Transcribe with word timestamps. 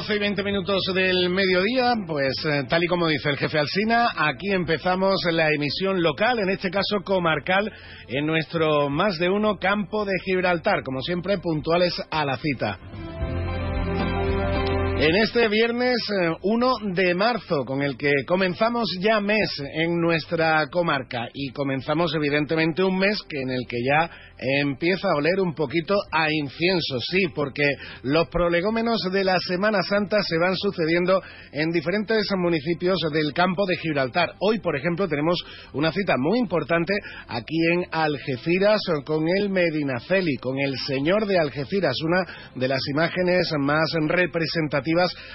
12 0.00 0.16
y 0.16 0.18
20 0.18 0.42
minutos 0.44 0.80
del 0.94 1.28
mediodía, 1.28 1.92
pues 2.06 2.32
eh, 2.46 2.64
tal 2.70 2.82
y 2.82 2.86
como 2.86 3.06
dice 3.06 3.28
el 3.28 3.36
jefe 3.36 3.58
Alsina, 3.58 4.08
aquí 4.16 4.50
empezamos 4.50 5.20
la 5.30 5.48
emisión 5.50 6.02
local, 6.02 6.38
en 6.38 6.48
este 6.48 6.70
caso 6.70 7.02
comarcal, 7.04 7.70
en 8.08 8.24
nuestro 8.24 8.88
más 8.88 9.18
de 9.18 9.28
uno 9.28 9.58
campo 9.58 10.06
de 10.06 10.12
Gibraltar, 10.24 10.82
como 10.84 11.02
siempre 11.02 11.36
puntuales 11.36 11.92
a 12.10 12.24
la 12.24 12.38
cita. 12.38 12.78
En 15.02 15.16
este 15.16 15.48
viernes 15.48 15.96
eh, 16.10 16.36
1 16.42 16.72
de 16.92 17.14
marzo, 17.14 17.64
con 17.64 17.80
el 17.80 17.96
que 17.96 18.12
comenzamos 18.26 18.86
ya 19.00 19.18
mes 19.18 19.48
en 19.72 19.98
nuestra 19.98 20.66
comarca 20.70 21.26
y 21.32 21.52
comenzamos 21.52 22.14
evidentemente 22.14 22.82
un 22.84 22.98
mes 22.98 23.18
que 23.26 23.40
en 23.40 23.48
el 23.48 23.62
que 23.66 23.78
ya 23.82 24.10
empieza 24.60 25.08
a 25.08 25.16
oler 25.16 25.40
un 25.40 25.54
poquito 25.54 25.94
a 26.12 26.30
incienso, 26.30 26.98
sí, 27.00 27.28
porque 27.34 27.66
los 28.02 28.28
prolegómenos 28.28 29.00
de 29.10 29.24
la 29.24 29.38
Semana 29.38 29.82
Santa 29.82 30.22
se 30.22 30.36
van 30.36 30.54
sucediendo 30.56 31.22
en 31.52 31.70
diferentes 31.70 32.26
municipios 32.36 32.98
del 33.10 33.32
campo 33.32 33.64
de 33.66 33.76
Gibraltar. 33.76 34.34
Hoy, 34.40 34.58
por 34.58 34.76
ejemplo, 34.76 35.08
tenemos 35.08 35.38
una 35.72 35.92
cita 35.92 36.16
muy 36.18 36.38
importante 36.38 36.92
aquí 37.26 37.56
en 37.72 37.84
Algeciras 37.90 38.80
con 39.06 39.24
el 39.28 39.48
Medinaceli, 39.48 40.36
con 40.36 40.58
el 40.58 40.76
Señor 40.86 41.26
de 41.26 41.38
Algeciras, 41.38 41.96
una 42.04 42.50
de 42.54 42.68
las 42.68 42.80
imágenes 42.92 43.50
más 43.58 43.90
representativas 44.08 44.89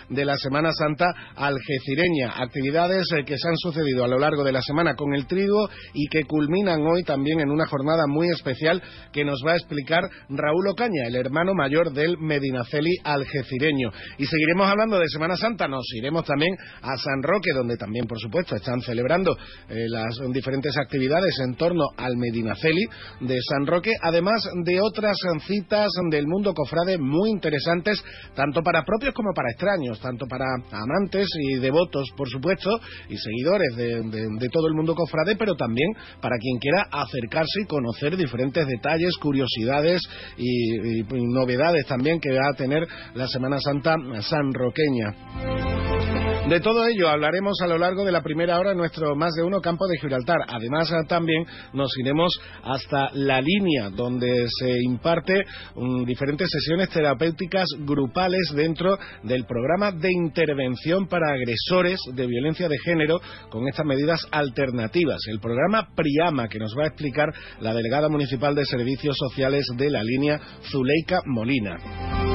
de 0.09 0.25
la 0.25 0.37
Semana 0.37 0.71
Santa 0.73 1.05
algecireña. 1.35 2.33
Actividades 2.35 3.05
eh, 3.13 3.23
que 3.25 3.37
se 3.37 3.47
han 3.47 3.57
sucedido 3.57 4.03
a 4.03 4.07
lo 4.07 4.19
largo 4.19 4.43
de 4.43 4.51
la 4.51 4.61
semana 4.61 4.95
con 4.95 5.13
el 5.13 5.27
trigo 5.27 5.69
y 5.93 6.07
que 6.07 6.23
culminan 6.23 6.81
hoy 6.81 7.03
también 7.03 7.39
en 7.39 7.49
una 7.49 7.65
jornada 7.67 8.05
muy 8.07 8.29
especial 8.29 8.81
que 9.11 9.23
nos 9.23 9.41
va 9.45 9.53
a 9.53 9.55
explicar 9.55 10.03
Raúl 10.29 10.67
Ocaña, 10.69 11.07
el 11.07 11.15
hermano 11.15 11.53
mayor 11.53 11.93
del 11.93 12.17
Medinaceli 12.17 12.97
algecireño. 13.03 13.91
Y 14.17 14.25
seguiremos 14.25 14.67
hablando 14.67 14.99
de 14.99 15.07
Semana 15.07 15.35
Santa, 15.37 15.67
nos 15.67 15.85
iremos 15.95 16.25
también 16.25 16.55
a 16.81 16.97
San 16.97 17.21
Roque, 17.21 17.51
donde 17.53 17.77
también, 17.77 18.05
por 18.07 18.19
supuesto, 18.19 18.55
están 18.55 18.81
celebrando 18.81 19.35
eh, 19.69 19.85
las 19.89 20.15
diferentes 20.31 20.77
actividades 20.77 21.39
en 21.39 21.55
torno 21.55 21.85
al 21.97 22.17
Medinaceli 22.17 22.85
de 23.21 23.37
San 23.49 23.65
Roque, 23.65 23.91
además 24.01 24.41
de 24.63 24.81
otras 24.81 25.17
citas 25.47 25.89
del 26.09 26.27
mundo 26.27 26.53
cofrade 26.53 26.97
muy 26.97 27.29
interesantes, 27.29 28.03
tanto 28.35 28.61
para 28.61 28.83
propios 28.83 29.13
como 29.13 29.33
para 29.33 29.44
extraños, 29.49 29.99
tanto 29.99 30.25
para 30.27 30.45
amantes 30.71 31.27
y 31.41 31.55
devotos, 31.59 32.07
por 32.15 32.29
supuesto, 32.29 32.69
y 33.09 33.17
seguidores 33.17 33.75
de, 33.75 34.49
todo 34.51 34.67
el 34.67 34.73
mundo 34.73 34.95
cofrade, 34.95 35.35
pero 35.35 35.55
también 35.55 35.91
para 36.21 36.37
quien 36.37 36.57
quiera 36.59 36.87
acercarse 36.91 37.61
y 37.61 37.65
conocer 37.67 38.15
diferentes 38.15 38.65
detalles, 38.67 39.15
curiosidades 39.21 40.01
y, 40.37 40.99
y- 40.99 40.99
y 40.99 41.25
novedades 41.33 41.85
también 41.87 42.19
que 42.19 42.31
va 42.31 42.49
a 42.51 42.55
tener 42.57 42.85
la 43.13 43.27
Semana 43.27 43.57
Santa 43.59 43.95
sanroqueña. 44.21 46.24
De 46.49 46.59
todo 46.59 46.85
ello 46.85 47.09
hablaremos 47.09 47.59
a 47.63 47.67
lo 47.67 47.79
largo 47.79 48.05
de 48.05 48.11
la 48.11 48.21
primera 48.21 48.59
hora 48.59 48.73
en 48.73 48.77
nuestro 48.77 49.15
más 49.15 49.33
de 49.33 49.41
uno 49.41 49.61
campo 49.61 49.87
de 49.87 49.97
Gibraltar. 49.97 50.37
Además, 50.47 50.93
también 51.07 51.43
nos 51.73 51.89
iremos 51.97 52.39
hasta 52.63 53.09
la 53.13 53.41
línea 53.41 53.89
donde 53.89 54.45
se 54.59 54.71
imparte 54.83 55.43
mm, 55.75 56.05
diferentes 56.05 56.47
sesiones 56.51 56.89
terapéuticas 56.89 57.65
grupales 57.79 58.53
dentro 58.55 58.95
del 59.23 59.45
programa 59.45 59.91
de 59.91 60.11
intervención 60.11 61.07
para 61.07 61.33
agresores 61.33 61.99
de 62.13 62.27
violencia 62.27 62.69
de 62.69 62.77
género 62.77 63.19
con 63.49 63.67
estas 63.67 63.87
medidas 63.87 64.21
alternativas. 64.29 65.21
El 65.25 65.39
programa 65.39 65.87
Priama 65.95 66.47
que 66.47 66.59
nos 66.59 66.75
va 66.77 66.83
a 66.83 66.89
explicar 66.89 67.33
la 67.59 67.73
delegada 67.73 68.07
municipal 68.07 68.53
de 68.53 68.65
Servicios 68.65 69.17
Sociales 69.17 69.65
de 69.75 69.89
la 69.89 70.03
línea 70.03 70.39
Zuleika 70.69 71.21
Molina. 71.25 72.34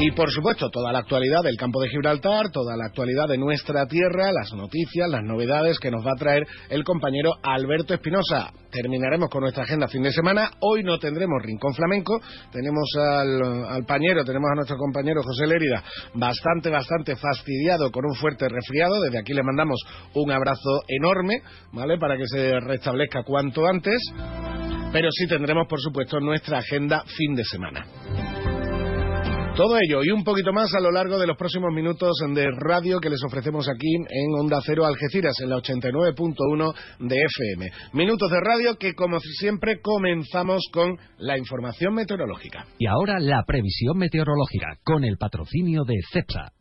Y 0.00 0.12
por 0.12 0.30
supuesto, 0.30 0.70
toda 0.70 0.92
la 0.92 1.00
actualidad 1.00 1.42
del 1.42 1.56
campo 1.56 1.80
de 1.80 1.88
Gibraltar, 1.88 2.50
toda 2.52 2.76
la 2.76 2.86
actualidad 2.86 3.26
de 3.28 3.36
nuestra 3.36 3.84
tierra, 3.86 4.30
las 4.30 4.52
noticias, 4.52 5.10
las 5.10 5.24
novedades 5.24 5.80
que 5.80 5.90
nos 5.90 6.06
va 6.06 6.12
a 6.12 6.18
traer 6.18 6.46
el 6.70 6.84
compañero 6.84 7.32
Alberto 7.42 7.94
Espinosa. 7.94 8.52
Terminaremos 8.70 9.28
con 9.28 9.42
nuestra 9.42 9.64
agenda 9.64 9.88
fin 9.88 10.04
de 10.04 10.12
semana. 10.12 10.52
Hoy 10.60 10.84
no 10.84 11.00
tendremos 11.00 11.42
Rincón 11.42 11.74
Flamenco. 11.74 12.20
Tenemos 12.52 12.88
al, 12.96 13.66
al 13.66 13.84
pañero, 13.86 14.24
tenemos 14.24 14.48
a 14.52 14.54
nuestro 14.54 14.76
compañero 14.76 15.20
José 15.24 15.48
Lérida 15.48 15.82
bastante, 16.14 16.70
bastante 16.70 17.16
fastidiado 17.16 17.90
con 17.90 18.04
un 18.06 18.14
fuerte 18.14 18.48
resfriado. 18.48 19.00
Desde 19.02 19.18
aquí 19.18 19.34
le 19.34 19.42
mandamos 19.42 19.80
un 20.14 20.30
abrazo 20.30 20.82
enorme, 20.86 21.42
¿vale? 21.72 21.98
Para 21.98 22.16
que 22.16 22.26
se 22.28 22.60
restablezca 22.60 23.24
cuanto 23.24 23.66
antes. 23.66 24.00
Pero 24.92 25.08
sí 25.10 25.26
tendremos, 25.26 25.66
por 25.68 25.80
supuesto, 25.80 26.20
nuestra 26.20 26.58
agenda 26.58 27.02
fin 27.04 27.34
de 27.34 27.44
semana. 27.44 28.37
Todo 29.58 29.76
ello 29.76 30.04
y 30.04 30.12
un 30.12 30.22
poquito 30.22 30.52
más 30.52 30.72
a 30.72 30.80
lo 30.80 30.92
largo 30.92 31.18
de 31.18 31.26
los 31.26 31.36
próximos 31.36 31.74
minutos 31.74 32.16
de 32.32 32.46
radio 32.60 33.00
que 33.00 33.10
les 33.10 33.20
ofrecemos 33.24 33.68
aquí 33.68 33.92
en 34.08 34.32
Onda 34.38 34.60
Cero 34.64 34.86
Algeciras, 34.86 35.34
en 35.42 35.50
la 35.50 35.56
89.1 35.56 36.74
de 37.00 37.16
FM. 37.16 37.66
Minutos 37.92 38.30
de 38.30 38.38
radio 38.38 38.76
que, 38.78 38.94
como 38.94 39.18
siempre, 39.18 39.80
comenzamos 39.82 40.62
con 40.72 40.96
la 41.18 41.36
información 41.36 41.92
meteorológica. 41.92 42.66
Y 42.78 42.86
ahora 42.86 43.18
la 43.18 43.42
previsión 43.44 43.98
meteorológica 43.98 44.78
con 44.84 45.02
el 45.02 45.16
patrocinio 45.18 45.82
de 45.82 45.96
CEPSA. 46.12 46.52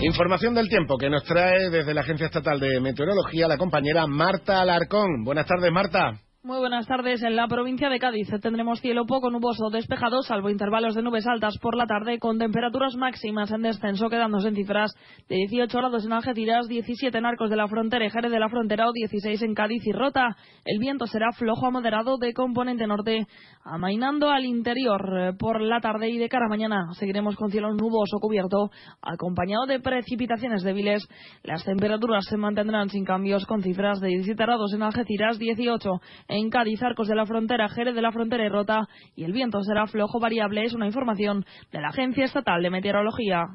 Información 0.00 0.54
del 0.54 0.70
tiempo 0.70 0.96
que 0.96 1.10
nos 1.10 1.24
trae 1.24 1.68
desde 1.68 1.92
la 1.92 2.00
Agencia 2.00 2.24
Estatal 2.24 2.58
de 2.58 2.80
Meteorología 2.80 3.48
la 3.48 3.58
compañera 3.58 4.06
Marta 4.06 4.62
Alarcón. 4.62 5.24
Buenas 5.24 5.44
tardes, 5.44 5.70
Marta. 5.70 6.22
Muy 6.46 6.58
buenas 6.58 6.86
tardes. 6.86 7.24
En 7.24 7.34
la 7.34 7.48
provincia 7.48 7.88
de 7.88 7.98
Cádiz 7.98 8.28
tendremos 8.40 8.80
cielo 8.80 9.04
poco 9.04 9.30
nuboso 9.30 9.68
despejado, 9.68 10.22
salvo 10.22 10.48
intervalos 10.48 10.94
de 10.94 11.02
nubes 11.02 11.26
altas 11.26 11.58
por 11.58 11.76
la 11.76 11.86
tarde, 11.86 12.20
con 12.20 12.38
temperaturas 12.38 12.94
máximas 12.94 13.50
en 13.50 13.62
descenso, 13.62 14.08
quedándose 14.08 14.46
en 14.46 14.54
cifras 14.54 14.94
de 15.28 15.34
18 15.34 15.76
grados 15.76 16.06
en 16.06 16.12
Algeciras, 16.12 16.68
17 16.68 17.18
en 17.18 17.26
Arcos 17.26 17.50
de 17.50 17.56
la 17.56 17.66
Frontera 17.66 18.06
y 18.06 18.10
Jerez 18.10 18.30
de 18.30 18.38
la 18.38 18.48
Frontera 18.48 18.88
o 18.88 18.92
16 18.92 19.42
en 19.42 19.54
Cádiz 19.54 19.84
y 19.88 19.90
Rota. 19.90 20.36
El 20.64 20.78
viento 20.78 21.08
será 21.08 21.32
flojo 21.32 21.66
a 21.66 21.72
moderado 21.72 22.16
de 22.16 22.32
componente 22.32 22.86
norte, 22.86 23.26
amainando 23.64 24.30
al 24.30 24.44
interior 24.44 25.34
por 25.40 25.60
la 25.60 25.80
tarde 25.80 26.10
y 26.10 26.18
de 26.18 26.28
cara 26.28 26.46
a 26.46 26.48
mañana. 26.48 26.92
Seguiremos 26.92 27.34
con 27.34 27.50
cielo 27.50 27.74
nuboso 27.74 28.18
cubierto, 28.20 28.70
acompañado 29.02 29.66
de 29.66 29.80
precipitaciones 29.80 30.62
débiles. 30.62 31.08
Las 31.42 31.64
temperaturas 31.64 32.24
se 32.24 32.36
mantendrán 32.36 32.88
sin 32.88 33.04
cambios, 33.04 33.46
con 33.46 33.62
cifras 33.62 33.98
de 33.98 34.10
17 34.10 34.40
grados 34.40 34.72
en 34.74 34.84
Algeciras, 34.84 35.40
18 35.40 35.90
en 36.28 36.35
Cádiz, 36.50 36.82
Arcos 36.82 37.08
de 37.08 37.14
la 37.14 37.26
Frontera, 37.26 37.68
Jerez 37.68 37.94
de 37.94 38.02
la 38.02 38.12
Frontera 38.12 38.44
y 38.44 38.48
Rota, 38.48 38.88
y 39.14 39.24
el 39.24 39.32
viento 39.32 39.62
será 39.62 39.86
flojo 39.86 40.20
variable. 40.20 40.64
Es 40.64 40.74
una 40.74 40.86
información 40.86 41.44
de 41.72 41.80
la 41.80 41.88
Agencia 41.88 42.24
Estatal 42.24 42.62
de 42.62 42.70
Meteorología. 42.70 43.48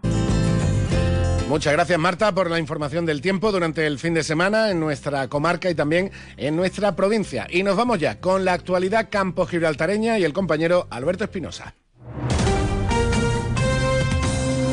Muchas 1.47 1.73
gracias, 1.73 1.99
Marta, 1.99 2.31
por 2.33 2.49
la 2.49 2.59
información 2.59 3.05
del 3.05 3.21
tiempo 3.21 3.51
durante 3.51 3.85
el 3.85 3.99
fin 3.99 4.13
de 4.13 4.23
semana 4.23 4.71
en 4.71 4.79
nuestra 4.79 5.27
comarca 5.27 5.69
y 5.69 5.75
también 5.75 6.09
en 6.37 6.55
nuestra 6.55 6.95
provincia. 6.95 7.45
Y 7.49 7.63
nos 7.63 7.75
vamos 7.75 7.99
ya 7.99 8.21
con 8.21 8.45
la 8.45 8.53
actualidad 8.53 9.09
campo 9.11 9.45
gibraltareña 9.45 10.17
y 10.17 10.23
el 10.23 10.31
compañero 10.31 10.87
Alberto 10.89 11.25
Espinosa. 11.25 11.75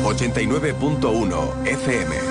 89.1 0.03 1.67
FM. 1.67 2.28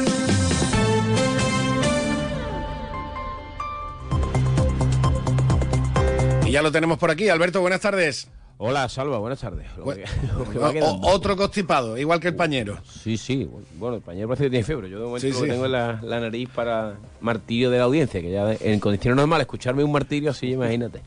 Y 6.49 6.53
ya 6.53 6.63
lo 6.63 6.73
tenemos 6.73 6.99
por 6.99 7.11
aquí. 7.11 7.29
Alberto, 7.29 7.61
buenas 7.61 7.81
tardes. 7.81 8.29
Hola, 8.61 8.89
Salva, 8.89 9.19
buenas 9.19 9.39
tardes. 9.41 9.67
O- 10.83 11.11
otro 11.13 11.37
constipado, 11.37 11.97
igual 11.97 12.19
que 12.21 12.29
el 12.29 12.35
pañero. 12.35 12.79
Sí, 12.89 13.17
sí. 13.17 13.49
Bueno, 13.75 13.97
el 13.97 14.03
pañero 14.03 14.27
parece 14.29 14.45
que 14.45 14.51
tiene 14.51 14.65
fiebre. 14.65 14.91
Yo 14.91 14.99
de 14.99 15.05
momento 15.05 15.27
Sí, 15.27 15.33
sí. 15.33 15.47
tengo 15.47 15.67
en 15.67 15.73
la, 15.73 16.01
la 16.03 16.19
nariz 16.21 16.49
para 16.55 16.95
martirio 17.21 17.71
de 17.71 17.79
la 17.79 17.85
audiencia, 17.85 18.21
que 18.21 18.31
ya 18.33 18.53
en 18.61 18.81
condiciones 18.81 19.17
normales 19.17 19.45
escucharme 19.45 19.85
un 19.85 19.93
martirio 19.93 20.31
así, 20.31 20.49
imagínate. 20.51 21.03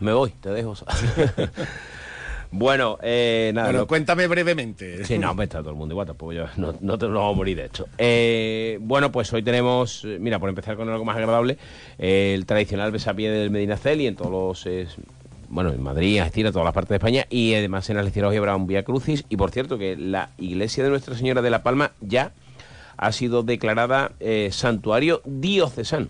Me 0.00 0.12
voy, 0.12 0.30
te 0.30 0.50
dejo. 0.50 0.74
bueno, 2.52 2.98
eh, 3.02 3.50
nada. 3.54 3.66
Bueno, 3.68 3.78
lo- 3.80 3.86
cuéntame 3.86 4.26
brevemente. 4.28 5.04
Sí, 5.04 5.18
no, 5.18 5.34
me 5.34 5.44
está 5.44 5.58
todo 5.60 5.70
el 5.70 5.76
mundo 5.76 5.94
igual, 5.94 6.06
tampoco 6.06 6.32
yo, 6.32 6.44
no, 6.56 6.74
no 6.80 6.98
te 6.98 7.06
nos 7.06 7.14
vamos 7.16 7.34
a 7.34 7.36
morir 7.36 7.56
de 7.56 7.64
esto. 7.64 7.88
Eh, 7.98 8.78
bueno, 8.80 9.10
pues 9.10 9.32
hoy 9.32 9.42
tenemos, 9.42 10.04
eh, 10.04 10.18
mira, 10.20 10.38
por 10.38 10.48
empezar 10.48 10.76
con 10.76 10.88
algo 10.88 11.04
más 11.04 11.16
agradable, 11.16 11.58
eh, 11.98 12.32
el 12.34 12.46
tradicional 12.46 12.92
besapié 12.92 13.30
del 13.30 13.50
Medinaceli 13.50 14.06
en 14.06 14.14
todos 14.16 14.30
los, 14.30 14.66
eh, 14.66 14.86
bueno, 15.48 15.70
en 15.70 15.82
Madrid, 15.82 16.18
Astira, 16.20 16.52
todas 16.52 16.64
las 16.64 16.74
partes 16.74 16.90
de 16.90 16.96
España, 16.96 17.26
y 17.28 17.54
además 17.54 17.88
en 17.90 17.96
Algeciras 17.98 18.30
hoy 18.30 18.36
habrá 18.36 18.54
un 18.56 18.66
Vía 18.66 18.84
Crucis, 18.84 19.24
y 19.28 19.36
por 19.36 19.50
cierto 19.50 19.76
que 19.78 19.96
la 19.96 20.30
iglesia 20.38 20.84
de 20.84 20.90
Nuestra 20.90 21.14
Señora 21.16 21.42
de 21.42 21.50
la 21.50 21.62
Palma 21.62 21.92
ya 22.00 22.32
ha 22.96 23.12
sido 23.12 23.42
declarada 23.42 24.12
eh, 24.20 24.50
santuario 24.52 25.22
diocesano. 25.24 26.08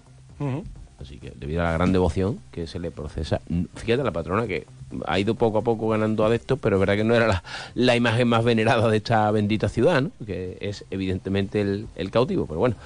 Así 1.03 1.19
que 1.19 1.33
debido 1.35 1.63
a 1.63 1.65
la 1.65 1.73
gran 1.73 1.93
devoción 1.93 2.39
que 2.53 2.67
se 2.67 2.79
le 2.79 2.91
procesa, 2.91 3.41
fíjate 3.75 4.05
la 4.05 4.13
patrona 4.13 4.47
que 4.47 4.67
ha 5.07 5.19
ido 5.19 5.35
poco 5.35 5.59
a 5.59 5.63
poco 5.63 5.89
ganando 5.89 6.25
adeptos, 6.25 6.59
pero 6.61 6.77
es 6.77 6.81
verdad 6.81 6.97
que 6.97 7.05
no 7.05 7.15
era 7.15 7.43
la, 7.75 7.97
imagen 7.97 8.29
más 8.29 8.45
venerada 8.45 8.89
de 8.89 8.99
esta 8.99 9.31
bendita 9.31 9.69
ciudad, 9.69 10.03
¿no? 10.03 10.11
que 10.25 10.59
es 10.61 10.85
evidentemente 10.91 11.61
el, 11.61 11.89
el 11.97 12.11
cautivo, 12.11 12.47
pero 12.47 12.61
bueno. 12.61 12.77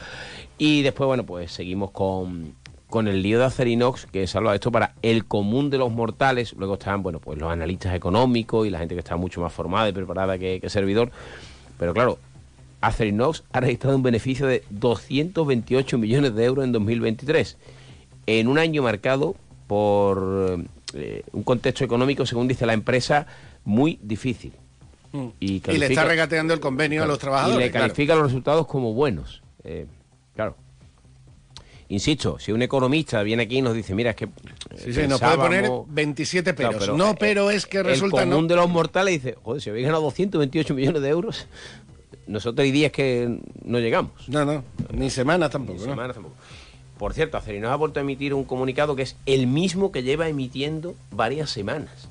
Y 0.59 0.83
después, 0.83 1.07
bueno, 1.07 1.25
pues 1.25 1.53
seguimos 1.53 1.91
con, 1.91 2.55
con 2.89 3.09
el 3.09 3.23
lío 3.23 3.39
de 3.39 3.45
Acerinox, 3.45 4.07
que 4.07 4.27
salva 4.27 4.55
esto 4.55 4.73
para 4.73 4.95
el 5.03 5.27
común 5.27 5.71
de 5.71 5.79
los 5.79 5.93
mortales. 5.93 6.55
Luego 6.55 6.75
están, 6.75 7.03
bueno, 7.03 7.21
pues 7.21 7.39
los 7.39 7.51
analistas 7.51 7.95
económicos 7.95 8.67
y 8.67 8.71
la 8.71 8.79
gente 8.79 8.95
que 8.95 9.01
está 9.01 9.17
mucho 9.17 9.41
más 9.41 9.53
formada 9.53 9.89
y 9.89 9.93
preparada 9.93 10.39
que, 10.39 10.61
que 10.61 10.71
servidor. 10.71 11.11
Pero 11.79 11.93
claro, 11.93 12.19
Acerinox 12.81 13.43
ha 13.53 13.61
registrado 13.61 13.97
un 13.97 14.03
beneficio 14.03 14.47
de 14.47 14.63
228 14.71 15.99
millones 15.99 16.35
de 16.35 16.45
euros 16.45 16.65
en 16.65 16.73
2023, 16.73 17.57
en 18.27 18.49
un 18.49 18.59
año 18.59 18.83
marcado 18.83 19.37
por 19.67 20.65
eh, 20.95 21.23
un 21.33 21.43
contexto 21.43 21.85
económico, 21.85 22.27
según 22.27 22.49
dice 22.49 22.67
la 22.67 22.73
empresa, 22.73 23.27
muy 23.65 23.99
difícil. 24.03 24.53
Mm. 25.13 25.27
Y, 25.41 25.61
le 25.61 25.87
está 25.87 26.05
regateando 26.05 26.55
el 26.55 26.61
convenio 26.61 27.03
a 27.03 27.07
los 27.07 27.19
trabajadores. 27.19 27.59
Y 27.59 27.65
le 27.65 27.71
califica 27.71 28.15
los 28.15 28.25
resultados 28.25 28.67
como 28.67 28.93
buenos. 28.93 29.43
Eh, 29.65 29.87
claro. 30.35 30.57
Insisto, 31.89 32.39
si 32.39 32.51
un 32.51 32.63
economista 32.63 33.23
viene 33.23 33.45
aquí 33.45 33.59
y 33.59 33.63
nos 33.63 33.75
dice, 33.75 33.95
mira, 33.95 34.11
es 34.11 34.17
que. 34.17 34.29
Sí, 34.77 34.93
sí, 34.93 35.07
nos 35.07 35.21
puede 35.21 35.37
poner 35.37 35.71
27 35.89 36.55
peros. 36.55 36.97
no, 36.97 37.15
pero 37.15 37.51
es 37.51 37.67
que 37.67 37.83
resulta. 37.83 38.23
El 38.23 38.29
común 38.29 38.49
de 38.49 38.57
los 38.57 38.69
mortales 38.69 39.23
dice, 39.23 39.37
joder, 39.41 39.63
si 39.63 39.71
habéis 39.71 39.87
ganado 39.87 40.03
228 40.03 40.75
millones 40.75 41.03
de 41.03 41.09
euros, 41.09 41.47
nosotros 42.27 42.65
hay 42.65 42.73
días 42.73 42.91
que 42.91 43.39
no 43.65 43.79
llegamos. 43.79 44.29
No, 44.29 44.45
no, 44.45 44.65
ni 44.93 45.11
semanas 45.11 45.51
tampoco. 45.51 45.79
Ni 45.79 45.85
semanas 45.85 46.15
tampoco. 46.15 46.35
Por 46.99 47.13
cierto, 47.13 47.37
Acerinox 47.37 47.73
ha 47.73 47.77
vuelto 47.77 48.01
a 48.01 48.03
emitir 48.03 48.33
un 48.33 48.45
comunicado 48.45 48.97
que 48.97 49.03
es 49.03 49.17
el 49.27 49.47
mismo 49.47 49.93
que 49.93 50.03
lleva 50.03 50.29
emitiendo 50.29 50.95
varias 51.11 51.51
semanas. 51.51 52.09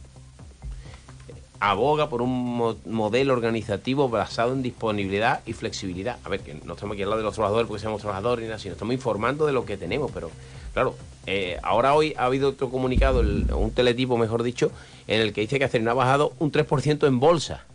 Aboga 1.60 2.10
por 2.10 2.22
un 2.22 2.78
modelo 2.86 3.34
organizativo 3.34 4.10
basado 4.10 4.54
en 4.54 4.62
disponibilidad 4.62 5.42
y 5.46 5.54
flexibilidad. 5.54 6.18
A 6.24 6.30
ver, 6.30 6.42
que 6.42 6.54
no 6.54 6.74
estamos 6.74 6.94
aquí 6.94 7.02
al 7.02 7.10
lado 7.10 7.20
de 7.20 7.26
los 7.26 7.34
trabajadores 7.34 7.68
porque 7.68 7.82
seamos 7.82 8.02
trabajadores 8.02 8.44
ni 8.44 8.50
nada, 8.50 8.60
sino 8.60 8.74
estamos 8.74 8.94
informando 8.94 9.48
de 9.48 9.54
lo 9.54 9.66
que 9.66 9.76
tenemos. 9.76 10.12
Pero, 10.12 10.30
claro, 10.74 10.96
eh, 11.26 11.58
ahora 11.64 11.96
hoy 11.96 12.14
ha 12.18 12.26
habido 12.26 12.50
otro 12.50 12.70
comunicado, 12.70 13.22
un 13.22 13.72
teletipo, 13.72 14.18
mejor 14.18 14.44
dicho, 14.44 14.72
en 15.08 15.22
el 15.22 15.34
que 15.34 15.42
dice 15.42 15.58
que 15.58 15.66
Acerinox 15.66 15.92
ha 15.92 15.96
bajado 15.96 16.34
un 16.38 16.52
3% 16.52 17.08
en 17.08 17.20
bolsa. 17.20 17.66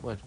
Bueno, 0.00 0.20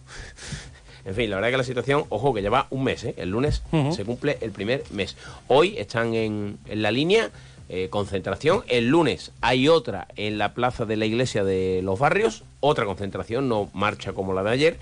en 1.05 1.15
fin, 1.15 1.29
la 1.29 1.35
verdad 1.35 1.51
que 1.51 1.57
la 1.57 1.63
situación, 1.63 2.05
ojo, 2.09 2.33
que 2.33 2.41
lleva 2.41 2.67
un 2.69 2.85
mes, 2.85 3.03
¿eh? 3.03 3.13
el 3.17 3.29
lunes 3.29 3.61
se 3.91 4.05
cumple 4.05 4.37
el 4.41 4.51
primer 4.51 4.83
mes. 4.91 5.17
Hoy 5.47 5.75
están 5.77 6.13
en, 6.13 6.57
la 6.67 6.91
línea, 6.91 7.29
eh, 7.67 7.89
concentración. 7.89 8.63
El 8.67 8.87
lunes 8.87 9.31
hay 9.41 9.67
otra 9.67 10.07
en 10.15 10.37
la 10.37 10.53
plaza 10.53 10.85
de 10.85 10.95
la 10.95 11.05
iglesia 11.05 11.43
de 11.43 11.81
los 11.83 11.99
barrios, 11.99 12.43
otra 12.61 12.85
concentración, 12.85 13.49
no 13.49 13.69
marcha 13.73 14.13
como 14.13 14.33
la 14.33 14.43
de 14.43 14.51
ayer. 14.51 14.77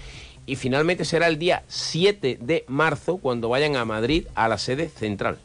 Y 0.46 0.58
finalmente 0.58 1.06
será 1.06 1.28
el 1.28 1.40
día 1.40 1.64
7 1.68 2.38
de 2.40 2.66
marzo 2.68 3.18
cuando 3.18 3.50
vayan 3.50 3.76
a 3.76 3.86
Madrid 3.86 4.28
a 4.36 4.48
la 4.48 4.58
sede 4.58 4.90
central 4.90 5.38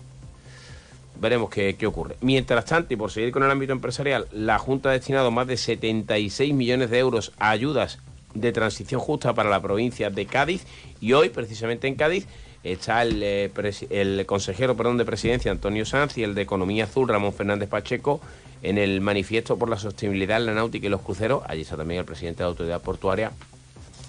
veremos 1.19 1.49
qué, 1.49 1.77
qué, 1.77 1.87
ocurre. 1.87 2.17
Mientras 2.21 2.67
tanto, 2.67 2.93
y 2.93 2.97
por 2.99 3.11
seguir 3.11 3.33
con 3.33 3.43
el 3.43 3.51
ámbito 3.51 3.73
empresarial, 3.73 4.27
la 4.33 4.59
Junta 4.59 4.91
ha 4.91 4.93
destinado 4.93 5.31
más 5.31 5.47
de 5.47 5.57
76 5.57 6.53
millones 6.53 6.91
de 6.91 6.99
euros 6.99 7.33
a 7.39 7.49
ayudas 7.49 8.01
de 8.37 8.53
transición 8.53 9.01
justa 9.01 9.35
para 9.35 9.51
la 9.51 9.61
provincia 9.61 10.11
de 10.11 10.27
Cádiz 10.27 10.65
y 11.01 11.13
hoy, 11.13 11.29
precisamente 11.29 11.89
en 11.89 11.95
Cádiz, 11.95 12.27
está 12.65 13.03
el, 13.03 13.23
eh, 13.23 13.51
el 13.91 14.27
consejero 14.27 14.77
perdón, 14.77 14.99
de 14.99 15.05
presidencia 15.05 15.51
Antonio 15.51 15.85
Sanz 15.85 16.19
y 16.19 16.23
el 16.23 16.35
de 16.35 16.43
Economía 16.43 16.85
Azul 16.85 17.09
Ramón 17.09 17.33
Fernández 17.33 17.69
Pacheco 17.69 18.21
en 18.63 18.79
el 18.79 19.01
manifiesto 19.01 19.57
por 19.59 19.69
la 19.69 19.79
sostenibilidad 19.79 20.39
en 20.39 20.47
la 20.47 20.55
náutica 20.55 20.87
y 20.87 20.91
los 20.91 21.03
cruceros. 21.03 21.43
Allí 21.47 21.63
está 21.63 21.77
también 21.77 22.01
el 22.01 22.07
presidente 22.07 22.39
de 22.39 22.45
la 22.45 22.49
autoridad 22.49 22.81
portuaria. 22.83 23.33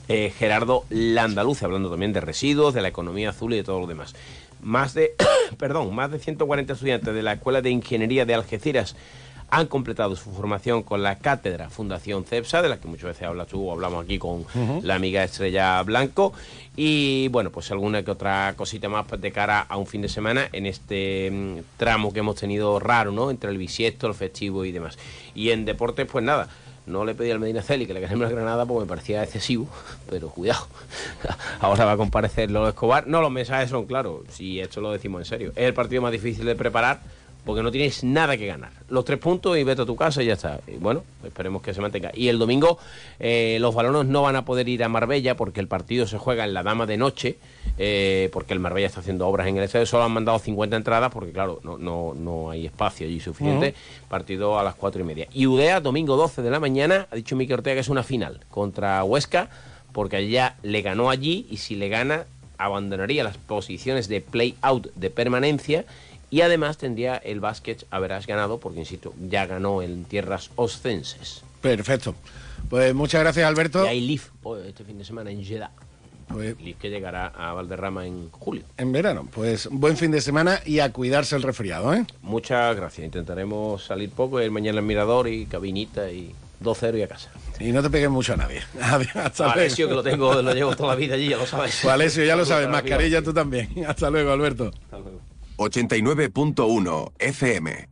Eh, 0.07 0.33
Gerardo 0.37 0.85
Landaluce, 0.89 1.65
hablando 1.65 1.89
también 1.89 2.13
de 2.13 2.21
residuos, 2.21 2.73
de 2.73 2.81
la 2.81 2.87
economía 2.87 3.31
azul 3.31 3.53
y 3.53 3.57
de 3.57 3.63
todo 3.63 3.81
lo 3.81 3.87
demás. 3.87 4.15
Más 4.61 4.93
de, 4.93 5.15
perdón, 5.57 5.93
más 5.93 6.11
de 6.11 6.19
140 6.19 6.73
estudiantes 6.73 7.13
de 7.13 7.23
la 7.23 7.33
Escuela 7.33 7.61
de 7.61 7.69
Ingeniería 7.69 8.25
de 8.25 8.33
Algeciras 8.33 8.95
han 9.49 9.67
completado 9.67 10.15
su 10.15 10.31
formación 10.31 10.83
con 10.83 11.03
la 11.03 11.19
cátedra 11.19 11.69
Fundación 11.69 12.25
CEPSA, 12.25 12.61
de 12.61 12.69
la 12.69 12.79
que 12.79 12.87
muchas 12.87 13.05
veces 13.05 13.23
hablas 13.23 13.47
tú 13.47 13.67
o 13.67 13.71
hablamos 13.71 14.03
aquí 14.03 14.19
con 14.19 14.45
la 14.83 14.95
amiga 14.95 15.23
Estrella 15.23 15.81
Blanco. 15.83 16.33
Y 16.75 17.29
bueno, 17.29 17.49
pues 17.49 17.71
alguna 17.71 18.03
que 18.03 18.11
otra 18.11 18.53
cosita 18.57 18.89
más 18.89 19.05
de 19.19 19.31
cara 19.31 19.61
a 19.61 19.77
un 19.77 19.87
fin 19.87 20.01
de 20.01 20.09
semana 20.09 20.49
en 20.51 20.65
este 20.65 21.31
mm, 21.31 21.77
tramo 21.77 22.13
que 22.13 22.19
hemos 22.19 22.35
tenido 22.35 22.79
raro, 22.79 23.11
¿no? 23.11 23.31
Entre 23.31 23.49
el 23.49 23.57
bisiesto, 23.57 24.07
el 24.07 24.13
festivo 24.13 24.65
y 24.65 24.71
demás. 24.71 24.97
Y 25.33 25.51
en 25.51 25.65
deportes, 25.65 26.07
pues 26.11 26.23
nada 26.23 26.49
no 26.87 27.03
le 27.03 27.13
pedí 27.13 27.31
al 27.31 27.39
Medina 27.39 27.61
Celi 27.61 27.85
que 27.85 27.93
le 27.93 27.99
ganemos 27.99 28.23
la 28.23 28.29
Granada 28.29 28.65
porque 28.65 28.85
me 28.85 28.87
parecía 28.87 29.21
excesivo, 29.21 29.67
pero 30.09 30.29
cuidado, 30.29 30.67
ahora 31.59 31.85
va 31.85 31.91
a 31.91 31.97
comparecer 31.97 32.49
Lolo 32.49 32.69
Escobar. 32.69 33.07
No, 33.07 33.21
los 33.21 33.31
mensajes 33.31 33.69
son 33.69 33.85
claros, 33.85 34.21
si 34.29 34.59
esto 34.59 34.81
lo 34.81 34.91
decimos 34.91 35.21
en 35.21 35.25
serio. 35.25 35.49
Es 35.55 35.65
el 35.65 35.73
partido 35.73 36.01
más 36.01 36.11
difícil 36.11 36.45
de 36.45 36.55
preparar 36.55 37.01
porque 37.47 37.63
no 37.63 37.71
tienes 37.71 38.03
nada 38.03 38.35
que 38.35 38.45
ganar. 38.45 38.71
Los 38.89 39.05
tres 39.05 39.19
puntos 39.19 39.57
y 39.57 39.63
vete 39.63 39.83
a 39.83 39.85
tu 39.85 39.95
casa 39.95 40.21
y 40.21 40.25
ya 40.25 40.33
está. 40.33 40.59
Y 40.67 40.75
bueno, 40.75 41.05
esperemos 41.23 41.61
que 41.61 41.73
se 41.73 41.79
mantenga. 41.79 42.11
Y 42.13 42.27
el 42.27 42.39
domingo 42.39 42.77
eh, 43.21 43.57
los 43.61 43.73
balonos 43.73 44.05
no 44.05 44.23
van 44.23 44.35
a 44.35 44.43
poder 44.43 44.67
ir 44.67 44.83
a 44.83 44.89
Marbella 44.89 45.37
porque 45.37 45.61
el 45.61 45.69
partido 45.69 46.05
se 46.07 46.17
juega 46.17 46.43
en 46.43 46.53
la 46.53 46.61
Dama 46.61 46.85
de 46.85 46.97
Noche, 46.97 47.37
eh, 47.77 48.29
porque 48.33 48.51
el 48.51 48.59
Marbella 48.59 48.87
está 48.87 48.99
haciendo 48.99 49.25
obras 49.29 49.47
en 49.47 49.55
el 49.55 49.63
estadio. 49.63 49.85
Solo 49.85 50.03
han 50.03 50.11
mandado 50.11 50.37
50 50.39 50.75
entradas 50.75 51.09
porque, 51.09 51.31
claro, 51.31 51.61
no, 51.63 51.77
no, 51.77 52.13
no 52.13 52.49
hay 52.49 52.65
espacio 52.65 53.07
allí 53.07 53.21
suficiente. 53.21 53.73
Partido 54.09 54.59
a 54.59 54.63
las 54.63 54.75
cuatro 54.75 54.99
y 54.99 55.05
media. 55.05 55.29
Y 55.31 55.47
Udea, 55.47 55.79
domingo 55.79 56.17
12 56.17 56.41
de 56.41 56.49
la 56.49 56.59
mañana, 56.59 57.07
ha 57.09 57.15
dicho 57.15 57.37
Miki 57.37 57.53
Ortega 57.53 57.75
que 57.75 57.79
es 57.79 57.87
una 57.87 58.03
final 58.03 58.41
contra 58.51 59.01
Huesca, 59.05 59.49
porque 59.93 60.17
allá 60.17 60.57
le 60.63 60.81
ganó 60.81 61.09
allí 61.09 61.47
y 61.49 61.55
si 61.55 61.77
le 61.77 61.87
gana 61.87 62.25
abandonaría 62.57 63.23
las 63.23 63.37
posiciones 63.37 64.07
de 64.07 64.19
play-out 64.19 64.87
de 64.95 65.09
permanencia 65.09 65.85
y 66.29 66.41
además 66.41 66.77
tendría 66.77 67.17
el 67.17 67.39
básquet 67.39 67.85
haberás 67.91 68.27
ganado, 68.27 68.59
porque 68.59 68.79
insisto, 68.79 69.13
ya 69.29 69.45
ganó 69.45 69.81
en 69.81 70.03
tierras 70.05 70.51
oscenses. 70.55 71.41
Perfecto. 71.61 72.15
Pues 72.69 72.93
muchas 72.93 73.21
gracias, 73.21 73.45
Alberto. 73.47 73.85
Y 73.85 73.87
hay 73.87 74.01
Leaf 74.01 74.29
este 74.65 74.83
fin 74.83 74.97
de 74.97 75.05
semana 75.05 75.31
en 75.31 75.43
Jeddah. 75.43 75.71
Pues, 76.27 76.59
Leaf 76.59 76.77
que 76.77 76.89
llegará 76.89 77.27
a 77.27 77.53
Valderrama 77.53 78.05
en 78.05 78.29
julio. 78.31 78.63
En 78.77 78.91
verano. 78.91 79.27
Pues 79.33 79.69
buen 79.71 79.95
fin 79.95 80.11
de 80.11 80.19
semana 80.19 80.59
y 80.65 80.79
a 80.79 80.91
cuidarse 80.91 81.35
el 81.37 81.43
resfriado, 81.43 81.93
¿eh? 81.93 82.05
Muchas 82.21 82.75
gracias. 82.75 83.05
Intentaremos 83.05 83.85
salir 83.85 84.09
poco, 84.09 84.41
ir 84.41 84.51
mañana 84.51 84.79
al 84.79 84.85
Mirador 84.85 85.29
y 85.29 85.45
cabinita 85.45 86.11
y 86.11 86.33
2-0 86.61 86.97
y 86.97 87.01
a 87.03 87.07
casa. 87.07 87.29
Y 87.59 87.71
no 87.71 87.81
te 87.81 87.89
pegues 87.89 88.09
mucho 88.09 88.33
a 88.33 88.37
nadie. 88.37 88.61
Hasta 89.15 89.51
Alessio, 89.51 89.87
que 89.87 89.93
lo 89.93 90.03
tengo, 90.03 90.41
lo 90.41 90.53
llevo 90.53 90.75
toda 90.75 90.89
la 90.89 90.95
vida 90.95 91.15
allí, 91.15 91.29
ya 91.29 91.37
lo 91.37 91.45
sabes. 91.45 91.79
Pues 91.81 91.93
Alessio, 91.93 92.25
ya 92.25 92.35
lo 92.35 92.45
sabes. 92.45 92.67
Mascarilla 92.67 93.21
tú 93.21 93.33
también. 93.33 93.69
Hasta 93.87 94.09
luego, 94.09 94.31
Alberto. 94.31 94.71
Hasta 94.85 94.99
luego. 94.99 95.21
89.1 95.57 97.11
FM. 97.19 97.89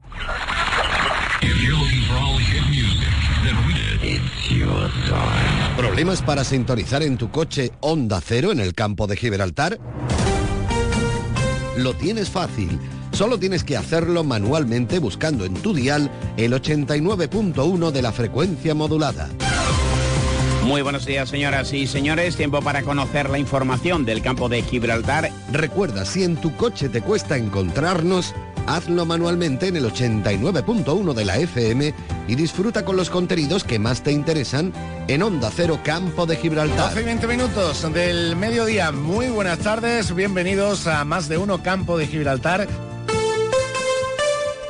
¿Problemas 5.78 6.22
para 6.22 6.44
sintonizar 6.44 7.04
en 7.04 7.18
tu 7.18 7.32
coche 7.32 7.72
Onda 7.82 8.22
Cero 8.22 8.52
en 8.52 8.60
el 8.60 8.74
campo 8.74 9.08
de 9.08 9.18
Gibraltar? 9.18 9.80
Lo 11.78 11.94
tienes 11.94 12.30
fácil. 12.30 12.80
Solo 13.12 13.40
tienes 13.40 13.64
que 13.64 13.78
hacerlo 13.78 14.24
manualmente 14.24 15.00
buscando 15.00 15.46
en 15.46 15.54
tu 15.56 15.74
dial 15.74 16.10
el 16.38 16.54
89.1 16.54 17.92
de 17.92 18.02
la 18.02 18.12
frecuencia 18.12 18.74
modulada. 18.76 19.30
Muy 20.66 20.82
buenos 20.82 21.06
días, 21.06 21.30
señoras 21.30 21.72
y 21.74 21.86
señores. 21.86 22.36
Tiempo 22.36 22.60
para 22.60 22.82
conocer 22.82 23.30
la 23.30 23.38
información 23.38 24.04
del 24.04 24.24
campo 24.24 24.50
de 24.50 24.64
Gibraltar. 24.64 25.30
Recuerda, 25.52 26.06
si 26.06 26.24
en 26.24 26.38
tu 26.38 26.56
coche 26.56 26.90
te 26.90 27.02
cuesta 27.02 27.38
encontrarnos, 27.38 28.34
hazlo 28.66 29.06
manualmente 29.06 29.68
en 29.68 29.76
el 29.76 29.86
89.1 29.86 31.14
de 31.14 31.24
la 31.24 31.38
FM 31.38 31.94
y 32.28 32.36
disfruta 32.36 32.84
con 32.84 32.98
los 32.98 33.12
contenidos 33.12 33.64
que 33.64 33.78
más 33.78 34.02
te 34.02 34.12
interesan 34.12 34.74
en 35.08 35.22
Onda 35.22 35.52
Cero 35.56 35.80
Campo 35.84 36.26
de 36.26 36.36
Gibraltar. 36.36 36.90
12 36.90 37.02
y 37.02 37.06
20 37.06 37.28
minutos 37.28 37.94
del 37.94 38.36
mediodía. 38.36 38.92
Muy 38.92 39.28
buenas 39.28 39.60
tardes. 39.60 40.16
Bienvenidos 40.16 40.88
a 40.88 41.06
Más 41.06 41.30
de 41.30 41.38
Uno 41.38 41.62
Campo 41.62 41.96
de 41.96 42.08
Gibraltar. 42.08 42.68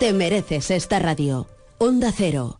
Te 0.02 0.12
mereces 0.12 0.72
esta 0.72 1.00
radio. 1.00 1.48
Onda 1.78 2.12
Cero 2.12 2.60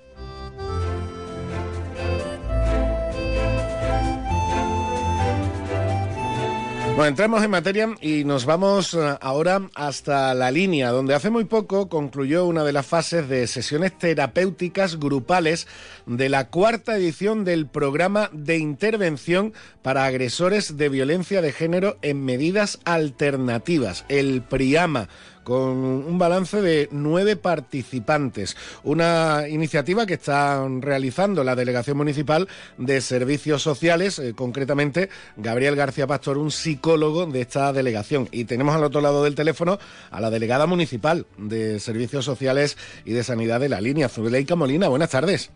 Bueno, 6.93 7.05
entramos 7.05 7.41
en 7.41 7.49
materia 7.49 7.95
y 8.01 8.25
nos 8.25 8.45
vamos 8.45 8.93
eh, 8.93 9.17
ahora 9.21 9.61
hasta 9.75 10.33
la 10.35 10.51
línea, 10.51 10.89
donde 10.91 11.15
hace 11.15 11.29
muy 11.29 11.45
poco 11.45 11.87
concluyó 11.87 12.45
una 12.45 12.65
de 12.65 12.73
las 12.73 12.85
fases 12.85 13.29
de 13.29 13.47
sesiones 13.47 13.97
terapéuticas 13.97 14.99
grupales 14.99 15.67
de 16.05 16.27
la 16.27 16.49
cuarta 16.49 16.97
edición 16.97 17.45
del 17.45 17.65
programa 17.65 18.29
de 18.33 18.57
intervención 18.57 19.53
para 19.81 20.05
agresores 20.05 20.75
de 20.75 20.89
violencia 20.89 21.41
de 21.41 21.53
género 21.53 21.97
en 22.01 22.25
medidas 22.25 22.77
alternativas, 22.83 24.05
el 24.09 24.41
PRIAMA 24.41 25.07
con 25.43 25.61
un 25.61 26.17
balance 26.17 26.61
de 26.61 26.87
nueve 26.91 27.35
participantes. 27.35 28.55
Una 28.83 29.47
iniciativa 29.49 30.05
que 30.05 30.15
está 30.15 30.67
realizando 30.79 31.43
la 31.43 31.55
Delegación 31.55 31.97
Municipal 31.97 32.47
de 32.77 33.01
Servicios 33.01 33.61
Sociales, 33.61 34.19
eh, 34.19 34.33
concretamente 34.35 35.09
Gabriel 35.37 35.75
García 35.75 36.07
Pastor, 36.07 36.37
un 36.37 36.51
psicólogo 36.51 37.25
de 37.25 37.41
esta 37.41 37.73
delegación. 37.73 38.27
Y 38.31 38.45
tenemos 38.45 38.75
al 38.75 38.83
otro 38.83 39.01
lado 39.01 39.23
del 39.23 39.35
teléfono 39.35 39.79
a 40.09 40.21
la 40.21 40.29
delegada 40.29 40.65
municipal 40.65 41.25
de 41.37 41.79
Servicios 41.79 42.25
Sociales 42.25 42.77
y 43.05 43.13
de 43.13 43.23
Sanidad 43.23 43.59
de 43.59 43.69
la 43.69 43.81
línea, 43.81 44.09
Zuleika 44.09 44.55
Molina. 44.55 44.87
Buenas 44.87 45.09
tardes. 45.09 45.51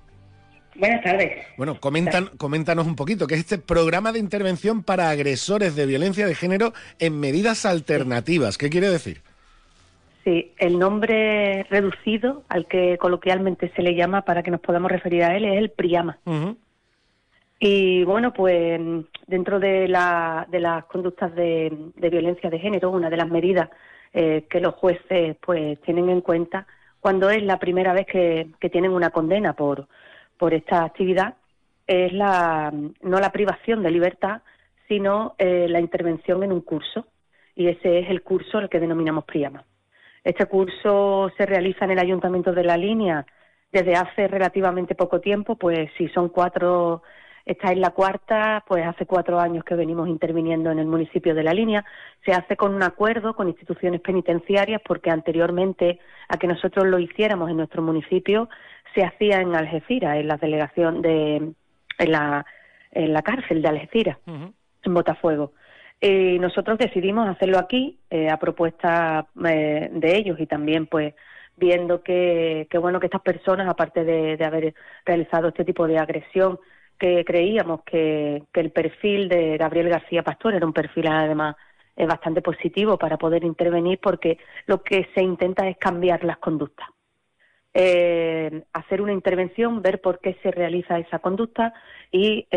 Buenas 0.78 1.02
tardes. 1.04 1.32
Bueno, 1.58 1.80
comentan, 1.80 2.32
coméntanos 2.38 2.86
un 2.86 2.98
poquito, 2.98 3.28
¿qué 3.28 3.36
es 3.36 3.42
este 3.42 3.58
programa 3.58 4.12
de 4.12 4.20
intervención 4.20 4.84
para 4.84 5.10
agresores 5.10 5.76
de 5.76 5.86
violencia 5.86 6.28
de 6.28 6.36
género 6.36 6.74
en 7.00 7.18
medidas 7.18 7.66
alternativas? 7.66 8.58
¿Qué 8.58 8.70
quiere 8.70 8.90
decir? 8.90 9.22
Sí, 10.26 10.54
el 10.58 10.80
nombre 10.80 11.68
reducido 11.70 12.44
al 12.50 12.66
que 12.66 12.98
coloquialmente 12.98 13.72
se 13.76 13.84
le 13.84 13.94
llama 13.94 14.24
para 14.24 14.42
que 14.42 14.50
nos 14.50 14.60
podamos 14.60 14.92
referir 14.92 15.24
a 15.24 15.38
él 15.38 15.46
es 15.46 15.56
el 15.60 15.70
PRIAMA. 15.70 16.18
Y 17.60 18.04
bueno, 18.06 18.34
pues 18.34 18.82
dentro 19.28 19.60
de, 19.60 19.88
la, 19.88 20.48
de 20.50 20.60
las 20.60 20.86
conductas 20.86 21.34
de, 21.36 21.72
violencia 21.96 22.50
de 22.50 22.58
género, 22.58 22.90
una 22.90 23.12
de 23.12 23.18
las 23.18 23.30
medidas 23.30 23.70
eh, 24.14 24.48
que 24.50 24.60
los 24.60 24.74
jueces 24.74 25.38
pues 25.40 25.80
tienen 25.82 26.10
en 26.10 26.22
cuenta 26.22 26.66
cuando 27.00 27.30
es 27.30 27.44
la 27.44 27.60
primera 27.60 27.94
vez 27.94 28.08
que, 28.08 28.50
tienen 28.72 28.94
una 28.94 29.12
condena 29.12 29.54
por, 29.54 29.88
por 30.40 30.56
esta 30.56 30.86
actividad 30.86 31.36
es 31.86 32.12
la, 32.12 32.74
no 33.04 33.20
la 33.20 33.32
privación 33.32 33.84
de 33.84 33.92
libertad, 33.92 34.42
sino 34.88 35.36
eh, 35.38 35.68
la 35.70 35.80
intervención 35.80 36.42
en 36.42 36.52
un 36.52 36.62
curso. 36.62 37.06
Y 37.56 37.68
ese 37.68 38.00
es 38.00 38.10
el 38.10 38.24
curso 38.24 38.58
al 38.58 38.70
que 38.70 38.80
denominamos 38.80 39.24
PRIAMA. 39.26 39.64
Este 40.26 40.48
curso 40.48 41.32
se 41.38 41.46
realiza 41.46 41.86
en 41.86 41.92
el 41.92 42.00
Ayuntamiento 42.00 42.52
de 42.52 42.64
La 42.64 42.78
Línea 42.78 43.26
desde 43.72 43.94
hace 43.94 44.28
relativamente 44.28 44.96
poco 44.96 45.22
tiempo, 45.22 45.56
pues 45.56 45.88
si 46.00 46.08
son 46.10 46.30
cuatro, 46.30 47.04
esta 47.46 47.72
es 47.72 47.78
la 47.78 47.92
cuarta, 47.92 48.64
pues 48.68 48.84
hace 48.88 49.06
cuatro 49.06 49.40
años 49.40 49.64
que 49.64 49.76
venimos 49.76 50.10
interviniendo 50.10 50.72
en 50.72 50.80
el 50.80 50.88
municipio 50.88 51.36
de 51.36 51.44
La 51.44 51.54
Línea. 51.54 51.86
Se 52.26 52.32
hace 52.32 52.58
con 52.58 52.74
un 52.74 52.82
acuerdo 52.82 53.36
con 53.36 53.50
instituciones 53.50 54.02
penitenciarias 54.02 54.82
porque 54.84 55.12
anteriormente 55.12 56.00
a 56.28 56.38
que 56.38 56.48
nosotros 56.48 56.88
lo 56.88 56.98
hiciéramos 56.98 57.52
en 57.52 57.58
nuestro 57.58 57.84
municipio 57.84 58.50
se 58.96 59.04
hacía 59.04 59.42
en 59.42 59.54
Algeciras, 59.54 60.18
en 60.18 60.28
la 60.28 60.38
delegación 60.38 61.04
de, 61.04 61.36
en 62.00 62.12
la, 62.12 62.44
en 62.92 63.14
la 63.14 63.22
cárcel 63.22 63.62
de 63.62 63.68
Algeciras, 63.68 64.18
en 64.26 64.94
Botafuego. 64.94 65.52
Y 66.02 66.40
nosotros 66.40 66.78
decidimos 66.78 67.28
hacerlo 67.28 67.58
aquí 67.58 68.00
eh, 68.10 68.30
a 68.30 68.38
propuesta 68.38 69.28
eh, 69.48 69.90
de 69.92 70.18
ellos 70.18 70.40
y 70.40 70.46
también 70.46 70.88
pues 70.88 71.14
viendo 71.56 72.04
que, 72.04 72.68
bueno 72.80 73.00
que 73.00 73.08
estas 73.08 73.22
personas 73.22 73.68
aparte 73.70 74.04
de, 74.04 74.44
haber 74.44 74.76
realizado 75.06 75.48
este 75.48 75.64
tipo 75.64 75.88
de 75.88 75.98
agresión 75.98 76.60
que 77.00 77.24
creíamos 77.26 77.82
que, 77.84 78.44
el 78.54 78.72
perfil 78.72 79.30
de 79.30 79.58
Gabriel 79.58 79.90
García 79.90 80.24
Pastor 80.24 80.56
era 80.56 80.66
un 80.66 80.74
perfil 80.74 81.08
además 81.08 81.56
eh, 81.96 82.06
bastante 82.06 82.42
positivo 82.42 82.98
para 82.98 83.18
poder 83.18 83.46
intervenir 83.46 84.00
porque 84.02 84.38
lo 84.68 84.84
que 84.84 85.08
se 85.16 85.24
intenta 85.24 85.68
es 85.68 85.78
cambiar 85.78 86.24
las 86.26 86.38
conductas. 86.38 86.88
hacer 88.74 89.02
una 89.02 89.14
intervención, 89.14 89.82
ver 89.82 90.02
por 90.02 90.20
qué 90.20 90.38
se 90.44 90.52
realiza 90.52 91.00
esa 91.00 91.20
conducta 91.20 91.74
y 92.12 92.48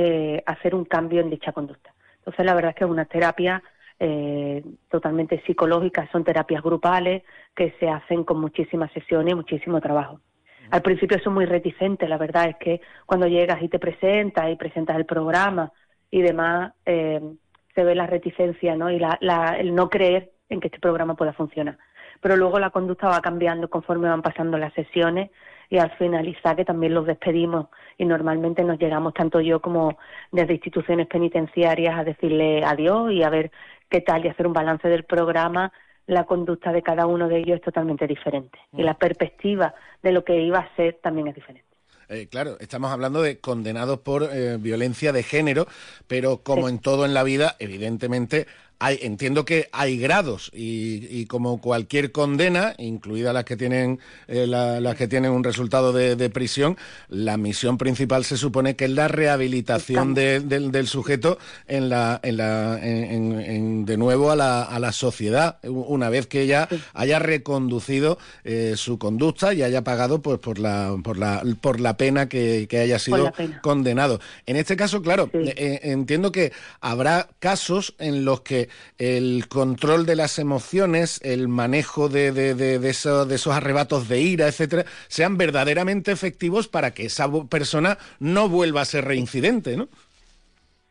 hacer 0.47 0.75
un 0.75 0.85
cambio 0.85 1.21
en 1.21 1.30
dicha 1.30 1.52
conducta. 1.52 1.92
Entonces, 2.28 2.44
la 2.44 2.54
verdad 2.54 2.70
es 2.73 2.76
que 2.76 2.85
es 2.85 2.90
una 2.90 3.06
terapia 3.06 3.62
eh, 3.99 4.62
totalmente 4.90 5.42
psicológica, 5.47 6.06
son 6.12 6.25
terapias 6.25 6.62
grupales 6.62 7.23
que 7.56 7.75
se 7.80 7.88
hacen 7.88 8.23
con 8.23 8.38
muchísimas 8.38 8.92
sesiones 8.92 9.32
y 9.32 9.35
muchísimo 9.35 9.80
trabajo. 9.80 10.20
Al 10.70 10.82
principio 10.82 11.18
son 11.20 11.32
muy 11.32 11.47
reticentes, 11.47 12.06
la 12.06 12.18
verdad 12.18 12.50
es 12.50 12.56
que 12.56 12.82
cuando 13.06 13.26
llegas 13.26 13.62
y 13.62 13.68
te 13.70 13.78
presentas 13.78 14.50
y 14.50 14.56
presentas 14.56 14.99
el 14.99 15.06
programa 15.06 15.73
y 16.11 16.20
demás, 16.20 16.75
eh, 16.85 17.18
se 17.75 17.82
ve 17.82 17.94
la 17.94 18.06
reticencia 18.06 18.76
¿no? 18.76 18.90
y 18.90 19.00
el 19.58 19.75
no 19.75 19.88
creer 19.88 20.30
en 20.50 20.61
que 20.61 20.68
este 20.68 20.80
programa 20.80 21.14
pueda 21.14 21.32
funcionar. 21.32 21.78
Pero 22.20 22.37
luego 22.37 22.58
la 22.58 22.68
conducta 22.68 23.08
va 23.08 23.23
cambiando 23.23 23.70
conforme 23.70 24.11
van 24.11 24.20
pasando 24.20 24.58
las 24.58 24.75
sesiones 24.75 25.30
y 25.70 25.78
al 25.78 25.90
finalizar 25.96 26.56
que 26.56 26.64
también 26.64 26.94
los 26.94 27.06
despedimos. 27.06 27.66
Y 27.96 28.04
normalmente 28.04 28.64
nos 28.64 28.78
llegamos 28.78 29.14
tanto 29.14 29.40
yo 29.40 29.60
como 29.60 29.98
desde 30.32 30.54
instituciones 30.54 31.06
penitenciarias 31.06 31.98
a 31.98 32.04
decirle 32.04 32.64
adiós 32.64 33.12
y 33.12 33.22
a 33.22 33.30
ver 33.30 33.50
qué 33.88 34.00
tal 34.00 34.25
y 34.25 34.28
hacer 34.28 34.46
un 34.46 34.52
balance 34.52 34.88
del 34.88 35.04
programa. 35.04 35.72
La 36.06 36.25
conducta 36.25 36.72
de 36.72 36.82
cada 36.82 37.06
uno 37.06 37.28
de 37.28 37.38
ellos 37.38 37.56
es 37.56 37.62
totalmente 37.62 38.06
diferente 38.06 38.58
y 38.72 38.82
la 38.82 38.94
perspectiva 38.94 39.75
de 40.02 40.12
lo 40.12 40.25
que 40.25 40.40
iba 40.40 40.58
a 40.58 40.76
ser 40.76 40.98
también 41.02 41.28
es 41.28 41.34
diferente. 41.34 41.68
Eh, 42.08 42.28
claro, 42.28 42.56
estamos 42.58 42.90
hablando 42.90 43.20
de 43.20 43.38
condenados 43.38 43.98
por 43.98 44.30
eh, 44.32 44.56
violencia 44.58 45.12
de 45.12 45.22
género, 45.22 45.66
pero 46.06 46.42
como 46.42 46.70
en 46.70 46.78
todo 46.78 47.04
en 47.04 47.12
la 47.12 47.22
vida, 47.22 47.56
evidentemente 47.58 48.46
entiendo 48.80 49.44
que 49.44 49.68
hay 49.73 49.99
grados 49.99 50.50
y, 50.54 51.26
como 51.26 51.61
cualquier 51.61 52.12
condena, 52.12 52.75
incluidas 52.78 53.35
las 53.35 53.44
que 53.44 53.56
tienen 53.56 53.99
eh, 54.28 54.47
las 54.47 54.94
que 54.97 55.08
tienen 55.08 55.32
un 55.32 55.42
resultado 55.42 55.92
de, 55.92 56.30
prisión, 56.30 56.76
la 57.08 57.37
misión 57.37 57.78
principal 57.78 58.25
se 58.25 58.37
supone 58.37 58.76
que 58.76 58.85
es 58.85 58.90
la 58.90 59.08
rehabilitación 59.08 60.14
del 60.14 60.87
sujeto 60.87 61.38
en 61.66 61.88
la, 61.88 62.20
en 62.23 62.37
la, 62.37 62.78
en, 62.82 63.85
de 63.85 63.97
nuevo 63.97 64.30
a 64.30 64.37
la, 64.37 64.62
a 64.62 64.78
la, 64.78 64.92
sociedad 64.92 65.58
una 65.64 66.08
vez 66.08 66.26
que 66.26 66.42
ella 66.42 66.68
haya 66.94 67.18
reconducido 67.18 68.18
eh, 68.44 68.75
su 68.76 68.99
conducta 68.99 69.54
y 69.54 69.62
haya 69.62 69.82
pagado 69.85 70.23
pues 70.23 70.38
por 70.38 70.58
la 70.58 70.97
por 71.02 71.18
la 71.18 71.42
por 71.61 71.80
la 71.80 71.97
pena 71.97 72.28
que, 72.28 72.68
haya 72.70 72.99
sido 72.99 73.32
condenado. 73.62 74.20
En 74.47 74.56
este 74.56 74.76
caso, 74.76 75.02
claro, 75.02 75.30
eh, 75.32 75.80
entiendo 75.82 76.32
que 76.32 76.52
habrá 76.80 77.28
casos 77.38 77.94
en 77.99 78.25
los 78.25 78.42
que 78.42 78.67
el 78.98 79.48
control 79.48 80.06
de 80.06 80.16
las 80.16 80.38
emociones, 80.38 81.20
el 81.22 81.48
manejo 81.48 82.08
de, 82.08 82.32
de, 82.32 82.54
de, 82.54 82.88
esos 82.88 83.48
arrebatos 83.48 84.08
de 84.08 84.20
ira, 84.20 84.46
etcétera, 84.46 84.84
sean 85.08 85.37
verdaderamente 85.37 86.12
efectivos 86.12 86.68
para 86.68 86.92
que 86.92 87.06
esa 87.06 87.28
persona 87.48 87.98
no 88.18 88.48
vuelva 88.48 88.82
a 88.82 88.84
ser 88.84 89.04
reincidente, 89.04 89.76
¿no? 89.76 89.88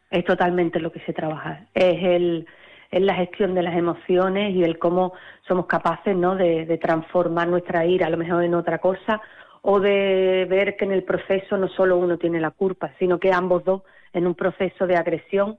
Es 0.10 0.24
totalmente 0.24 0.80
lo 0.80 0.92
que 0.92 1.02
se 1.02 1.14
trabaja. 1.14 1.66
Es 1.74 2.04
el 2.04 2.48
es 2.90 3.02
la 3.02 3.16
gestión 3.16 3.54
de 3.54 3.64
las 3.64 3.76
emociones 3.76 4.56
y 4.56 4.64
el 4.64 4.80
cómo 4.80 5.12
somos 5.46 5.66
capaces 5.66 6.16
¿no? 6.16 6.38
de, 6.38 6.66
de, 6.66 6.78
transformar 6.78 7.48
nuestra 7.50 7.86
ira 7.86 8.08
a 8.08 8.10
lo 8.10 8.16
mejor 8.16 8.46
en 8.46 8.54
otra 8.54 8.78
cosa 8.78 9.22
o 9.62 9.82
de 9.82 10.48
ver 10.50 10.78
que 10.78 10.86
en 10.86 10.94
el 10.94 11.04
proceso 11.04 11.58
no 11.58 11.68
solo 11.68 11.98
uno 11.98 12.18
tiene 12.18 12.40
la 12.40 12.52
culpa, 12.52 12.94
sino 13.00 13.20
que 13.20 13.34
ambos 13.34 13.66
dos 13.66 13.82
en 14.14 14.26
un 14.26 14.36
proceso 14.36 14.88
de 14.88 14.96
agresión 14.96 15.58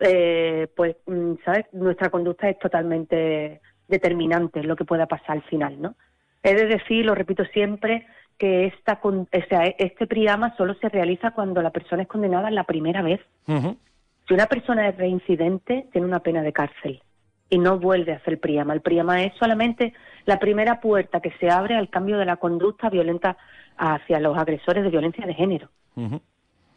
eh, 0.00 0.68
pues, 0.74 0.96
mm, 1.06 1.34
¿sabes? 1.44 1.66
Nuestra 1.72 2.10
conducta 2.10 2.48
es 2.48 2.58
totalmente 2.58 3.60
determinante 3.88 4.60
en 4.60 4.68
lo 4.68 4.76
que 4.76 4.84
pueda 4.84 5.06
pasar 5.06 5.36
al 5.36 5.42
final, 5.42 5.80
¿no? 5.80 5.94
He 6.42 6.54
de 6.54 6.66
decir, 6.66 7.04
lo 7.04 7.14
repito 7.14 7.44
siempre, 7.46 8.06
que 8.38 8.66
esta, 8.66 9.00
o 9.02 9.26
este 9.32 10.06
priama 10.06 10.54
solo 10.56 10.74
se 10.74 10.88
realiza 10.88 11.30
cuando 11.30 11.62
la 11.62 11.70
persona 11.70 12.02
es 12.02 12.08
condenada 12.08 12.50
la 12.50 12.64
primera 12.64 13.02
vez. 13.02 13.20
Si 13.46 14.34
una 14.34 14.46
persona 14.46 14.88
es 14.88 14.96
reincidente, 14.96 15.88
tiene 15.92 16.06
una 16.06 16.20
pena 16.20 16.42
de 16.42 16.52
cárcel 16.52 17.02
y 17.48 17.58
no 17.58 17.78
vuelve 17.78 18.12
a 18.12 18.16
hacer 18.16 18.34
el 18.34 18.38
priama. 18.38 18.74
El 18.74 18.80
priama 18.80 19.22
es 19.22 19.32
solamente 19.38 19.94
la 20.24 20.38
primera 20.38 20.80
puerta 20.80 21.20
que 21.20 21.32
se 21.38 21.48
abre 21.48 21.76
al 21.76 21.90
cambio 21.90 22.18
de 22.18 22.24
la 22.24 22.36
conducta 22.36 22.90
violenta 22.90 23.36
hacia 23.76 24.20
los 24.20 24.36
agresores 24.36 24.82
de 24.82 24.90
violencia 24.90 25.26
de 25.26 25.34
género. 25.34 25.68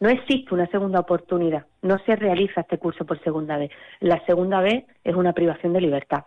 No 0.00 0.08
existe 0.08 0.54
una 0.54 0.66
segunda 0.68 1.00
oportunidad, 1.00 1.66
no 1.82 1.98
se 2.06 2.16
realiza 2.16 2.62
este 2.62 2.78
curso 2.78 3.04
por 3.04 3.22
segunda 3.22 3.58
vez. 3.58 3.70
La 4.00 4.24
segunda 4.24 4.60
vez 4.60 4.84
es 5.04 5.14
una 5.14 5.34
privación 5.34 5.74
de 5.74 5.80
libertad. 5.82 6.24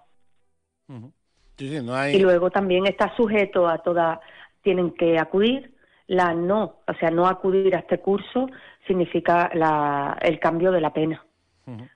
Y 2.16 2.20
luego 2.20 2.52
también 2.52 2.86
está 2.86 3.16
sujeto 3.16 3.68
a 3.68 3.80
toda, 3.80 4.22
tienen 4.62 4.92
que 4.92 5.18
acudir, 5.18 5.74
la 6.08 6.34
no, 6.34 6.82
o 6.88 6.94
sea, 7.00 7.10
no 7.10 7.26
acudir 7.28 7.76
a 7.76 7.80
este 7.80 8.00
curso 8.00 8.48
significa 8.86 9.50
la, 9.54 10.18
el 10.22 10.40
cambio 10.40 10.72
de 10.72 10.82
la 10.82 10.94
pena. 10.94 11.26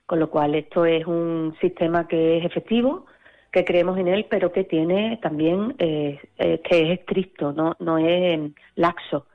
Con 0.06 0.18
lo 0.18 0.30
cual 0.30 0.54
esto 0.54 0.86
es 0.86 1.06
un 1.06 1.54
sistema 1.60 2.08
que 2.08 2.38
es 2.38 2.44
efectivo, 2.46 3.04
que 3.52 3.66
creemos 3.66 3.98
en 3.98 4.08
él, 4.08 4.26
pero 4.28 4.50
que 4.50 4.64
tiene 4.64 5.18
también, 5.22 5.74
eh, 5.78 6.18
eh, 6.38 6.60
que 6.64 6.82
es 6.82 7.00
estricto, 7.00 7.52
no, 7.52 7.76
no 7.78 7.98
es 7.98 8.50
laxo. 8.76 9.26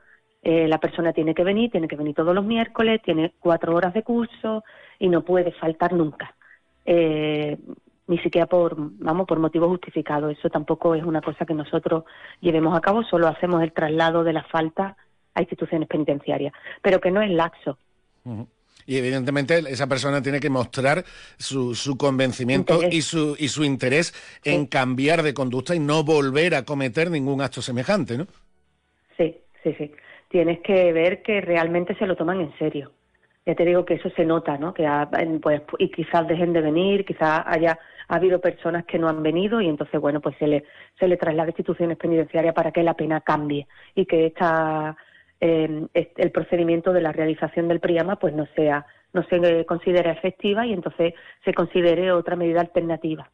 Eh, 0.46 0.68
la 0.68 0.78
persona 0.78 1.12
tiene 1.14 1.34
que 1.34 1.42
venir, 1.42 1.70
tiene 1.70 1.88
que 1.88 1.96
venir 1.96 2.14
todos 2.14 2.34
los 2.34 2.44
miércoles, 2.44 3.00
tiene 3.02 3.32
cuatro 3.40 3.74
horas 3.74 3.94
de 3.94 4.02
curso 4.02 4.62
y 4.98 5.08
no 5.08 5.22
puede 5.24 5.52
faltar 5.52 5.92
nunca. 5.94 6.34
eh, 6.84 7.56
ni 8.06 8.18
siquiera 8.18 8.46
por, 8.46 8.74
vamos, 8.76 9.26
por 9.26 9.38
motivo 9.38 9.68
justificado. 9.68 10.28
Eso 10.28 10.50
tampoco 10.50 10.94
es 10.94 11.02
una 11.02 11.22
cosa 11.22 11.46
que 11.46 11.54
nosotros 11.54 12.04
llevemos 12.40 12.76
a 12.76 12.80
cabo, 12.80 13.02
solo 13.02 13.28
hacemos 13.28 13.62
el 13.62 13.72
traslado 13.72 14.24
de 14.24 14.32
la 14.34 14.44
falta 14.44 14.96
a 15.34 15.40
instituciones 15.40 15.88
penitenciarias, 15.88 16.52
pero 16.82 17.00
que 17.00 17.10
no 17.10 17.22
es 17.22 17.30
laxo. 17.30 17.78
Y 18.86 18.98
evidentemente 18.98 19.58
esa 19.68 19.86
persona 19.86 20.20
tiene 20.20 20.38
que 20.38 20.50
mostrar 20.50 21.04
su, 21.38 21.74
su 21.74 21.96
convencimiento 21.96 22.80
y 22.90 23.00
su, 23.02 23.34
y 23.38 23.48
su 23.48 23.64
interés 23.64 24.12
en 24.44 24.66
cambiar 24.66 25.22
de 25.22 25.32
conducta 25.32 25.74
y 25.74 25.80
no 25.80 26.04
volver 26.04 26.54
a 26.54 26.64
cometer 26.64 27.10
ningún 27.10 27.40
acto 27.40 27.62
semejante, 27.62 28.18
¿no? 28.18 28.26
Sí, 29.16 29.34
sí, 29.62 29.74
sí. 29.78 29.90
Tienes 30.34 30.58
que 30.62 30.92
ver 30.92 31.22
que 31.22 31.40
realmente 31.40 31.94
se 31.94 32.08
lo 32.08 32.16
toman 32.16 32.40
en 32.40 32.52
serio. 32.58 32.90
Ya 33.46 33.54
te 33.54 33.64
digo 33.64 33.84
que 33.84 33.94
eso 33.94 34.10
se 34.16 34.24
nota, 34.24 34.58
¿no? 34.58 34.74
Que 34.74 34.84
pues, 35.40 35.62
y 35.78 35.92
quizás 35.92 36.26
dejen 36.26 36.52
de 36.52 36.60
venir, 36.60 37.04
quizás 37.04 37.44
haya 37.46 37.78
ha 38.08 38.16
habido 38.16 38.40
personas 38.40 38.84
que 38.84 38.98
no 38.98 39.08
han 39.08 39.22
venido 39.22 39.60
y 39.60 39.68
entonces, 39.68 40.00
bueno, 40.00 40.20
pues 40.20 40.36
se 40.38 40.48
le, 40.48 40.64
se 40.98 41.06
le 41.06 41.18
traslada 41.18 41.44
a 41.44 41.50
instituciones 41.50 41.96
penitenciarias 41.98 42.52
para 42.52 42.72
que 42.72 42.82
la 42.82 42.94
pena 42.94 43.20
cambie 43.20 43.68
y 43.94 44.06
que 44.06 44.26
esta, 44.26 44.96
eh, 45.40 45.86
el 45.94 46.30
procedimiento 46.32 46.92
de 46.92 47.02
la 47.02 47.12
realización 47.12 47.68
del 47.68 47.78
PRIAMA 47.78 48.16
pues 48.16 48.34
no 48.34 48.46
sea 48.56 48.84
no 49.12 49.22
se 49.28 49.64
considere 49.66 50.10
efectiva 50.10 50.66
y 50.66 50.72
entonces 50.72 51.14
se 51.44 51.54
considere 51.54 52.10
otra 52.10 52.34
medida 52.34 52.60
alternativa 52.60 53.30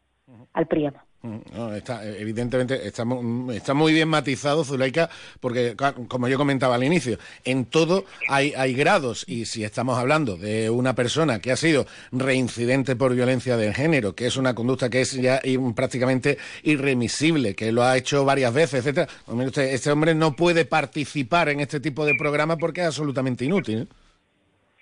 al 0.52 0.66
PRIAMA. 0.66 1.02
Mm, 1.22 1.74
está, 1.74 2.02
eh, 2.06 2.16
evidentemente 2.18 2.86
está, 2.86 3.04
está, 3.52 3.74
muy 3.74 3.92
bien 3.92 4.08
matizado, 4.08 4.64
Zuleika, 4.64 5.10
porque 5.40 5.76
como 6.08 6.28
yo 6.28 6.38
comentaba 6.38 6.76
al 6.76 6.84
inicio, 6.84 7.18
en 7.44 7.66
todo 7.66 8.06
hay, 8.28 8.54
hay 8.56 8.72
grados 8.72 9.26
y 9.28 9.44
si 9.44 9.62
estamos 9.62 9.98
hablando 9.98 10.38
de 10.38 10.70
una 10.70 10.94
persona 10.94 11.38
que 11.40 11.52
ha 11.52 11.56
sido 11.56 11.84
reincidente 12.10 12.96
por 12.96 13.14
violencia 13.14 13.58
de 13.58 13.74
género, 13.74 14.14
que 14.14 14.26
es 14.26 14.38
una 14.38 14.54
conducta 14.54 14.88
que 14.88 15.02
es 15.02 15.12
ya 15.12 15.42
prácticamente 15.76 16.38
irremisible, 16.62 17.54
que 17.54 17.70
lo 17.70 17.82
ha 17.82 17.98
hecho 17.98 18.24
varias 18.24 18.54
veces, 18.54 18.80
etcétera, 18.80 19.08
pues 19.26 19.58
este 19.58 19.90
hombre 19.90 20.14
no 20.14 20.34
puede 20.34 20.64
participar 20.64 21.50
en 21.50 21.60
este 21.60 21.80
tipo 21.80 22.06
de 22.06 22.14
programa 22.14 22.56
porque 22.56 22.80
es 22.80 22.86
absolutamente 22.86 23.44
inútil. 23.44 23.88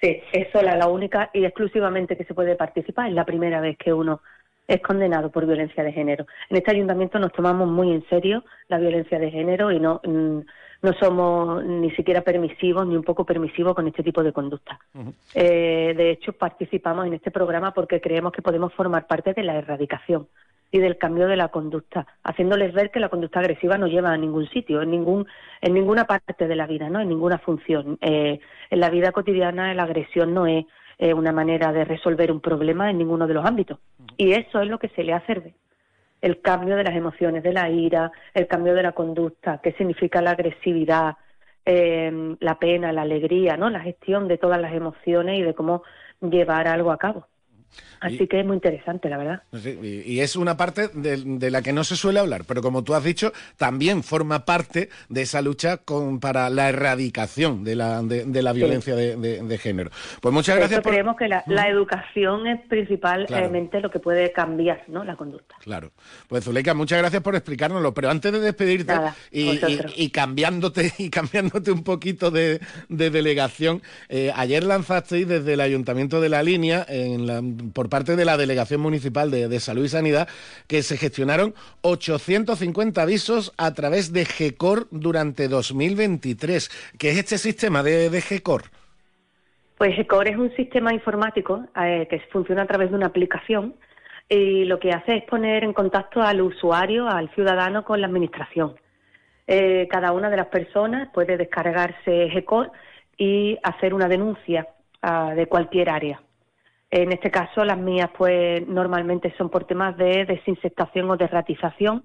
Sí, 0.00 0.22
es 0.32 0.46
sola 0.52 0.76
la 0.76 0.86
única 0.86 1.30
y 1.34 1.44
exclusivamente 1.44 2.16
que 2.16 2.24
se 2.24 2.34
puede 2.34 2.54
participar. 2.54 3.08
Es 3.08 3.14
la 3.14 3.24
primera 3.24 3.60
vez 3.60 3.76
que 3.76 3.92
uno 3.92 4.20
es 4.68 4.80
condenado 4.82 5.30
por 5.30 5.46
violencia 5.46 5.82
de 5.82 5.92
género. 5.92 6.26
En 6.50 6.58
este 6.58 6.70
ayuntamiento 6.70 7.18
nos 7.18 7.32
tomamos 7.32 7.66
muy 7.68 7.90
en 7.92 8.06
serio 8.08 8.44
la 8.68 8.78
violencia 8.78 9.18
de 9.18 9.30
género 9.30 9.72
y 9.72 9.80
no, 9.80 10.00
mm, 10.04 10.40
no 10.82 10.92
somos 11.00 11.64
ni 11.64 11.90
siquiera 11.92 12.20
permisivos 12.20 12.86
ni 12.86 12.94
un 12.94 13.02
poco 13.02 13.24
permisivos 13.24 13.74
con 13.74 13.88
este 13.88 14.02
tipo 14.02 14.22
de 14.22 14.32
conducta. 14.32 14.78
Eh, 15.34 15.94
de 15.96 16.10
hecho, 16.10 16.34
participamos 16.34 17.06
en 17.06 17.14
este 17.14 17.30
programa 17.30 17.72
porque 17.72 18.00
creemos 18.00 18.32
que 18.32 18.42
podemos 18.42 18.72
formar 18.74 19.06
parte 19.06 19.32
de 19.32 19.42
la 19.42 19.56
erradicación 19.56 20.28
y 20.70 20.78
del 20.80 20.98
cambio 20.98 21.26
de 21.26 21.36
la 21.36 21.48
conducta, 21.48 22.06
haciéndoles 22.22 22.74
ver 22.74 22.90
que 22.90 23.00
la 23.00 23.08
conducta 23.08 23.40
agresiva 23.40 23.78
no 23.78 23.86
lleva 23.86 24.12
a 24.12 24.18
ningún 24.18 24.46
sitio, 24.50 24.82
en 24.82 24.90
ningún 24.90 25.26
en 25.62 25.72
ninguna 25.72 26.04
parte 26.04 26.46
de 26.46 26.56
la 26.56 26.66
vida, 26.66 26.90
no, 26.90 27.00
en 27.00 27.08
ninguna 27.08 27.38
función. 27.38 27.96
Eh, 28.02 28.38
en 28.68 28.80
la 28.80 28.90
vida 28.90 29.12
cotidiana 29.12 29.72
la 29.72 29.84
agresión 29.84 30.34
no 30.34 30.46
es 30.46 30.66
eh, 30.98 31.14
una 31.14 31.32
manera 31.32 31.72
de 31.72 31.84
resolver 31.84 32.32
un 32.32 32.40
problema 32.40 32.90
en 32.90 32.98
ninguno 32.98 33.26
de 33.26 33.34
los 33.34 33.44
ámbitos. 33.44 33.78
Y 34.16 34.32
eso 34.32 34.60
es 34.60 34.68
lo 34.68 34.78
que 34.78 34.88
se 34.88 35.04
le 35.04 35.12
hace 35.12 35.34
ver. 35.34 35.52
El 36.20 36.40
cambio 36.40 36.74
de 36.74 36.84
las 36.84 36.96
emociones, 36.96 37.42
de 37.44 37.52
la 37.52 37.70
ira, 37.70 38.10
el 38.34 38.48
cambio 38.48 38.74
de 38.74 38.82
la 38.82 38.92
conducta, 38.92 39.60
qué 39.62 39.72
significa 39.72 40.20
la 40.20 40.32
agresividad, 40.32 41.16
eh, 41.64 42.36
la 42.40 42.58
pena, 42.58 42.92
la 42.92 43.02
alegría, 43.02 43.56
¿no? 43.56 43.70
La 43.70 43.80
gestión 43.80 44.26
de 44.26 44.38
todas 44.38 44.60
las 44.60 44.72
emociones 44.72 45.38
y 45.38 45.42
de 45.42 45.54
cómo 45.54 45.84
llevar 46.20 46.66
algo 46.66 46.90
a 46.90 46.98
cabo. 46.98 47.26
Así 48.00 48.26
que 48.26 48.40
es 48.40 48.46
muy 48.46 48.54
interesante, 48.54 49.08
la 49.08 49.18
verdad. 49.18 49.42
y, 49.52 50.20
es 50.20 50.36
una 50.36 50.56
parte 50.56 50.88
de, 50.88 51.50
la 51.50 51.62
que 51.62 51.72
no 51.72 51.84
se 51.84 51.96
suele 51.96 52.20
hablar, 52.20 52.44
pero 52.46 52.62
como 52.62 52.84
tú 52.84 52.94
has 52.94 53.02
dicho, 53.02 53.32
también 53.56 54.02
forma 54.02 54.44
parte 54.44 54.88
de 55.08 55.22
esa 55.22 55.42
lucha 55.42 55.78
con, 55.78 56.20
para 56.20 56.48
la 56.50 56.68
erradicación 56.68 57.64
de 57.64 57.74
la, 57.76 58.02
de, 58.02 58.42
la 58.42 58.52
violencia 58.52 58.94
de, 58.94 59.58
género. 59.58 59.90
Pues 60.20 60.32
muchas 60.32 60.56
gracias. 60.56 60.80
Por... 60.80 60.92
Creemos 60.92 61.16
que 61.16 61.28
la, 61.28 61.68
educación 61.68 62.46
es 62.46 62.60
principalmente 62.68 63.80
lo 63.80 63.90
que 63.90 63.98
puede 63.98 64.32
cambiar 64.32 64.84
¿no? 64.86 65.04
la 65.04 65.16
conducta. 65.16 65.56
Claro. 65.60 65.90
Pues 66.28 66.44
Zuleika, 66.44 66.74
muchas 66.74 66.98
gracias 66.98 67.22
por 67.22 67.34
explicárnoslo, 67.34 67.92
pero 67.92 68.10
antes 68.10 68.32
de 68.32 68.40
despedirte 68.40 68.94
y, 69.30 70.10
cambiándote 70.10 70.92
y 70.98 71.10
cambiándote 71.10 71.72
un 71.72 71.82
poquito 71.82 72.30
de, 72.30 72.60
delegación, 72.88 73.82
eh, 74.08 74.32
ayer 74.34 74.62
lanzasteis 74.62 75.26
desde 75.26 75.54
el 75.54 75.60
Ayuntamiento 75.60 76.20
de 76.20 76.28
la 76.28 76.42
Línea 76.42 76.86
en 76.88 77.26
la 77.26 77.42
por 77.72 77.88
parte 77.88 78.16
de 78.16 78.24
la 78.24 78.36
Delegación 78.36 78.80
Municipal 78.80 79.30
de, 79.30 79.60
Salud 79.60 79.84
y 79.84 79.88
Sanidad 79.88 80.28
que 80.66 80.82
se 80.82 80.96
gestionaron 80.96 81.54
850 81.82 83.02
avisos 83.02 83.52
a 83.56 83.74
través 83.74 84.12
de 84.12 84.24
GECOR 84.24 84.86
durante 84.90 85.48
2023. 85.48 86.70
¿Qué 86.98 87.10
es 87.10 87.18
este 87.18 87.38
sistema 87.38 87.82
de, 87.82 88.10
de? 88.10 88.22
Pues 89.76 89.94
GECOR 89.94 90.28
es 90.28 90.36
un 90.36 90.54
sistema 90.54 90.92
informático 90.92 91.64
eh, 91.80 92.06
que 92.10 92.20
funciona 92.32 92.62
a 92.62 92.66
través 92.66 92.90
de 92.90 92.96
una 92.96 93.06
aplicación 93.06 93.74
y 94.28 94.64
lo 94.64 94.78
que 94.78 94.90
hace 94.90 95.16
es 95.16 95.24
poner 95.24 95.64
en 95.64 95.72
contacto 95.72 96.20
al 96.20 96.42
usuario, 96.42 97.08
al 97.08 97.30
ciudadano 97.30 97.84
con 97.84 98.00
la 98.00 98.06
administración. 98.06 98.74
Eh, 99.46 99.88
cada 99.90 100.12
una 100.12 100.28
de 100.28 100.36
las 100.36 100.48
personas 100.48 101.08
puede 101.14 101.36
descargarse 101.36 102.28
GECOR 102.30 102.70
y 103.16 103.58
hacer 103.62 103.94
una 103.94 104.08
denuncia 104.08 104.68
ah, 105.00 105.32
de 105.34 105.46
cualquier 105.46 105.88
área. 105.88 106.20
En 106.90 107.12
este 107.12 107.30
caso, 107.30 107.64
las 107.64 107.78
mías, 107.78 108.10
pues 108.16 108.66
normalmente 108.66 109.34
son 109.36 109.50
por 109.50 109.64
temas 109.64 109.96
de 109.96 110.24
desinsectación 110.24 111.10
o 111.10 111.16
de 111.16 111.26
ratización. 111.26 112.04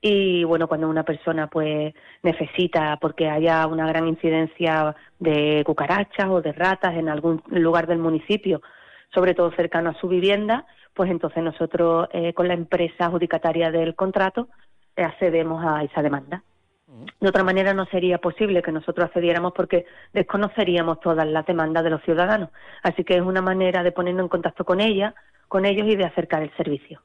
Y 0.00 0.44
bueno, 0.44 0.68
cuando 0.68 0.88
una 0.88 1.04
persona 1.04 1.48
pues 1.48 1.94
necesita, 2.22 2.98
porque 3.00 3.28
haya 3.28 3.66
una 3.66 3.86
gran 3.86 4.06
incidencia 4.08 4.94
de 5.18 5.62
cucarachas 5.64 6.28
o 6.28 6.40
de 6.40 6.52
ratas 6.52 6.94
en 6.94 7.08
algún 7.08 7.42
lugar 7.48 7.86
del 7.86 7.98
municipio, 7.98 8.62
sobre 9.14 9.34
todo 9.34 9.52
cercano 9.52 9.90
a 9.90 10.00
su 10.00 10.08
vivienda, 10.08 10.66
pues 10.94 11.10
entonces 11.10 11.42
nosotros 11.42 12.08
eh, 12.12 12.32
con 12.32 12.48
la 12.48 12.54
empresa 12.54 13.06
adjudicataria 13.06 13.70
del 13.70 13.94
contrato 13.94 14.48
eh, 14.96 15.02
accedemos 15.04 15.64
a 15.64 15.82
esa 15.84 16.02
demanda. 16.02 16.42
De 17.20 17.28
otra 17.28 17.44
manera 17.44 17.74
no 17.74 17.86
sería 17.86 18.18
posible 18.18 18.62
que 18.62 18.72
nosotros 18.72 19.06
accediéramos 19.06 19.52
porque 19.54 19.86
desconoceríamos 20.12 21.00
todas 21.00 21.26
las 21.26 21.46
demandas 21.46 21.84
de 21.84 21.90
los 21.90 22.02
ciudadanos. 22.02 22.50
Así 22.82 23.04
que 23.04 23.14
es 23.14 23.22
una 23.22 23.42
manera 23.42 23.82
de 23.82 23.92
ponernos 23.92 24.24
en 24.24 24.28
contacto 24.28 24.64
con 24.64 24.80
ella, 24.80 25.14
con 25.48 25.64
ellos 25.64 25.86
y 25.86 25.96
de 25.96 26.04
acercar 26.04 26.42
el 26.42 26.50
servicio. 26.56 27.00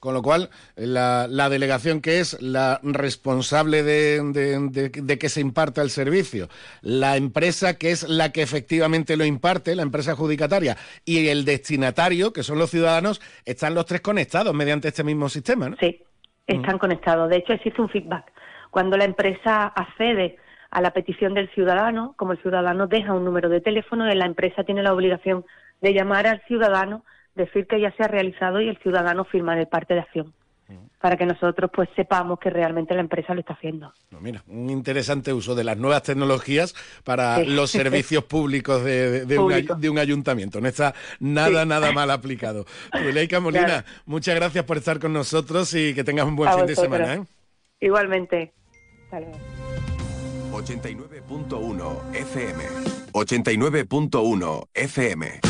Con 0.00 0.14
lo 0.14 0.22
cual, 0.22 0.48
la, 0.76 1.28
delegación 1.50 2.00
que 2.00 2.20
es 2.20 2.40
la 2.40 2.80
responsable 2.82 3.82
de, 3.82 5.18
que 5.20 5.28
se 5.28 5.42
imparta 5.42 5.82
el 5.82 5.90
servicio, 5.90 6.48
la 6.80 7.18
empresa 7.18 7.76
que 7.76 7.90
es 7.90 8.08
la 8.08 8.32
que 8.32 8.40
efectivamente 8.40 9.18
lo 9.18 9.26
imparte, 9.26 9.76
la 9.76 9.82
empresa 9.82 10.12
adjudicataria, 10.12 10.78
y 11.04 11.28
el 11.28 11.44
destinatario, 11.44 12.32
que 12.32 12.42
son 12.42 12.58
los 12.58 12.70
ciudadanos, 12.70 13.20
están 13.44 13.74
los 13.74 13.84
tres 13.84 14.00
conectados 14.00 14.54
mediante 14.54 14.88
este 14.88 15.04
mismo 15.04 15.28
sistema, 15.28 15.68
¿no? 15.68 15.76
Sí, 15.78 16.02
están 16.46 16.78
conectados. 16.78 17.28
De 17.28 17.36
hecho, 17.36 17.52
existe 17.52 17.82
un 17.82 17.90
feedback 17.90 18.32
cuando 18.70 18.96
la 18.96 19.04
empresa 19.04 19.66
accede 19.66 20.36
a 20.70 20.80
la 20.80 20.92
petición 20.92 21.34
del 21.34 21.50
ciudadano, 21.50 22.14
como 22.16 22.32
el 22.32 22.42
ciudadano 22.42 22.86
deja 22.86 23.12
un 23.12 23.24
número 23.24 23.48
de 23.48 23.60
teléfono, 23.60 24.06
la 24.06 24.26
empresa 24.26 24.64
tiene 24.64 24.82
la 24.82 24.92
obligación 24.92 25.44
de 25.80 25.92
llamar 25.92 26.26
al 26.26 26.42
ciudadano, 26.46 27.04
decir 27.34 27.66
que 27.66 27.80
ya 27.80 27.92
se 27.92 28.04
ha 28.04 28.08
realizado 28.08 28.60
y 28.60 28.68
el 28.68 28.78
ciudadano 28.78 29.24
firma 29.24 29.58
el 29.58 29.66
parte 29.66 29.94
de 29.94 30.00
acción 30.00 30.32
para 31.00 31.16
que 31.16 31.24
nosotros 31.24 31.70
pues 31.74 31.88
sepamos 31.96 32.38
que 32.38 32.50
realmente 32.50 32.94
la 32.94 33.00
empresa 33.00 33.32
lo 33.34 33.40
está 33.40 33.54
haciendo. 33.54 33.92
mira, 34.20 34.42
un 34.46 34.68
interesante 34.68 35.32
uso 35.32 35.54
de 35.54 35.64
las 35.64 35.78
nuevas 35.78 36.02
tecnologías 36.02 36.74
para 37.04 37.42
los 37.42 37.70
servicios 37.70 38.24
públicos 38.24 38.84
de, 38.84 39.24
un, 39.90 39.98
ayuntamiento. 39.98 40.60
No 40.60 40.68
está 40.68 40.94
nada, 41.18 41.64
nada 41.64 41.92
mal 41.92 42.10
aplicado. 42.10 42.66
Zuleika 42.92 43.40
Molina, 43.40 43.84
muchas 44.04 44.34
gracias 44.34 44.64
por 44.64 44.76
estar 44.76 44.98
con 44.98 45.12
nosotros 45.12 45.72
y 45.74 45.94
que 45.94 46.04
tengas 46.04 46.26
un 46.26 46.36
buen 46.36 46.52
fin 46.52 46.66
de 46.66 46.76
semana. 46.76 47.14
¿eh? 47.14 47.22
Igualmente. 47.80 48.52
89.1 50.52 52.14
FM. 52.14 52.58
89.1 53.12 54.64
FM. 54.74 55.49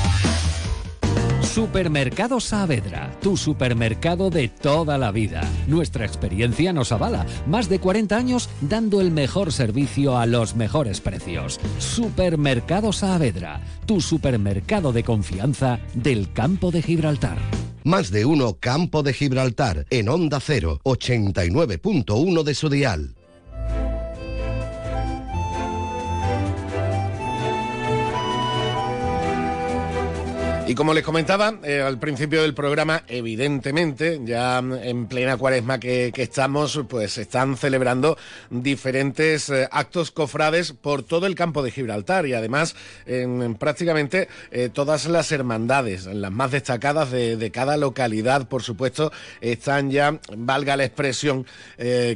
Supermercado 1.53 2.39
Saavedra, 2.39 3.11
tu 3.21 3.35
supermercado 3.35 4.29
de 4.29 4.47
toda 4.47 4.97
la 4.97 5.11
vida. 5.11 5.41
Nuestra 5.67 6.05
experiencia 6.05 6.71
nos 6.71 6.93
avala. 6.93 7.25
Más 7.45 7.67
de 7.67 7.77
40 7.77 8.15
años 8.15 8.49
dando 8.61 9.01
el 9.01 9.11
mejor 9.11 9.51
servicio 9.51 10.17
a 10.17 10.25
los 10.25 10.55
mejores 10.55 11.01
precios. 11.01 11.59
Supermercado 11.77 12.93
Saavedra, 12.93 13.59
tu 13.85 13.99
supermercado 13.99 14.93
de 14.93 15.03
confianza 15.03 15.81
del 15.93 16.31
campo 16.31 16.71
de 16.71 16.81
Gibraltar. 16.83 17.37
Más 17.83 18.11
de 18.11 18.23
uno 18.23 18.55
Campo 18.57 19.03
de 19.03 19.11
Gibraltar 19.11 19.85
en 19.89 20.07
Onda 20.07 20.39
0, 20.39 20.79
89.1 20.85 22.43
de 22.43 22.55
su 22.55 22.69
dial. 22.69 23.15
Y 30.71 30.75
como 30.75 30.93
les 30.93 31.03
comentaba 31.03 31.55
eh, 31.65 31.81
al 31.81 31.99
principio 31.99 32.43
del 32.43 32.53
programa, 32.53 33.03
evidentemente, 33.09 34.21
ya 34.23 34.59
en 34.59 35.07
plena 35.07 35.35
cuaresma 35.35 35.81
que, 35.81 36.13
estamos, 36.15 36.79
pues 36.87 37.17
están 37.17 37.57
celebrando 37.57 38.17
diferentes 38.49 39.49
eh, 39.49 39.67
actos 39.69 40.11
cofrades 40.11 40.71
por 40.71 41.03
todo 41.03 41.27
el 41.27 41.35
campo 41.35 41.61
de 41.61 41.71
Gibraltar 41.71 42.25
y 42.25 42.35
además 42.35 42.77
en, 43.05 43.55
prácticamente 43.55 44.29
eh, 44.51 44.69
todas 44.71 45.07
las 45.07 45.33
hermandades, 45.33 46.05
las 46.05 46.31
más 46.31 46.51
destacadas 46.51 47.11
de, 47.11 47.51
cada 47.51 47.75
localidad, 47.75 48.47
por 48.47 48.63
supuesto, 48.63 49.11
están 49.41 49.91
ya, 49.91 50.21
valga 50.37 50.77
la 50.77 50.85
expresión, 50.85 51.45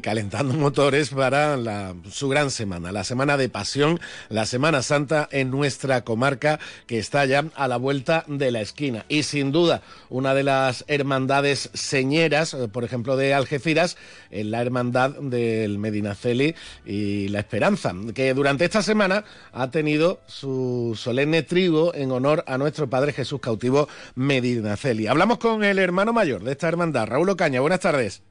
calentando 0.02 0.54
motores 0.58 1.10
para 1.10 1.94
su 2.10 2.30
gran 2.30 2.52
semana, 2.52 2.94
la 2.94 3.04
semana 3.04 3.36
de 3.36 3.50
pasión, 3.50 4.00
la 4.30 4.46
Semana 4.46 4.82
Santa 4.82 5.28
en 5.32 5.52
nuestra 5.52 6.06
comarca 6.06 6.58
que 6.88 7.00
está 7.00 7.26
ya 7.26 7.44
a 7.56 7.68
la 7.68 7.76
vuelta 7.76 8.24
de 8.28 8.45
de 8.46 8.52
la 8.52 8.62
esquina. 8.62 9.06
Y 9.10 9.24
sin 9.24 9.52
duda, 9.52 9.82
una 10.10 10.34
de 10.34 10.44
las 10.44 10.86
hermandades 10.88 11.70
señeras, 11.74 12.54
eh, 12.54 12.68
por 12.68 12.84
ejemplo, 12.84 13.18
de 13.18 13.34
Algeciras, 13.34 13.98
es 14.30 14.46
la 14.46 14.62
hermandad 14.62 15.12
del 15.12 15.78
Medinaceli 15.80 16.56
y 16.86 17.28
la 17.30 17.40
Esperanza, 17.40 17.94
que 18.14 18.34
durante 18.34 18.66
esta 18.66 18.82
semana 18.82 19.26
ha 19.52 19.72
tenido 19.72 20.22
su 20.28 20.98
solemne 20.98 21.44
trigo 21.44 21.94
en 21.94 22.12
honor 22.12 22.44
a 22.48 22.58
nuestro 22.58 22.90
Padre 22.90 23.14
Jesús 23.14 23.42
cautivo 23.42 23.88
Medinaceli. 24.16 25.08
Hablamos 25.08 25.40
con 25.40 25.64
el 25.64 25.80
hermano 25.80 26.14
mayor 26.14 26.44
de 26.44 26.52
esta 26.52 26.68
hermandad, 26.68 27.08
Raúl 27.08 27.30
Ocaña. 27.30 27.62
Buenas 27.62 27.80
tardes. 27.80 28.22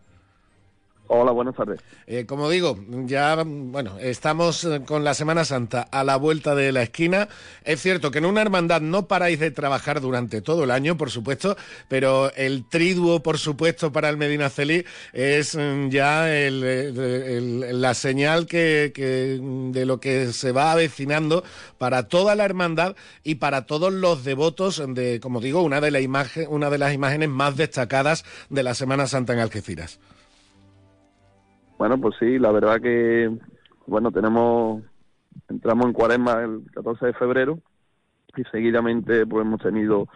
Hola, 1.07 1.33
buenas 1.33 1.55
tardes. 1.55 1.81
Eh, 2.07 2.25
como 2.25 2.49
digo, 2.49 2.79
ya 3.05 3.43
bueno, 3.45 3.99
estamos 4.01 4.65
eh, 4.65 4.81
con 4.87 5.05
la 5.05 5.13
Semana 5.13 5.45
Santa 5.45 5.83
a 5.83 6.03
la 6.03 6.17
vuelta 6.17 6.55
de 6.55 6.73
la 6.73 6.83
esquina. 6.83 7.29
Es 7.63 7.83
cierto 7.83 8.11
que 8.11 8.19
en 8.19 8.25
una 8.25 8.41
hermandad 8.41 8.81
no 8.81 9.07
paráis 9.07 9.39
de 9.39 9.51
trabajar 9.51 10.01
durante 10.01 10.41
todo 10.41 10.65
el 10.65 10.71
año, 10.71 10.97
por 10.97 11.11
supuesto, 11.11 11.59
pero 11.89 12.33
el 12.37 12.67
triduo, 12.67 13.23
por 13.23 13.39
supuesto, 13.39 13.93
para 13.93 14.09
el 14.09 14.17
Medina 14.17 14.49
Celi 14.49 14.87
es 15.13 15.55
mm, 15.55 15.91
ya 15.91 16.27
la 16.27 17.93
señal 17.93 18.47
que, 18.47 18.91
de 19.73 19.87
lo 19.87 20.01
que 20.01 20.33
se 20.33 20.53
va 20.53 20.73
avecinando 20.73 21.45
para 21.77 22.09
toda 22.09 22.35
la 22.35 22.47
hermandad 22.47 22.97
y 23.23 23.35
para 23.35 23.67
todos 23.67 23.93
los 23.93 24.25
devotos 24.25 24.83
de, 24.89 25.21
como 25.21 25.43
digo, 25.43 25.61
una 25.61 25.83
de, 25.83 26.47
una 26.49 26.71
de 26.71 26.79
las 26.79 26.95
imágenes 26.95 27.29
más 27.29 27.59
destacadas 27.59 28.25
de 28.49 28.63
la 28.63 28.73
Semana 28.75 29.07
Santa 29.07 29.35
en 29.35 29.41
Algeciras. 29.41 29.99
Bueno, 31.85 32.01
pues 32.01 32.15
sí, 32.19 32.39
la 32.39 32.51
verdad 32.51 32.81
que, 32.81 33.31
bueno, 33.87 34.11
tenemos, 34.11 34.83
entramos 35.51 35.85
en 35.85 35.93
cuaresma 35.93 36.43
el 36.43 36.63
14 36.73 37.05
de 37.05 37.13
febrero 37.13 37.59
y 38.35 38.43
seguidamente 38.45 39.27
pues 39.27 39.45
hemos 39.45 39.61
tenido 39.61 40.09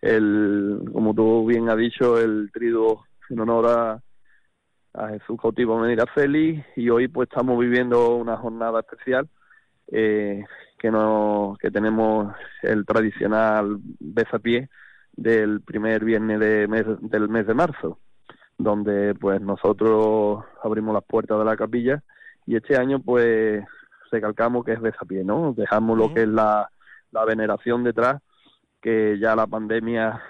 el, 0.00 0.80
como 0.92 1.14
tú 1.14 1.46
bien 1.46 1.68
has 1.68 1.76
dicho, 1.76 2.18
el 2.18 2.50
trido 2.52 3.04
en 3.30 3.38
honor 3.38 4.02
a, 4.94 5.08
Jesús 5.10 5.38
cautivo 5.40 5.78
Medina 5.78 6.06
Feliz 6.12 6.64
y 6.74 6.90
hoy 6.90 7.06
pues 7.06 7.28
estamos 7.28 7.56
viviendo 7.56 8.16
una 8.16 8.36
jornada 8.36 8.80
especial 8.80 9.28
eh, 9.92 10.44
que 10.76 10.90
no 10.90 11.56
tenemos 11.72 12.34
el 12.62 12.84
tradicional 12.84 13.78
besapié 14.00 14.70
del 15.12 15.60
primer 15.60 16.04
viernes 16.04 16.40
de 16.40 16.66
mes, 16.66 16.84
del 17.00 17.28
mes 17.28 17.46
de 17.46 17.54
marzo 17.54 18.00
donde 18.58 19.14
pues 19.14 19.40
nosotros 19.40 20.44
abrimos 20.62 20.94
las 20.94 21.04
puertas 21.04 21.38
de 21.38 21.44
la 21.44 21.56
capilla 21.56 22.02
y 22.46 22.56
este 22.56 22.76
año 22.76 23.00
pues 23.00 23.64
recalcamos 24.10 24.64
que 24.64 24.72
es 24.72 24.80
besapié, 24.80 25.24
¿no? 25.24 25.54
Dejamos 25.56 25.96
lo 25.96 26.12
que 26.12 26.22
es 26.22 26.28
la, 26.28 26.70
la 27.10 27.24
veneración 27.24 27.82
detrás, 27.82 28.20
que 28.80 29.18
ya 29.18 29.34
la 29.34 29.46
pandemia, 29.46 30.22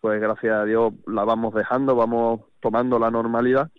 pues 0.00 0.20
gracias 0.20 0.54
a 0.54 0.64
Dios 0.64 0.92
la 1.06 1.24
vamos 1.24 1.54
dejando, 1.54 1.96
vamos 1.96 2.40
tomando 2.60 2.98
la 2.98 3.10
normalidad 3.10 3.70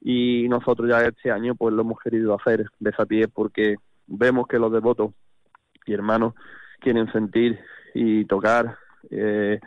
y 0.00 0.48
nosotros 0.48 0.88
ya 0.90 1.00
este 1.00 1.30
año 1.30 1.54
pues 1.54 1.74
lo 1.74 1.82
hemos 1.82 1.98
querido 1.98 2.34
hacer 2.34 2.66
besapié 2.78 3.28
porque 3.28 3.76
vemos 4.06 4.46
que 4.46 4.58
los 4.58 4.70
devotos 4.72 5.12
y 5.86 5.94
hermanos 5.94 6.34
quieren 6.80 7.10
sentir 7.12 7.58
y 7.94 8.24
tocar 8.26 8.76
eh, 9.10 9.60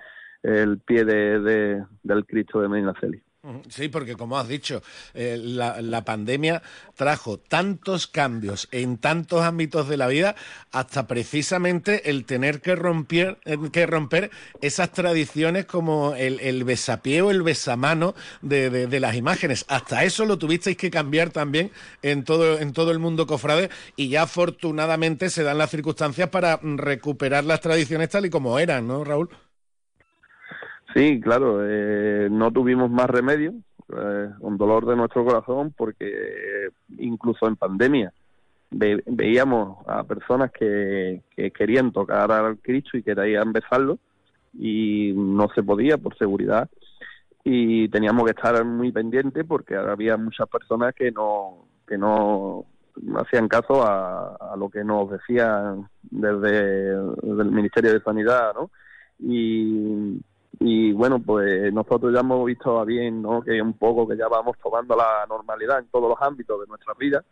el 0.44 0.80
pie 0.80 1.06
de, 1.06 1.84
del 2.04 2.26
Cristo 2.26 2.62
de 2.62 2.70
Medina 2.70 2.94
Celis. 3.00 3.24
Sí, 3.70 3.88
porque 3.88 4.16
como 4.16 4.38
has 4.38 4.48
dicho, 4.48 4.82
eh, 5.14 5.38
la, 5.40 6.04
pandemia 6.04 6.62
trajo 6.96 7.38
tantos 7.38 8.08
cambios 8.08 8.68
en 8.72 8.98
tantos 8.98 9.42
ámbitos 9.44 9.88
de 9.88 9.96
la 9.96 10.08
vida, 10.08 10.36
hasta 10.72 11.08
precisamente 11.08 12.10
el 12.10 12.26
tener 12.26 12.62
que 12.62 12.76
romper, 12.76 13.38
eh, 13.46 13.58
que 13.72 13.86
romper 13.86 14.32
esas 14.62 14.92
tradiciones 14.92 15.66
como 15.66 16.14
el, 16.16 16.40
el 16.42 16.66
besapié 16.66 17.22
o 17.22 17.32
el 17.32 17.42
besamano 17.42 18.16
de, 18.42 18.70
de, 18.70 19.00
las 19.00 19.16
imágenes. 19.16 19.66
Hasta 19.70 20.04
eso 20.04 20.26
lo 20.26 20.38
tuvisteis 20.38 20.76
que 20.76 20.92
cambiar 20.92 21.30
también 21.30 21.72
en 22.02 22.26
todo, 22.26 22.60
en 22.60 22.74
todo 22.74 22.92
el 22.92 23.00
mundo 23.00 23.28
cofrade 23.28 23.70
y 23.96 24.10
ya 24.10 24.24
afortunadamente 24.24 25.30
se 25.30 25.44
dan 25.44 25.58
las 25.58 25.70
circunstancias 25.70 26.30
para 26.30 26.60
recuperar 26.62 27.46
las 27.46 27.62
tradiciones 27.62 28.10
tal 28.10 28.26
y 28.26 28.30
como 28.30 28.60
eran, 28.60 28.88
¿no, 28.88 29.04
Raúl? 29.06 29.30
Sí, 30.94 31.20
claro, 31.20 31.60
eh, 31.64 32.28
no 32.32 32.52
tuvimos 32.52 32.90
más 32.90 33.10
remedio, 33.10 33.54
eh, 33.90 34.30
un 34.40 34.58
dolor 34.58 34.86
de 34.86 34.96
nuestro 34.96 35.26
corazón, 35.26 35.74
porque 35.76 36.70
incluso 36.98 37.48
en 37.48 37.56
pandemia 37.56 38.14
veíamos 38.70 39.78
a 39.88 40.04
personas 40.04 40.52
que, 40.52 41.22
querían 41.56 41.92
tocar 41.92 42.32
al 42.32 42.58
Cristo 42.60 42.98
y 42.98 43.04
querían 43.04 43.54
besarlo 43.54 43.98
y 44.54 45.14
no 45.16 45.48
se 45.56 45.64
podía 45.64 45.98
por 45.98 46.18
seguridad 46.18 46.70
y 47.44 47.88
teníamos 47.90 48.26
que 48.26 48.32
estar 48.32 48.66
muy 48.66 48.92
pendientes 48.92 49.46
porque 49.48 49.76
había 49.76 50.18
muchas 50.18 50.50
personas 50.50 50.94
que 50.94 51.12
no 51.12 51.66
que 51.88 51.98
no 51.98 52.66
hacían 53.16 53.48
caso 53.48 53.84
a, 53.84 54.56
lo 54.58 54.70
que 54.70 54.84
nos 54.84 55.10
decían 55.12 55.88
desde, 56.02 56.96
desde 56.96 57.42
el 57.42 57.52
Ministerio 57.52 57.94
de 57.94 58.02
Sanidad, 58.02 58.54
¿no? 58.56 58.72
Y 59.20 60.20
y 60.60 60.92
bueno, 60.92 61.20
pues 61.20 61.72
nosotros 61.74 62.14
ya 62.14 62.22
hemos 62.22 62.46
visto 62.46 62.84
bien, 62.86 63.22
¿no? 63.22 63.42
Que 63.42 63.62
un 63.62 63.74
poco 63.74 64.08
que 64.08 64.18
ya 64.18 64.28
vamos 64.28 64.58
tomando 64.62 64.96
la 64.96 65.26
normalidad 65.28 65.80
en 65.80 65.88
todos 65.88 66.10
los 66.10 66.22
ámbitos 66.22 66.60
de 66.62 66.68
nuestra 66.68 66.94
vida 66.98 67.24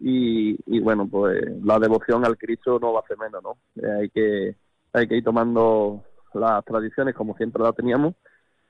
y, 0.00 0.56
y 0.66 0.80
bueno, 0.80 1.06
pues 1.06 1.42
la 1.62 1.78
devoción 1.78 2.24
al 2.24 2.38
Cristo 2.38 2.78
no 2.80 2.92
va 2.92 3.00
a 3.00 3.06
ser 3.06 3.18
menos, 3.18 3.42
¿no? 3.42 3.56
Eh, 3.76 4.00
hay 4.00 4.08
que 4.10 4.56
hay 4.92 5.08
que 5.08 5.16
ir 5.16 5.24
tomando 5.24 6.02
las 6.34 6.64
tradiciones 6.64 7.14
como 7.14 7.36
siempre 7.36 7.62
las 7.62 7.74
teníamos 7.74 8.14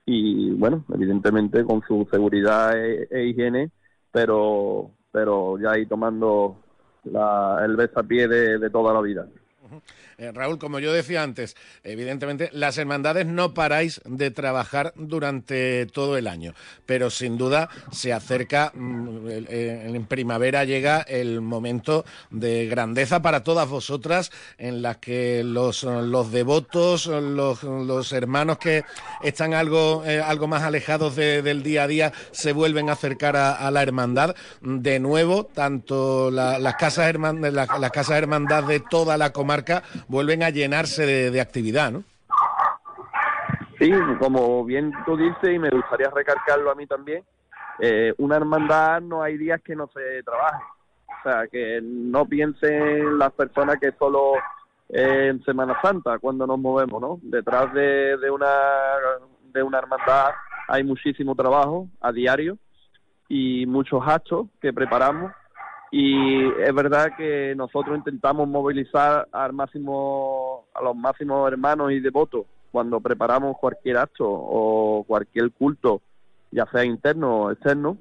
y 0.06 0.50
bueno, 0.52 0.84
evidentemente 0.92 1.64
con 1.64 1.82
su 1.82 2.06
seguridad 2.10 2.76
e, 2.76 3.08
e 3.10 3.26
higiene, 3.26 3.70
pero 4.10 4.90
pero 5.12 5.58
ya 5.58 5.78
ir 5.78 5.88
tomando 5.88 6.56
la, 7.04 7.62
el 7.64 7.76
besapié 7.76 8.26
de, 8.26 8.58
de 8.58 8.70
toda 8.70 8.92
la 8.92 9.00
vida. 9.00 9.26
Eh, 10.16 10.30
Raúl, 10.32 10.58
como 10.58 10.78
yo 10.78 10.92
decía 10.92 11.22
antes, 11.22 11.56
evidentemente 11.82 12.48
las 12.52 12.78
hermandades 12.78 13.26
no 13.26 13.52
paráis 13.52 14.00
de 14.04 14.30
trabajar 14.30 14.92
durante 14.96 15.86
todo 15.86 16.16
el 16.16 16.28
año, 16.28 16.54
pero 16.86 17.10
sin 17.10 17.36
duda 17.36 17.68
se 17.90 18.12
acerca, 18.12 18.70
mm, 18.74 19.26
en 19.48 20.06
primavera 20.06 20.64
llega 20.64 21.00
el 21.00 21.40
momento 21.40 22.04
de 22.30 22.66
grandeza 22.66 23.22
para 23.22 23.42
todas 23.42 23.68
vosotras, 23.68 24.30
en 24.58 24.82
las 24.82 24.98
que 24.98 25.42
los, 25.44 25.82
los 25.82 26.30
devotos, 26.30 27.06
los, 27.06 28.12
hermanos 28.12 28.58
que 28.58 28.84
están 29.22 29.54
algo, 29.54 30.04
eh, 30.06 30.20
algo 30.20 30.46
más 30.46 30.62
alejados 30.62 31.16
del 31.16 31.62
día 31.62 31.84
a 31.84 31.86
día, 31.88 32.12
se 32.30 32.52
vuelven 32.52 32.88
a 32.88 32.92
acercar 32.92 33.36
a, 33.36 33.70
la 33.70 33.82
hermandad. 33.82 34.36
De 34.60 35.00
nuevo, 35.00 35.44
tanto 35.44 36.30
las 36.30 36.74
casas 36.76 37.08
hermandad, 37.08 37.50
las 37.52 37.90
casas 37.90 38.16
hermandad 38.16 38.64
de 38.64 38.80
toda 38.80 39.16
la 39.16 39.32
comarca 39.32 39.63
vuelven 40.08 40.42
a 40.42 40.50
llenarse 40.50 41.06
de, 41.30 41.40
actividad, 41.40 41.90
¿no? 41.90 42.04
Sí, 43.78 43.90
como 44.18 44.64
bien 44.64 44.92
tú 45.04 45.16
dices, 45.16 45.54
y 45.54 45.58
me 45.58 45.70
gustaría 45.70 46.08
recalcarlo 46.10 46.70
a 46.70 46.74
mí 46.74 46.86
también, 46.86 47.24
eh, 47.80 48.14
una 48.18 48.36
hermandad 48.36 49.00
no 49.00 49.22
hay 49.22 49.36
días 49.36 49.60
que 49.62 49.74
no 49.74 49.88
se 49.92 50.22
trabaje. 50.22 50.62
O 51.08 51.22
sea, 51.28 51.46
que 51.48 51.80
no 51.82 52.26
piensen 52.26 53.18
las 53.18 53.32
personas 53.32 53.76
que 53.80 53.92
solo 53.98 54.34
en 54.88 55.42
Semana 55.44 55.76
Santa 55.82 56.18
cuando 56.18 56.46
nos 56.46 56.58
movemos, 56.58 57.00
¿no? 57.00 57.18
Detrás 57.22 57.72
de, 57.72 58.16
de 58.18 58.30
una 58.30 58.46
de 59.52 59.62
una 59.62 59.78
hermandad 59.78 60.30
hay 60.68 60.84
muchísimo 60.84 61.34
trabajo 61.34 61.88
a 62.00 62.12
diario 62.12 62.58
y 63.28 63.66
muchos 63.66 64.02
actos 64.06 64.48
que 64.60 64.72
preparamos 64.72 65.32
y 65.96 66.44
es 66.60 66.74
verdad 66.74 67.12
que 67.16 67.54
nosotros 67.54 67.96
intentamos 67.96 68.48
movilizar 68.48 69.28
al 69.30 69.52
máximo 69.52 70.66
a 70.74 70.82
los 70.82 70.96
máximos 70.96 71.46
hermanos 71.46 71.92
y 71.92 72.00
devotos 72.00 72.46
cuando 72.72 73.00
preparamos 73.00 73.56
cualquier 73.58 73.98
acto 73.98 74.24
o 74.28 75.04
cualquier 75.06 75.52
culto, 75.52 76.00
ya 76.50 76.66
sea 76.72 76.84
interno 76.84 77.42
o 77.42 77.50
externo. 77.52 77.98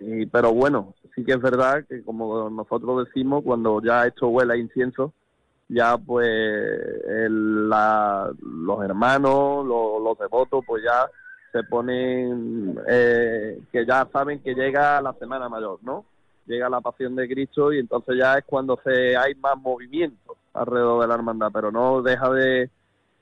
Y, 0.00 0.24
pero 0.24 0.54
bueno, 0.54 0.94
sí 1.14 1.26
que 1.26 1.32
es 1.32 1.40
verdad 1.42 1.84
que 1.86 2.02
como 2.02 2.48
nosotros 2.48 3.04
decimos, 3.06 3.44
cuando 3.44 3.82
ya 3.82 4.06
esto 4.06 4.28
huele 4.28 4.54
a 4.54 4.56
incienso, 4.56 5.12
ya 5.68 5.98
pues 5.98 6.26
los 8.40 8.82
hermanos, 8.82 9.66
los, 9.66 10.18
devotos, 10.18 10.64
pues 10.66 10.82
ya 10.82 11.06
se 11.52 11.62
ponen, 11.64 12.80
eh, 12.88 13.60
que 13.70 13.84
ya 13.84 14.08
saben 14.10 14.40
que 14.40 14.54
llega 14.54 15.02
la 15.02 15.12
Semana 15.20 15.50
Mayor, 15.50 15.80
¿no? 15.82 16.06
Llega 16.46 16.68
la 16.68 16.80
Pasión 16.80 17.16
de 17.16 17.28
Cristo 17.28 17.72
y 17.72 17.78
entonces 17.78 18.16
ya 18.18 18.38
es 18.38 18.44
cuando 18.44 18.78
se 18.84 19.16
hay 19.16 19.34
más 19.36 19.56
movimiento 19.56 20.36
alrededor 20.52 21.02
de 21.02 21.08
la 21.08 21.14
hermandad, 21.14 21.50
pero 21.52 21.72
no 21.72 22.02
deja 22.02 22.30
de, 22.30 22.70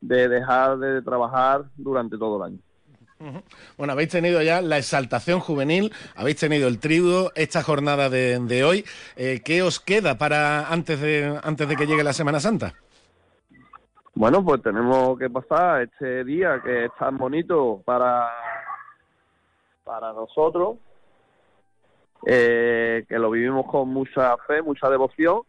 de 0.00 0.28
dejar 0.28 0.78
de 0.78 1.02
trabajar 1.02 1.64
durante 1.76 2.18
todo 2.18 2.36
el 2.38 2.52
año. 2.52 2.58
Bueno, 3.76 3.92
habéis 3.92 4.08
tenido 4.08 4.42
ya 4.42 4.60
la 4.60 4.78
exaltación 4.78 5.40
juvenil, 5.40 5.92
habéis 6.16 6.36
tenido 6.36 6.68
el 6.68 6.78
tributo, 6.78 7.30
esta 7.34 7.62
jornada 7.62 8.10
de, 8.10 8.64
hoy. 8.64 8.84
Eh, 9.16 9.40
¿Qué 9.44 9.62
os 9.62 9.80
queda 9.80 10.18
para 10.18 10.72
antes 10.72 11.00
de, 11.00 11.38
antes 11.42 11.68
de 11.68 11.76
que 11.76 11.86
llegue 11.86 12.02
la 12.02 12.12
Semana 12.12 12.40
Santa? 12.40 12.74
Bueno, 14.14 14.44
pues 14.44 14.62
tenemos 14.62 15.18
que 15.18 15.30
pasar 15.30 15.82
este 15.82 16.24
día 16.24 16.60
que 16.62 16.86
es 16.86 16.90
tan 16.98 17.16
bonito 17.16 17.80
para, 17.84 18.28
para 19.84 20.12
nosotros, 20.12 20.76
eh, 22.24 23.04
que 23.08 23.18
lo 23.18 23.30
vivimos 23.30 23.66
con 23.66 23.88
mucha 23.88 24.36
fe, 24.38 24.62
mucha 24.62 24.88
devoción. 24.88 25.40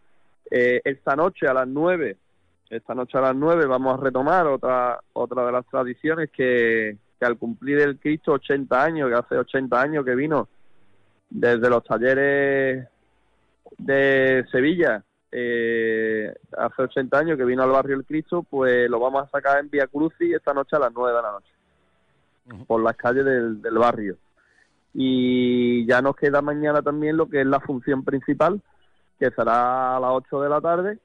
Eh, 0.50 0.82
esta 0.84 1.16
noche 1.16 1.48
a 1.48 1.54
las 1.54 1.68
nueve, 1.68 2.18
esta 2.70 2.96
noche 2.96 3.18
a 3.18 3.22
las 3.22 3.36
nueve 3.36 3.66
vamos 3.66 3.94
a 3.94 4.04
retomar 4.04 4.48
otra 4.48 5.00
otra 5.14 5.46
de 5.46 5.52
las 5.52 5.66
tradiciones 5.68 6.30
que, 6.32 6.98
al 7.22 7.38
cumplir 7.38 7.80
el 7.80 8.00
Cristo 8.00 8.34
80 8.34 8.84
años, 8.84 9.10
que 9.10 9.16
hace 9.16 9.38
80 9.38 9.82
años 9.82 10.06
que 10.06 10.16
vino 10.16 10.50
desde 11.30 11.70
los 11.70 11.84
talleres 11.84 12.88
de 13.78 14.46
Sevilla, 14.52 15.04
eh, 15.32 16.34
hace 16.58 16.82
80 16.84 17.18
años 17.18 17.38
que 17.38 17.46
vino 17.46 17.64
al 17.64 17.72
barrio 17.72 17.96
El 17.96 18.06
Cristo, 18.06 18.44
pues 18.44 18.90
lo 18.90 19.00
vamos 19.00 19.24
a 19.24 19.30
sacar 19.30 19.60
en 19.60 19.70
Vía 19.70 19.88
Crucis 19.88 20.36
esta 20.36 20.54
noche 20.54 20.76
a 20.76 20.80
las 20.80 20.94
9 20.94 21.16
de 21.16 21.22
la 21.22 21.32
noche, 21.32 22.66
por 22.68 22.84
las 22.84 22.96
calles 22.96 23.26
del, 23.26 23.62
del 23.62 23.78
barrio. 23.78 24.18
Y 24.94 25.86
ya 25.88 26.02
nos 26.02 26.16
queda 26.16 26.42
mañana 26.42 26.82
también 26.82 27.18
lo 27.18 27.28
que 27.28 27.42
es 27.42 27.48
la 27.48 27.60
función 27.60 28.04
principal, 28.04 28.62
que 29.20 29.32
será 29.32 29.98
a 29.98 30.00
las 30.00 30.12
8 30.12 30.42
de 30.42 30.50
la 30.50 30.62
tarde, 30.62 31.00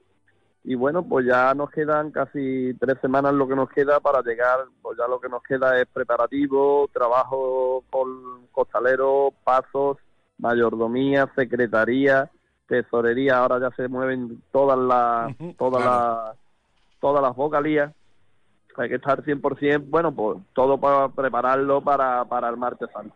y 0.63 0.75
bueno, 0.75 1.03
pues 1.03 1.25
ya 1.25 1.53
nos 1.53 1.69
quedan 1.71 2.11
casi 2.11 2.73
tres 2.79 2.97
semanas 3.01 3.33
lo 3.33 3.47
que 3.47 3.55
nos 3.55 3.69
queda 3.69 3.99
para 3.99 4.21
llegar, 4.21 4.65
pues 4.81 4.97
ya 4.97 5.07
lo 5.07 5.19
que 5.19 5.29
nos 5.29 5.41
queda 5.43 5.79
es 5.79 5.87
preparativo, 5.87 6.89
trabajo 6.93 7.83
con 7.89 8.47
costaleros, 8.51 9.33
pasos, 9.43 9.97
mayordomía, 10.37 11.31
secretaría, 11.35 12.29
tesorería, 12.67 13.37
ahora 13.37 13.59
ya 13.59 13.75
se 13.75 13.87
mueven 13.87 14.43
todas 14.51 14.77
las, 14.77 15.35
todas 15.57 15.83
las, 15.83 16.37
todas 16.99 17.21
las 17.23 17.35
vocalías, 17.35 17.93
hay 18.77 18.89
que 18.89 18.95
estar 18.95 19.23
100%, 19.23 19.85
bueno, 19.89 20.13
pues 20.13 20.39
todo 20.53 20.77
para 20.77 21.09
prepararlo 21.09 21.81
para, 21.81 22.25
para 22.25 22.47
el 22.49 22.57
martes 22.57 22.89
santo. 22.93 23.15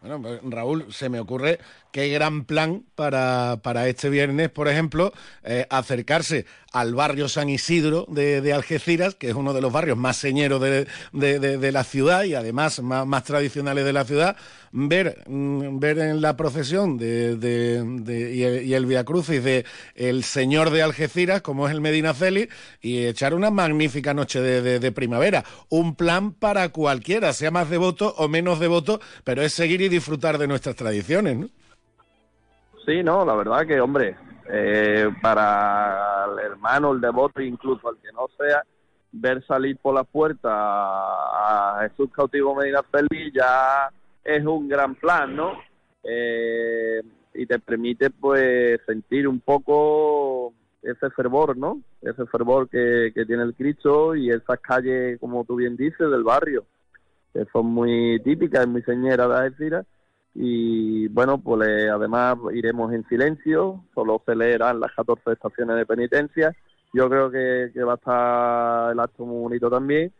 Bueno, 0.00 0.22
pues, 0.22 0.40
Raúl, 0.42 0.86
se 0.90 1.10
me 1.10 1.20
ocurre 1.20 1.58
qué 1.92 2.08
gran 2.08 2.46
plan 2.46 2.84
para, 2.94 3.58
para 3.62 3.86
este 3.86 4.08
viernes, 4.08 4.48
por 4.48 4.66
ejemplo, 4.66 5.12
eh, 5.44 5.66
acercarse 5.68 6.46
al 6.72 6.94
barrio 6.94 7.28
San 7.28 7.50
Isidro 7.50 8.06
de, 8.08 8.52
Algeciras, 8.54 9.14
que 9.14 9.28
es 9.28 9.34
uno 9.34 9.52
de 9.52 9.60
los 9.60 9.70
barrios 9.70 9.98
más 9.98 10.16
señeros 10.16 10.62
de, 10.62 10.86
de, 11.12 11.72
la 11.72 11.84
ciudad 11.84 12.24
y 12.24 12.34
además 12.34 12.80
más, 12.80 13.06
más, 13.06 13.24
tradicionales 13.24 13.84
de 13.84 13.92
la 13.92 14.04
ciudad, 14.06 14.36
ver, 14.72 15.24
mm, 15.26 15.78
ver 15.78 15.98
en 15.98 16.20
la 16.20 16.36
procesión 16.36 16.96
de, 16.96 17.36
y, 18.34 18.42
el, 18.42 18.64
y 18.64 18.74
el 18.74 18.86
Via 18.86 19.04
Crucis 19.04 19.42
de 19.42 19.64
el 19.94 20.22
Señor 20.22 20.70
de 20.70 20.82
Algeciras, 20.82 21.42
como 21.42 21.66
es 21.66 21.74
el 21.74 21.80
Medina 21.80 22.14
Celi, 22.14 22.48
y 22.80 23.06
echar 23.06 23.34
una 23.34 23.50
magnífica 23.50 24.14
noche 24.14 24.40
de, 24.40 24.92
primavera. 24.92 25.44
Un 25.68 25.94
plan 25.94 26.32
para 26.32 26.68
cualquiera, 26.70 27.32
sea 27.32 27.50
más 27.50 27.70
devoto 27.70 28.14
o 28.18 28.28
menos 28.28 28.60
devoto, 28.60 29.00
pero 29.24 29.42
es 29.42 29.52
seguir 29.52 29.80
y 29.80 29.88
disfrutar 29.88 30.38
de 30.38 30.48
nuestras 30.48 30.76
tradiciones, 30.76 31.36
¿no? 31.36 31.48
Sí, 32.86 33.02
no, 33.02 33.24
la 33.24 33.34
verdad 33.34 33.66
que, 33.66 33.80
hombre, 33.80 34.16
eh, 34.48 35.08
para 35.22 36.26
el 36.32 36.38
hermano, 36.38 36.92
el 36.92 37.00
devoto, 37.00 37.40
incluso 37.40 37.88
al 37.88 37.96
que 37.98 38.10
no 38.12 38.26
sea, 38.38 38.62
ver 39.12 39.44
salir 39.46 39.76
por 39.76 39.94
la 39.94 40.04
puerta 40.04 40.50
a 40.50 41.80
Jesús 41.82 42.10
cautivo 42.12 42.54
Medina 42.54 42.82
Feliz 42.82 43.32
ya 43.34 43.90
es 44.24 44.44
un 44.44 44.68
gran 44.68 44.94
plan, 44.94 45.34
¿no? 45.34 45.52
Eh, 46.02 47.02
y 47.34 47.46
te 47.46 47.58
permite 47.58 48.10
pues 48.10 48.80
sentir 48.86 49.28
un 49.28 49.40
poco 49.40 50.52
ese 50.82 51.10
fervor, 51.10 51.56
¿no? 51.56 51.80
Ese 52.02 52.26
fervor 52.26 52.68
que, 52.68 53.12
que 53.14 53.26
tiene 53.26 53.42
el 53.42 53.54
Cristo 53.54 54.14
y 54.14 54.30
esas 54.30 54.60
calles, 54.60 55.18
como 55.20 55.44
tú 55.44 55.56
bien 55.56 55.76
dices, 55.76 56.10
del 56.10 56.24
barrio, 56.24 56.64
que 57.32 57.44
son 57.52 57.66
muy 57.66 58.20
típicas, 58.24 58.66
muy 58.66 58.82
señeras 58.82 59.28
de 59.28 59.34
Algeciras 59.36 59.86
y 60.34 61.08
bueno, 61.08 61.38
pues 61.38 61.68
además 61.90 62.36
iremos 62.54 62.92
en 62.92 63.06
silencio, 63.08 63.84
solo 63.94 64.22
se 64.24 64.36
leerán 64.36 64.80
las 64.80 64.92
14 64.92 65.32
estaciones 65.32 65.76
de 65.76 65.86
penitencia. 65.86 66.54
Yo 66.92 67.08
creo 67.08 67.30
que, 67.30 67.70
va 67.82 67.92
a 67.92 67.96
estar 67.96 68.92
el 68.92 69.00
acto 69.00 69.24
muy 69.24 69.42
bonito 69.42 69.70
también. 69.70 70.12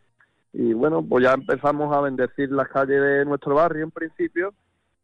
Y 0.53 0.73
bueno, 0.73 1.05
pues 1.07 1.25
ya 1.25 1.35
empezamos 1.35 1.95
a 1.97 2.01
bendecir 2.01 2.51
las 2.51 2.69
calles 2.69 3.01
de 3.01 3.25
nuestro 3.25 3.55
barrio 3.55 3.85
en 3.85 3.91
principio 3.91 4.53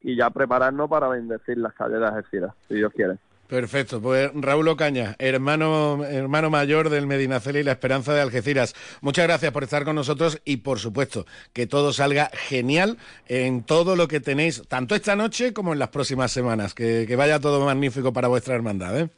y 0.01 0.17
ya 0.17 0.31
prepararnos 0.31 0.89
para 0.89 1.09
bendecir 1.09 1.59
las 1.59 1.73
calles 1.75 2.01
de 2.01 2.07
Algeciras, 2.07 2.53
si 2.69 2.75
Dios 2.75 2.93
quiere. 2.93 3.17
Perfecto, 3.49 4.01
pues 4.01 4.33
Raúl 4.35 4.67
Ocaña, 4.67 5.15
hermano, 5.21 6.05
hermano 6.05 6.51
mayor 6.51 6.91
del 6.91 7.07
Medinaceli 7.07 7.61
y 7.61 7.63
la 7.63 7.73
Esperanza 7.73 8.13
de 8.13 8.21
Algeciras. 8.21 8.75
Muchas 9.03 9.25
gracias 9.25 9.53
por 9.53 9.63
estar 9.63 9.85
con 9.85 9.95
nosotros 9.95 10.41
y 10.45 10.59
por 10.59 10.81
supuesto 10.81 11.27
que 11.53 11.69
todo 11.69 11.93
salga 11.93 12.29
genial 12.33 12.99
en 13.29 13.63
todo 13.63 13.95
lo 13.95 14.09
que 14.09 14.19
tenéis, 14.19 14.67
tanto 14.67 14.97
esta 14.97 15.15
noche 15.15 15.53
como 15.53 15.73
en 15.73 15.79
las 15.79 15.91
próximas 15.91 16.33
semanas. 16.33 16.75
Que, 16.75 17.15
vaya 17.17 17.39
todo 17.39 17.65
magnífico 17.65 18.13
para 18.13 18.27
vuestra 18.27 18.57
hermandad. 18.57 18.99
¿eh? 18.99 19.11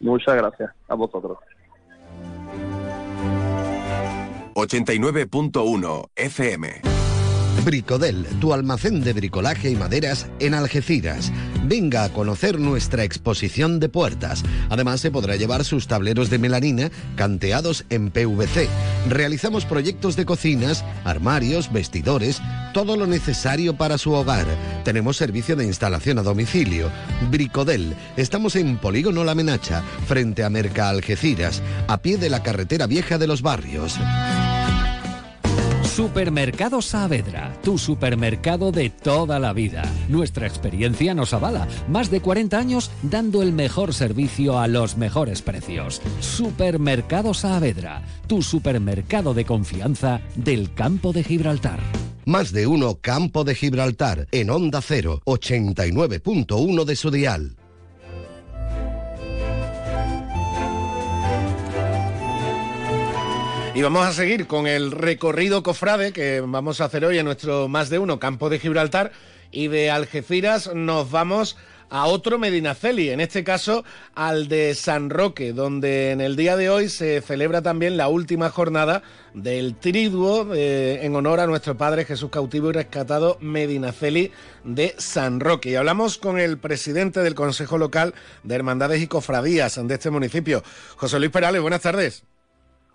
Muchas 0.00 0.36
gracias 0.36 0.70
a 0.88 0.94
vosotros. 0.94 1.38
89.1 4.62 6.10
FM 6.14 6.92
Bricodel, 7.64 8.26
tu 8.40 8.52
almacén 8.52 9.04
de 9.04 9.12
bricolaje 9.12 9.70
y 9.70 9.76
maderas 9.76 10.26
en 10.40 10.54
Algeciras. 10.54 11.32
Venga 11.64 12.02
a 12.02 12.08
conocer 12.08 12.58
nuestra 12.58 13.04
exposición 13.04 13.78
de 13.78 13.88
puertas. 13.88 14.42
Además 14.68 15.00
se 15.00 15.12
podrá 15.12 15.36
llevar 15.36 15.64
sus 15.64 15.86
tableros 15.86 16.28
de 16.28 16.40
melanina 16.40 16.90
canteados 17.14 17.84
en 17.88 18.10
PVC. 18.10 18.68
Realizamos 19.08 19.64
proyectos 19.64 20.16
de 20.16 20.26
cocinas, 20.26 20.84
armarios, 21.04 21.72
vestidores, 21.72 22.42
todo 22.74 22.96
lo 22.96 23.06
necesario 23.06 23.76
para 23.76 23.96
su 23.96 24.10
hogar. 24.12 24.46
Tenemos 24.84 25.16
servicio 25.16 25.54
de 25.54 25.64
instalación 25.64 26.18
a 26.18 26.22
domicilio. 26.22 26.90
Bricodel, 27.30 27.94
estamos 28.16 28.56
en 28.56 28.76
Polígono 28.76 29.22
La 29.22 29.36
Menacha, 29.36 29.82
frente 30.08 30.42
a 30.42 30.50
Merca 30.50 30.88
Algeciras, 30.88 31.62
a 31.86 31.98
pie 31.98 32.16
de 32.16 32.28
la 32.28 32.42
carretera 32.42 32.88
vieja 32.88 33.18
de 33.18 33.28
los 33.28 33.40
barrios. 33.40 34.00
Supermercado 35.94 36.80
Saavedra, 36.80 37.52
tu 37.62 37.76
supermercado 37.76 38.72
de 38.72 38.88
toda 38.88 39.38
la 39.38 39.52
vida. 39.52 39.82
Nuestra 40.08 40.46
experiencia 40.46 41.14
nos 41.14 41.34
avala. 41.34 41.68
Más 41.86 42.10
de 42.10 42.22
40 42.22 42.56
años 42.56 42.90
dando 43.02 43.42
el 43.42 43.52
mejor 43.52 43.92
servicio 43.92 44.58
a 44.58 44.68
los 44.68 44.96
mejores 44.96 45.42
precios. 45.42 46.00
Supermercado 46.20 47.34
Saavedra, 47.34 48.00
tu 48.26 48.40
supermercado 48.40 49.34
de 49.34 49.44
confianza 49.44 50.22
del 50.34 50.72
campo 50.72 51.12
de 51.12 51.24
Gibraltar. 51.24 51.80
Más 52.24 52.52
de 52.52 52.66
uno 52.66 52.98
Campo 53.02 53.44
de 53.44 53.54
Gibraltar 53.54 54.28
en 54.32 54.48
Onda 54.48 54.80
0, 54.80 55.20
89.1 55.26 56.84
de 56.86 56.96
su 56.96 57.10
dial. 57.10 57.56
Y 63.74 63.80
vamos 63.80 64.06
a 64.06 64.12
seguir 64.12 64.46
con 64.46 64.66
el 64.66 64.90
recorrido 64.90 65.62
cofrade 65.62 66.12
que 66.12 66.42
vamos 66.42 66.82
a 66.82 66.84
hacer 66.84 67.06
hoy 67.06 67.18
en 67.18 67.24
nuestro 67.24 67.68
más 67.68 67.88
de 67.88 67.98
uno 67.98 68.18
campo 68.18 68.50
de 68.50 68.58
Gibraltar 68.58 69.12
y 69.50 69.68
de 69.68 69.90
Algeciras 69.90 70.74
nos 70.74 71.10
vamos 71.10 71.56
a 71.88 72.04
otro 72.04 72.38
Medinaceli, 72.38 73.08
en 73.08 73.20
este 73.20 73.44
caso 73.44 73.82
al 74.14 74.48
de 74.48 74.74
San 74.74 75.08
Roque, 75.08 75.54
donde 75.54 76.10
en 76.10 76.20
el 76.20 76.36
día 76.36 76.56
de 76.56 76.68
hoy 76.68 76.90
se 76.90 77.22
celebra 77.22 77.62
también 77.62 77.96
la 77.96 78.08
última 78.08 78.50
jornada 78.50 79.02
del 79.32 79.74
triduo 79.76 80.54
eh, 80.54 81.00
en 81.02 81.16
honor 81.16 81.40
a 81.40 81.46
nuestro 81.46 81.78
Padre 81.78 82.04
Jesús 82.04 82.28
cautivo 82.28 82.68
y 82.68 82.72
rescatado 82.74 83.38
Medinaceli 83.40 84.32
de 84.64 84.94
San 84.98 85.40
Roque. 85.40 85.70
Y 85.70 85.76
hablamos 85.76 86.18
con 86.18 86.38
el 86.38 86.58
presidente 86.58 87.20
del 87.20 87.34
Consejo 87.34 87.78
Local 87.78 88.12
de 88.42 88.54
Hermandades 88.54 89.00
y 89.00 89.06
Cofradías 89.06 89.80
de 89.82 89.94
este 89.94 90.10
municipio, 90.10 90.62
José 90.96 91.18
Luis 91.18 91.30
Perales. 91.30 91.62
Buenas 91.62 91.80
tardes. 91.80 92.24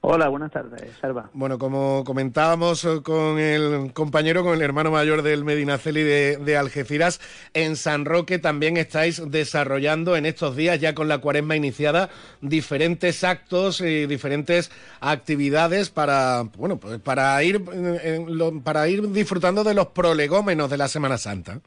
Hola, 0.09 0.29
buenas 0.29 0.51
tardes, 0.51 0.89
Salva. 1.01 1.29
Bueno, 1.33 1.59
como 1.59 2.05
comentábamos 2.05 2.87
con 3.03 3.39
el 3.39 3.91
compañero, 3.91 4.41
con 4.41 4.53
el 4.53 4.61
hermano 4.61 4.89
mayor 4.89 5.21
del 5.21 5.43
Medinaceli 5.43 6.01
de, 6.01 6.37
de 6.37 6.55
Algeciras, 6.55 7.19
en 7.53 7.75
San 7.75 8.05
Roque 8.05 8.39
también 8.39 8.77
estáis 8.77 9.21
desarrollando 9.29 10.15
en 10.15 10.25
estos 10.25 10.55
días, 10.55 10.79
ya 10.79 10.95
con 10.95 11.09
la 11.09 11.17
cuaresma 11.17 11.57
iniciada, 11.57 12.07
diferentes 12.39 13.25
actos 13.25 13.81
y 13.81 14.05
diferentes 14.05 14.71
actividades 15.01 15.89
para, 15.89 16.43
bueno, 16.57 16.77
pues 16.77 16.99
para 16.99 17.43
ir, 17.43 17.61
eh, 17.73 18.25
para 18.63 18.87
ir 18.87 19.11
disfrutando 19.11 19.65
de 19.65 19.73
los 19.73 19.87
prolegómenos 19.87 20.69
de 20.69 20.77
la 20.77 20.87
Semana 20.87 21.17
Santa. 21.17 21.59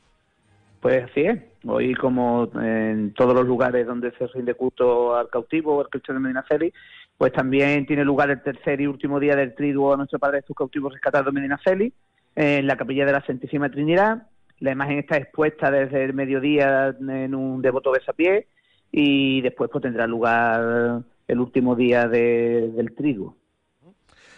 Pues 0.81 1.05
así 1.05 1.21
es. 1.21 1.39
Hoy, 1.67 1.95
como 1.95 2.51
en 2.55 3.13
todos 3.13 3.35
los 3.35 3.47
lugares 3.47 3.87
donde 3.87 4.13
se 4.13 4.27
rinde 4.29 4.55
culto 4.55 5.15
al 5.15 5.29
cautivo 5.29 5.77
o 5.77 5.81
al 5.83 5.91
cristiano 5.91 6.19
de 6.19 6.23
Medinaceli, 6.23 6.73
pues 7.21 7.35
también 7.35 7.85
tiene 7.85 8.03
lugar 8.03 8.31
el 8.31 8.43
tercer 8.43 8.81
y 8.81 8.87
último 8.87 9.21
día 9.21 9.37
del 9.37 9.55
triduo 9.55 9.93
a 9.93 9.99
nuestro 9.99 10.19
Padre 10.19 10.41
Jesús 10.41 10.57
cautivo 10.57 10.89
rescatado 10.89 11.31
Medina 11.31 11.61
Celi, 11.63 11.93
en 12.35 12.67
la 12.67 12.79
capilla 12.79 13.05
de 13.05 13.13
la 13.13 13.23
Santísima 13.27 13.69
Trinidad. 13.69 14.27
La 14.59 14.73
imagen 14.73 15.01
está 15.01 15.19
expuesta 15.19 15.71
desde 15.71 16.03
el 16.03 16.15
mediodía 16.15 16.97
en 16.99 17.35
un 17.35 17.61
devoto 17.61 17.91
besapié 17.91 18.47
y 18.91 19.43
después 19.43 19.69
pues 19.71 19.83
tendrá 19.83 20.07
lugar 20.07 21.03
el 21.29 21.41
último 21.41 21.77
día 21.77 22.09
del 22.09 22.95
triduo. 22.97 23.37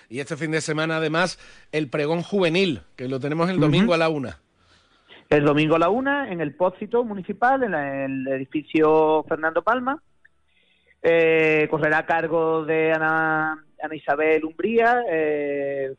Y 0.08 0.18
este 0.18 0.36
fin 0.36 0.50
de 0.50 0.60
semana, 0.60 0.96
además, 0.96 1.38
el 1.70 1.88
pregón 1.88 2.22
juvenil, 2.22 2.80
que 2.96 3.06
lo 3.06 3.20
tenemos 3.20 3.48
el 3.48 3.60
domingo 3.60 3.94
a 3.94 3.96
la 3.96 4.08
una. 4.08 4.40
El 5.30 5.44
domingo 5.44 5.76
a 5.76 5.78
la 5.78 5.88
una, 5.88 6.32
en 6.32 6.40
el 6.40 6.56
Pósito 6.56 7.04
Municipal, 7.04 7.62
en 7.62 7.74
el 7.74 8.26
edificio 8.26 9.24
Fernando 9.28 9.62
Palma 9.62 10.02
eh, 11.02 11.66
correrá 11.70 11.98
a 11.98 12.06
cargo 12.06 12.64
de 12.64 12.92
Ana, 12.92 13.64
Isabel 13.92 14.44
Umbría, 14.44 15.02
eh, 15.08 15.94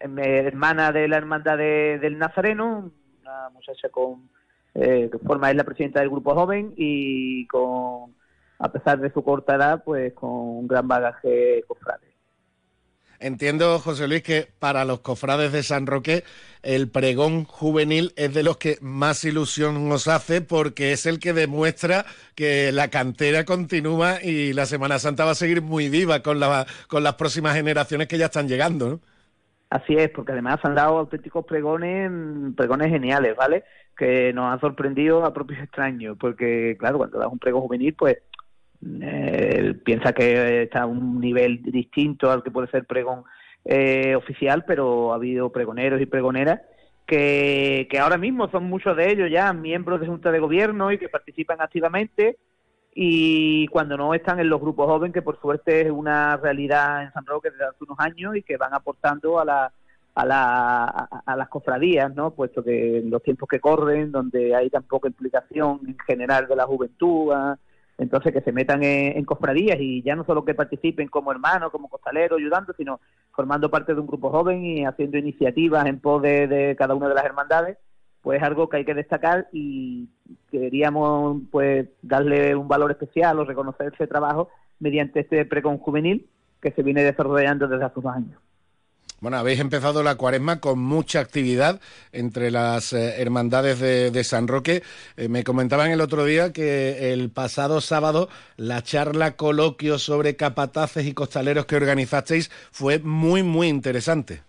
em, 0.00 0.18
hermana 0.18 0.90
de 0.90 1.06
la 1.06 1.18
Hermandad 1.18 1.58
del 1.58 2.18
Nazareno, 2.18 2.90
una 3.20 3.50
muchacha 3.50 3.88
con, 3.90 4.30
eh, 4.74 5.08
que 5.12 5.18
forma 5.18 5.50
es 5.50 5.56
la 5.56 5.64
presidenta 5.64 6.00
del 6.00 6.10
grupo 6.10 6.34
joven 6.34 6.72
y 6.76 7.46
con, 7.48 8.14
a 8.58 8.72
pesar 8.72 8.98
de 9.00 9.12
su 9.12 9.22
corta 9.22 9.56
edad, 9.56 9.82
pues 9.84 10.14
con 10.14 10.30
un 10.30 10.68
gran 10.68 10.88
bagaje 10.88 11.62
cofrade. 11.66 12.07
Entiendo, 13.20 13.80
José 13.80 14.06
Luis, 14.06 14.22
que 14.22 14.46
para 14.60 14.84
los 14.84 15.00
cofrades 15.00 15.50
de 15.52 15.64
San 15.64 15.86
Roque 15.86 16.22
el 16.62 16.88
pregón 16.88 17.44
juvenil 17.44 18.12
es 18.16 18.32
de 18.32 18.44
los 18.44 18.58
que 18.58 18.76
más 18.80 19.24
ilusión 19.24 19.88
nos 19.88 20.06
hace 20.06 20.40
porque 20.40 20.92
es 20.92 21.04
el 21.06 21.18
que 21.18 21.32
demuestra 21.32 22.04
que 22.36 22.70
la 22.70 22.88
cantera 22.88 23.44
continúa 23.44 24.22
y 24.22 24.52
la 24.52 24.66
Semana 24.66 25.00
Santa 25.00 25.24
va 25.24 25.32
a 25.32 25.36
seguir 25.36 25.62
muy 25.62 25.88
viva 25.88 26.22
con, 26.22 26.38
la, 26.38 26.66
con 26.88 27.02
las 27.02 27.14
próximas 27.14 27.56
generaciones 27.56 28.06
que 28.06 28.18
ya 28.18 28.26
están 28.26 28.48
llegando, 28.48 28.88
¿no? 28.88 29.00
Así 29.70 29.94
es, 29.94 30.08
porque 30.10 30.32
además 30.32 30.60
han 30.62 30.74
dado 30.74 30.98
auténticos 30.98 31.44
pregones, 31.44 32.10
pregones 32.56 32.88
geniales, 32.88 33.36
¿vale? 33.36 33.64
Que 33.96 34.32
nos 34.32 34.52
han 34.52 34.60
sorprendido 34.60 35.24
a 35.24 35.34
propios 35.34 35.60
extraños, 35.60 36.16
porque 36.18 36.76
claro, 36.78 36.98
cuando 36.98 37.18
das 37.18 37.28
un 37.30 37.38
pregón 37.38 37.62
juvenil, 37.62 37.94
pues 37.94 38.18
eh, 38.82 39.74
piensa 39.84 40.12
que 40.12 40.62
está 40.62 40.82
a 40.82 40.86
un 40.86 41.20
nivel 41.20 41.62
distinto 41.62 42.30
al 42.30 42.42
que 42.42 42.50
puede 42.50 42.68
ser 42.68 42.84
pregón 42.84 43.24
eh, 43.64 44.14
oficial, 44.14 44.64
pero 44.66 45.12
ha 45.12 45.16
habido 45.16 45.50
pregoneros 45.50 46.00
y 46.00 46.06
pregoneras 46.06 46.60
que, 47.06 47.88
que 47.90 47.98
ahora 47.98 48.18
mismo 48.18 48.48
son 48.50 48.64
muchos 48.64 48.96
de 48.96 49.10
ellos 49.10 49.30
ya 49.30 49.52
miembros 49.52 50.00
de 50.00 50.06
Junta 50.06 50.30
de 50.30 50.38
Gobierno 50.38 50.92
y 50.92 50.98
que 50.98 51.08
participan 51.08 51.60
activamente 51.60 52.36
y 52.94 53.68
cuando 53.68 53.96
no 53.96 54.12
están 54.14 54.40
en 54.40 54.48
los 54.48 54.60
grupos 54.60 54.86
jóvenes, 54.86 55.14
que 55.14 55.22
por 55.22 55.40
suerte 55.40 55.82
es 55.82 55.90
una 55.90 56.36
realidad 56.36 57.04
en 57.04 57.12
San 57.12 57.26
Roque 57.26 57.50
desde 57.50 57.64
hace 57.64 57.84
unos 57.84 57.98
años 58.00 58.36
y 58.36 58.42
que 58.42 58.56
van 58.56 58.74
aportando 58.74 59.38
a 59.38 59.44
la 59.44 59.72
a, 60.14 60.26
la, 60.26 60.84
a, 60.84 61.36
las 61.36 61.48
cofradías, 61.48 62.12
¿no? 62.12 62.32
Puesto 62.32 62.64
que 62.64 62.98
en 62.98 63.08
los 63.08 63.22
tiempos 63.22 63.48
que 63.48 63.60
corren, 63.60 64.10
donde 64.10 64.52
hay 64.52 64.68
tan 64.68 64.82
poca 64.82 65.06
implicación 65.06 65.80
en 65.86 65.96
general 66.04 66.48
de 66.48 66.56
la 66.56 66.66
juventud, 66.66 67.32
entonces 67.98 68.32
que 68.32 68.40
se 68.40 68.52
metan 68.52 68.82
en, 68.84 69.24
cofradías 69.24 69.78
y 69.80 70.02
ya 70.02 70.14
no 70.14 70.24
solo 70.24 70.44
que 70.44 70.54
participen 70.54 71.08
como 71.08 71.32
hermanos, 71.32 71.72
como 71.72 71.88
costaleros, 71.88 72.38
ayudando, 72.38 72.72
sino 72.76 73.00
formando 73.32 73.70
parte 73.70 73.92
de 73.92 74.00
un 74.00 74.06
grupo 74.06 74.30
joven 74.30 74.64
y 74.64 74.86
haciendo 74.86 75.18
iniciativas 75.18 75.84
en 75.86 75.98
pos 75.98 76.22
de, 76.22 76.76
cada 76.78 76.94
una 76.94 77.08
de 77.08 77.14
las 77.14 77.24
hermandades, 77.24 77.76
pues 78.22 78.38
es 78.38 78.44
algo 78.44 78.68
que 78.68 78.78
hay 78.78 78.84
que 78.84 78.94
destacar 78.94 79.48
y 79.52 80.08
queríamos 80.50 81.42
pues 81.50 81.88
darle 82.02 82.54
un 82.54 82.68
valor 82.68 82.92
especial 82.92 83.38
o 83.38 83.44
reconocer 83.44 83.92
ese 83.92 84.06
trabajo 84.06 84.48
mediante 84.78 85.20
este 85.20 85.44
precon 85.44 85.78
juvenil 85.78 86.28
que 86.62 86.70
se 86.70 86.82
viene 86.82 87.02
desarrollando 87.02 87.66
desde 87.66 87.84
hace 87.84 87.98
unos 87.98 88.14
años. 88.14 88.47
Bueno, 89.20 89.36
habéis 89.36 89.58
empezado 89.58 90.04
la 90.04 90.14
cuaresma 90.14 90.60
con 90.60 90.78
mucha 90.78 91.18
actividad 91.18 91.80
entre 92.12 92.52
las 92.52 92.92
eh, 92.92 93.20
hermandades 93.20 93.80
de, 93.80 94.24
San 94.24 94.46
Roque. 94.46 94.82
Eh, 95.16 95.28
me 95.28 95.42
comentaban 95.42 95.90
el 95.90 96.00
otro 96.00 96.24
día 96.24 96.52
que 96.52 97.12
el 97.12 97.30
pasado 97.30 97.80
sábado 97.80 98.28
la 98.56 98.82
charla 98.82 99.32
coloquio 99.32 99.98
sobre 99.98 100.36
capataces 100.36 101.04
y 101.04 101.14
costaleros 101.14 101.66
que 101.66 101.74
organizasteis 101.74 102.48
fue 102.70 103.00
muy, 103.00 103.42
muy 103.42 103.66
interesante. 103.66 104.42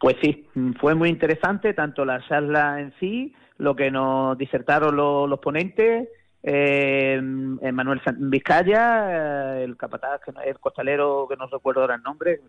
Pues 0.00 0.16
sí, 0.20 0.44
fue 0.80 0.96
muy 0.96 1.08
interesante, 1.08 1.72
tanto 1.72 2.04
la 2.04 2.26
charla 2.26 2.80
en 2.80 2.92
sí, 2.98 3.32
lo 3.58 3.76
que 3.76 3.92
nos 3.92 4.36
disertaron 4.38 4.96
los 4.96 5.38
ponentes, 5.38 6.08
eh, 6.42 7.20
Manuel 7.20 8.00
Vizcaya, 8.16 9.58
eh, 9.58 9.64
el 9.64 9.76
capataz, 9.76 10.20
que 10.22 10.32
el 10.48 10.58
costalero, 10.58 11.26
que 11.28 11.36
no 11.36 11.46
recuerdo 11.46 11.82
ahora 11.82 11.96
el 11.96 12.02
nombre, 12.02 12.40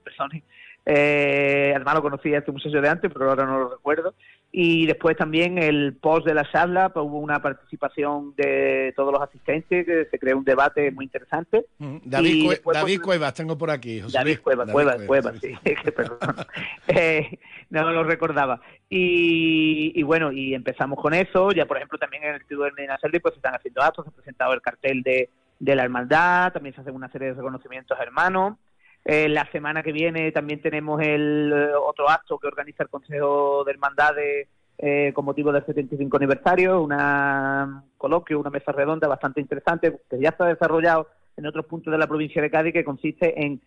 eh, 0.85 1.73
además 1.75 1.95
lo 1.95 2.01
conocía 2.01 2.39
este 2.39 2.51
muchacho 2.51 2.81
de 2.81 2.89
antes, 2.89 3.11
pero 3.13 3.29
ahora 3.29 3.45
no 3.45 3.59
lo 3.59 3.69
recuerdo. 3.69 4.13
Y 4.53 4.85
después 4.85 5.15
también 5.15 5.57
el 5.57 5.95
post 5.95 6.27
de 6.27 6.33
la 6.33 6.49
charla, 6.51 6.89
pues, 6.89 7.05
hubo 7.05 7.19
una 7.19 7.41
participación 7.41 8.33
de 8.35 8.93
todos 8.97 9.13
los 9.13 9.21
asistentes, 9.21 9.85
que 9.85 10.07
se 10.11 10.19
creó 10.19 10.37
un 10.37 10.43
debate 10.43 10.91
muy 10.91 11.05
interesante. 11.05 11.67
Mm, 11.77 11.97
David, 12.03 12.59
pues, 12.63 12.99
Cuevas, 12.99 13.33
tengo 13.33 13.57
por 13.57 13.71
aquí. 13.71 14.01
David, 14.11 14.39
Cuevas, 14.39 14.69
Cuevas, 14.69 15.01
Cuevas, 15.03 15.39
sí, 15.39 15.57
perdón. 15.95 16.17
eh, 16.87 17.39
no 17.69 17.89
lo 17.91 18.03
recordaba. 18.03 18.59
Y, 18.89 19.93
y, 19.95 20.03
bueno, 20.03 20.33
y 20.33 20.53
empezamos 20.53 20.99
con 20.99 21.13
eso. 21.13 21.53
Ya, 21.53 21.65
por 21.65 21.77
ejemplo, 21.77 21.97
también 21.97 22.23
en 22.23 22.29
el 22.31 22.41
Instituto 22.41 22.69
de 22.75 22.87
Nacerdi 22.87 23.19
pues 23.19 23.35
se 23.35 23.37
están 23.37 23.55
haciendo 23.55 23.81
actos, 23.81 24.03
se 24.03 24.09
ha 24.09 24.13
presentado 24.13 24.53
el 24.53 24.61
cartel 24.61 25.01
de, 25.01 25.29
de 25.59 25.75
la 25.75 25.83
hermandad, 25.83 26.51
también 26.51 26.75
se 26.75 26.81
hacen 26.81 26.93
una 26.93 27.09
serie 27.09 27.29
de 27.29 27.35
reconocimientos 27.35 27.97
a 27.97 28.03
hermanos. 28.03 28.57
Eh, 29.03 29.27
la 29.29 29.49
semana 29.51 29.81
que 29.81 29.91
viene 29.91 30.31
también 30.31 30.61
tenemos 30.61 31.01
el 31.01 31.51
eh, 31.51 31.73
otro 31.75 32.09
acto 32.09 32.37
que 32.37 32.47
organiza 32.47 32.83
el 32.83 32.89
Consejo 32.89 33.63
de 33.63 33.71
Hermandades 33.71 34.47
eh, 34.77 35.11
con 35.13 35.25
motivo 35.25 35.51
del 35.51 35.65
75 35.65 36.17
aniversario, 36.17 36.81
una 36.81 37.83
coloquio, 37.97 38.39
una 38.39 38.51
mesa 38.51 38.71
redonda 38.71 39.07
bastante 39.07 39.41
interesante 39.41 40.01
que 40.09 40.19
ya 40.19 40.29
está 40.29 40.45
desarrollado 40.45 41.07
en 41.35 41.47
otros 41.47 41.65
puntos 41.65 41.91
de 41.91 41.97
la 41.97 42.07
provincia 42.07 42.41
de 42.41 42.51
Cádiz 42.51 42.73
que 42.73 42.83
consiste 42.83 43.43
en 43.43 43.61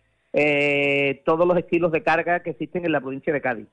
todos 1.23 1.47
los 1.47 1.57
estilos 1.57 1.93
de 1.93 2.03
carga 2.03 2.41
que 2.41 2.49
existen 2.49 2.85
en 2.85 2.91
la 2.91 2.99
provincia 2.99 3.31
de 3.31 3.39
Cádiz. 3.39 3.67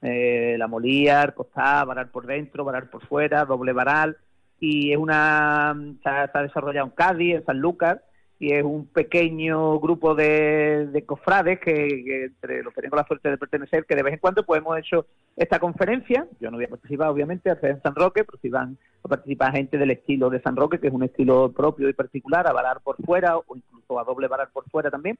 la 0.00 0.66
molía, 0.66 1.30
costá, 1.34 1.84
varal 1.84 2.08
por 2.08 2.26
dentro, 2.26 2.64
varal 2.64 2.88
por 2.88 3.06
fuera, 3.06 3.44
doble 3.44 3.74
varal 3.74 4.16
y 4.58 4.92
es 4.92 4.96
una 4.96 5.76
se 6.02 6.08
ha 6.08 6.42
desarrollado 6.42 6.86
en 6.86 6.92
Cádiz, 6.92 7.34
en 7.34 7.44
San 7.44 7.58
Lucas 7.58 7.98
y 8.38 8.52
es 8.52 8.62
un 8.62 8.86
pequeño 8.86 9.78
grupo 9.80 10.14
de, 10.14 11.02
cofrades 11.06 11.58
que, 11.58 12.26
entre 12.26 12.62
los 12.62 12.74
que 12.74 12.82
tengo 12.82 12.96
la 12.96 13.06
suerte 13.06 13.30
de 13.30 13.38
pertenecer, 13.38 13.86
que 13.86 13.94
de 13.94 14.02
vez 14.02 14.14
en 14.14 14.20
cuando 14.20 14.44
pues 14.44 14.60
hemos 14.60 14.78
hecho 14.78 15.06
esta 15.36 15.58
conferencia, 15.58 16.26
yo 16.40 16.50
no 16.50 16.58
voy 16.58 16.66
a 16.66 16.70
participar 16.70 17.08
obviamente, 17.08 17.50
en 17.62 17.80
San 17.80 17.94
Roque, 17.94 18.24
pero 18.24 18.38
si 18.42 18.50
van 18.50 18.76
a 19.02 19.08
participar 19.08 19.52
gente 19.52 19.78
del 19.78 19.90
estilo 19.90 20.28
de 20.28 20.42
San 20.42 20.56
Roque, 20.56 20.78
que 20.78 20.88
es 20.88 20.92
un 20.92 21.04
estilo 21.04 21.50
propio 21.52 21.88
y 21.88 21.94
particular, 21.94 22.46
a 22.46 22.52
varar 22.52 22.80
por 22.82 22.96
fuera 23.02 23.38
o 23.38 23.44
incluso 23.54 23.98
a 23.98 24.04
doble 24.04 24.28
varar 24.28 24.50
por 24.52 24.68
fuera 24.68 24.90
también. 24.90 25.16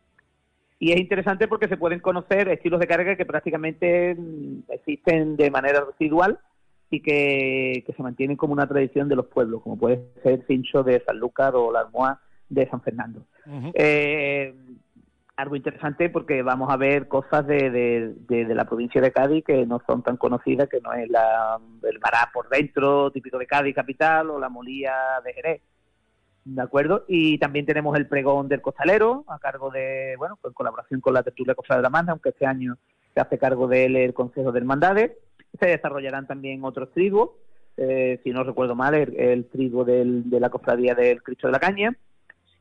Y 0.79 0.93
es 0.93 1.01
interesante 1.01 1.49
porque 1.49 1.69
se 1.69 1.79
pueden 1.79 2.01
conocer 2.01 2.49
estilos 2.49 2.81
de 2.81 2.87
carga 2.87 3.17
que 3.17 3.25
prácticamente 3.25 4.15
mm, 4.15 4.71
existen 4.71 5.37
de 5.37 5.51
manera 5.51 5.85
residual 5.85 6.39
y 6.91 7.01
que, 7.01 7.83
se 7.97 8.03
mantienen 8.03 8.37
como 8.37 8.53
una 8.53 8.69
tradición 8.69 9.09
de 9.09 9.17
los 9.17 9.27
pueblos, 9.27 9.63
como 9.63 9.79
puede 9.79 10.05
ser 10.23 10.45
cincho 10.47 10.83
de 10.83 11.03
Sanlúcar 11.05 11.57
o 11.57 11.73
la 11.73 11.81
almohada 11.81 12.21
de 12.49 12.69
San 12.69 12.81
Fernando. 12.81 13.23
Eh, 13.75 14.55
algo 15.37 15.57
interesante 15.57 16.09
porque 16.09 16.43
vamos 16.43 16.71
a 16.71 16.77
ver 16.77 17.09
cosas 17.09 17.47
de, 17.47 17.71
de, 17.71 18.15
de, 18.45 18.55
la 18.55 18.65
provincia 18.65 19.01
de 19.01 19.13
Cádiz 19.13 19.45
que 19.45 19.67
no 19.67 19.83
son 19.87 20.03
tan 20.03 20.17
conocidas, 20.17 20.69
que 20.69 20.81
no 20.81 20.93
es 20.95 21.09
la, 21.11 21.59
el 21.83 21.99
Bará 21.99 22.31
por 22.33 22.49
dentro, 22.49 23.11
típico 23.11 23.39
de 23.39 23.47
Cádiz 23.47 23.75
capital, 23.75 24.31
o 24.31 24.41
la 24.41 24.49
Molía 24.49 24.95
de 25.25 25.33
Jerez. 25.35 25.63
¿De 26.45 26.63
acuerdo? 26.63 27.05
Y 27.09 27.39
también 27.39 27.67
tenemos 27.67 27.97
el 27.97 28.07
pregón 28.07 28.49
del 28.49 28.63
costalero, 28.63 29.25
a 29.27 29.39
cargo 29.39 29.71
de, 29.71 30.15
bueno, 30.17 30.39
en 30.43 30.53
colaboración 30.53 31.01
con 31.01 31.13
la 31.13 31.23
tertulia 31.23 31.57
Costal 31.57 31.79
de 31.79 31.83
la 31.83 31.91
Manda, 31.91 32.13
aunque 32.13 32.29
este 32.31 32.47
año 32.47 32.79
se 33.13 33.21
hace 33.21 33.37
cargo 33.37 33.67
de 33.67 33.87
él 33.87 33.97
el 33.97 34.15
Consejo 34.15 34.53
de 34.53 34.61
Hermandades. 34.61 35.13
Se 35.59 35.67
desarrollarán 35.67 36.27
también 36.27 36.65
otros 36.65 36.93
trigos, 36.93 37.31
eh, 37.77 38.21
si 38.23 38.31
no 38.31 38.45
recuerdo 38.45 38.75
mal, 38.75 38.95
el, 38.95 39.47
trigo 39.47 39.85
del, 39.85 40.31
de 40.31 40.41
la 40.41 40.49
cofradía 40.49 40.95
del 40.95 41.23
Cristo 41.23 41.49
de 41.49 41.53
la 41.53 41.59
Caña 41.59 41.97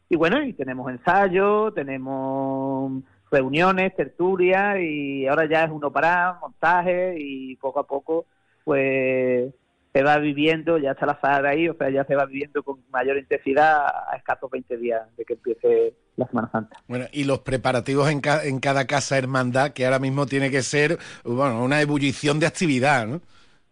y 0.10 0.16
bueno, 0.16 0.42
y 0.44 0.54
tenemos 0.54 0.92
ensayos, 0.92 1.74
tenemos 1.74 3.04
reuniones, 3.32 3.96
tertulias 3.96 4.80
y 4.80 5.28
ahora 5.28 5.48
ya 5.50 5.64
es 5.66 5.72
uno 5.72 5.92
para 5.92 6.38
montaje 6.42 7.16
y 7.20 7.56
poco 7.58 7.80
a 7.80 7.88
poco 7.88 8.26
pues 8.64 9.54
se 9.94 10.04
va 10.04 10.18
viviendo, 10.18 10.78
ya 10.78 10.92
está 10.92 11.06
la 11.06 11.18
sala 11.22 11.50
ahí, 11.50 11.70
o 11.70 11.74
sea, 11.76 11.90
ya 11.90 12.04
se 12.04 12.16
va 12.16 12.26
viviendo 12.26 12.62
con 12.64 12.80
mayor 12.92 13.18
intensidad 13.18 13.86
a 13.88 14.18
escasos 14.18 14.52
20 14.52 14.76
días 14.76 15.02
de 15.16 15.24
que 15.24 15.36
empiece 15.36 15.94
la 16.18 16.28
Semana 16.28 16.50
Santa. 16.52 16.78
Bueno, 16.86 17.06
y 17.14 17.24
los 17.24 17.40
preparativos 17.40 18.12
en, 18.12 18.20
en 18.44 18.60
cada 18.60 18.88
casa 18.88 19.18
hermandad, 19.18 19.72
que 19.72 19.86
ahora 19.86 20.00
mismo 20.00 20.26
tiene 20.26 20.52
que 20.52 20.64
ser, 20.64 20.98
bueno, 21.24 21.64
una 21.64 21.80
ebullición 21.80 22.42
de 22.42 22.48
actividad, 22.48 23.08
¿no? 23.08 23.22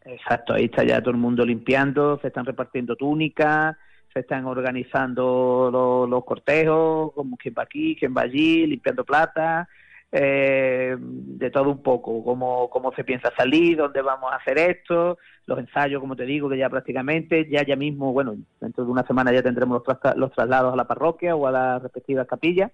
Exacto, 0.05 0.53
ahí 0.53 0.65
está 0.65 0.85
ya 0.85 1.01
todo 1.01 1.11
el 1.11 1.17
mundo 1.17 1.45
limpiando, 1.45 2.17
se 2.21 2.27
están 2.27 2.45
repartiendo 2.45 2.95
túnicas, 2.95 3.75
se 4.13 4.19
están 4.19 4.45
organizando 4.45 6.07
los, 6.07 6.25
cortejos, 6.25 7.11
como 7.13 7.35
quien 7.35 7.55
va 7.57 7.63
aquí, 7.63 7.95
quien 7.95 8.13
va 8.15 8.21
allí, 8.21 8.67
limpiando 8.67 9.03
plata, 9.03 9.67
eh, 10.11 10.95
de 10.99 11.49
todo 11.49 11.71
un 11.71 11.81
poco, 11.81 12.23
cómo, 12.23 12.69
cómo 12.69 12.93
se 12.93 13.03
piensa 13.03 13.33
salir, 13.35 13.77
dónde 13.77 14.01
vamos 14.01 14.31
a 14.31 14.35
hacer 14.35 14.59
esto, 14.59 15.17
los 15.47 15.57
ensayos, 15.57 15.99
como 15.99 16.15
te 16.15 16.25
digo, 16.25 16.47
que 16.47 16.57
ya 16.57 16.69
prácticamente, 16.69 17.49
ya 17.49 17.65
ya 17.65 17.75
mismo, 17.75 18.13
bueno, 18.13 18.35
dentro 18.61 18.85
de 18.85 18.91
una 18.91 19.05
semana 19.07 19.33
ya 19.33 19.41
tendremos 19.41 19.81
los, 19.85 20.15
los 20.15 20.31
traslados 20.31 20.73
a 20.73 20.77
la 20.77 20.85
parroquia 20.85 21.35
o 21.35 21.47
a 21.47 21.51
las 21.51 21.81
respectivas 21.81 22.27
capillas, 22.27 22.71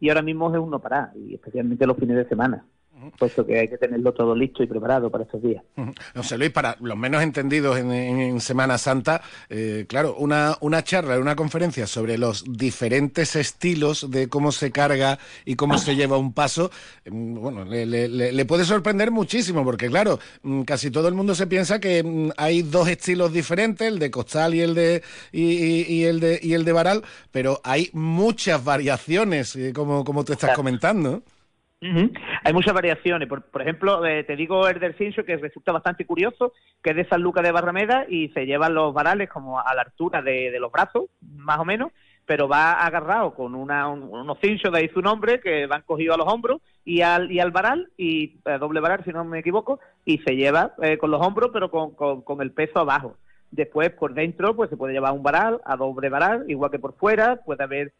y 0.00 0.08
ahora 0.08 0.22
mismo 0.22 0.52
es 0.52 0.60
un 0.60 0.70
no 0.70 0.80
parar, 0.80 1.10
y 1.14 1.34
especialmente 1.34 1.86
los 1.86 1.96
fines 1.96 2.16
de 2.16 2.28
semana 2.28 2.64
puesto 3.10 3.44
que 3.44 3.58
hay 3.58 3.68
que 3.68 3.78
tenerlo 3.78 4.12
todo 4.12 4.34
listo 4.34 4.62
y 4.62 4.66
preparado 4.66 5.10
para 5.10 5.24
estos 5.24 5.42
días. 5.42 5.62
José 6.14 6.38
Luis, 6.38 6.50
para 6.50 6.76
los 6.80 6.96
menos 6.96 7.22
entendidos 7.22 7.78
en, 7.78 8.40
Semana 8.40 8.78
Santa, 8.78 9.22
eh, 9.48 9.84
claro, 9.88 10.14
una, 10.16 10.56
una 10.60 10.82
charla, 10.82 11.18
una 11.18 11.36
conferencia 11.36 11.86
sobre 11.86 12.18
los 12.18 12.44
diferentes 12.44 13.36
estilos 13.36 14.10
de 14.10 14.28
cómo 14.28 14.52
se 14.52 14.70
carga 14.70 15.18
y 15.44 15.56
cómo 15.56 15.78
se 15.78 15.96
lleva 15.96 16.16
un 16.16 16.32
paso, 16.32 16.70
mm, 17.08 17.34
bueno, 17.34 17.64
le, 17.64 18.44
puede 18.46 18.64
sorprender 18.64 19.10
muchísimo, 19.10 19.64
porque 19.64 19.88
claro, 19.88 20.18
mm, 20.42 20.62
casi 20.62 20.90
todo 20.90 21.08
el 21.08 21.14
mundo 21.14 21.34
se 21.34 21.46
piensa 21.46 21.80
que 21.80 22.02
mm, 22.02 22.30
hay 22.36 22.62
dos 22.62 22.88
estilos 22.88 23.32
diferentes, 23.32 23.86
el 23.86 23.98
de 23.98 24.10
costal 24.10 24.54
y 24.54 24.60
el 24.60 24.74
de 24.74 25.02
y, 25.32 26.04
el 26.04 26.20
de 26.20 26.40
y 26.42 26.54
el 26.54 26.64
de 26.64 26.72
varal, 26.72 27.02
pero 27.30 27.60
hay 27.64 27.90
muchas 27.92 28.62
variaciones, 28.64 29.56
eh, 29.56 29.72
como, 29.72 30.04
como 30.04 30.24
tú 30.24 30.32
estás 30.32 30.54
comentando. 30.56 31.22
Hay 32.44 32.52
muchas 32.52 32.74
variaciones. 32.74 33.28
Por, 33.28 33.60
ejemplo, 33.60 34.04
eh, 34.06 34.22
te 34.22 34.36
digo 34.36 34.68
el 34.68 34.78
del 34.78 34.94
cincho 34.94 35.24
que 35.24 35.36
resulta 35.36 35.72
bastante 35.72 36.06
curioso, 36.06 36.52
que 36.80 36.90
es 36.90 36.96
de 36.96 37.08
San 37.08 37.22
Lucas 37.22 37.42
de 37.42 37.50
Barrameda 37.50 38.06
y 38.08 38.28
se 38.28 38.46
llevan 38.46 38.74
los 38.74 38.94
varales 38.94 39.28
como 39.28 39.58
a 39.58 39.74
la 39.74 39.82
altura 39.82 40.22
de, 40.22 40.56
los 40.60 40.70
brazos, 40.70 41.06
más 41.20 41.58
o 41.58 41.64
menos, 41.64 41.90
pero 42.24 42.46
va 42.46 42.74
agarrado 42.74 43.34
con 43.34 43.56
una, 43.56 43.88
unos 43.88 44.38
cinchos, 44.40 44.72
de 44.72 44.78
ahí 44.78 44.88
su 44.90 45.02
nombre, 45.02 45.40
que 45.40 45.66
van 45.66 45.82
cogidos 45.82 46.14
a 46.14 46.18
los 46.18 46.32
hombros 46.32 46.60
y 46.84 47.00
al, 47.02 47.32
y 47.32 47.40
al 47.40 47.50
varal, 47.50 47.90
y 47.96 48.36
eh, 48.44 48.58
doble 48.60 48.78
varal 48.78 49.02
si 49.04 49.10
no 49.10 49.24
me 49.24 49.40
equivoco, 49.40 49.80
y 50.04 50.18
se 50.18 50.36
lleva 50.36 50.74
eh, 50.82 50.98
con 50.98 51.10
los 51.10 51.20
hombros 51.20 51.50
pero 51.52 51.68
con, 51.68 51.94
con, 51.94 52.42
el 52.42 52.52
peso 52.52 52.78
abajo. 52.78 53.16
Después, 53.50 53.90
por 53.90 54.14
dentro, 54.14 54.54
pues 54.54 54.70
se 54.70 54.76
puede 54.76 54.94
llevar 54.94 55.12
un 55.12 55.22
varal 55.24 55.60
a 55.64 55.76
doble 55.76 56.08
varal, 56.08 56.44
igual 56.48 56.70
que 56.70 56.78
por 56.78 56.94
fuera, 56.94 57.36
puede 57.44 57.64
haber 57.64 57.92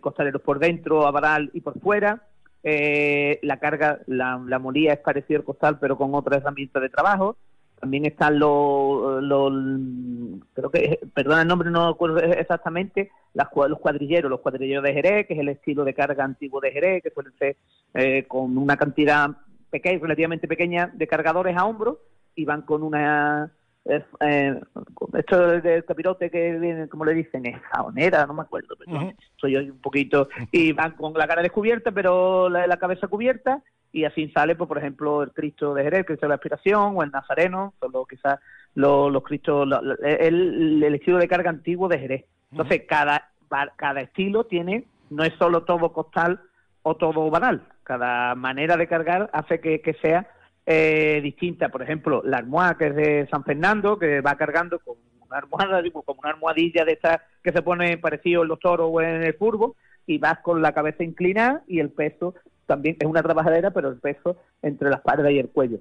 costaleros 0.00 0.40
por 0.40 0.58
dentro 0.58 1.06
a 1.06 1.10
varal 1.10 1.50
y 1.52 1.60
por 1.60 1.78
fuera 1.78 2.22
eh, 2.68 3.38
la 3.42 3.58
carga, 3.58 4.00
la, 4.08 4.42
la 4.44 4.58
molía 4.58 4.92
es 4.92 4.98
parecido 4.98 5.38
al 5.38 5.44
costal, 5.44 5.78
pero 5.78 5.96
con 5.96 6.12
otra 6.16 6.38
herramienta 6.38 6.80
de 6.80 6.88
trabajo. 6.88 7.36
También 7.78 8.06
están 8.06 8.40
los, 8.40 9.22
los 9.22 9.52
creo 10.52 10.70
que, 10.70 10.98
perdona 11.14 11.42
el 11.42 11.48
nombre, 11.48 11.70
no 11.70 11.92
recuerdo 11.92 12.18
exactamente, 12.18 13.12
las, 13.34 13.46
los 13.54 13.78
cuadrilleros, 13.78 14.28
los 14.28 14.40
cuadrilleros 14.40 14.82
de 14.82 14.94
Jerez, 14.94 15.28
que 15.28 15.34
es 15.34 15.40
el 15.40 15.50
estilo 15.50 15.84
de 15.84 15.94
carga 15.94 16.24
antiguo 16.24 16.60
de 16.60 16.72
Jerez, 16.72 17.04
que 17.04 17.10
suelen 17.10 17.34
ser 17.38 17.56
eh, 17.94 18.24
con 18.26 18.58
una 18.58 18.76
cantidad 18.76 19.30
pequeña, 19.70 20.00
relativamente 20.00 20.48
pequeña 20.48 20.90
de 20.92 21.06
cargadores 21.06 21.56
a 21.56 21.66
hombro 21.66 22.00
y 22.34 22.44
van 22.44 22.62
con 22.62 22.82
una 22.82 23.52
eh, 23.88 24.60
esto 25.16 25.60
del 25.60 25.84
capirote 25.84 26.30
que 26.30 26.58
viene, 26.58 26.88
como 26.88 27.04
le 27.04 27.14
dicen, 27.14 27.46
es 27.46 27.56
saonera, 27.72 28.26
no 28.26 28.34
me 28.34 28.42
acuerdo, 28.42 28.74
pero 28.76 29.12
soy 29.36 29.52
yo 29.52 29.60
un 29.60 29.80
poquito, 29.80 30.28
y 30.50 30.72
van 30.72 30.92
con 30.92 31.12
la 31.14 31.28
cara 31.28 31.42
descubierta, 31.42 31.92
pero 31.92 32.48
la, 32.48 32.76
cabeza 32.78 33.06
cubierta, 33.06 33.62
y 33.92 34.04
así 34.04 34.28
sale, 34.30 34.56
pues, 34.56 34.68
por 34.68 34.78
ejemplo, 34.78 35.22
el 35.22 35.32
Cristo 35.32 35.72
de 35.74 35.84
Jerez, 35.84 36.00
el 36.00 36.04
Cristo 36.04 36.26
de 36.26 36.30
la 36.30 36.34
Aspiración, 36.34 36.96
o 36.96 37.02
el 37.02 37.10
Nazareno, 37.10 37.74
son 37.80 37.92
los, 37.92 38.08
quizás 38.08 38.40
los, 38.74 39.12
los 39.12 39.22
Cristos, 39.22 39.68
el, 40.02 40.82
estilo 40.94 41.18
de 41.18 41.28
carga 41.28 41.50
antiguo 41.50 41.88
de 41.88 41.98
Jerez. 41.98 42.24
Entonces, 42.50 42.82
cada, 42.88 43.30
cada 43.76 44.00
estilo 44.00 44.44
tiene, 44.44 44.84
no 45.10 45.22
es 45.22 45.32
solo 45.34 45.62
todo 45.62 45.92
costal 45.92 46.40
o 46.82 46.96
todo 46.96 47.30
banal, 47.30 47.62
cada 47.84 48.34
manera 48.34 48.76
de 48.76 48.88
cargar 48.88 49.30
hace 49.32 49.60
que, 49.60 49.80
que 49.80 49.94
sea 49.94 50.28
eh, 50.66 51.20
distinta. 51.22 51.68
Por 51.68 51.82
ejemplo, 51.82 52.22
la 52.24 52.38
almohada 52.38 52.76
que 52.76 52.86
es 52.88 52.96
de 52.96 53.28
San 53.30 53.44
Fernando, 53.44 53.98
que 53.98 54.20
va 54.20 54.34
cargando 54.34 54.78
con 54.80 54.96
una 55.20 55.38
almohada, 55.38 55.82
como 55.90 56.20
una 56.20 56.30
almohadilla 56.30 56.84
de 56.84 56.92
estas 56.92 57.20
que 57.42 57.52
se 57.52 57.62
pone 57.62 57.98
parecido 57.98 58.42
en 58.42 58.48
los 58.48 58.58
toros 58.58 58.90
o 58.92 59.00
en 59.00 59.22
el 59.22 59.34
furbo, 59.34 59.76
y 60.06 60.18
vas 60.18 60.38
con 60.40 60.62
la 60.62 60.72
cabeza 60.72 61.04
inclinada 61.04 61.62
y 61.66 61.80
el 61.80 61.90
peso 61.90 62.34
también 62.66 62.96
es 62.98 63.08
una 63.08 63.22
trabajadera, 63.22 63.70
pero 63.70 63.88
el 63.88 63.98
peso 63.98 64.36
entre 64.62 64.90
la 64.90 64.96
espalda 64.96 65.30
y 65.30 65.38
el 65.38 65.48
cuello. 65.48 65.78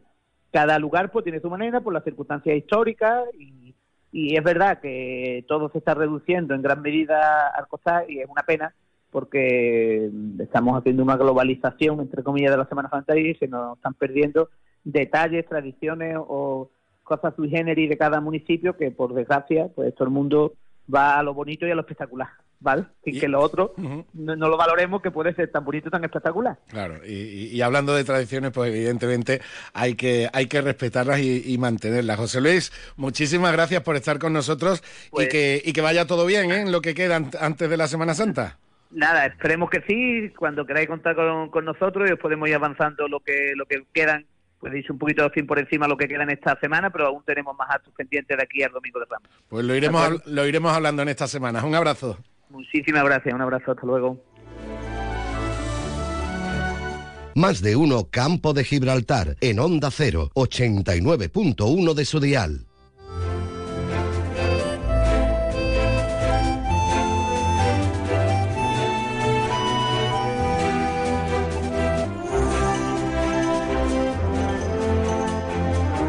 Cada 0.52 0.80
lugar 0.80 1.12
pues 1.12 1.24
tiene 1.24 1.40
su 1.40 1.50
manera 1.50 1.82
por 1.82 1.94
las 1.94 2.04
circunstancias 2.04 2.56
históricas 2.56 3.24
y, 3.38 3.76
y 4.12 4.38
es 4.38 4.44
verdad 4.44 4.80
que 4.80 5.44
todo 5.48 5.70
se 5.70 5.80
está 5.80 5.94
reduciendo 5.94 6.54
en 6.54 6.62
gran 6.62 6.82
medida 6.82 7.48
al 7.50 7.68
costar 7.68 8.10
y 8.10 8.20
es 8.20 8.30
una 8.30 8.44
pena 8.44 8.74
porque 9.12 10.10
estamos 10.40 10.78
haciendo 10.78 11.02
una 11.02 11.16
globalización, 11.16 12.02
entre 12.02 12.24
comillas, 12.24 12.52
de 12.52 12.58
la 12.58 12.68
Semana 12.68 12.90
Santa 12.90 13.18
y 13.18 13.34
se 13.36 13.48
nos 13.48 13.78
están 13.78 13.94
perdiendo 13.94 14.50
detalles, 14.86 15.46
tradiciones 15.46 16.16
o 16.18 16.70
cosas 17.04 17.36
sui 17.36 17.50
generis 17.50 17.90
de 17.90 17.98
cada 17.98 18.22
municipio 18.22 18.78
que 18.78 18.92
por 18.92 19.14
desgracia 19.14 19.68
pues 19.76 19.94
todo 19.94 20.08
el 20.08 20.14
mundo 20.14 20.54
va 20.94 21.20
a 21.20 21.24
lo 21.24 21.34
bonito 21.34 21.68
y 21.68 21.72
a 21.72 21.76
lo 21.76 21.82
espectacular. 21.82 22.30
¿Vale? 22.58 22.86
Y, 23.04 23.20
que 23.20 23.28
lo 23.28 23.42
otro 23.42 23.74
no, 24.14 24.36
lo 24.36 24.58
valoremos 24.58 25.02
que 25.02 25.12
puede 25.12 25.36
ser 25.36 25.52
tan 25.52 25.66
bonito, 25.66 25.92
tan 25.92 26.04
espectacular. 26.04 26.58
Claro, 26.70 27.06
y, 27.06 27.62
hablando 27.62 27.94
de 27.94 28.06
tradiciones, 28.06 28.52
pues 28.52 28.74
evidentemente 28.74 29.42
hay 29.74 29.96
que, 29.96 30.30
hay 30.32 30.48
que 30.48 30.62
respetarlas 30.62 31.20
y, 31.20 31.58
mantenerlas. 31.60 32.18
José 32.18 32.42
Luis, 32.42 32.72
muchísimas 32.96 33.52
gracias 33.52 33.84
por 33.84 33.98
estar 33.98 34.20
con 34.20 34.34
nosotros 34.34 34.82
y, 35.08 35.10
pues 35.12 35.28
que, 35.28 35.62
y 35.64 35.74
que 35.74 35.82
vaya 35.82 36.08
todo 36.08 36.26
bien 36.26 36.52
¿eh? 36.52 36.62
en 36.62 36.72
lo 36.72 36.82
que 36.82 36.96
queda 36.96 37.18
antes 37.18 37.70
de 37.70 37.78
la 37.78 37.88
Semana 37.88 38.14
Santa. 38.14 38.58
Nada, 38.90 39.26
esperemos 39.26 39.70
que 39.70 39.82
sí, 39.82 40.34
cuando 40.36 40.66
queráis 40.66 40.88
contar 40.88 41.16
con, 41.16 41.50
con 41.50 41.66
nosotros 41.66 42.10
y 42.10 42.14
os 42.14 42.20
podemos 42.20 42.48
ir 42.48 42.56
avanzando 42.56 43.08
lo 43.10 43.20
que, 43.20 43.52
lo 43.56 43.66
que 43.66 43.84
quedan 43.94 44.26
pues 44.66 44.74
dicho 44.74 44.94
un 44.94 44.98
poquito 44.98 45.30
fin 45.30 45.46
por 45.46 45.60
encima 45.60 45.88
lo 45.88 45.96
que 45.96 46.08
queda 46.08 46.24
en 46.24 46.32
esta 46.32 46.60
semana, 46.60 46.90
pero 46.90 47.06
aún 47.06 47.22
tenemos 47.24 47.56
más 47.56 47.70
actos 47.70 47.94
pendientes 47.96 48.36
de 48.36 48.42
aquí 48.42 48.64
al 48.64 48.72
domingo 48.72 49.00
de 49.00 49.06
Ramos. 49.08 49.30
Pues 49.48 49.64
lo 49.64 49.76
iremos, 49.76 50.26
lo 50.26 50.48
iremos 50.48 50.74
hablando 50.74 51.04
en 51.04 51.10
esta 51.10 51.28
semana. 51.28 51.64
Un 51.64 51.76
abrazo. 51.76 52.18
Muchísimas 52.50 53.04
gracias, 53.04 53.36
un 53.36 53.42
abrazo, 53.42 53.74
hasta 53.74 53.86
luego. 53.86 54.20
Más 57.36 57.62
de 57.62 57.76
uno 57.76 58.08
Campo 58.10 58.54
de 58.54 58.64
Gibraltar 58.64 59.36
en 59.40 59.60
Onda 59.60 59.92
0, 59.92 60.32
89.1 60.34 61.94
de 61.94 62.06
su 62.06 62.20
dial. 62.20 62.66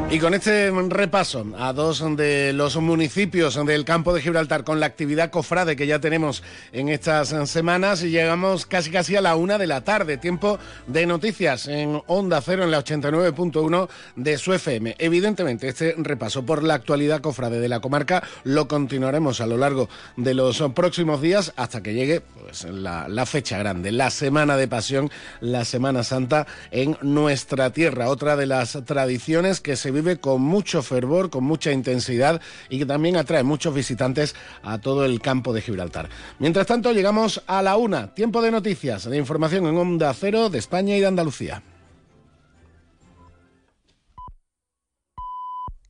Y 0.08 0.20
con 0.20 0.34
este 0.34 0.70
repaso 0.70 1.44
a 1.58 1.72
dos 1.72 2.04
de 2.16 2.52
los 2.52 2.76
municipios 2.76 3.58
del 3.66 3.84
campo 3.84 4.14
de 4.14 4.22
Gibraltar 4.22 4.62
con 4.62 4.78
la 4.78 4.86
actividad 4.86 5.30
cofrade 5.30 5.74
que 5.74 5.88
ya 5.88 5.98
tenemos 5.98 6.44
en 6.72 6.88
estas 6.88 7.34
semanas, 7.50 8.02
llegamos 8.02 8.66
casi 8.66 8.92
casi 8.92 9.16
a 9.16 9.20
la 9.20 9.34
una 9.34 9.58
de 9.58 9.66
la 9.66 9.82
tarde. 9.82 10.16
Tiempo 10.16 10.60
de 10.86 11.06
noticias 11.06 11.66
en 11.66 12.00
Onda 12.06 12.40
Cero 12.40 12.62
en 12.62 12.70
la 12.70 12.84
89.1 12.84 13.88
de 14.14 14.38
su 14.38 14.54
FM. 14.54 14.94
Evidentemente, 15.00 15.66
este 15.66 15.96
repaso 15.98 16.46
por 16.46 16.62
la 16.62 16.74
actualidad 16.74 17.20
cofrade 17.20 17.58
de 17.58 17.68
la 17.68 17.80
comarca 17.80 18.22
lo 18.44 18.68
continuaremos 18.68 19.40
a 19.40 19.48
lo 19.48 19.56
largo 19.56 19.88
de 20.16 20.34
los 20.34 20.62
próximos 20.72 21.20
días 21.20 21.52
hasta 21.56 21.82
que 21.82 21.94
llegue 21.94 22.20
pues, 22.20 22.62
la, 22.64 23.08
la 23.08 23.26
fecha 23.26 23.58
grande, 23.58 23.90
la 23.90 24.10
Semana 24.10 24.56
de 24.56 24.68
Pasión, 24.68 25.10
la 25.40 25.64
Semana 25.64 26.04
Santa 26.04 26.46
en 26.70 26.96
nuestra 27.02 27.70
tierra. 27.70 28.08
Otra 28.08 28.36
de 28.36 28.46
las 28.46 28.78
tradiciones 28.86 29.60
que 29.60 29.74
se 29.74 29.95
vive 29.96 30.18
con 30.18 30.42
mucho 30.42 30.82
fervor, 30.82 31.30
con 31.30 31.44
mucha 31.44 31.72
intensidad 31.72 32.40
y 32.68 32.78
que 32.78 32.86
también 32.86 33.16
atrae 33.16 33.42
muchos 33.42 33.74
visitantes 33.74 34.34
a 34.62 34.78
todo 34.78 35.04
el 35.04 35.20
campo 35.20 35.52
de 35.52 35.62
Gibraltar. 35.62 36.08
Mientras 36.38 36.66
tanto, 36.66 36.92
llegamos 36.92 37.42
a 37.46 37.62
la 37.62 37.76
una. 37.76 38.14
Tiempo 38.14 38.42
de 38.42 38.50
noticias, 38.50 39.08
de 39.08 39.16
información 39.16 39.66
en 39.66 39.76
Onda 39.76 40.12
Cero 40.14 40.50
de 40.50 40.58
España 40.58 40.96
y 40.96 41.00
de 41.00 41.06
Andalucía. 41.06 41.62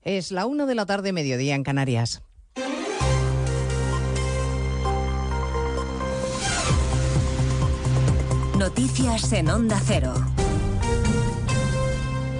Es 0.02 0.30
la 0.30 0.46
una 0.46 0.66
de 0.66 0.76
la 0.76 0.86
tarde, 0.86 1.12
mediodía 1.12 1.56
en 1.56 1.64
Canarias. 1.64 2.22
Noticias 8.56 9.32
en 9.32 9.50
Onda 9.50 9.80
Cero. 9.84 10.14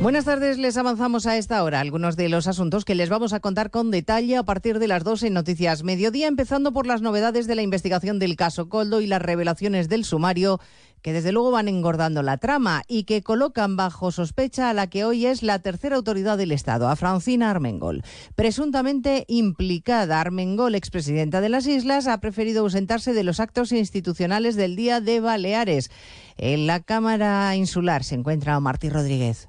Buenas 0.03 0.27
tardes, 0.27 0.59
les 0.59 0.77
avanzamos 0.77 1.27
a 1.27 1.37
esta 1.37 1.65
hora 1.65 1.81
algunos 1.81 2.17
de 2.17 2.29
los 2.29 2.47
asuntos 2.47 2.85
que 2.85 2.95
les 2.95 3.09
vamos 3.09 3.33
a 3.33 3.41
contar 3.41 3.71
con 3.71 3.91
detalle 3.91 4.37
a 4.37 4.45
partir 4.45 4.79
de 4.79 4.89
las 4.89 5.03
2 5.03 5.25
en 5.25 5.35
Noticias 5.35 5.83
Mediodía, 5.83 6.29
empezando 6.29 6.73
por 6.73 6.87
las 6.87 7.01
novedades 7.01 7.47
de 7.47 7.55
la 7.55 7.63
investigación 7.63 8.19
del 8.19 8.37
caso 8.37 8.69
Coldo 8.69 9.01
y 9.01 9.07
las 9.07 9.23
revelaciones 9.23 9.89
del 9.89 10.05
sumario 10.05 10.61
que 11.03 11.13
desde 11.13 11.33
luego 11.33 11.51
van 11.51 11.69
engordando 11.69 12.23
la 12.23 12.37
trama 12.37 12.83
y 12.89 13.05
que 13.05 13.23
colocan 13.23 13.77
bajo 13.77 14.11
sospecha 14.11 14.71
a 14.71 14.75
la 14.75 14.89
que 14.89 15.05
hoy 15.05 15.27
es 15.27 15.43
la 15.43 15.61
tercera 15.61 15.97
autoridad 15.97 16.37
del 16.37 16.53
Estado, 16.53 16.89
a 16.89 16.97
Francina 16.97 17.51
Armengol. 17.51 18.03
Presuntamente 18.35 19.25
implicada, 19.29 20.21
Armengol, 20.21 20.75
expresidenta 20.75 21.41
de 21.41 21.49
las 21.49 21.67
Islas, 21.67 22.07
ha 22.07 22.21
preferido 22.21 22.63
ausentarse 22.63 23.13
de 23.13 23.25
los 23.25 23.41
actos 23.41 23.73
institucionales 23.73 24.57
del 24.57 24.77
Día 24.77 25.01
de 25.01 25.21
Baleares. 25.21 25.91
En 26.37 26.67
la 26.67 26.81
Cámara 26.81 27.55
Insular 27.57 28.05
se 28.05 28.17
encuentra 28.17 28.59
Martí 28.61 28.91
Rodríguez. 28.91 29.49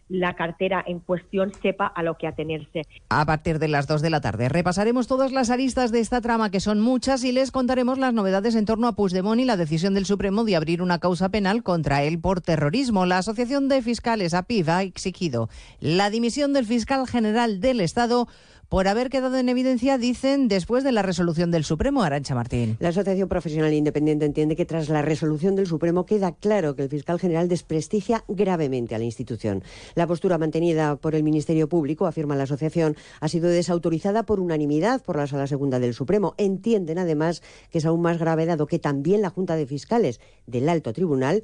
la 0.11 0.35
cartera 0.35 0.83
en 0.85 0.99
cuestión 0.99 1.51
sepa 1.61 1.87
a 1.87 2.03
lo 2.03 2.17
que 2.17 2.27
atenerse. 2.27 2.83
A 3.09 3.25
partir 3.25 3.59
de 3.59 3.67
las 3.67 3.87
2 3.87 4.01
de 4.01 4.09
la 4.09 4.21
tarde 4.21 4.49
repasaremos 4.49 5.07
todas 5.07 5.31
las 5.31 5.49
aristas 5.49 5.91
de 5.91 5.99
esta 5.99 6.21
trama, 6.21 6.51
que 6.51 6.59
son 6.59 6.81
muchas, 6.81 7.23
y 7.23 7.31
les 7.31 7.51
contaremos 7.51 7.97
las 7.97 8.13
novedades 8.13 8.55
en 8.55 8.65
torno 8.65 8.87
a 8.87 8.93
Puigdemont 8.93 9.39
y 9.39 9.45
la 9.45 9.57
decisión 9.57 9.93
del 9.93 10.05
Supremo 10.05 10.43
de 10.43 10.55
abrir 10.55 10.81
una 10.81 10.99
causa 10.99 11.29
penal 11.29 11.63
contra 11.63 12.03
él 12.03 12.19
por 12.19 12.41
terrorismo. 12.41 13.05
La 13.05 13.19
Asociación 13.19 13.69
de 13.69 13.81
Fiscales, 13.81 14.33
APIF, 14.33 14.69
ha 14.69 14.83
exigido 14.83 15.49
la 15.79 16.09
dimisión 16.09 16.53
del 16.53 16.65
fiscal 16.65 17.07
general 17.07 17.61
del 17.61 17.79
Estado 17.79 18.27
por 18.71 18.87
haber 18.87 19.09
quedado 19.09 19.37
en 19.37 19.49
evidencia, 19.49 19.97
dicen, 19.97 20.47
después 20.47 20.85
de 20.85 20.93
la 20.93 21.01
resolución 21.01 21.51
del 21.51 21.65
Supremo, 21.65 22.03
Arancha 22.03 22.35
Martín. 22.35 22.77
La 22.79 22.87
Asociación 22.87 23.27
Profesional 23.27 23.73
Independiente 23.73 24.23
entiende 24.23 24.55
que 24.55 24.65
tras 24.65 24.87
la 24.87 25.01
resolución 25.01 25.57
del 25.57 25.67
Supremo 25.67 26.05
queda 26.05 26.31
claro 26.31 26.73
que 26.73 26.83
el 26.83 26.89
fiscal 26.89 27.19
general 27.19 27.49
desprestigia 27.49 28.23
gravemente 28.29 28.95
a 28.95 28.97
la 28.97 29.03
institución. 29.03 29.61
La 29.95 30.07
postura 30.07 30.37
mantenida 30.37 30.95
por 30.95 31.15
el 31.15 31.23
Ministerio 31.23 31.67
Público, 31.67 32.05
afirma 32.05 32.37
la 32.37 32.43
asociación, 32.43 32.95
ha 33.19 33.27
sido 33.27 33.49
desautorizada 33.49 34.23
por 34.23 34.39
unanimidad 34.39 35.03
por 35.03 35.17
la 35.17 35.27
Sala 35.27 35.47
Segunda 35.47 35.77
del 35.81 35.93
Supremo. 35.93 36.33
Entienden, 36.37 36.97
además, 36.97 37.43
que 37.71 37.79
es 37.79 37.85
aún 37.85 38.01
más 38.01 38.19
grave 38.19 38.45
dado 38.45 38.67
que 38.67 38.79
también 38.79 39.21
la 39.21 39.31
Junta 39.31 39.57
de 39.57 39.65
Fiscales 39.65 40.21
del 40.47 40.69
Alto 40.69 40.93
Tribunal 40.93 41.43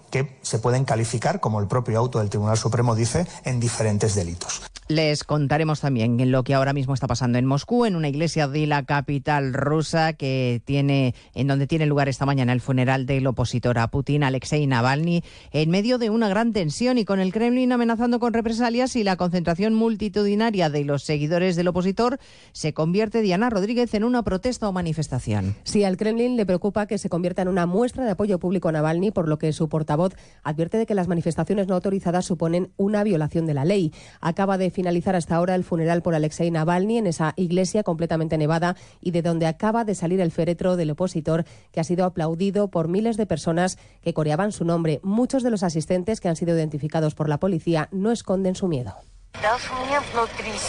que 0.11 0.37
se 0.43 0.59
pueden 0.59 0.85
calificar, 0.85 1.39
como 1.39 1.59
el 1.59 1.67
propio 1.67 1.97
auto 1.97 2.19
del 2.19 2.29
Tribunal 2.29 2.57
Supremo 2.57 2.93
dice, 2.93 3.25
en 3.43 3.59
diferentes 3.59 4.13
delitos. 4.13 4.61
Les 4.91 5.23
contaremos 5.23 5.79
también 5.79 6.19
lo 6.33 6.43
que 6.43 6.53
ahora 6.53 6.73
mismo 6.73 6.93
está 6.93 7.07
pasando 7.07 7.37
en 7.37 7.45
Moscú, 7.45 7.85
en 7.85 7.95
una 7.95 8.09
iglesia 8.09 8.49
de 8.49 8.67
la 8.67 8.83
capital 8.83 9.53
rusa 9.53 10.11
que 10.11 10.61
tiene, 10.65 11.15
en 11.33 11.47
donde 11.47 11.65
tiene 11.65 11.85
lugar 11.85 12.09
esta 12.09 12.25
mañana 12.25 12.51
el 12.51 12.59
funeral 12.59 13.05
del 13.05 13.25
opositor 13.25 13.79
a 13.79 13.87
Putin, 13.87 14.25
Alexei 14.25 14.67
Navalny, 14.67 15.23
en 15.53 15.69
medio 15.69 15.97
de 15.97 16.09
una 16.09 16.27
gran 16.27 16.51
tensión 16.51 16.97
y 16.97 17.05
con 17.05 17.21
el 17.21 17.31
Kremlin 17.31 17.71
amenazando 17.71 18.19
con 18.19 18.33
represalias 18.33 18.97
y 18.97 19.05
la 19.05 19.15
concentración 19.15 19.75
multitudinaria 19.75 20.69
de 20.69 20.83
los 20.83 21.03
seguidores 21.03 21.55
del 21.55 21.69
opositor 21.69 22.19
se 22.51 22.73
convierte 22.73 23.21
Diana 23.21 23.49
Rodríguez 23.49 23.93
en 23.93 24.03
una 24.03 24.23
protesta 24.23 24.67
o 24.67 24.73
manifestación. 24.73 25.55
Sí, 25.63 25.85
al 25.85 25.95
Kremlin 25.95 26.35
le 26.35 26.45
preocupa 26.45 26.85
que 26.85 26.97
se 26.97 27.07
convierta 27.07 27.43
en 27.43 27.47
una 27.47 27.65
muestra 27.65 28.03
de 28.03 28.11
apoyo 28.11 28.39
público 28.39 28.67
a 28.67 28.73
Navalny, 28.73 29.11
por 29.11 29.29
lo 29.29 29.39
que 29.39 29.53
su 29.53 29.69
portavoz 29.69 30.15
advierte 30.43 30.77
de 30.77 30.85
que 30.85 30.95
las 30.95 31.07
manifestaciones 31.07 31.69
no 31.69 31.75
autorizadas 31.75 32.25
suponen 32.25 32.73
una 32.75 33.05
violación 33.05 33.45
de 33.45 33.53
la 33.53 33.63
ley. 33.63 33.93
Acaba 34.19 34.57
de 34.57 34.69
finalizar 34.81 35.15
hasta 35.15 35.35
ahora 35.35 35.53
el 35.53 35.63
funeral 35.63 36.01
por 36.01 36.15
Alexei 36.15 36.49
Navalny 36.49 36.97
en 36.97 37.05
esa 37.05 37.33
iglesia 37.35 37.83
completamente 37.83 38.35
nevada 38.39 38.75
y 38.99 39.11
de 39.11 39.21
donde 39.21 39.45
acaba 39.45 39.83
de 39.83 39.93
salir 39.93 40.19
el 40.21 40.31
féretro 40.31 40.75
del 40.75 40.89
opositor 40.89 41.45
que 41.71 41.79
ha 41.79 41.83
sido 41.83 42.03
aplaudido 42.03 42.69
por 42.69 42.87
miles 42.87 43.15
de 43.15 43.27
personas 43.27 43.77
que 44.01 44.15
coreaban 44.15 44.51
su 44.51 44.65
nombre. 44.65 44.99
Muchos 45.03 45.43
de 45.43 45.51
los 45.51 45.61
asistentes 45.61 46.19
que 46.19 46.29
han 46.29 46.35
sido 46.35 46.55
identificados 46.55 47.13
por 47.13 47.29
la 47.29 47.37
policía 47.37 47.89
no 47.91 48.11
esconden 48.11 48.55
su 48.55 48.67
miedo. 48.67 48.95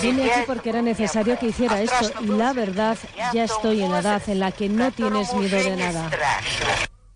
Vine 0.03 0.31
aquí 0.31 0.41
porque 0.47 0.69
era 0.69 0.83
necesario 0.83 1.39
que 1.39 1.47
hiciera 1.47 1.81
esto 1.81 2.11
y 2.21 2.27
la 2.27 2.53
verdad, 2.53 2.99
ya 3.33 3.45
estoy 3.45 3.81
en 3.81 3.93
la 3.93 4.01
edad 4.01 4.23
en 4.27 4.41
la 4.41 4.53
que 4.53 4.69
no 4.69 4.91
tienes 4.91 5.33
miedo 5.33 5.57
de 5.57 5.75
nada. 5.75 6.11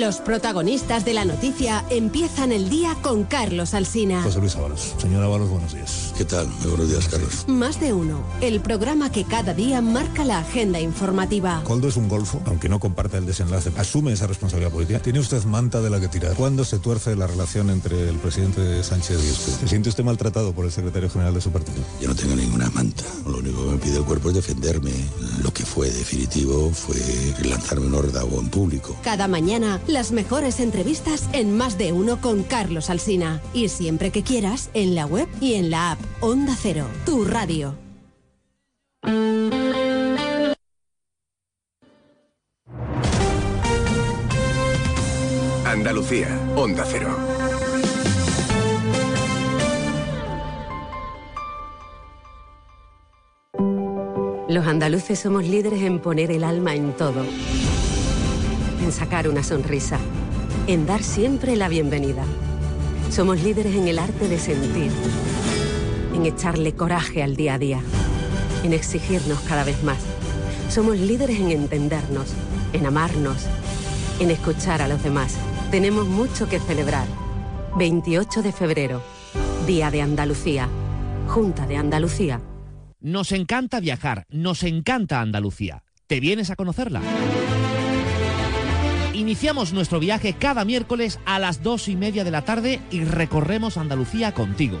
Los 0.00 0.20
protagonistas 0.20 1.04
de 1.04 1.12
la 1.12 1.26
noticia 1.26 1.84
empiezan 1.90 2.50
el 2.50 2.70
día 2.70 2.96
con 3.02 3.24
Carlos 3.24 3.74
Alsina. 3.74 4.22
José 4.22 4.40
Luis 4.40 4.56
Ábalos. 4.56 4.94
Señor 4.96 5.22
Ábalos, 5.22 5.50
buenos 5.50 5.74
días. 5.74 6.11
¿Qué 6.16 6.26
tal? 6.26 6.46
Muy 6.60 6.68
buenos 6.68 6.90
días, 6.90 7.08
Carlos. 7.08 7.44
Más 7.48 7.80
de 7.80 7.92
uno. 7.92 8.22
El 8.42 8.60
programa 8.60 9.10
que 9.10 9.24
cada 9.24 9.54
día 9.54 9.80
marca 9.80 10.24
la 10.24 10.40
agenda 10.40 10.78
informativa. 10.78 11.62
Coldo 11.64 11.88
es 11.88 11.96
un 11.96 12.08
golfo, 12.08 12.40
aunque 12.44 12.68
no 12.68 12.78
comparta 12.78 13.16
el 13.16 13.24
desenlace. 13.24 13.72
Asume 13.78 14.12
esa 14.12 14.26
responsabilidad 14.26 14.70
política. 14.70 14.98
Tiene 15.00 15.20
usted 15.20 15.42
manta 15.44 15.80
de 15.80 15.88
la 15.88 16.00
que 16.00 16.08
tirar. 16.08 16.34
¿Cuándo 16.34 16.64
se 16.64 16.78
tuerce 16.78 17.16
la 17.16 17.26
relación 17.26 17.70
entre 17.70 18.08
el 18.08 18.16
presidente 18.16 18.84
Sánchez 18.84 19.24
y 19.24 19.30
usted? 19.30 19.52
¿Se 19.60 19.68
siente 19.68 19.88
usted 19.88 20.04
maltratado 20.04 20.52
por 20.52 20.66
el 20.66 20.72
secretario 20.72 21.08
general 21.08 21.32
de 21.32 21.40
su 21.40 21.50
partido? 21.50 21.82
Yo 22.00 22.08
no 22.08 22.14
tengo 22.14 22.36
ninguna 22.36 22.68
manta. 22.70 23.04
Lo 23.26 23.38
único 23.38 23.64
que 23.64 23.70
me 23.70 23.78
pide 23.78 23.96
el 23.96 24.04
cuerpo 24.04 24.28
es 24.28 24.34
defenderme. 24.34 24.92
Lo 25.42 25.52
que 25.52 25.64
fue 25.64 25.90
definitivo 25.90 26.70
fue 26.72 26.96
lanzarme 27.42 27.86
un 27.86 27.94
órdago 27.94 28.38
en 28.38 28.50
público. 28.50 28.96
Cada 29.02 29.28
mañana, 29.28 29.80
las 29.86 30.12
mejores 30.12 30.60
entrevistas 30.60 31.24
en 31.32 31.56
Más 31.56 31.78
de 31.78 31.92
uno 31.92 32.20
con 32.20 32.42
Carlos 32.42 32.90
Alsina. 32.90 33.40
Y 33.54 33.70
siempre 33.70 34.10
que 34.10 34.22
quieras, 34.22 34.68
en 34.74 34.94
la 34.94 35.06
web 35.06 35.26
y 35.40 35.54
en 35.54 35.70
la 35.70 35.92
app 35.92 36.01
Onda 36.20 36.54
Cero, 36.60 36.86
tu 37.04 37.24
radio. 37.24 37.74
Andalucía, 45.64 46.28
Onda 46.54 46.84
Cero. 46.86 47.16
Los 54.48 54.66
andaluces 54.66 55.18
somos 55.18 55.44
líderes 55.44 55.80
en 55.80 55.98
poner 55.98 56.30
el 56.30 56.44
alma 56.44 56.74
en 56.74 56.92
todo. 56.92 57.24
En 58.82 58.92
sacar 58.92 59.26
una 59.28 59.42
sonrisa. 59.42 59.98
En 60.66 60.84
dar 60.84 61.02
siempre 61.02 61.56
la 61.56 61.68
bienvenida. 61.68 62.24
Somos 63.10 63.42
líderes 63.42 63.74
en 63.74 63.88
el 63.88 63.98
arte 63.98 64.28
de 64.28 64.38
sentir. 64.38 64.90
En 66.14 66.26
echarle 66.26 66.74
coraje 66.74 67.22
al 67.22 67.36
día 67.36 67.54
a 67.54 67.58
día. 67.58 67.80
En 68.64 68.72
exigirnos 68.72 69.40
cada 69.40 69.64
vez 69.64 69.82
más. 69.82 69.98
Somos 70.68 70.96
líderes 70.98 71.40
en 71.40 71.50
entendernos. 71.50 72.34
En 72.72 72.86
amarnos. 72.86 73.46
En 74.20 74.30
escuchar 74.30 74.82
a 74.82 74.88
los 74.88 75.02
demás. 75.02 75.36
Tenemos 75.70 76.06
mucho 76.06 76.48
que 76.48 76.60
celebrar. 76.60 77.06
28 77.76 78.42
de 78.42 78.52
febrero. 78.52 79.02
Día 79.66 79.90
de 79.90 80.02
Andalucía. 80.02 80.68
Junta 81.28 81.66
de 81.66 81.76
Andalucía. 81.76 82.40
Nos 83.00 83.32
encanta 83.32 83.80
viajar, 83.80 84.26
nos 84.28 84.62
encanta 84.62 85.20
Andalucía. 85.20 85.82
¿Te 86.06 86.20
vienes 86.20 86.50
a 86.50 86.56
conocerla? 86.56 87.00
Iniciamos 89.12 89.72
nuestro 89.72 89.98
viaje 89.98 90.34
cada 90.34 90.64
miércoles 90.64 91.18
a 91.24 91.38
las 91.38 91.62
dos 91.62 91.88
y 91.88 91.96
media 91.96 92.22
de 92.22 92.30
la 92.30 92.42
tarde 92.42 92.80
y 92.90 93.02
recorremos 93.04 93.76
Andalucía 93.76 94.32
contigo. 94.32 94.80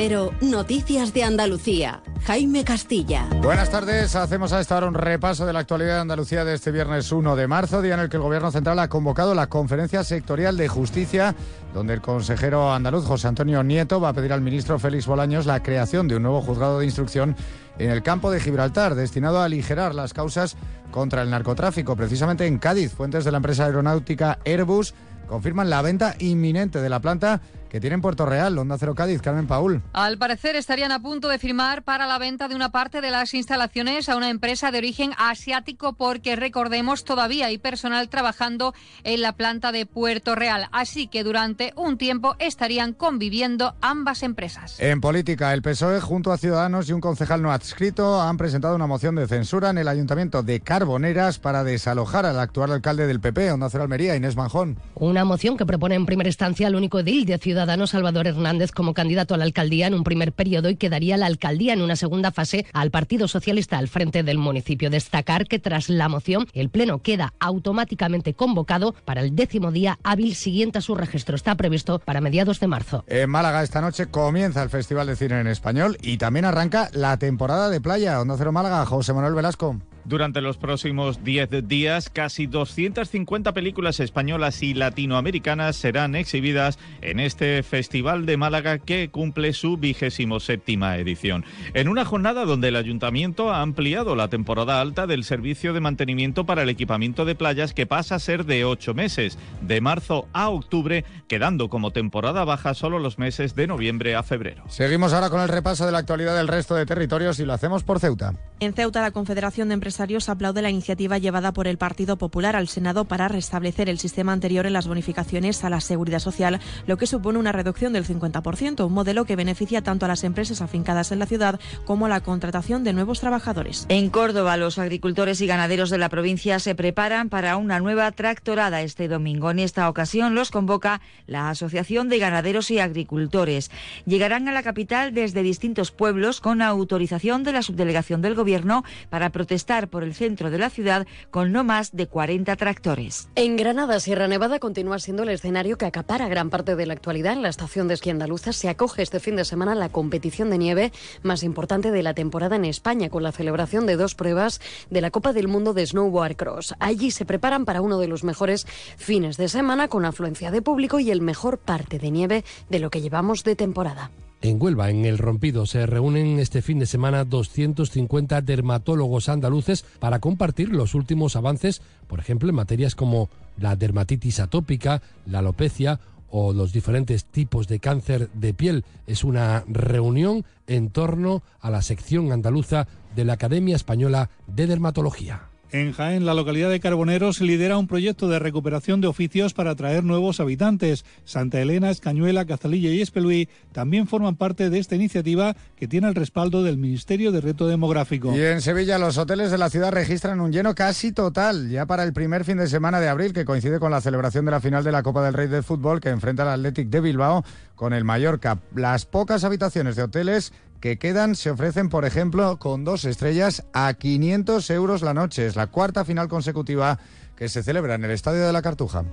Cero, 0.00 0.30
Noticias 0.40 1.12
de 1.12 1.24
Andalucía. 1.24 2.04
Jaime 2.22 2.62
Castilla. 2.62 3.26
Buenas 3.42 3.68
tardes. 3.68 4.14
Hacemos 4.14 4.52
a 4.52 4.60
esta 4.60 4.76
hora 4.76 4.86
un 4.86 4.94
repaso 4.94 5.44
de 5.44 5.52
la 5.52 5.58
actualidad 5.58 5.96
de 5.96 6.00
Andalucía 6.02 6.44
de 6.44 6.54
este 6.54 6.70
viernes 6.70 7.10
1 7.10 7.34
de 7.34 7.48
marzo, 7.48 7.82
día 7.82 7.94
en 7.94 8.00
el 8.00 8.08
que 8.08 8.16
el 8.16 8.22
Gobierno 8.22 8.52
Central 8.52 8.78
ha 8.78 8.88
convocado 8.88 9.34
la 9.34 9.48
Conferencia 9.48 10.04
Sectorial 10.04 10.56
de 10.56 10.68
Justicia, 10.68 11.34
donde 11.74 11.94
el 11.94 12.00
consejero 12.00 12.72
andaluz 12.72 13.06
José 13.06 13.26
Antonio 13.26 13.64
Nieto 13.64 14.00
va 14.00 14.10
a 14.10 14.12
pedir 14.12 14.32
al 14.32 14.40
ministro 14.40 14.78
Félix 14.78 15.04
Bolaños 15.04 15.46
la 15.46 15.64
creación 15.64 16.06
de 16.06 16.14
un 16.14 16.22
nuevo 16.22 16.42
juzgado 16.42 16.78
de 16.78 16.84
instrucción 16.84 17.34
en 17.80 17.90
el 17.90 18.04
campo 18.04 18.30
de 18.30 18.38
Gibraltar, 18.38 18.94
destinado 18.94 19.40
a 19.40 19.46
aligerar 19.46 19.96
las 19.96 20.14
causas 20.14 20.56
contra 20.92 21.22
el 21.22 21.30
narcotráfico. 21.30 21.96
Precisamente 21.96 22.46
en 22.46 22.58
Cádiz, 22.58 22.92
fuentes 22.92 23.24
de 23.24 23.32
la 23.32 23.38
empresa 23.38 23.64
aeronáutica 23.64 24.38
Airbus 24.44 24.94
confirman 25.28 25.68
la 25.68 25.82
venta 25.82 26.14
inminente 26.20 26.80
de 26.80 26.88
la 26.88 27.00
planta 27.00 27.40
que 27.68 27.80
tiene 27.80 27.94
en 27.94 28.02
Puerto 28.02 28.26
Real, 28.26 28.56
Onda 28.58 28.78
Cero 28.78 28.94
Cádiz, 28.94 29.20
Carmen 29.20 29.46
Paul. 29.46 29.82
Al 29.92 30.18
parecer 30.18 30.56
estarían 30.56 30.92
a 30.92 31.00
punto 31.00 31.28
de 31.28 31.38
firmar 31.38 31.82
para 31.82 32.06
la 32.06 32.18
venta 32.18 32.48
de 32.48 32.54
una 32.54 32.70
parte 32.70 33.00
de 33.00 33.10
las 33.10 33.34
instalaciones 33.34 34.08
a 34.08 34.16
una 34.16 34.30
empresa 34.30 34.70
de 34.70 34.78
origen 34.78 35.12
asiático 35.18 35.92
porque 35.92 36.36
recordemos 36.36 37.04
todavía 37.04 37.46
hay 37.46 37.58
personal 37.58 38.08
trabajando 38.08 38.74
en 39.04 39.22
la 39.22 39.32
planta 39.32 39.72
de 39.72 39.86
Puerto 39.86 40.34
Real, 40.34 40.68
así 40.72 41.06
que 41.08 41.24
durante 41.24 41.72
un 41.76 41.98
tiempo 41.98 42.36
estarían 42.38 42.94
conviviendo 42.94 43.74
ambas 43.80 44.22
empresas. 44.22 44.80
En 44.80 45.00
política, 45.00 45.52
el 45.52 45.62
PSOE 45.62 46.00
junto 46.00 46.32
a 46.32 46.38
Ciudadanos 46.38 46.88
y 46.88 46.92
un 46.92 47.00
concejal 47.00 47.42
no 47.42 47.52
adscrito 47.52 48.22
han 48.22 48.38
presentado 48.38 48.74
una 48.74 48.86
moción 48.86 49.14
de 49.14 49.26
censura 49.26 49.70
en 49.70 49.78
el 49.78 49.88
Ayuntamiento 49.88 50.42
de 50.42 50.60
Carboneras 50.60 51.38
para 51.38 51.64
desalojar 51.64 52.24
al 52.26 52.40
actual 52.40 52.72
alcalde 52.72 53.06
del 53.06 53.20
PP, 53.20 53.52
Onda 53.52 53.68
Cero 53.70 53.84
Almería, 53.84 54.16
Inés 54.16 54.36
Manjón. 54.36 54.78
Una 54.94 55.24
moción 55.24 55.56
que 55.56 55.66
propone 55.66 55.94
en 55.94 56.06
primera 56.06 56.28
instancia 56.28 56.66
al 56.66 56.74
único 56.74 57.00
edil 57.00 57.26
de 57.26 57.38
Ciudadanos 57.38 57.57
Ciudadanos 57.58 57.90
Salvador 57.90 58.28
Hernández 58.28 58.70
como 58.70 58.94
candidato 58.94 59.34
a 59.34 59.36
la 59.36 59.42
alcaldía 59.42 59.88
en 59.88 59.94
un 59.94 60.04
primer 60.04 60.30
periodo 60.30 60.70
y 60.70 60.76
quedaría 60.76 61.16
la 61.16 61.26
alcaldía 61.26 61.72
en 61.72 61.82
una 61.82 61.96
segunda 61.96 62.30
fase 62.30 62.64
al 62.72 62.92
Partido 62.92 63.26
Socialista 63.26 63.78
al 63.78 63.88
frente 63.88 64.22
del 64.22 64.38
municipio. 64.38 64.90
Destacar 64.90 65.48
que 65.48 65.58
tras 65.58 65.88
la 65.88 66.08
moción 66.08 66.46
el 66.52 66.70
Pleno 66.70 67.02
queda 67.02 67.34
automáticamente 67.40 68.32
convocado 68.34 68.94
para 69.04 69.22
el 69.22 69.34
décimo 69.34 69.72
día 69.72 69.98
hábil 70.04 70.36
siguiente 70.36 70.78
a 70.78 70.82
su 70.82 70.94
registro. 70.94 71.34
Está 71.34 71.56
previsto 71.56 71.98
para 71.98 72.20
mediados 72.20 72.60
de 72.60 72.68
marzo. 72.68 73.02
En 73.08 73.28
Málaga 73.28 73.64
esta 73.64 73.80
noche 73.80 74.06
comienza 74.06 74.62
el 74.62 74.70
Festival 74.70 75.08
de 75.08 75.16
Cine 75.16 75.40
en 75.40 75.48
Español 75.48 75.98
y 76.00 76.18
también 76.18 76.44
arranca 76.44 76.90
la 76.92 77.16
temporada 77.16 77.70
de 77.70 77.80
playa. 77.80 78.20
Onda 78.20 78.36
Cero 78.38 78.52
Málaga, 78.52 78.86
José 78.86 79.12
Manuel 79.14 79.34
Velasco. 79.34 79.80
Durante 80.08 80.40
los 80.40 80.56
próximos 80.56 81.22
10 81.22 81.68
días, 81.68 82.08
casi 82.08 82.46
250 82.46 83.52
películas 83.52 84.00
españolas 84.00 84.62
y 84.62 84.72
latinoamericanas 84.72 85.76
serán 85.76 86.14
exhibidas 86.14 86.78
en 87.02 87.20
este 87.20 87.62
Festival 87.62 88.24
de 88.24 88.38
Málaga 88.38 88.78
que 88.78 89.10
cumple 89.10 89.52
su 89.52 89.76
vigésimo 89.76 90.40
séptima 90.40 90.96
edición. 90.96 91.44
En 91.74 91.88
una 91.88 92.06
jornada 92.06 92.46
donde 92.46 92.68
el 92.68 92.76
Ayuntamiento 92.76 93.50
ha 93.50 93.60
ampliado 93.60 94.16
la 94.16 94.28
temporada 94.28 94.80
alta 94.80 95.06
del 95.06 95.24
servicio 95.24 95.74
de 95.74 95.80
mantenimiento 95.80 96.46
para 96.46 96.62
el 96.62 96.70
equipamiento 96.70 97.26
de 97.26 97.34
playas 97.34 97.74
que 97.74 97.84
pasa 97.84 98.14
a 98.14 98.18
ser 98.18 98.46
de 98.46 98.64
ocho 98.64 98.94
meses, 98.94 99.36
de 99.60 99.82
marzo 99.82 100.26
a 100.32 100.48
octubre, 100.48 101.04
quedando 101.28 101.68
como 101.68 101.90
temporada 101.90 102.46
baja 102.46 102.72
solo 102.72 102.98
los 102.98 103.18
meses 103.18 103.54
de 103.54 103.66
noviembre 103.66 104.14
a 104.14 104.22
febrero. 104.22 104.64
Seguimos 104.68 105.12
ahora 105.12 105.28
con 105.28 105.42
el 105.42 105.48
repaso 105.48 105.84
de 105.84 105.92
la 105.92 105.98
actualidad 105.98 106.34
del 106.34 106.48
resto 106.48 106.74
de 106.74 106.86
territorios 106.86 107.38
y 107.40 107.44
lo 107.44 107.52
hacemos 107.52 107.84
por 107.84 108.00
Ceuta. 108.00 108.32
En 108.60 108.72
Ceuta, 108.72 109.02
la 109.02 109.10
Confederación 109.10 109.68
de 109.68 109.74
Empresarios 109.98 110.28
aplaude 110.28 110.62
la 110.62 110.70
iniciativa 110.70 111.18
llevada 111.18 111.52
por 111.52 111.66
el 111.66 111.76
Partido 111.76 112.18
Popular 112.18 112.54
al 112.54 112.68
Senado 112.68 113.06
para 113.06 113.26
restablecer 113.26 113.88
el 113.88 113.98
sistema 113.98 114.32
anterior 114.32 114.64
en 114.64 114.72
las 114.72 114.86
bonificaciones 114.86 115.64
a 115.64 115.70
la 115.70 115.80
seguridad 115.80 116.20
social, 116.20 116.60
lo 116.86 116.96
que 116.96 117.08
supone 117.08 117.40
una 117.40 117.50
reducción 117.50 117.92
del 117.92 118.06
50%, 118.06 118.86
un 118.86 118.92
modelo 118.92 119.24
que 119.24 119.34
beneficia 119.34 119.82
tanto 119.82 120.04
a 120.04 120.08
las 120.08 120.22
empresas 120.22 120.62
afincadas 120.62 121.10
en 121.10 121.18
la 121.18 121.26
ciudad 121.26 121.58
como 121.84 122.06
a 122.06 122.08
la 122.08 122.20
contratación 122.20 122.84
de 122.84 122.92
nuevos 122.92 123.18
trabajadores. 123.18 123.86
En 123.88 124.08
Córdoba, 124.08 124.56
los 124.56 124.78
agricultores 124.78 125.40
y 125.40 125.48
ganaderos 125.48 125.90
de 125.90 125.98
la 125.98 126.10
provincia 126.10 126.60
se 126.60 126.76
preparan 126.76 127.28
para 127.28 127.56
una 127.56 127.80
nueva 127.80 128.12
tractorada 128.12 128.82
este 128.82 129.08
domingo. 129.08 129.50
En 129.50 129.58
esta 129.58 129.88
ocasión 129.88 130.36
los 130.36 130.52
convoca 130.52 131.00
la 131.26 131.50
Asociación 131.50 132.08
de 132.08 132.20
Ganaderos 132.20 132.70
y 132.70 132.78
Agricultores. 132.78 133.72
Llegarán 134.06 134.46
a 134.46 134.52
la 134.52 134.62
capital 134.62 135.12
desde 135.12 135.42
distintos 135.42 135.90
pueblos 135.90 136.40
con 136.40 136.62
autorización 136.62 137.42
de 137.42 137.50
la 137.50 137.62
subdelegación 137.62 138.22
del 138.22 138.36
Gobierno 138.36 138.84
para 139.10 139.30
protestar 139.30 139.87
por 139.88 140.04
el 140.04 140.14
centro 140.14 140.50
de 140.50 140.58
la 140.58 140.70
ciudad 140.70 141.06
con 141.30 141.52
no 141.52 141.64
más 141.64 141.94
de 141.94 142.06
40 142.06 142.54
tractores. 142.56 143.28
En 143.34 143.56
Granada, 143.56 144.00
Sierra 144.00 144.28
Nevada 144.28 144.58
continúa 144.58 144.98
siendo 144.98 145.22
el 145.22 145.30
escenario 145.30 145.78
que 145.78 145.86
acapara 145.86 146.28
gran 146.28 146.50
parte 146.50 146.76
de 146.76 146.86
la 146.86 146.94
actualidad. 146.94 147.32
En 147.32 147.42
la 147.42 147.48
estación 147.48 147.88
de 147.88 147.94
esquí 147.94 148.10
andaluza 148.10 148.52
se 148.52 148.68
acoge 148.68 149.02
este 149.02 149.20
fin 149.20 149.36
de 149.36 149.44
semana 149.44 149.74
la 149.74 149.88
competición 149.88 150.50
de 150.50 150.58
nieve 150.58 150.92
más 151.22 151.42
importante 151.42 151.90
de 151.90 152.02
la 152.02 152.14
temporada 152.14 152.56
en 152.56 152.64
España, 152.64 153.08
con 153.08 153.22
la 153.22 153.32
celebración 153.32 153.86
de 153.86 153.96
dos 153.96 154.14
pruebas 154.14 154.60
de 154.90 155.00
la 155.00 155.10
Copa 155.10 155.32
del 155.32 155.48
Mundo 155.48 155.74
de 155.74 155.86
Snowboard 155.86 156.36
Cross. 156.36 156.74
Allí 156.78 157.10
se 157.10 157.24
preparan 157.24 157.64
para 157.64 157.80
uno 157.80 157.98
de 157.98 158.08
los 158.08 158.24
mejores 158.24 158.66
fines 158.96 159.36
de 159.36 159.48
semana 159.48 159.88
con 159.88 160.04
afluencia 160.04 160.50
de 160.50 160.62
público 160.62 161.00
y 161.00 161.10
el 161.10 161.20
mejor 161.20 161.58
parte 161.58 161.98
de 161.98 162.10
nieve 162.10 162.44
de 162.68 162.78
lo 162.78 162.90
que 162.90 163.00
llevamos 163.00 163.44
de 163.44 163.56
temporada. 163.56 164.10
En 164.40 164.62
Huelva, 164.62 164.90
en 164.90 165.04
El 165.04 165.18
Rompido, 165.18 165.66
se 165.66 165.84
reúnen 165.84 166.38
este 166.38 166.62
fin 166.62 166.78
de 166.78 166.86
semana 166.86 167.24
250 167.24 168.40
dermatólogos 168.40 169.28
andaluces 169.28 169.84
para 169.98 170.20
compartir 170.20 170.68
los 170.68 170.94
últimos 170.94 171.34
avances, 171.34 171.82
por 172.06 172.20
ejemplo, 172.20 172.48
en 172.48 172.54
materias 172.54 172.94
como 172.94 173.30
la 173.58 173.74
dermatitis 173.74 174.38
atópica, 174.38 175.02
la 175.26 175.40
alopecia 175.40 175.98
o 176.30 176.52
los 176.52 176.72
diferentes 176.72 177.24
tipos 177.24 177.66
de 177.66 177.80
cáncer 177.80 178.30
de 178.32 178.54
piel. 178.54 178.84
Es 179.08 179.24
una 179.24 179.64
reunión 179.66 180.44
en 180.68 180.90
torno 180.90 181.42
a 181.60 181.70
la 181.70 181.82
sección 181.82 182.30
andaluza 182.30 182.86
de 183.16 183.24
la 183.24 183.32
Academia 183.32 183.74
Española 183.74 184.30
de 184.46 184.68
Dermatología. 184.68 185.47
En 185.70 185.92
Jaén, 185.92 186.24
la 186.24 186.32
localidad 186.32 186.70
de 186.70 186.80
Carboneros 186.80 187.42
lidera 187.42 187.76
un 187.76 187.86
proyecto 187.86 188.26
de 188.28 188.38
recuperación 188.38 189.02
de 189.02 189.06
oficios 189.06 189.52
para 189.52 189.72
atraer 189.72 190.02
nuevos 190.02 190.40
habitantes. 190.40 191.04
Santa 191.26 191.60
Elena, 191.60 191.90
Escañuela, 191.90 192.46
Cazalilla 192.46 192.88
y 192.88 193.02
Espeluí 193.02 193.50
también 193.72 194.06
forman 194.06 194.36
parte 194.36 194.70
de 194.70 194.78
esta 194.78 194.94
iniciativa 194.94 195.56
que 195.76 195.86
tiene 195.86 196.08
el 196.08 196.14
respaldo 196.14 196.62
del 196.62 196.78
Ministerio 196.78 197.32
de 197.32 197.42
Reto 197.42 197.68
Demográfico. 197.68 198.34
Y 198.34 198.40
en 198.40 198.62
Sevilla, 198.62 198.96
los 198.96 199.18
hoteles 199.18 199.50
de 199.50 199.58
la 199.58 199.68
ciudad 199.68 199.92
registran 199.92 200.40
un 200.40 200.52
lleno 200.52 200.74
casi 200.74 201.12
total 201.12 201.68
ya 201.68 201.84
para 201.84 202.02
el 202.02 202.14
primer 202.14 202.46
fin 202.46 202.56
de 202.56 202.66
semana 202.66 202.98
de 202.98 203.08
abril, 203.08 203.34
que 203.34 203.44
coincide 203.44 203.78
con 203.78 203.90
la 203.90 204.00
celebración 204.00 204.46
de 204.46 204.52
la 204.52 204.60
final 204.60 204.84
de 204.84 204.92
la 204.92 205.02
Copa 205.02 205.22
del 205.22 205.34
Rey 205.34 205.48
de 205.48 205.62
Fútbol 205.62 206.00
que 206.00 206.08
enfrenta 206.08 206.44
al 206.44 206.60
Athletic 206.60 206.88
de 206.88 207.02
Bilbao 207.02 207.44
con 207.74 207.92
el 207.92 208.04
Mallorca. 208.04 208.58
Las 208.74 209.04
pocas 209.04 209.44
habitaciones 209.44 209.96
de 209.96 210.04
hoteles 210.04 210.52
que 210.80 210.98
quedan 210.98 211.34
se 211.34 211.50
ofrecen, 211.50 211.88
por 211.88 212.04
ejemplo, 212.04 212.58
con 212.58 212.84
dos 212.84 213.04
estrellas 213.04 213.64
a 213.72 213.92
500 213.94 214.70
euros 214.70 215.02
la 215.02 215.14
noche. 215.14 215.46
Es 215.46 215.56
la 215.56 215.68
cuarta 215.68 216.04
final 216.04 216.28
consecutiva 216.28 216.98
que 217.36 217.48
se 217.48 217.62
celebra 217.62 217.94
en 217.94 218.04
el 218.04 218.10
Estadio 218.10 218.46
de 218.46 218.52
la 218.52 218.62
Cartuja. 218.62 219.04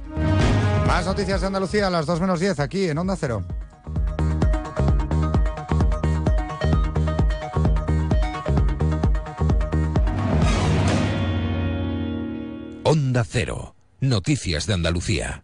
Más 0.87 1.05
noticias 1.05 1.41
de 1.41 1.47
Andalucía 1.47 1.87
a 1.87 1.89
las 1.89 2.05
2 2.05 2.21
menos 2.21 2.39
10 2.39 2.59
aquí 2.59 2.89
en 2.89 2.97
Onda 2.97 3.15
Cero. 3.15 3.43
Onda 12.83 13.23
Cero. 13.23 13.75
Noticias 13.99 14.67
de 14.67 14.73
Andalucía. 14.73 15.43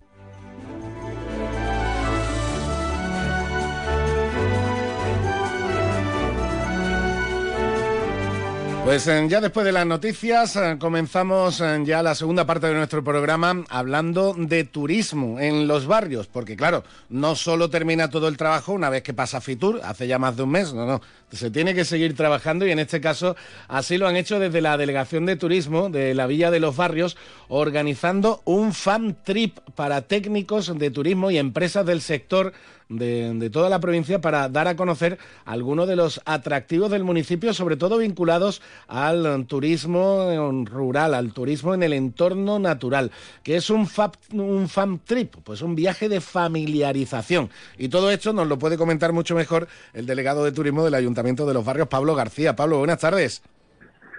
Pues 8.91 9.07
eh, 9.07 9.25
ya 9.29 9.39
después 9.39 9.65
de 9.65 9.71
las 9.71 9.85
noticias 9.85 10.57
eh, 10.57 10.75
comenzamos 10.77 11.61
eh, 11.61 11.79
ya 11.85 12.03
la 12.03 12.13
segunda 12.13 12.45
parte 12.45 12.67
de 12.67 12.73
nuestro 12.73 13.01
programa 13.01 13.63
hablando 13.69 14.35
de 14.37 14.65
turismo 14.65 15.39
en 15.39 15.65
los 15.65 15.87
barrios, 15.87 16.27
porque 16.27 16.57
claro, 16.57 16.83
no 17.07 17.37
solo 17.37 17.69
termina 17.69 18.09
todo 18.09 18.27
el 18.27 18.35
trabajo 18.35 18.73
una 18.73 18.89
vez 18.89 19.01
que 19.01 19.13
pasa 19.13 19.39
Fitur, 19.39 19.79
hace 19.85 20.07
ya 20.07 20.19
más 20.19 20.35
de 20.35 20.43
un 20.43 20.49
mes, 20.49 20.73
no, 20.73 20.85
no, 20.85 21.01
se 21.31 21.49
tiene 21.49 21.73
que 21.73 21.85
seguir 21.85 22.17
trabajando 22.17 22.67
y 22.67 22.71
en 22.71 22.79
este 22.79 22.99
caso 22.99 23.37
así 23.69 23.97
lo 23.97 24.09
han 24.09 24.17
hecho 24.17 24.39
desde 24.39 24.59
la 24.59 24.75
Delegación 24.75 25.25
de 25.25 25.37
Turismo 25.37 25.89
de 25.89 26.13
la 26.13 26.27
Villa 26.27 26.51
de 26.51 26.59
los 26.59 26.75
Barrios, 26.75 27.15
organizando 27.47 28.41
un 28.43 28.73
fan 28.73 29.15
trip 29.23 29.57
para 29.73 30.01
técnicos 30.01 30.77
de 30.77 30.91
turismo 30.91 31.31
y 31.31 31.37
empresas 31.37 31.85
del 31.85 32.01
sector 32.01 32.51
de, 32.91 33.49
toda 33.49 33.69
la 33.69 33.79
provincia 33.79 34.21
para 34.21 34.49
dar 34.49 34.67
a 34.67 34.75
conocer 34.75 35.17
algunos 35.45 35.87
de 35.87 35.95
los 35.95 36.21
atractivos 36.25 36.91
del 36.91 37.03
municipio, 37.03 37.53
sobre 37.53 37.77
todo 37.77 37.97
vinculados 37.97 38.61
al 38.87 39.45
turismo 39.45 40.63
rural, 40.65 41.13
al 41.13 41.33
turismo 41.33 41.73
en 41.73 41.83
el 41.83 41.93
entorno 41.93 42.59
natural, 42.59 43.11
que 43.43 43.55
es 43.55 43.69
un, 43.69 43.87
un 44.33 44.69
fan 44.69 44.99
trip, 44.99 45.35
pues 45.43 45.61
un 45.61 45.75
viaje 45.75 46.09
de 46.09 46.21
familiarización. 46.21 47.49
Y 47.77 47.89
todo 47.89 48.11
esto 48.11 48.33
nos 48.33 48.47
lo 48.47 48.59
puede 48.59 48.77
comentar 48.77 49.13
mucho 49.13 49.35
mejor 49.35 49.67
el 49.93 50.05
delegado 50.05 50.43
de 50.43 50.51
turismo 50.51 50.83
del 50.83 50.93
Ayuntamiento 50.95 51.45
de 51.45 51.53
los 51.53 51.65
Barrios, 51.65 51.87
Pablo 51.87 52.15
García. 52.15 52.55
Pablo, 52.55 52.79
buenas 52.79 52.99
tardes. 52.99 53.41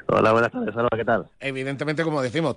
Hola, 0.09 0.33
buenas 0.33 0.51
tardes, 0.51 0.75
¿qué 0.97 1.05
tal? 1.05 1.27
Evidentemente, 1.41 2.03
como 2.03 2.21
decimos, 2.21 2.57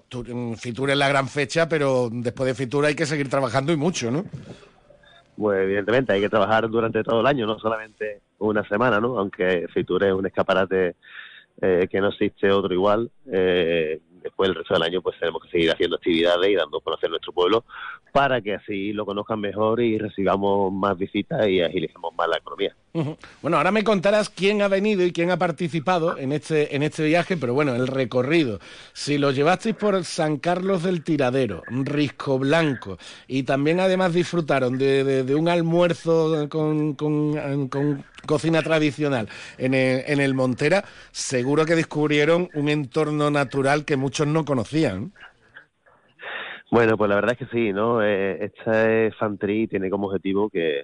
Fitur 0.58 0.90
es 0.90 0.98
la 0.98 1.08
gran 1.08 1.28
fecha, 1.28 1.70
pero 1.70 2.10
después 2.12 2.48
de 2.48 2.56
Fitur 2.56 2.86
hay 2.86 2.96
que 2.96 3.06
seguir 3.06 3.30
trabajando 3.30 3.72
y 3.72 3.78
mucho, 3.78 4.12
¿no? 4.12 4.26
Pues 5.38 5.64
evidentemente 5.64 6.14
hay 6.14 6.22
que 6.22 6.30
trabajar 6.30 6.70
durante 6.70 7.04
todo 7.04 7.22
el 7.22 7.28
año, 7.28 7.46
no 7.46 7.60
solamente 7.60 8.22
una 8.40 8.68
semana, 8.68 9.00
¿no? 9.00 9.18
Aunque 9.20 9.68
Fitur 9.74 10.04
es 10.04 10.14
un 10.14 10.26
escaparate 10.26 10.96
eh, 11.62 11.88
que 11.90 12.02
no 12.02 12.10
existe 12.10 12.52
otro 12.52 12.74
igual, 12.74 13.10
eh, 13.32 14.00
después 14.22 14.50
el 14.50 14.56
resto 14.56 14.74
del 14.74 14.84
año 14.84 15.02
pues 15.02 15.18
tenemos 15.20 15.44
que 15.44 15.50
seguir 15.50 15.72
haciendo 15.72 15.98
actividades 15.98 16.50
y 16.50 16.56
dando 16.56 16.80
a 16.80 16.82
conocer 16.82 17.10
nuestro 17.10 17.32
pueblo 17.32 17.64
para 18.16 18.40
que 18.40 18.56
así 18.56 18.94
lo 18.94 19.06
conozcan 19.06 19.42
mejor 19.42 19.82
y 19.82 19.98
recibamos 19.98 20.72
más 20.72 20.98
visitas 20.98 21.46
y 21.50 21.60
agilicemos 21.60 22.16
más 22.16 22.30
la 22.30 22.38
economía. 22.38 22.74
Bueno, 23.42 23.58
ahora 23.58 23.74
me 23.74 23.84
contarás 23.84 24.30
quién 24.30 24.62
ha 24.62 24.70
venido 24.70 25.04
y 25.04 25.12
quién 25.12 25.32
ha 25.32 25.38
participado 25.38 26.18
en 26.18 26.32
este, 26.32 26.78
en 26.78 26.84
este 26.84 27.04
viaje, 27.04 27.36
pero 27.36 27.54
bueno, 27.54 27.76
el 27.76 27.88
recorrido. 27.88 28.62
Si 28.94 29.18
lo 29.18 29.32
llevasteis 29.32 29.76
por 29.76 30.06
San 30.06 30.38
Carlos 30.38 30.84
del 30.84 31.04
Tiradero, 31.04 31.64
Risco 31.68 32.40
Blanco, 32.40 32.98
y 33.28 33.44
también 33.44 33.82
además 33.82 34.14
disfrutaron 34.14 34.78
de, 34.78 35.36
un 35.38 35.50
almuerzo 35.50 36.48
con, 36.48 36.96
cocina 38.26 38.62
tradicional 38.62 39.28
en 39.58 39.74
el, 39.74 40.04
en 40.08 40.22
el 40.22 40.34
Montera, 40.36 40.86
seguro 41.12 41.66
que 41.66 41.76
descubrieron 41.76 42.48
un 42.54 42.70
entorno 42.70 43.30
natural 43.30 43.84
que 43.84 43.98
muchos 43.98 44.26
no 44.26 44.46
conocían. 44.46 45.12
Bueno, 46.72 46.98
pues 46.98 47.10
la 47.10 47.16
verdad 47.16 47.38
es 47.40 47.48
que 47.48 47.56
sí, 47.56 47.72
¿no? 47.72 48.02
Eh, 48.02 48.46
esta 48.46 49.16
Fantri 49.18 49.68
tiene 49.68 49.90
como 49.90 50.08
objetivo 50.08 50.50
que, 50.50 50.84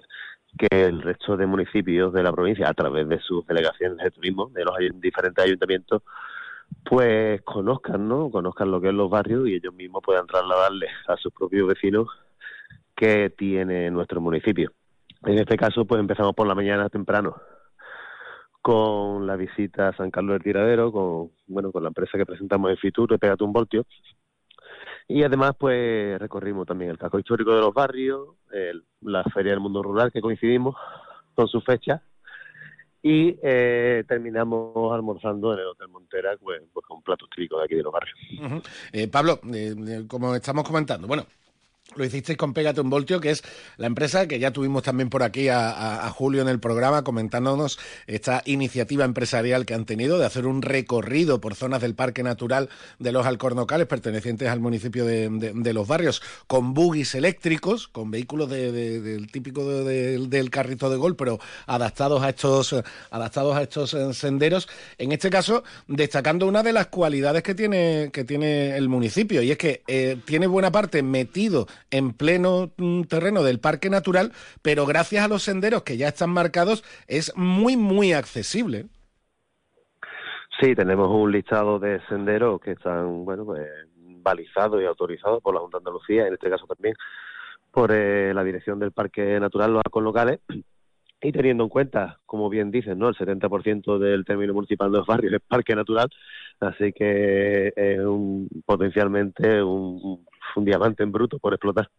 el 0.70 1.02
resto 1.02 1.36
de 1.36 1.46
municipios 1.46 2.12
de 2.12 2.22
la 2.22 2.32
provincia, 2.32 2.68
a 2.68 2.74
través 2.74 3.08
de 3.08 3.18
sus 3.20 3.46
delegaciones 3.46 3.98
de 3.98 4.10
turismo, 4.10 4.50
de 4.54 4.64
los 4.64 4.74
diferentes 5.00 5.44
ayuntamientos, 5.44 6.02
pues 6.84 7.40
conozcan, 7.42 8.06
¿no? 8.06 8.30
Conozcan 8.30 8.70
lo 8.70 8.80
que 8.80 8.88
es 8.88 8.94
los 8.94 9.10
barrios 9.10 9.48
y 9.48 9.54
ellos 9.54 9.74
mismos 9.74 10.02
puedan 10.04 10.26
trasladarles 10.26 10.90
a 11.08 11.16
sus 11.16 11.32
propios 11.32 11.66
vecinos 11.68 12.08
que 12.94 13.30
tiene 13.30 13.90
nuestro 13.90 14.20
municipio. 14.20 14.72
En 15.24 15.38
este 15.38 15.56
caso, 15.56 15.84
pues 15.84 16.00
empezamos 16.00 16.34
por 16.34 16.46
la 16.46 16.54
mañana 16.54 16.88
temprano 16.88 17.36
con 18.62 19.26
la 19.26 19.34
visita 19.36 19.88
a 19.88 19.96
San 19.96 20.10
Carlos 20.10 20.34
del 20.34 20.42
Tiradero, 20.42 20.92
con, 20.92 21.32
bueno, 21.48 21.72
con 21.72 21.82
la 21.82 21.88
empresa 21.88 22.16
que 22.16 22.24
presentamos 22.24 22.70
en 22.70 22.76
Fitur, 22.76 23.18
Pégate 23.18 23.42
un 23.42 23.52
Voltio. 23.52 23.84
Y 25.08 25.22
además, 25.22 25.52
pues 25.58 26.18
recorrimos 26.18 26.66
también 26.66 26.90
el 26.90 26.98
casco 26.98 27.18
histórico 27.18 27.54
de 27.54 27.60
los 27.60 27.74
barrios, 27.74 28.28
la 29.00 29.24
Feria 29.24 29.52
del 29.52 29.60
Mundo 29.60 29.82
Rural, 29.82 30.12
que 30.12 30.20
coincidimos 30.20 30.76
con 31.34 31.48
su 31.48 31.60
fecha, 31.60 32.02
y 33.02 33.36
eh, 33.42 34.04
terminamos 34.06 34.94
almorzando 34.94 35.52
en 35.54 35.60
el 35.60 35.66
Hotel 35.66 35.88
Montera 35.88 36.36
pues, 36.40 36.62
pues 36.72 36.86
con 36.86 37.02
platos 37.02 37.28
típicos 37.30 37.58
de 37.58 37.64
aquí 37.64 37.74
de 37.74 37.82
los 37.82 37.92
barrios. 37.92 38.16
Eh, 38.92 39.08
Pablo, 39.08 39.40
eh, 39.52 40.04
como 40.06 40.36
estamos 40.36 40.64
comentando, 40.64 41.08
bueno, 41.08 41.26
lo 41.96 42.04
hicisteis 42.04 42.38
con 42.38 42.52
Pégate 42.54 42.80
un 42.80 42.90
Voltio, 42.90 43.20
que 43.20 43.30
es 43.30 43.42
la 43.76 43.86
empresa 43.86 44.26
que 44.26 44.38
ya 44.38 44.50
tuvimos 44.50 44.82
también 44.82 45.10
por 45.10 45.22
aquí 45.22 45.48
a, 45.48 46.10
Julio 46.12 46.42
en 46.42 46.48
el 46.48 46.60
programa 46.60 47.04
comentándonos 47.04 47.78
esta 48.06 48.42
iniciativa 48.44 49.04
empresarial 49.04 49.64
que 49.64 49.74
han 49.74 49.86
tenido 49.86 50.18
de 50.18 50.26
hacer 50.26 50.46
un 50.46 50.62
recorrido 50.62 51.40
por 51.40 51.54
zonas 51.54 51.80
del 51.80 51.94
Parque 51.94 52.22
Natural 52.22 52.68
de 52.98 53.12
los 53.12 53.26
Alcornocales 53.26 53.86
pertenecientes 53.86 54.48
al 54.48 54.60
municipio 54.60 55.04
de, 55.04 55.72
Los 55.72 55.88
Barrios 55.88 56.22
con 56.46 56.74
buggies 56.74 57.14
eléctricos, 57.14 57.88
con 57.88 58.10
vehículos 58.10 58.50
del 58.50 59.30
típico 59.30 59.64
del 59.64 60.50
carrito 60.50 60.90
de 60.90 60.96
gol, 60.96 61.16
pero 61.16 61.40
adaptados 61.66 62.22
a 62.22 62.30
estos 62.30 62.74
adaptados 63.10 63.56
a 63.56 63.62
estos 63.62 63.94
eh, 63.94 64.12
senderos. 64.12 64.68
En 64.98 65.12
este 65.12 65.30
caso, 65.30 65.64
destacando 65.88 66.46
una 66.46 66.62
de 66.62 66.72
las 66.72 66.88
cualidades 66.88 67.42
que 67.42 67.54
tiene 67.54 68.10
que 68.12 68.24
tiene 68.24 68.76
el 68.76 68.88
municipio 68.88 69.42
y 69.42 69.50
es 69.50 69.58
que 69.58 69.82
eh, 69.86 70.18
tiene 70.24 70.46
buena 70.46 70.70
parte 70.70 71.02
metido 71.02 71.66
en 71.92 72.12
pleno 72.12 72.72
mm, 72.76 73.02
terreno 73.02 73.44
del 73.44 73.60
parque 73.60 73.88
natural, 73.88 74.32
pero 74.62 74.84
gracias 74.86 75.24
a 75.24 75.28
los 75.28 75.44
senderos 75.44 75.84
que 75.84 75.96
ya 75.96 76.08
están 76.08 76.30
marcados 76.30 76.82
es 77.06 77.32
muy, 77.36 77.76
muy 77.76 78.12
accesible. 78.12 78.86
Sí, 80.60 80.74
tenemos 80.74 81.08
un 81.08 81.30
listado 81.30 81.78
de 81.78 82.00
senderos 82.08 82.60
que 82.60 82.72
están, 82.72 83.24
bueno, 83.24 83.44
pues 83.44 83.68
balizados 83.96 84.80
y 84.82 84.86
autorizados 84.86 85.42
por 85.42 85.54
la 85.54 85.60
Junta 85.60 85.78
de 85.78 85.80
Andalucía, 85.80 86.26
en 86.26 86.34
este 86.34 86.50
caso 86.50 86.66
también 86.66 86.94
por 87.70 87.90
eh, 87.90 88.34
la 88.34 88.44
dirección 88.44 88.78
del 88.78 88.92
Parque 88.92 89.40
Natural, 89.40 89.72
los 89.72 89.82
arcos 89.84 90.02
locales, 90.02 90.40
y 91.22 91.32
teniendo 91.32 91.64
en 91.64 91.70
cuenta, 91.70 92.20
como 92.26 92.50
bien 92.50 92.70
dicen, 92.70 92.98
¿no? 92.98 93.08
el 93.08 93.14
70% 93.14 93.98
del 93.98 94.24
término 94.24 94.52
municipal 94.52 94.90
de 94.90 94.98
los 94.98 95.06
barrios 95.06 95.32
es 95.32 95.40
parque 95.40 95.74
natural, 95.74 96.08
así 96.60 96.92
que 96.92 97.72
es 97.74 97.98
un, 98.00 98.48
potencialmente 98.66 99.62
un, 99.62 100.26
un 100.56 100.64
diamante 100.64 101.02
en 101.02 101.12
bruto 101.12 101.38
por 101.38 101.54
explotar. 101.54 101.90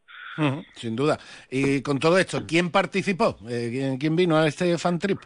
sin 0.76 0.96
duda. 0.96 1.18
Y 1.50 1.82
con 1.82 2.00
todo 2.00 2.18
esto, 2.18 2.44
¿quién 2.48 2.72
participó? 2.72 3.38
Eh, 3.48 3.98
¿Quién 4.00 4.16
vino 4.16 4.36
a 4.36 4.48
este 4.48 4.78
fan 4.78 5.00
trip? 5.00 5.20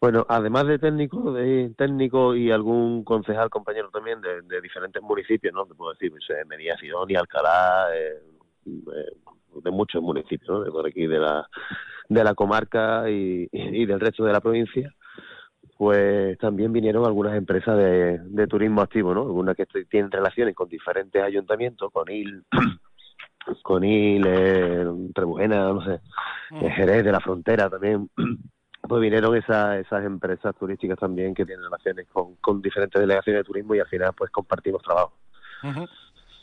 Bueno, 0.00 0.24
además 0.28 0.66
de 0.68 0.78
técnico, 0.78 1.32
de 1.32 1.72
técnico 1.76 2.36
y 2.36 2.52
algún 2.52 3.02
concejal 3.02 3.50
compañero 3.50 3.90
también 3.90 4.20
de, 4.20 4.60
diferentes 4.60 5.02
municipios, 5.02 5.52
¿no? 5.52 5.66
Te 5.66 5.74
puedo 5.74 5.92
decir, 5.92 6.10
pues, 6.10 6.22
eh, 6.30 6.44
Medina 6.46 6.76
Sidonia, 6.78 7.18
Alcalá, 7.18 7.88
eh, 7.92 8.22
de 8.64 9.70
muchos 9.72 10.00
municipios, 10.00 10.48
¿no? 10.48 10.60
De 10.62 10.70
por 10.70 10.86
aquí 10.86 11.08
de 11.08 11.18
la, 11.18 11.48
de 12.08 12.22
la 12.22 12.34
comarca 12.34 13.10
y, 13.10 13.48
y 13.50 13.86
del 13.86 13.98
resto 13.98 14.24
de 14.24 14.32
la 14.32 14.40
provincia 14.40 14.94
pues 15.78 16.36
también 16.38 16.72
vinieron 16.72 17.06
algunas 17.06 17.36
empresas 17.36 17.78
de, 17.78 18.46
turismo 18.48 18.82
activo, 18.82 19.14
¿no? 19.14 19.22
Algunas 19.22 19.56
que 19.56 19.64
tienen 19.88 20.10
relaciones 20.10 20.56
con 20.56 20.68
diferentes 20.68 21.22
ayuntamientos, 21.22 21.92
con 21.92 22.10
IL, 22.10 22.42
con 23.62 23.84
IL, 23.84 24.24
eh, 24.26 24.84
Trebujena, 25.14 25.72
no 25.72 25.80
sé, 25.84 26.00
mm. 26.50 26.66
Jerez 26.70 27.04
de 27.04 27.12
la 27.12 27.20
Frontera 27.20 27.70
también. 27.70 28.10
Pues 28.80 29.02
vinieron 29.02 29.36
esas, 29.36 29.80
esas 29.80 30.04
empresas 30.04 30.54
turísticas 30.56 30.98
también 30.98 31.34
que 31.34 31.44
tienen 31.44 31.64
relaciones 31.64 32.06
con, 32.10 32.36
con 32.36 32.62
diferentes 32.62 32.98
delegaciones 32.98 33.40
de 33.40 33.44
turismo 33.44 33.74
y 33.74 33.80
al 33.80 33.88
final 33.88 34.12
pues 34.16 34.30
compartimos 34.30 34.82
trabajo. 34.82 35.12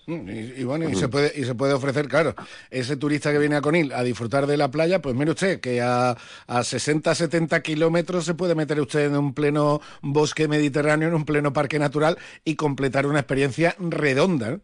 Y, 0.08 0.64
bueno, 0.64 0.88
y 0.89 0.95
se 0.95 1.08
puede 1.08 1.32
y 1.36 1.43
se 1.43 1.56
puede 1.56 1.74
ofrecer, 1.74 2.08
claro, 2.08 2.36
ese 2.70 2.95
turista 2.97 3.32
que 3.32 3.39
viene 3.39 3.56
a 3.56 3.62
Conil 3.62 3.91
a 3.91 4.03
disfrutar 4.03 4.45
de 4.45 4.58
la 4.58 4.70
playa, 4.70 5.01
pues 5.01 5.16
mire 5.16 5.32
usted 5.32 5.60
que 5.60 5.82
a, 5.82 6.16
a 6.47 6.64
60, 6.64 7.16
70 7.16 7.62
kilómetros 7.62 8.26
se 8.26 8.36
puede 8.36 8.56
meter 8.56 8.80
usted 8.80 9.08
en 9.08 9.18
un 9.18 9.34
pleno 9.34 9.82
bosque 10.01 10.47
mediterráneo, 10.47 11.08
en 11.08 11.16
un 11.16 11.26
pleno 11.26 11.53
parque 11.53 11.80
natural 11.80 12.18
y 12.43 12.56
completar 12.56 13.08
una 13.08 13.20
experiencia 13.20 13.76
redonda. 13.80 14.60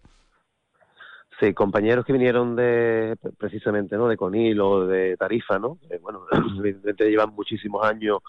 Sí, 1.39 1.55
compañeros 1.55 2.05
que 2.05 2.13
vinieron 2.13 2.55
de 2.55 3.17
precisamente, 3.39 3.97
¿no? 3.97 4.07
De 4.07 4.15
Conil 4.15 4.61
o 4.61 4.85
de 4.85 5.17
Tarifa, 5.17 5.57
¿no? 5.57 5.79
Eh, 5.89 5.97
bueno, 5.99 6.25
evidentemente 6.59 7.09
llevan 7.09 7.33
muchísimos 7.33 7.83
años 7.83 8.19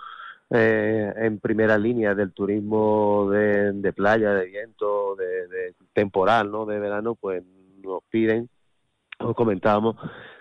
eh, 0.55 1.12
en 1.16 1.38
primera 1.38 1.78
línea 1.78 2.14
del 2.14 2.32
turismo 2.32 3.30
de, 3.30 3.92
playa, 3.94 4.34
de 4.34 4.46
viento, 4.46 5.16
de, 5.16 5.74
temporal, 5.94 6.50
¿no? 6.50 6.66
De 6.66 6.78
verano, 6.78 7.14
pues 7.14 7.42
nos 7.82 8.03
piden, 8.11 8.48
os 9.18 9.34
comentábamos 9.34 9.96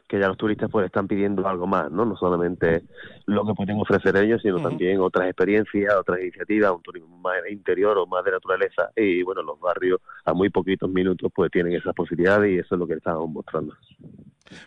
que 0.10 0.20
ya 0.20 0.28
los 0.28 0.36
turistas 0.36 0.70
pues 0.70 0.86
están 0.86 1.08
pidiendo 1.08 1.48
algo 1.48 1.66
más, 1.66 1.90
¿no? 1.90 2.04
No 2.04 2.18
solamente 2.18 2.84
lo 3.26 3.46
que 3.46 3.54
pueden 3.54 3.80
ofrecer 3.80 4.18
ellos, 4.18 4.42
sino 4.42 4.60
también 4.62 5.00
otras 5.00 5.28
experiencias, 5.28 5.96
otras 5.96 6.20
iniciativas, 6.20 6.74
un 6.74 6.82
turismo 6.82 7.18
más 7.18 7.38
interior 7.50 7.98
o 7.98 8.06
más 8.06 8.26
de 8.26 8.32
naturaleza 8.32 8.92
y 8.98 9.24
bueno, 9.24 9.42
los 9.44 9.58
barrios 9.62 10.02
a 10.26 10.34
muy 10.34 10.50
poquitos 10.50 10.90
minutos 10.90 11.32
pues 11.34 11.50
tienen 11.50 11.72
esas 11.74 11.96
posibilidades 11.96 12.52
y 12.52 12.60
eso 12.60 12.76
es 12.76 12.80
lo 12.80 12.88
que 12.88 12.96
estamos 12.96 13.30
mostrando. 13.30 13.74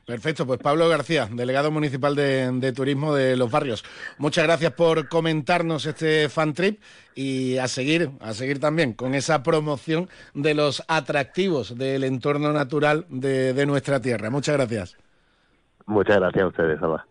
Perfecto, 0.04 0.46
pues 0.46 0.60
Pablo 0.60 0.88
García, 0.88 1.28
delegado 1.30 1.70
municipal 1.70 2.14
de, 2.14 2.72
turismo 2.74 3.14
de 3.14 3.36
los 3.36 3.50
barrios. 3.50 3.84
Muchas 4.18 4.44
gracias 4.44 4.72
por 4.72 5.08
comentarnos 5.08 5.86
este 5.86 6.28
fan 6.28 6.54
trip 6.54 6.80
y 7.14 7.58
a 7.58 7.68
seguir, 7.68 8.10
a 8.20 8.34
seguir 8.34 8.60
también 8.60 8.92
con 8.92 9.14
esa 9.14 9.42
promoción 9.42 10.08
de 10.34 10.54
los 10.54 10.82
atractivos 10.88 11.76
del 11.76 12.04
entorno 12.04 12.52
natural 12.52 13.06
de 13.08 13.66
nuestra 13.66 14.00
tierra. 14.00 14.30
Muchas 14.30 14.56
gracias. 14.56 14.96
Muchas 15.86 16.16
gracias 16.16 16.42
a 16.42 16.46
ustedes, 16.46 16.82
Alba. 16.82 17.06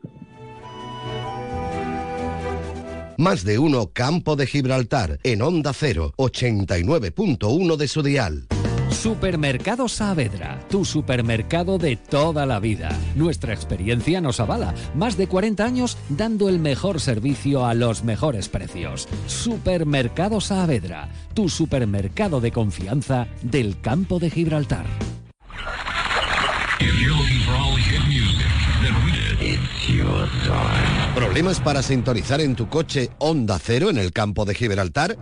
Más 3.18 3.46
de 3.46 3.60
uno 3.60 3.92
Campo 3.94 4.36
de 4.36 4.48
Gibraltar 4.48 5.20
en 5.24 5.44
Onda 5.44 5.72
0, 5.74 6.14
89.1 6.18 7.76
de 7.78 7.88
su 7.88 8.02
dial. 8.02 8.48
Supermercado 8.94 9.90
Saavedra, 9.90 10.60
tu 10.70 10.86
supermercado 10.86 11.78
de 11.78 11.98
toda 11.98 12.46
la 12.46 12.60
vida. 12.60 12.90
Nuestra 13.16 13.54
experiencia 13.54 14.22
nos 14.22 14.40
avala. 14.40 14.74
Más 14.96 15.18
de 15.18 15.28
40 15.28 15.66
años 15.66 15.98
dando 16.10 16.48
el 16.48 16.60
mejor 16.60 17.02
servicio 17.02 17.66
a 17.66 17.74
los 17.74 18.04
mejores 18.04 18.48
precios. 18.50 19.10
Supermercado 19.28 20.40
Saavedra, 20.40 21.10
tu 21.34 21.50
supermercado 21.50 22.40
de 22.40 22.52
confianza 22.52 23.28
del 23.42 23.82
campo 23.82 24.20
de 24.20 24.30
Gibraltar. 24.30 24.86
¿Problemas 31.16 31.60
para 31.60 31.82
sintonizar 31.82 32.42
en 32.42 32.56
tu 32.56 32.70
coche 32.70 33.10
Onda 33.18 33.60
Cero 33.60 33.90
en 33.90 33.98
el 33.98 34.14
campo 34.14 34.46
de 34.46 34.56
Gibraltar? 34.56 35.18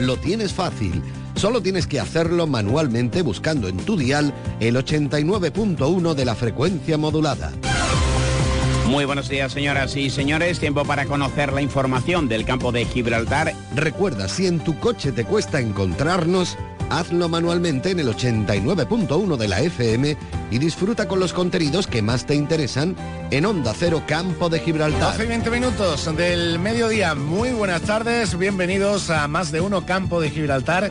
Lo 0.00 0.16
tienes 0.16 0.52
fácil. 0.52 1.02
Solo 1.38 1.62
tienes 1.62 1.86
que 1.86 2.00
hacerlo 2.00 2.48
manualmente 2.48 3.22
buscando 3.22 3.68
en 3.68 3.76
tu 3.76 3.96
dial 3.96 4.34
el 4.58 4.74
89.1 4.74 6.14
de 6.14 6.24
la 6.24 6.34
frecuencia 6.34 6.98
modulada. 6.98 7.52
Muy 8.86 9.04
buenos 9.04 9.28
días, 9.28 9.52
señoras 9.52 9.94
y 9.96 10.10
señores. 10.10 10.58
Tiempo 10.58 10.84
para 10.84 11.04
conocer 11.04 11.52
la 11.52 11.62
información 11.62 12.26
del 12.26 12.44
campo 12.44 12.72
de 12.72 12.86
Gibraltar. 12.86 13.54
Recuerda, 13.76 14.26
si 14.26 14.48
en 14.48 14.58
tu 14.58 14.80
coche 14.80 15.12
te 15.12 15.24
cuesta 15.24 15.60
encontrarnos, 15.60 16.58
hazlo 16.90 17.28
manualmente 17.28 17.92
en 17.92 18.00
el 18.00 18.08
89.1 18.08 19.36
de 19.36 19.46
la 19.46 19.60
FM 19.60 20.16
y 20.50 20.58
disfruta 20.58 21.06
con 21.06 21.20
los 21.20 21.32
contenidos 21.32 21.86
que 21.86 22.02
más 22.02 22.26
te 22.26 22.34
interesan 22.34 22.96
en 23.30 23.46
Onda 23.46 23.74
Cero 23.78 24.02
Campo 24.08 24.48
de 24.48 24.58
Gibraltar. 24.58 25.12
12 25.12 25.24
y 25.24 25.28
20 25.28 25.50
minutos 25.50 26.16
del 26.16 26.58
mediodía. 26.58 27.14
Muy 27.14 27.50
buenas 27.50 27.82
tardes, 27.82 28.36
bienvenidos 28.36 29.08
a 29.10 29.28
Más 29.28 29.52
de 29.52 29.60
Uno 29.60 29.86
Campo 29.86 30.20
de 30.20 30.30
Gibraltar. 30.30 30.90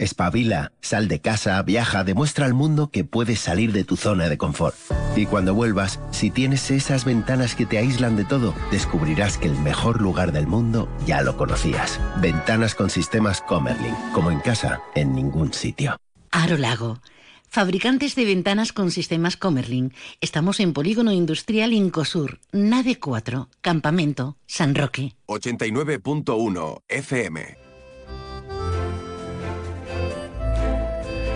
Espabila, 0.00 0.72
sal 0.80 1.08
de 1.08 1.20
casa, 1.20 1.62
viaja, 1.62 2.04
demuestra 2.04 2.46
al 2.46 2.54
mundo 2.54 2.90
que 2.90 3.04
puedes 3.04 3.38
salir 3.38 3.70
de 3.72 3.84
tu 3.84 3.98
zona 3.98 4.30
de 4.30 4.38
confort. 4.38 4.74
Y 5.14 5.26
cuando 5.26 5.54
vuelvas, 5.54 6.00
si 6.10 6.30
tienes 6.30 6.70
esas 6.70 7.04
ventanas 7.04 7.54
que 7.54 7.66
te 7.66 7.76
aíslan 7.76 8.16
de 8.16 8.24
todo, 8.24 8.54
descubrirás 8.70 9.36
que 9.36 9.48
el 9.48 9.58
mejor 9.58 10.00
lugar 10.00 10.32
del 10.32 10.46
mundo 10.46 10.88
ya 11.04 11.20
lo 11.20 11.36
conocías. 11.36 12.00
Ventanas 12.18 12.74
con 12.74 12.88
sistemas 12.88 13.42
Comerlin, 13.42 13.94
como 14.14 14.30
en 14.30 14.40
casa, 14.40 14.80
en 14.94 15.14
ningún 15.14 15.52
sitio. 15.52 15.98
Aro 16.30 16.56
Lago. 16.56 17.02
Fabricantes 17.50 18.14
de 18.14 18.24
ventanas 18.24 18.72
con 18.72 18.90
sistemas 18.90 19.36
Comerlin. 19.36 19.92
Estamos 20.22 20.60
en 20.60 20.72
Polígono 20.72 21.12
Industrial 21.12 21.74
Incosur, 21.74 22.38
Nave 22.52 22.98
4, 22.98 23.50
Campamento, 23.60 24.38
San 24.46 24.74
Roque. 24.74 25.14
89.1 25.26 26.82
FM. 26.88 27.59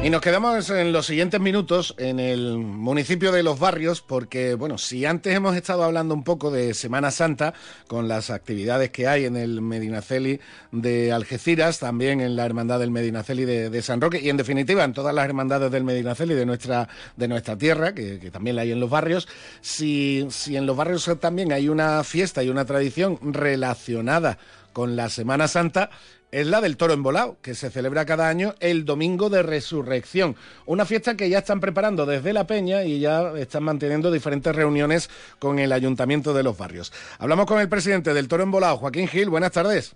Y 0.04 0.10
nos 0.10 0.20
quedamos 0.20 0.68
en 0.68 0.92
los 0.92 1.06
siguientes 1.06 1.40
minutos 1.40 1.94
en 1.96 2.20
el 2.20 2.58
municipio 2.58 3.32
de 3.32 3.42
Los 3.42 3.58
Barrios, 3.58 4.02
porque, 4.02 4.52
bueno, 4.52 4.76
si 4.76 5.06
antes 5.06 5.34
hemos 5.34 5.56
estado 5.56 5.82
hablando 5.82 6.12
un 6.12 6.24
poco 6.24 6.50
de 6.50 6.74
Semana 6.74 7.10
Santa, 7.10 7.54
con 7.86 8.06
las 8.06 8.28
actividades 8.28 8.90
que 8.90 9.08
hay 9.08 9.24
en 9.24 9.34
el 9.34 9.62
Medinaceli 9.62 10.40
de 10.72 11.10
Algeciras, 11.10 11.78
también 11.78 12.20
en 12.20 12.36
la 12.36 12.44
Hermandad 12.44 12.80
del 12.80 12.90
Medinaceli 12.90 13.46
de, 13.46 13.80
San 13.80 14.02
Roque, 14.02 14.20
y 14.20 14.28
en 14.28 14.36
definitiva 14.36 14.84
en 14.84 14.92
todas 14.92 15.14
las 15.14 15.24
hermandades 15.24 15.72
del 15.72 15.84
Medinaceli 15.84 16.34
de 16.34 16.44
nuestra, 16.44 16.86
de 17.16 17.26
nuestra 17.26 17.56
tierra, 17.56 17.94
que, 17.94 18.30
también 18.30 18.56
la 18.56 18.62
hay 18.62 18.72
en 18.72 18.80
Los 18.80 18.90
Barrios, 18.90 19.26
si, 19.62 20.26
si 20.28 20.58
en 20.58 20.66
Los 20.66 20.76
Barrios 20.76 21.10
también 21.18 21.50
hay 21.50 21.70
una 21.70 22.04
fiesta 22.04 22.42
y 22.42 22.50
una 22.50 22.66
tradición 22.66 23.18
relacionada 23.22 24.36
con 24.74 24.96
la 24.96 25.08
Semana 25.08 25.48
Santa, 25.48 25.88
es 26.34 26.48
la 26.48 26.60
del 26.60 26.76
Toro 26.76 26.94
Embolado, 26.94 27.36
que 27.40 27.54
se 27.54 27.70
celebra 27.70 28.04
cada 28.04 28.28
año 28.28 28.54
el 28.58 28.84
Domingo 28.84 29.30
de 29.30 29.44
Resurrección. 29.44 30.34
Una 30.66 30.84
fiesta 30.84 31.16
que 31.16 31.28
ya 31.28 31.38
están 31.38 31.60
preparando 31.60 32.06
desde 32.06 32.32
la 32.32 32.44
Peña 32.44 32.82
y 32.82 32.98
ya 32.98 33.30
están 33.36 33.62
manteniendo 33.62 34.10
diferentes 34.10 34.54
reuniones 34.54 35.08
con 35.38 35.60
el 35.60 35.70
Ayuntamiento 35.70 36.34
de 36.34 36.42
los 36.42 36.58
Barrios. 36.58 36.92
Hablamos 37.20 37.46
con 37.46 37.60
el 37.60 37.68
presidente 37.68 38.12
del 38.12 38.26
Toro 38.26 38.42
Embolado, 38.42 38.78
Joaquín 38.78 39.06
Gil. 39.06 39.30
Buenas 39.30 39.52
tardes. 39.52 39.94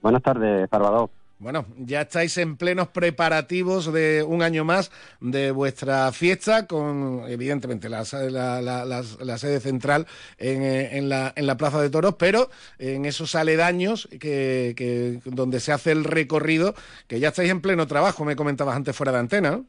Buenas 0.00 0.22
tardes, 0.22 0.66
Salvador. 0.70 1.10
Bueno, 1.38 1.66
ya 1.76 2.00
estáis 2.00 2.38
en 2.38 2.56
plenos 2.56 2.88
preparativos 2.88 3.92
de 3.92 4.24
un 4.26 4.42
año 4.42 4.64
más 4.64 4.90
de 5.20 5.50
vuestra 5.50 6.10
fiesta, 6.12 6.66
con 6.66 7.24
evidentemente 7.28 7.90
la, 7.90 8.06
sede 8.06 9.60
central 9.60 10.06
eh, 10.38 10.88
en, 10.92 11.10
la, 11.10 11.34
la, 11.36 11.56
Plaza 11.58 11.82
de 11.82 11.90
Toros, 11.90 12.14
pero 12.18 12.48
en 12.78 13.04
esos 13.04 13.34
aledaños 13.34 14.08
que, 14.18 15.20
donde 15.26 15.60
se 15.60 15.72
hace 15.72 15.92
el 15.92 16.04
recorrido, 16.04 16.74
que 17.06 17.20
ya 17.20 17.28
estáis 17.28 17.50
en 17.50 17.60
pleno 17.60 17.86
trabajo, 17.86 18.24
me 18.24 18.34
comentabas 18.34 18.74
antes 18.74 18.96
fuera 18.96 19.12
de 19.12 19.18
antena. 19.18 19.60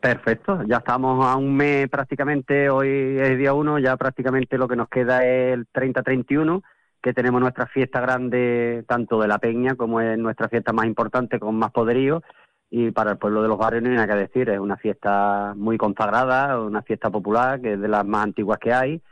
Perfecto, 0.00 0.62
ya 0.66 0.78
estamos 0.78 1.26
a 1.26 1.36
un 1.36 1.54
mes 1.54 1.90
prácticamente, 1.90 2.70
hoy 2.70 3.18
es 3.20 3.36
día 3.36 3.52
uno, 3.52 3.78
ya 3.78 3.98
prácticamente 3.98 4.56
lo 4.56 4.66
que 4.66 4.76
nos 4.76 4.88
queda 4.88 5.26
es 5.26 5.52
el 5.52 5.66
30-31 5.68 6.62
que 7.04 7.12
tenemos 7.12 7.38
nuestra 7.38 7.66
fiesta 7.66 8.00
grande, 8.00 8.82
tanto 8.88 9.20
de 9.20 9.28
la 9.28 9.38
Peña 9.38 9.74
como 9.74 10.00
es 10.00 10.16
nuestra 10.16 10.48
fiesta 10.48 10.72
más 10.72 10.86
importante, 10.86 11.38
con 11.38 11.54
más 11.54 11.70
poderío. 11.70 12.22
Y 12.70 12.92
para 12.92 13.10
el 13.12 13.18
pueblo 13.18 13.42
de 13.42 13.48
los 13.48 13.58
barrios 13.58 13.82
no 13.82 13.90
hay 13.90 13.96
nada 13.96 14.08
que 14.08 14.20
decir, 14.20 14.48
es 14.48 14.58
una 14.58 14.78
fiesta 14.78 15.52
muy 15.54 15.76
consagrada, 15.76 16.58
una 16.58 16.80
fiesta 16.80 17.10
popular, 17.10 17.60
que 17.60 17.74
es 17.74 17.80
de 17.80 17.88
las 17.88 18.06
más 18.06 18.24
antiguas 18.24 18.58
que 18.58 18.72
hay. 18.72 19.02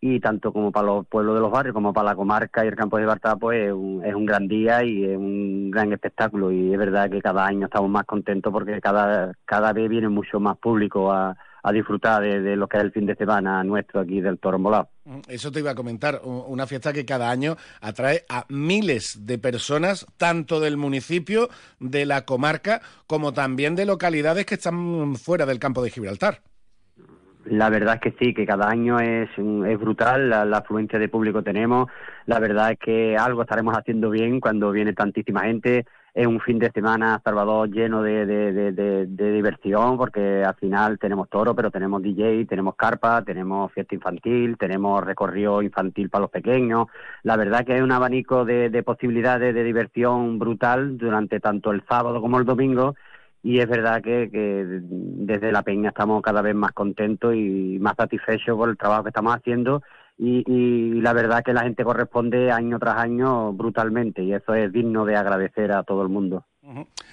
Y 0.00 0.20
tanto 0.20 0.54
como 0.54 0.72
para 0.72 0.86
los 0.86 1.06
pueblos 1.06 1.34
de 1.34 1.42
los 1.42 1.50
barrios, 1.50 1.74
como 1.74 1.92
para 1.92 2.10
la 2.10 2.16
comarca 2.16 2.64
y 2.64 2.68
el 2.68 2.76
campo 2.76 2.96
de 2.96 3.04
Barta, 3.04 3.36
pues 3.36 3.66
es 3.66 3.72
un, 3.74 4.02
es 4.02 4.14
un 4.14 4.24
gran 4.24 4.48
día 4.48 4.82
y 4.82 5.04
es 5.04 5.16
un 5.18 5.70
gran 5.70 5.92
espectáculo. 5.92 6.50
Y 6.50 6.72
es 6.72 6.78
verdad 6.78 7.10
que 7.10 7.20
cada 7.20 7.44
año 7.44 7.66
estamos 7.66 7.90
más 7.90 8.04
contentos 8.06 8.50
porque 8.50 8.80
cada, 8.80 9.34
cada 9.44 9.74
vez 9.74 9.90
viene 9.90 10.08
mucho 10.08 10.40
más 10.40 10.56
público 10.56 11.12
a, 11.12 11.36
a 11.62 11.72
disfrutar 11.72 12.22
de, 12.22 12.56
lo 12.56 12.68
que 12.68 12.78
es 12.78 12.84
el 12.84 12.92
fin 12.92 13.04
de 13.04 13.16
semana 13.16 13.62
nuestro 13.64 14.00
aquí 14.00 14.22
del 14.22 14.38
Toro 14.38 14.58
Molado. 14.58 14.88
Eso 15.28 15.52
te 15.52 15.60
iba 15.60 15.72
a 15.72 15.74
comentar, 15.74 16.22
una 16.24 16.66
fiesta 16.66 16.92
que 16.92 17.04
cada 17.04 17.30
año 17.30 17.56
atrae 17.80 18.24
a 18.28 18.46
miles 18.48 19.26
de 19.26 19.38
personas, 19.38 20.06
tanto 20.16 20.60
del 20.60 20.78
municipio, 20.78 21.48
de 21.78 22.06
la 22.06 22.24
comarca, 22.24 22.80
como 23.06 23.34
también 23.34 23.76
de 23.76 23.84
localidades 23.84 24.46
que 24.46 24.54
están 24.54 25.16
fuera 25.16 25.44
del 25.44 25.58
campo 25.58 25.82
de 25.82 25.90
Gibraltar. 25.90 26.40
La 27.44 27.68
verdad 27.68 27.96
es 27.96 28.00
que 28.00 28.16
sí, 28.18 28.32
que 28.32 28.46
cada 28.46 28.70
año 28.70 28.98
es, 28.98 29.28
es 29.36 29.78
brutal 29.78 30.30
la, 30.30 30.46
la, 30.46 30.58
afluencia 30.58 30.98
de 30.98 31.10
público 31.10 31.42
tenemos. 31.42 31.90
La 32.24 32.38
verdad 32.38 32.72
es 32.72 32.78
que 32.78 33.18
algo 33.18 33.42
estaremos 33.42 33.76
haciendo 33.76 34.08
bien 34.08 34.40
cuando 34.40 34.70
viene 34.70 34.94
tantísima 34.94 35.42
gente 35.42 35.84
es 36.14 36.28
un 36.28 36.40
fin 36.40 36.60
de 36.60 36.70
semana 36.70 37.20
Salvador 37.24 37.68
lleno 37.68 38.00
de, 38.00 39.06
diversión 39.08 39.96
porque 39.96 40.44
al 40.44 40.54
final 40.54 40.96
tenemos 40.96 41.28
toro, 41.28 41.56
pero 41.56 41.72
tenemos 41.72 42.02
DJ, 42.02 42.46
tenemos 42.46 42.76
carpa, 42.76 43.22
tenemos 43.24 43.72
fiesta 43.72 43.96
infantil, 43.96 44.56
tenemos 44.56 45.02
recorrido 45.04 45.60
infantil 45.60 46.10
para 46.10 46.22
los 46.22 46.30
pequeños. 46.30 46.86
La 47.24 47.36
verdad 47.36 47.64
que 47.64 47.74
hay 47.74 47.80
un 47.80 47.90
abanico 47.90 48.44
de, 48.44 48.82
posibilidades 48.84 49.52
de 49.54 49.64
diversión 49.64 50.38
brutal 50.38 50.96
durante 50.98 51.40
tanto 51.40 51.72
el 51.72 51.82
sábado 51.88 52.20
como 52.20 52.38
el 52.38 52.44
domingo 52.44 52.94
y 53.42 53.58
es 53.58 53.68
verdad 53.68 54.00
que, 54.00 54.28
desde 54.32 55.50
la 55.50 55.62
peña 55.62 55.88
estamos 55.88 56.22
cada 56.22 56.42
vez 56.42 56.54
más 56.54 56.72
contentos 56.72 57.34
y 57.34 57.78
más 57.80 57.96
satisfechos 57.96 58.56
por 58.56 58.68
el 58.68 58.76
trabajo 58.76 59.02
que 59.02 59.10
estamos 59.10 59.34
haciendo 59.34 59.82
y, 60.16 60.44
y, 60.46 61.00
la 61.00 61.12
verdad 61.12 61.42
que 61.44 61.52
la 61.52 61.62
gente 61.62 61.84
corresponde 61.84 62.50
año 62.52 62.78
tras 62.78 62.96
año 62.98 63.52
brutalmente 63.52 64.22
y 64.22 64.32
eso 64.32 64.54
es 64.54 64.72
digno 64.72 65.04
de 65.04 65.16
agradecer 65.16 65.72
a 65.72 65.82
todo 65.82 66.02
el 66.02 66.08
mundo. 66.08 66.44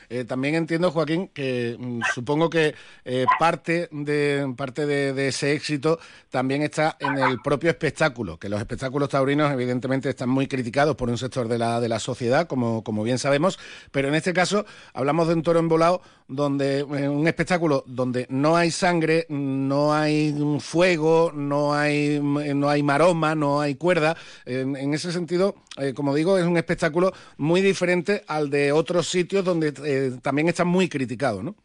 Eh, 0.09 0.23
también 0.23 0.55
entiendo, 0.55 0.91
Joaquín, 0.91 1.27
que 1.27 1.75
mm, 1.77 2.01
supongo 2.13 2.49
que 2.49 2.73
eh, 3.03 3.25
parte, 3.37 3.89
de, 3.91 4.53
parte 4.55 4.85
de, 4.85 5.27
ese 5.27 5.53
éxito 5.53 5.99
también 6.29 6.61
está 6.61 6.95
en 6.99 7.17
el 7.17 7.41
propio 7.41 7.69
espectáculo, 7.69 8.37
que 8.37 8.47
los 8.47 8.59
espectáculos 8.59 9.09
taurinos 9.09 9.51
evidentemente 9.51 10.09
están 10.09 10.29
muy 10.29 10.47
criticados 10.47 10.95
por 10.95 11.09
un 11.09 11.17
sector 11.17 11.49
de 11.49 11.57
la, 11.57 11.81
de 11.81 11.89
la 11.89 11.99
sociedad, 11.99 12.47
como, 12.47 12.83
como 12.83 13.03
bien 13.03 13.19
sabemos, 13.19 13.59
pero 13.91 14.07
en 14.07 14.15
este 14.15 14.31
caso 14.31 14.65
hablamos 14.93 15.27
de 15.27 15.33
un 15.33 15.43
toro 15.43 15.59
embolado, 15.59 16.01
donde 16.31 16.79
eh, 16.79 17.09
un 17.09 17.27
espectáculo 17.27 17.83
donde 17.85 18.25
no 18.29 18.55
hay 18.55 18.71
sangre, 18.71 19.25
no 19.29 19.93
hay 19.93 20.33
fuego, 20.59 21.31
no 21.33 21.73
hay, 21.73 22.19
no 22.19 22.69
hay 22.69 22.81
maroma, 22.83 23.35
no 23.35 23.61
hay 23.61 23.75
cuerda. 23.75 24.15
En, 24.45 24.93
ese 24.93 25.11
sentido, 25.11 25.55
como 25.95 26.15
digo, 26.15 26.37
es 26.37 26.45
un 26.45 26.57
espectáculo 26.57 27.11
muy 27.37 27.61
diferente 27.61 28.23
al 28.27 28.49
de 28.49 28.71
otros 28.71 29.07
sitios 29.07 29.43
donde 29.43 29.73
eh, 29.85 30.11
también 30.21 30.47
está 30.47 30.65
muy 30.65 30.89
criticado, 30.89 31.43
¿no? 31.43 31.55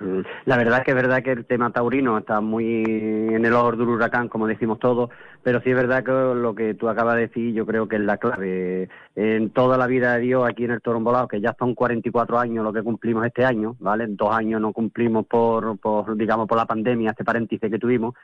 Mm, 0.00 0.20
la 0.44 0.56
verdad 0.56 0.84
que 0.84 0.92
es 0.92 0.96
verdad 0.96 1.22
que 1.22 1.32
el 1.32 1.44
tema 1.44 1.72
taurino 1.72 2.18
está 2.18 2.40
muy 2.40 2.84
en 2.84 3.44
el 3.44 3.52
ojo 3.52 3.72
del 3.72 3.88
huracán, 3.88 4.28
como 4.28 4.46
decimos 4.46 4.78
todos, 4.78 5.10
pero 5.48 5.62
sí 5.62 5.70
es 5.70 5.76
verdad 5.76 6.04
que 6.04 6.12
lo 6.12 6.54
que 6.54 6.74
tú 6.74 6.90
acabas 6.90 7.14
de 7.14 7.22
decir 7.22 7.54
yo 7.54 7.64
creo 7.64 7.88
que 7.88 7.96
es 7.96 8.02
la 8.02 8.18
clave. 8.18 8.90
En 9.16 9.48
toda 9.48 9.78
la 9.78 9.86
vida 9.86 10.12
de 10.12 10.20
Dios 10.20 10.46
aquí 10.46 10.64
en 10.64 10.72
el 10.72 10.82
Toro 10.82 10.98
Embolado, 10.98 11.26
que 11.26 11.40
ya 11.40 11.56
son 11.58 11.74
44 11.74 12.38
años 12.38 12.62
lo 12.62 12.70
que 12.70 12.82
cumplimos 12.82 13.24
este 13.24 13.46
año, 13.46 13.74
¿vale? 13.80 14.04
Dos 14.08 14.28
años 14.30 14.60
no 14.60 14.74
cumplimos 14.74 15.24
por, 15.26 15.78
por 15.78 16.14
digamos, 16.18 16.46
por 16.46 16.58
la 16.58 16.66
pandemia, 16.66 17.12
este 17.12 17.24
paréntesis 17.24 17.70
que 17.70 17.78
tuvimos, 17.78 18.14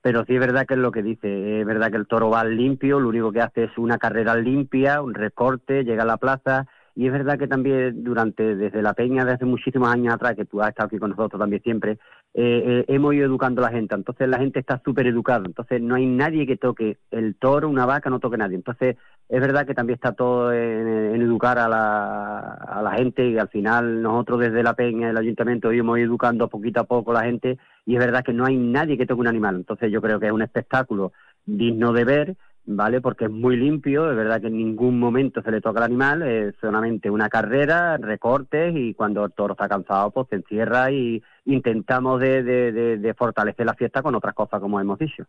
pero 0.00 0.24
sí 0.24 0.34
es 0.34 0.40
verdad 0.40 0.66
que 0.66 0.74
es 0.74 0.80
lo 0.80 0.90
que 0.90 1.04
dice, 1.04 1.60
es 1.60 1.64
verdad 1.64 1.88
que 1.92 1.98
el 1.98 2.08
toro 2.08 2.30
va 2.30 2.42
limpio, 2.42 2.98
lo 2.98 3.10
único 3.10 3.30
que 3.30 3.42
hace 3.42 3.62
es 3.62 3.78
una 3.78 3.98
carrera 3.98 4.34
limpia, 4.34 5.02
un 5.02 5.14
recorte, 5.14 5.84
llega 5.84 6.02
a 6.02 6.06
la 6.06 6.16
plaza 6.16 6.66
y 6.96 7.06
es 7.06 7.12
verdad 7.12 7.38
que 7.38 7.46
también 7.46 8.02
durante, 8.02 8.56
desde 8.56 8.82
la 8.82 8.92
peña, 8.92 9.24
desde 9.24 9.46
muchísimos 9.46 9.88
años 9.88 10.14
atrás, 10.14 10.34
que 10.34 10.46
tú 10.46 10.60
has 10.60 10.70
estado 10.70 10.88
aquí 10.88 10.98
con 10.98 11.10
nosotros 11.10 11.38
también 11.38 11.62
siempre, 11.62 11.98
eh, 12.34 12.62
eh, 12.64 12.84
hemos 12.88 13.12
ido 13.14 13.26
educando 13.26 13.60
a 13.60 13.70
la 13.70 13.76
gente. 13.76 13.94
Entonces 13.94 14.26
la 14.28 14.38
gente 14.38 14.60
está 14.60 14.80
súper 14.84 15.06
educada. 15.06 15.44
Entonces 15.46 15.82
no 15.82 15.94
hay 15.94 16.06
nadie 16.06 16.46
que 16.46 16.56
toque 16.56 16.98
el 17.10 17.36
toro, 17.36 17.68
una 17.68 17.84
vaca, 17.84 18.08
no 18.08 18.20
toque 18.20 18.38
nadie. 18.38 18.56
Entonces 18.56 18.96
es 19.28 19.40
verdad 19.40 19.66
que 19.66 19.74
también 19.74 19.96
está 19.96 20.12
todo 20.12 20.52
en, 20.52 21.20
educar 21.20 21.58
a 21.58 21.68
la, 21.68 22.92
gente 22.96 23.26
y 23.26 23.38
al 23.38 23.48
final 23.48 24.02
nosotros 24.02 24.40
desde 24.40 24.62
la 24.62 24.74
peña, 24.74 25.10
el 25.10 25.16
ayuntamiento, 25.16 25.72
ido 25.72 25.96
educando 25.96 26.48
poquito 26.48 26.80
a 26.80 26.84
poco 26.84 27.10
a 27.10 27.14
la 27.14 27.24
gente 27.24 27.58
y 27.86 27.94
es 27.94 28.00
verdad 28.00 28.24
que 28.24 28.32
no 28.32 28.44
hay 28.44 28.56
nadie 28.56 28.96
que 28.96 29.06
toque 29.06 29.20
un 29.20 29.28
animal. 29.28 29.56
Entonces 29.56 29.90
yo 29.90 30.00
creo 30.00 30.18
que 30.18 30.26
es 30.26 30.32
un 30.32 30.42
espectáculo 30.42 31.12
digno 31.44 31.92
de 31.92 32.04
ver 32.04 32.36
¿vale? 32.64 33.00
Porque 33.00 33.24
es 33.24 33.30
muy 33.30 33.56
limpio, 33.56 34.10
es 34.10 34.16
verdad 34.16 34.40
que 34.40 34.46
en 34.46 34.56
ningún 34.56 34.98
momento 34.98 35.42
se 35.42 35.50
le 35.50 35.60
toca 35.60 35.80
al 35.80 35.86
animal, 35.86 36.22
es 36.22 36.54
solamente 36.60 37.10
una 37.10 37.28
carrera, 37.28 37.96
recortes 37.96 38.74
y 38.76 38.94
cuando 38.94 39.24
el 39.24 39.32
toro 39.32 39.54
está 39.54 39.68
cansado 39.68 40.10
pues 40.10 40.28
se 40.28 40.36
encierra 40.36 40.90
y 40.90 41.22
intentamos 41.44 42.20
de, 42.20 42.42
de, 42.42 42.98
de, 42.98 43.14
fortalecer 43.14 43.66
la 43.66 43.74
fiesta 43.74 44.00
con 44.00 44.14
otras 44.14 44.32
cosas 44.34 44.60
como 44.60 44.80
hemos 44.80 44.98
dicho. 44.98 45.26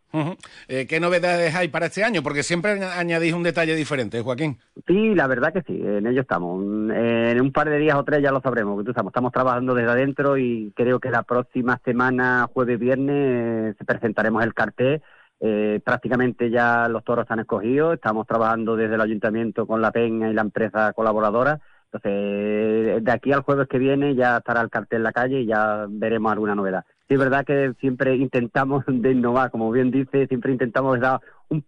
Eh, 0.67 0.85
¿Qué 0.87 0.99
novedades 0.99 1.55
hay 1.55 1.69
para 1.69 1.87
este 1.87 2.03
año? 2.03 2.21
Porque 2.21 2.43
siempre 2.43 2.83
añadís 2.83 3.33
un 3.33 3.41
detalle 3.41 3.75
diferente, 3.75 4.21
Joaquín. 4.21 4.59
Sí, 4.85 5.15
la 5.15 5.25
verdad 5.25 5.51
que 5.53 5.63
sí, 5.63 5.81
en 5.83 6.05
ello 6.05 6.21
estamos. 6.21 6.61
En 6.63 7.41
un 7.41 7.51
par 7.51 7.69
de 7.69 7.79
días 7.79 7.95
o 7.95 8.03
tres 8.03 8.21
ya 8.21 8.31
lo 8.31 8.41
sabremos, 8.41 8.83
que 8.83 8.91
estamos, 8.91 9.09
estamos 9.09 9.31
trabajando 9.31 9.73
desde 9.73 9.89
adentro 9.89 10.37
y 10.37 10.71
creo 10.75 10.99
que 10.99 11.09
la 11.09 11.23
próxima 11.23 11.79
semana, 11.83 12.47
jueves, 12.53 12.79
viernes, 12.79 13.75
presentaremos 13.85 14.43
el 14.43 14.53
cartel 14.53 15.01
eh, 15.45 15.81
prácticamente 15.83 16.49
ya 16.49 16.87
los 16.87 17.03
toros 17.03 17.23
están 17.23 17.39
escogidos, 17.39 17.95
estamos 17.95 18.25
trabajando 18.25 18.77
desde 18.77 18.95
el 18.95 19.01
ayuntamiento 19.01 19.67
con 19.67 19.81
la 19.81 19.91
Peña 19.91 20.29
y 20.29 20.33
la 20.33 20.41
empresa 20.41 20.93
colaboradora. 20.93 21.59
Entonces, 21.91 23.03
de 23.03 23.11
aquí 23.11 23.33
al 23.33 23.41
jueves 23.41 23.67
que 23.67 23.77
viene 23.77 24.15
ya 24.15 24.37
estará 24.37 24.61
el 24.61 24.69
cartel 24.69 24.99
en 24.99 25.03
la 25.03 25.11
calle 25.11 25.41
y 25.41 25.45
ya 25.47 25.85
veremos 25.89 26.31
alguna 26.31 26.55
novedad. 26.55 26.85
Sí, 27.09 27.15
es 27.15 27.19
verdad 27.19 27.43
que 27.45 27.73
siempre 27.81 28.15
intentamos 28.15 28.85
de 28.87 29.11
innovar, 29.11 29.51
como 29.51 29.69
bien 29.69 29.91
dice, 29.91 30.27
siempre 30.27 30.53
intentamos 30.53 30.97
dar 31.01 31.19
un 31.49 31.65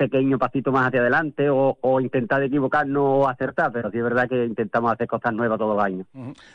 pequeño 0.00 0.38
pasito 0.38 0.72
más 0.72 0.88
hacia 0.88 1.00
adelante 1.00 1.50
o, 1.50 1.76
o, 1.78 2.00
intentar 2.00 2.42
equivocarnos 2.42 3.02
o 3.04 3.28
acertar, 3.28 3.70
pero 3.70 3.90
sí 3.90 3.98
es 3.98 4.02
verdad 4.02 4.26
que 4.26 4.46
intentamos 4.46 4.90
hacer 4.90 5.06
cosas 5.06 5.34
nuevas 5.34 5.58
todos 5.58 5.76
los 5.76 5.84
años. 5.84 6.06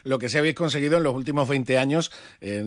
Lo 0.04 0.18
que 0.18 0.30
sí 0.30 0.40
habéis 0.40 0.56
conseguido 0.56 0.98
en 0.98 1.04
los 1.04 1.14
últimos 1.14 1.48
20 1.48 1.78
años, 1.78 2.12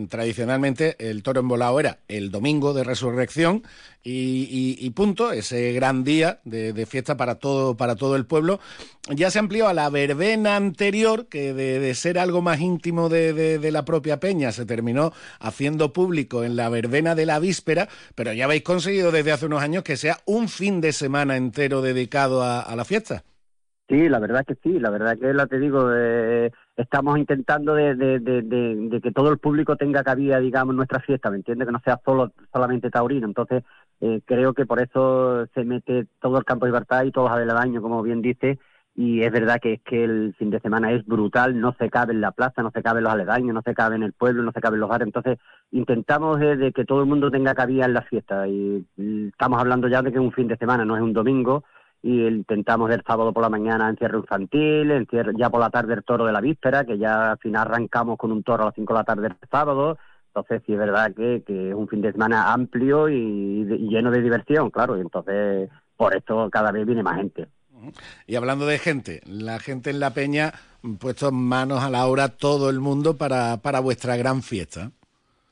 tradicionalmente 0.09 0.95
el 1.11 1.25
toro 1.25 1.41
embolado 1.41 1.81
era 1.81 1.99
el 2.07 2.31
domingo 2.31 2.75
de 2.75 2.85
resurrección 2.85 3.63
y, 4.11 4.91
punto, 4.91 5.33
ese 5.33 5.73
gran 5.73 6.05
día 6.05 6.41
de, 6.45 6.87
fiesta 6.87 7.17
para 7.17 7.37
todo, 7.37 7.77
para 7.77 7.97
todo 7.97 8.17
el 8.17 8.27
pueblo. 8.27 8.61
Ya 9.11 9.31
se 9.31 9.39
amplió 9.39 9.69
a 9.69 9.75
la 9.75 9.89
verbena 9.91 10.57
anterior, 10.57 11.27
que 11.29 11.53
de, 11.55 11.95
ser 11.95 12.19
algo 12.19 12.43
más 12.43 12.61
íntimo 12.61 13.09
de, 13.09 13.71
la 13.71 13.85
propia 13.85 14.21
peña 14.21 14.53
se 14.53 14.67
terminó 14.67 15.13
haciendo 15.41 15.93
público 15.93 16.45
en 16.45 16.57
la 16.57 16.69
verbena 16.69 17.15
de 17.15 17.27
la 17.27 17.39
víspera, 17.39 17.89
pero 18.15 18.33
ya 18.33 18.45
habéis 18.45 18.63
conseguido 18.63 19.11
desde 19.11 19.33
hace 19.33 19.47
unos 19.47 19.63
años 19.63 19.83
que 19.83 19.97
sea 19.97 20.21
un 20.25 20.49
fin 20.49 20.68
de 20.81 20.93
semana 20.93 21.37
entero 21.37 21.83
dedicado 21.83 22.43
a, 22.43 22.75
la 22.77 22.85
fiesta. 22.85 23.23
Sí, 23.89 24.09
la 24.09 24.19
verdad 24.19 24.45
que 24.47 24.55
sí, 24.63 24.79
la 24.79 24.91
verdad 24.91 25.19
que 25.19 25.33
la 25.33 25.47
te 25.47 25.59
digo, 25.59 25.91
eh, 25.95 26.53
estamos 26.77 27.19
intentando 27.19 27.75
de, 27.75 29.01
que 29.03 29.13
todo 29.13 29.31
el 29.31 29.39
público 29.39 29.77
tenga 29.77 30.05
cabida, 30.05 30.39
digamos, 30.41 30.75
en 30.75 30.77
nuestra 30.77 31.01
fiesta, 31.01 31.31
¿me 31.31 31.39
entiendes? 31.39 31.67
Que 31.67 31.73
no 31.73 31.81
sea 31.83 31.99
solo 32.05 32.33
solamente 32.53 32.91
taurino. 32.91 33.27
Entonces, 33.27 33.65
eh, 34.01 34.21
creo 34.27 34.53
que 34.53 34.67
por 34.67 34.81
eso 34.81 35.47
se 35.55 35.65
mete 35.65 36.07
todo 36.21 36.37
el 36.39 36.45
campo 36.45 36.67
de 36.67 36.73
libertad 36.73 37.05
y 37.05 37.13
todos 37.13 37.31
los 37.31 37.55
año, 37.55 37.81
como 37.81 38.03
bien 38.03 38.21
dice, 38.21 38.59
y 39.01 39.23
es 39.23 39.31
verdad 39.31 39.61
que 39.63 39.75
es 39.75 39.83
que 39.83 40.03
el 40.03 40.35
fin 40.37 40.51
de 40.51 40.59
semana 40.59 40.91
es 40.91 41.07
brutal, 41.07 41.61
no 41.61 41.73
se 41.79 41.89
cabe 41.89 42.13
en 42.15 42.21
la 42.21 42.33
plaza, 42.33 42.65
no 42.65 42.73
se 42.73 42.83
cabe 42.83 42.99
en 42.99 43.05
los 43.05 43.13
aledaños, 43.13 43.55
no 43.55 43.63
se 43.63 43.73
cabe 43.73 43.95
en 43.95 44.03
el 44.03 44.13
pueblo, 44.13 44.43
no 44.43 44.51
se 44.51 44.61
cabe 44.61 44.75
en 44.75 44.81
los 44.81 44.89
bares, 44.89 45.07
entonces 45.07 45.39
intentamos 45.71 46.41
de, 46.41 46.73
que 46.75 46.85
todo 46.85 47.03
el 47.03 47.07
mundo 47.07 47.31
tenga 47.31 47.55
cabida 47.55 47.85
en 47.85 47.95
la 47.95 48.03
fiesta. 48.03 48.49
Y 48.49 48.85
estamos 49.29 49.61
hablando 49.61 49.87
ya 49.87 50.03
de 50.03 50.11
que 50.11 50.19
es 50.19 50.21
un 50.21 50.33
fin 50.33 50.49
de 50.49 50.57
semana, 50.57 50.85
no 50.85 50.97
es 50.97 51.03
un 51.03 51.13
domingo, 51.13 51.63
y 52.03 52.27
intentamos 52.27 52.91
el 52.91 53.05
sábado 53.07 53.33
por 53.33 53.45
la 53.45 53.49
mañana 53.49 53.89
encierro 53.89 54.19
infantil, 54.19 54.91
encierro, 54.91 55.31
ya 55.31 55.49
por 55.49 55.61
la 55.61 55.71
tarde 55.71 55.95
el 55.95 56.03
toro 56.03 56.27
de 56.27 56.33
la 56.33 56.41
víspera, 56.41 56.85
que 56.85 56.99
ya 56.99 57.31
al 57.31 57.39
final 57.39 57.69
arrancamos 57.69 58.19
con 58.19 58.33
un 58.33 58.43
toro 58.43 58.65
a 58.65 58.67
las 58.67 58.75
5 58.75 58.93
de 58.93 58.99
la 58.99 59.05
tarde 59.05 59.29
el 59.29 59.49
sábado, 59.49 59.97
entonces 60.35 60.61
sí 60.67 60.73
es 60.73 60.79
verdad 60.79 61.15
que, 61.15 61.45
que 61.47 61.69
es 61.69 61.75
un 61.77 61.87
fin 61.87 62.01
de 62.03 62.11
semana 62.11 62.53
amplio 62.53 63.09
y, 63.09 63.65
lleno 63.65 64.11
de 64.11 64.23
diversión, 64.23 64.71
claro, 64.71 64.99
y 64.99 65.03
entonces 65.03 65.71
por 65.97 66.17
esto 66.17 66.51
cada 66.51 66.73
vez 66.73 66.85
viene 66.85 67.05
más 67.05 67.15
gente. 67.15 67.47
Y 68.27 68.37
hablando 68.37 68.67
de 68.67 68.79
gente, 68.79 69.21
la 69.27 69.59
gente 69.59 69.91
en 69.91 70.01
la 70.01 70.15
peña 70.15 70.55
puesto 70.99 71.33
manos 71.33 71.83
a 71.83 71.91
la 71.91 72.07
obra 72.07 72.29
todo 72.29 72.71
el 72.71 72.81
mundo 72.81 73.17
para, 73.17 73.59
para 73.59 73.81
vuestra 73.81 74.17
gran 74.17 74.43
fiesta. 74.43 74.91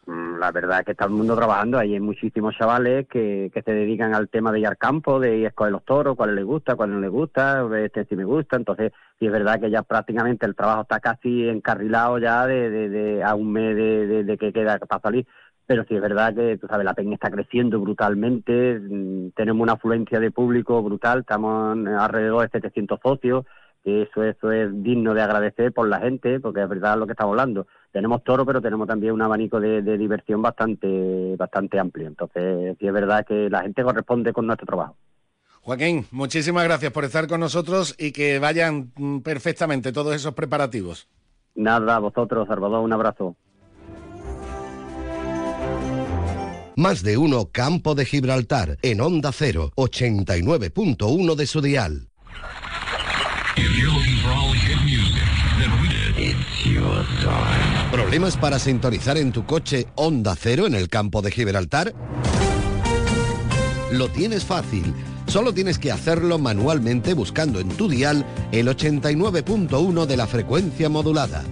Mm, 0.06 0.38
la 0.38 0.52
verdad 0.52 0.78
es 0.80 0.86
que 0.86 0.92
está 0.92 1.04
el 1.04 1.10
mundo 1.10 1.34
trabajando, 1.34 1.78
hay 1.78 1.98
muchísimos 1.98 2.54
chavales 2.56 3.08
que, 3.08 3.50
que 3.52 3.62
se 3.62 3.72
dedican 3.72 4.14
al 4.14 4.28
tema 4.28 4.52
de 4.52 4.60
ir 4.60 4.68
al 4.68 4.76
campo, 4.76 5.18
de 5.18 5.38
ir 5.38 5.46
a 5.46 5.48
escoger 5.48 5.72
los 5.72 5.84
toros, 5.84 6.16
cuáles 6.16 6.36
les 6.36 6.44
gusta, 6.44 6.76
cuáles 6.76 6.94
no 6.94 7.00
les 7.00 7.10
gusta, 7.10 7.66
este 7.82 8.04
sí 8.04 8.14
me 8.14 8.24
gusta, 8.24 8.54
entonces 8.54 8.92
sí 9.18 9.26
es 9.26 9.32
verdad 9.32 9.58
que 9.58 9.68
ya 9.68 9.82
prácticamente 9.82 10.46
el 10.46 10.54
trabajo 10.54 10.82
está 10.82 11.00
casi 11.00 11.48
encarrilado 11.48 12.18
ya 12.18 12.46
de, 12.46 12.88
de, 12.88 13.24
a 13.24 13.34
un 13.34 13.52
mes 13.52 13.74
de, 13.74 14.36
que 14.38 14.52
queda 14.52 14.78
para 14.78 15.02
salir, 15.02 15.26
pero 15.66 15.84
sí 15.88 15.94
es 15.94 16.00
verdad 16.00 16.34
que, 16.34 16.58
tú 16.58 16.66
sabes, 16.66 16.84
la 16.84 16.94
peña 16.94 17.14
está 17.14 17.30
creciendo 17.30 17.80
brutalmente, 17.80 18.78
mm, 18.78 19.30
tenemos 19.34 19.62
una 19.62 19.72
afluencia 19.72 20.20
de 20.20 20.30
público 20.30 20.82
brutal, 20.82 21.20
estamos 21.20 21.76
alrededor 21.86 22.42
de 22.42 22.48
700 22.50 23.00
socios, 23.02 23.44
eso, 23.86 24.24
eso 24.24 24.50
es 24.50 24.82
digno 24.82 25.14
de 25.14 25.22
agradecer 25.22 25.72
por 25.72 25.88
la 25.88 26.00
gente, 26.00 26.40
porque 26.40 26.62
es 26.62 26.68
verdad 26.68 26.98
lo 26.98 27.06
que 27.06 27.12
estamos 27.12 27.32
hablando. 27.32 27.66
Tenemos 27.92 28.24
toro, 28.24 28.44
pero 28.44 28.60
tenemos 28.60 28.88
también 28.88 29.12
un 29.12 29.22
abanico 29.22 29.60
de, 29.60 29.80
diversión 29.96 30.42
bastante, 30.42 31.36
bastante 31.36 31.78
amplio. 31.78 32.08
Entonces, 32.08 32.76
sí 32.80 32.86
es 32.86 32.92
verdad 32.92 33.24
que 33.24 33.48
la 33.48 33.62
gente 33.62 33.84
corresponde 33.84 34.32
con 34.32 34.46
nuestro 34.46 34.66
trabajo. 34.66 34.96
Joaquín, 35.62 36.04
muchísimas 36.10 36.64
gracias 36.64 36.92
por 36.92 37.04
estar 37.04 37.26
con 37.26 37.40
nosotros 37.40 37.94
y 37.98 38.12
que 38.12 38.38
vayan 38.38 38.92
mm, 38.96 39.18
perfectamente 39.20 39.92
todos 39.92 40.14
esos 40.14 40.34
preparativos. 40.34 41.08
Nada, 41.54 41.98
vosotros, 41.98 42.46
Salvador, 42.46 42.84
un 42.84 42.92
abrazo. 42.92 43.36
Más 46.78 47.02
de 47.02 47.16
uno 47.16 47.48
Campo 47.52 47.94
de 47.94 48.04
Gibraltar 48.04 48.76
en 48.82 49.00
Onda 49.00 49.32
0, 49.32 49.72
89.1 49.76 51.34
de 51.34 51.46
su 51.46 51.62
dial. 51.62 52.10
¿Problemas 57.90 58.36
para 58.36 58.58
sintonizar 58.58 59.16
en 59.16 59.32
tu 59.32 59.46
coche 59.46 59.86
Onda 59.94 60.36
Cero 60.38 60.66
en 60.66 60.74
el 60.74 60.90
campo 60.90 61.22
de 61.22 61.30
Gibraltar? 61.30 61.94
Lo 63.90 64.08
tienes 64.10 64.44
fácil. 64.44 64.92
Solo 65.28 65.54
tienes 65.54 65.78
que 65.78 65.90
hacerlo 65.90 66.38
manualmente 66.38 67.14
buscando 67.14 67.58
en 67.58 67.70
tu 67.70 67.88
dial 67.88 68.26
el 68.52 68.68
89.1 68.68 70.04
de 70.04 70.16
la 70.18 70.26
frecuencia 70.26 70.90
modulada. 70.90 71.42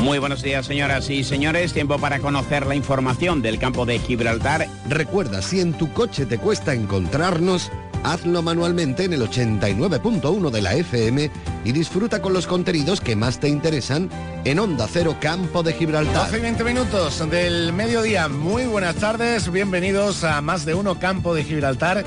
Muy 0.00 0.18
buenos 0.18 0.42
días, 0.42 0.66
señoras 0.66 1.10
y 1.10 1.24
señores. 1.24 1.72
Tiempo 1.72 1.98
para 1.98 2.20
conocer 2.20 2.66
la 2.66 2.76
información 2.76 3.42
del 3.42 3.58
campo 3.58 3.84
de 3.84 3.98
Gibraltar. 3.98 4.68
Recuerda, 4.88 5.42
si 5.42 5.60
en 5.60 5.72
tu 5.72 5.92
coche 5.92 6.24
te 6.24 6.38
cuesta 6.38 6.72
encontrarnos, 6.72 7.70
hazlo 8.04 8.40
manualmente 8.42 9.04
en 9.04 9.12
el 9.12 9.22
89.1 9.22 10.50
de 10.50 10.62
la 10.62 10.74
FM 10.74 11.30
y 11.64 11.72
disfruta 11.72 12.22
con 12.22 12.32
los 12.32 12.46
contenidos 12.46 13.00
que 13.00 13.16
más 13.16 13.40
te 13.40 13.48
interesan 13.48 14.08
en 14.44 14.60
Onda 14.60 14.86
Cero 14.90 15.16
Campo 15.20 15.62
de 15.62 15.72
Gibraltar. 15.72 16.26
12 16.26 16.38
y 16.38 16.42
20 16.42 16.64
minutos 16.64 17.30
del 17.30 17.72
mediodía. 17.72 18.28
Muy 18.28 18.66
buenas 18.66 18.96
tardes, 18.96 19.50
bienvenidos 19.50 20.22
a 20.22 20.40
Más 20.40 20.64
de 20.64 20.74
Uno 20.74 21.00
Campo 21.00 21.34
de 21.34 21.42
Gibraltar. 21.42 22.04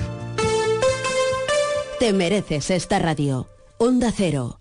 Te 2.00 2.14
mereces 2.14 2.72
esta 2.72 3.00
radio. 3.00 3.48
Onda 3.78 4.12
Cero 4.16 4.61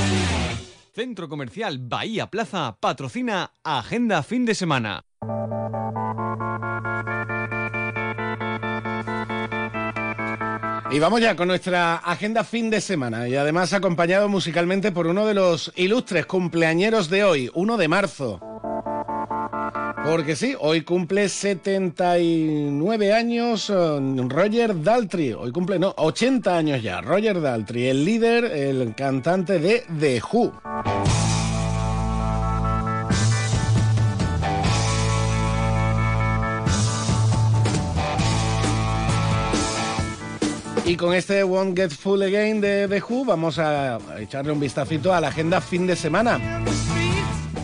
Centro 0.93 1.29
Comercial 1.29 1.79
Bahía 1.79 2.27
Plaza 2.27 2.77
patrocina 2.79 3.53
Agenda 3.63 4.23
Fin 4.23 4.45
de 4.45 4.55
Semana. 4.55 5.05
Y 10.91 10.99
vamos 10.99 11.21
ya 11.21 11.37
con 11.37 11.47
nuestra 11.47 11.95
agenda 11.95 12.43
fin 12.43 12.69
de 12.69 12.81
semana 12.81 13.29
y 13.29 13.37
además 13.37 13.71
acompañado 13.71 14.27
musicalmente 14.27 14.91
por 14.91 15.07
uno 15.07 15.25
de 15.25 15.33
los 15.33 15.71
ilustres 15.77 16.25
cumpleañeros 16.25 17.09
de 17.09 17.23
hoy, 17.23 17.49
1 17.53 17.77
de 17.77 17.87
marzo. 17.87 18.50
Porque 20.03 20.35
sí, 20.35 20.55
hoy 20.59 20.81
cumple 20.81 21.29
79 21.29 23.13
años 23.13 23.69
eh, 23.69 23.99
Roger 24.27 24.81
Daltrey. 24.81 25.33
Hoy 25.33 25.51
cumple, 25.51 25.77
no, 25.77 25.93
80 25.95 26.57
años 26.57 26.81
ya. 26.81 27.01
Roger 27.01 27.39
Daltrey, 27.39 27.87
el 27.87 28.03
líder, 28.03 28.45
el 28.45 28.95
cantante 28.95 29.59
de 29.59 29.83
The 29.99 30.21
Who. 30.31 30.51
Y 40.83 40.97
con 40.97 41.13
este 41.13 41.43
Won't 41.43 41.77
Get 41.77 41.91
Full 41.91 42.23
Again 42.23 42.59
de 42.59 42.87
The 42.87 43.01
Who 43.07 43.23
vamos 43.23 43.59
a 43.59 43.99
echarle 44.17 44.51
un 44.51 44.59
vistacito 44.59 45.13
a 45.13 45.21
la 45.21 45.27
agenda 45.27 45.61
fin 45.61 45.85
de 45.85 45.95
semana. 45.95 46.61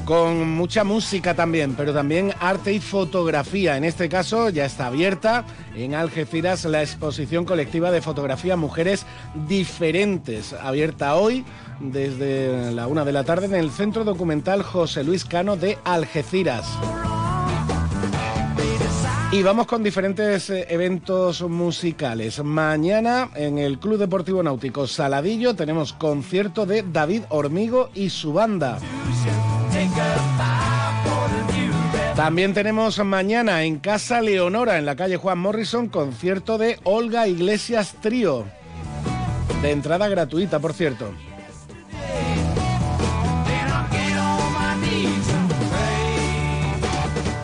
Con 0.07 0.51
mucha 0.51 0.85
música 0.85 1.33
también, 1.33 1.75
pero 1.75 1.93
también 1.93 2.33
arte 2.39 2.71
y 2.71 2.79
fotografía. 2.79 3.75
En 3.75 3.83
este 3.83 4.07
caso 4.07 4.49
ya 4.49 4.63
está 4.63 4.85
abierta 4.87 5.43
en 5.75 5.95
Algeciras 5.95 6.63
la 6.63 6.81
exposición 6.81 7.43
colectiva 7.43 7.91
de 7.91 8.01
fotografía 8.01 8.55
Mujeres 8.55 9.05
Diferentes, 9.49 10.53
abierta 10.53 11.17
hoy 11.17 11.43
desde 11.81 12.71
la 12.71 12.87
una 12.87 13.03
de 13.03 13.11
la 13.11 13.25
tarde 13.25 13.47
en 13.47 13.55
el 13.55 13.69
Centro 13.69 14.05
Documental 14.05 14.63
José 14.63 15.03
Luis 15.03 15.25
Cano 15.25 15.57
de 15.57 15.77
Algeciras. 15.83 16.65
Y 19.33 19.43
vamos 19.43 19.67
con 19.67 19.83
diferentes 19.83 20.49
eh, 20.49 20.67
eventos 20.69 21.41
musicales. 21.41 22.41
Mañana 22.41 23.29
en 23.35 23.57
el 23.57 23.77
Club 23.77 23.97
Deportivo 23.97 24.41
Náutico 24.41 24.87
Saladillo 24.87 25.53
tenemos 25.53 25.91
concierto 25.91 26.65
de 26.65 26.83
David 26.83 27.23
Hormigo 27.27 27.89
y 27.93 28.09
su 28.09 28.31
banda. 28.31 28.79
También 32.17 32.55
tenemos 32.55 32.97
mañana 33.05 33.63
en 33.63 33.77
Casa 33.77 34.21
Leonora, 34.21 34.79
en 34.79 34.87
la 34.87 34.95
calle 34.95 35.17
Juan 35.17 35.37
Morrison, 35.37 35.87
concierto 35.87 36.57
de 36.57 36.79
Olga 36.83 37.27
Iglesias 37.27 37.93
Trío. 38.01 38.45
De 39.61 39.69
entrada 39.69 40.07
gratuita, 40.07 40.57
por 40.57 40.73
cierto. 40.73 41.11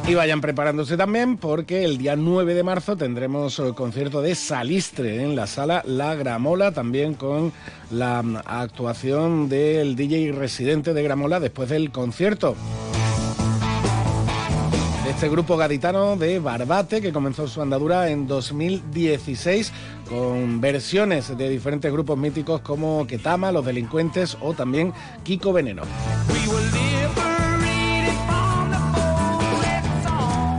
Y 0.07 0.15
vayan 0.15 0.41
preparándose 0.41 0.97
también 0.97 1.37
porque 1.37 1.85
el 1.85 1.99
día 1.99 2.15
9 2.15 2.55
de 2.55 2.63
marzo 2.63 2.97
tendremos 2.97 3.59
el 3.59 3.75
concierto 3.75 4.23
de 4.23 4.33
Salistre 4.33 5.23
en 5.23 5.35
la 5.35 5.45
sala 5.45 5.83
La 5.85 6.15
Gramola, 6.15 6.71
también 6.71 7.13
con 7.13 7.53
la 7.91 8.23
actuación 8.43 9.49
del 9.49 9.95
DJ 9.95 10.31
residente 10.31 10.95
de 10.95 11.03
Gramola 11.03 11.39
después 11.39 11.69
del 11.69 11.91
concierto. 11.91 12.55
Este 15.15 15.29
grupo 15.29 15.55
gaditano 15.55 16.17
de 16.17 16.39
Barbate 16.39 17.01
que 17.01 17.13
comenzó 17.13 17.47
su 17.47 17.61
andadura 17.61 18.09
en 18.09 18.27
2016 18.27 19.71
con 20.09 20.59
versiones 20.59 21.37
de 21.37 21.49
diferentes 21.49 21.91
grupos 21.91 22.17
míticos 22.17 22.59
como 22.59 23.07
Ketama, 23.07 23.51
Los 23.51 23.65
Delincuentes 23.65 24.37
o 24.41 24.53
también 24.53 24.91
Kiko 25.23 25.53
Veneno. 25.53 25.83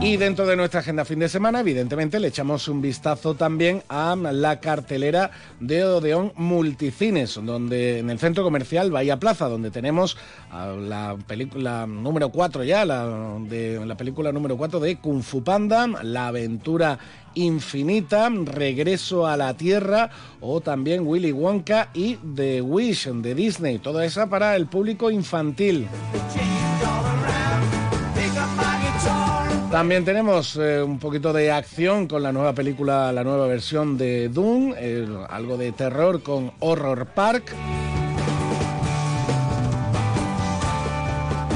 Y 0.05 0.17
dentro 0.17 0.45
de 0.45 0.55
nuestra 0.55 0.81
agenda 0.81 1.03
fin 1.03 1.17
de 1.17 1.27
semana, 1.27 1.61
evidentemente, 1.61 2.19
le 2.19 2.27
echamos 2.27 2.67
un 2.67 2.79
vistazo 2.79 3.33
también 3.33 3.81
a 3.89 4.15
la 4.15 4.59
cartelera 4.59 5.31
de 5.59 5.83
Odeón 5.83 6.31
Multicines, 6.35 7.39
donde 7.43 7.97
en 7.97 8.11
el 8.11 8.19
centro 8.19 8.43
comercial 8.43 8.91
Bahía 8.91 9.17
Plaza, 9.17 9.49
donde 9.49 9.71
tenemos 9.71 10.15
la 10.51 11.17
película 11.25 11.87
número 11.87 12.29
4 12.29 12.63
ya, 12.63 12.85
la, 12.85 13.39
de, 13.49 13.83
la 13.83 13.97
película 13.97 14.31
número 14.31 14.55
4 14.57 14.79
de 14.79 14.97
Kung 14.97 15.23
Fu 15.23 15.43
Panda, 15.43 15.87
La 16.03 16.27
aventura 16.27 16.99
infinita, 17.33 18.29
Regreso 18.29 19.25
a 19.25 19.35
la 19.35 19.57
Tierra 19.57 20.11
o 20.39 20.61
también 20.61 21.07
Willy 21.07 21.31
Wonka 21.31 21.89
y 21.95 22.17
The 22.17 22.61
Wish 22.61 23.07
de 23.07 23.33
Disney, 23.33 23.79
toda 23.79 24.05
esa 24.05 24.29
para 24.29 24.55
el 24.55 24.67
público 24.67 25.09
infantil. 25.09 25.87
También 29.75 30.05
tenemos 30.05 30.55
eh, 30.55 30.81
un 30.81 30.99
poquito 30.99 31.33
de 31.33 31.51
acción 31.51 32.07
con 32.07 32.23
la 32.23 32.31
nueva 32.31 32.53
película, 32.53 33.11
la 33.11 33.25
nueva 33.25 33.45
versión 33.45 33.97
de 33.97 34.29
Doom, 34.29 34.73
algo 35.27 35.57
de 35.57 35.73
terror 35.73 36.23
con 36.23 36.53
Horror 36.61 37.07
Park. 37.07 37.53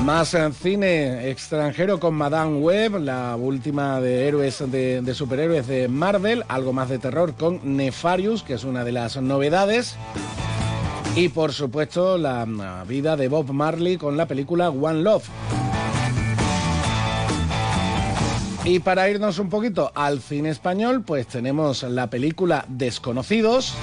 Más 0.04 0.34
en 0.34 0.52
cine 0.52 1.30
extranjero 1.30 2.02
con 2.02 2.14
Madame 2.14 2.58
Web, 2.58 3.00
la 3.00 3.38
última 3.38 4.02
de 4.02 4.28
héroes 4.28 4.70
de, 4.70 5.02
de, 5.02 5.14
superhéroes 5.14 5.68
de 5.68 5.88
Marvel, 5.88 6.44
algo 6.50 6.74
más 6.74 6.90
de 6.90 7.00
terror 7.00 7.36
con 7.36 7.78
Nefarius, 7.78 8.44
que 8.44 8.56
es 8.56 8.66
una 8.66 8.84
de 8.84 8.92
las 8.92 9.16
novedades. 9.16 9.96
Y 11.16 11.30
por 11.30 11.54
supuesto 11.54 12.18
la 12.18 12.46
vida 12.86 13.16
de 13.16 13.30
Bob 13.30 13.54
Marley 13.54 13.96
con 13.96 14.18
la 14.18 14.26
película 14.26 14.70
One 14.70 15.04
Love. 15.04 15.24
Y 18.66 18.80
para 18.80 19.10
irnos 19.10 19.40
un 19.40 19.50
poquito 19.50 19.92
al 19.96 20.22
cine 20.22 20.50
español, 20.50 21.04
pues 21.04 21.28
tenemos 21.28 21.84
la 21.84 22.10
película 22.10 22.66
Desconocidos. 22.68 23.74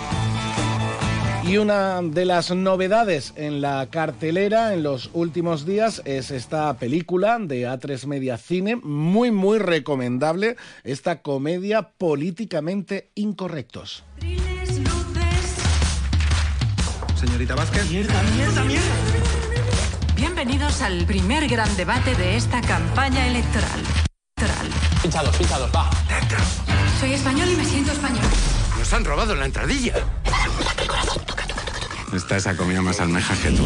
Y 1.44 1.58
una 1.58 2.02
de 2.02 2.24
las 2.24 2.50
novedades 2.50 3.32
en 3.36 3.60
la 3.60 3.86
cartelera 3.88 4.74
en 4.74 4.82
los 4.82 5.10
últimos 5.12 5.64
días 5.64 6.02
es 6.04 6.32
esta 6.32 6.76
película 6.76 7.38
de 7.38 7.68
A3 7.68 8.06
Media 8.06 8.36
Cine, 8.36 8.76
muy 8.76 9.30
muy 9.30 9.58
recomendable, 9.58 10.56
esta 10.82 11.22
comedia 11.22 11.90
políticamente 11.96 13.10
incorrectos. 13.14 14.04
Señorita 17.14 17.54
Vázquez. 17.54 17.90
Mierda, 17.90 18.22
mierda, 18.34 18.64
mierda. 18.64 18.94
Bienvenidos 20.16 20.82
al 20.82 21.06
primer 21.06 21.48
gran 21.48 21.74
debate 21.76 22.14
de 22.16 22.36
esta 22.36 22.60
campaña 22.60 23.26
electoral. 23.28 24.05
Pinchados, 25.00 25.34
pinchados, 25.36 25.70
va. 25.74 25.88
Soy 27.00 27.14
español 27.14 27.48
y 27.48 27.56
me 27.56 27.64
siento 27.64 27.92
español. 27.92 28.24
Nos 28.78 28.92
han 28.92 29.04
robado 29.04 29.34
la 29.34 29.46
entradilla. 29.46 29.94
Esta 32.12 32.36
esa 32.36 32.54
comido 32.54 32.82
más 32.82 33.00
almejas 33.00 33.38
que 33.38 33.50
tú. 33.52 33.64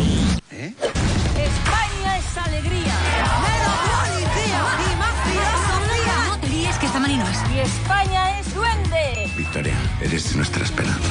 ¿Eh? 0.53 0.73
España 0.79 2.19
es 2.19 2.39
alegría. 2.39 2.95
Menos 3.43 3.79
policía 3.99 4.63
y 4.93 4.97
más 4.97 5.15
filosofía. 5.25 6.27
No 6.29 6.39
te 6.39 6.49
líes 6.49 6.77
que 6.77 6.87
esta 6.87 6.99
no 7.01 7.07
es. 7.07 7.39
Y 7.53 7.59
España 7.59 8.39
es 8.39 8.55
duende. 8.55 9.33
Victoria, 9.37 9.75
eres 10.03 10.37
nuestra 10.37 10.63
esperanza. 10.63 11.09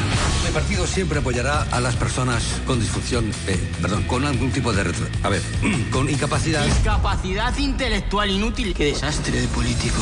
Mi 0.49 0.55
partido 0.55 0.87
siempre 0.87 1.19
apoyará 1.19 1.61
a 1.69 1.79
las 1.79 1.95
personas 1.95 2.43
con 2.65 2.79
disfunción, 2.79 3.31
eh, 3.45 3.71
perdón, 3.83 4.01
con 4.05 4.25
algún 4.25 4.49
tipo 4.51 4.73
de 4.73 4.83
retro. 4.83 5.05
A 5.21 5.29
ver, 5.29 5.43
con 5.91 6.09
incapacidad. 6.09 6.65
Discapacidad 6.65 7.55
intelectual 7.59 8.31
inútil. 8.31 8.73
Qué 8.73 8.85
desastre 8.85 9.41
de 9.41 9.47
político. 9.49 10.01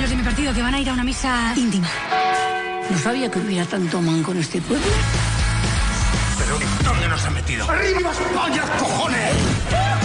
Los 0.00 0.10
de 0.10 0.16
mi 0.16 0.24
partido 0.24 0.52
que 0.52 0.60
van 0.60 0.74
a 0.74 0.80
ir 0.80 0.90
a 0.90 0.92
una 0.92 1.04
misa 1.04 1.54
íntima. 1.56 1.86
No 2.90 2.98
sabía 2.98 3.30
que 3.30 3.38
hubiera 3.38 3.64
tanto 3.64 4.02
manco 4.02 4.32
en 4.32 4.38
este 4.38 4.60
pueblo. 4.60 4.84
¿Pero 6.36 6.58
dónde 6.82 7.06
nos 7.06 7.24
ha 7.24 7.30
metido? 7.30 7.70
¡Arriba 7.70 8.10
España, 8.10 8.64
cojones! 8.76 9.99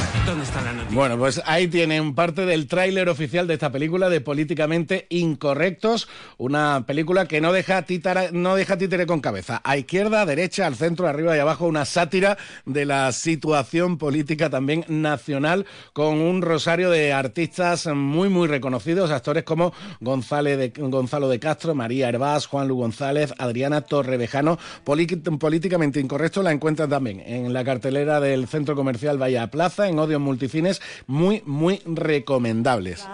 Bueno, 0.92 1.18
pues 1.18 1.42
ahí 1.46 1.68
tienen 1.68 2.16
parte 2.16 2.46
del 2.46 2.68
tráiler 2.68 3.10
oficial 3.10 3.48
de 3.48 3.56
esta 3.56 3.72
película 3.72 4.10
de 4.10 4.22
Políticamente 4.22 5.06
Incorrectos, 5.10 6.08
una 6.38 6.86
película 6.88 7.28
que 7.28 7.42
no 7.42 7.52
deja, 7.52 7.82
títara, 7.84 8.32
no 8.32 8.56
deja 8.56 8.78
títere 8.78 9.06
con 9.06 9.20
cabeza. 9.20 9.62
A 9.64 9.78
izquierda, 9.78 10.26
derecha, 10.26 10.66
al 10.66 10.76
centro, 10.76 11.08
arriba 11.08 11.36
y 11.36 11.40
abajo, 11.40 11.68
una 11.68 11.86
sátira 11.86 12.38
de 12.66 12.86
la 12.86 13.12
situación 13.12 13.98
política 13.98 14.50
también 14.50 14.86
nacional 14.88 15.66
con 15.94 16.16
un 16.16 16.42
rosario 16.42 16.90
de 16.90 17.14
artistas 17.14 17.88
muy, 17.88 18.30
muy 18.30 18.48
reconocidos, 18.48 19.12
actores 19.12 19.44
como 19.44 19.74
González 20.00 20.74
Gonzalo 20.78 21.30
de 21.30 21.40
Castro, 21.40 21.76
María 21.76 22.10
Hervás, 22.10 22.48
Juan 22.48 22.68
Lu 22.68 22.78
González, 22.78 23.34
Adriana 23.38 23.82
Torrevejano. 23.82 24.58
Políticamente 24.84 26.00
Incorrectos 26.00 26.44
la 26.44 26.52
encuentran 26.52 26.90
también 26.90 27.22
en 27.26 27.54
la 27.54 27.64
cartelera 27.64 28.20
del 28.20 28.48
Centro 28.48 28.76
Comercial 28.76 29.18
Bahía 29.18 29.52
Plaza, 29.52 29.88
en 29.88 30.00
Odio 30.00 30.15
multicines 30.22 30.82
muy, 31.08 31.42
muy 31.46 31.82
recomendables. 31.86 33.06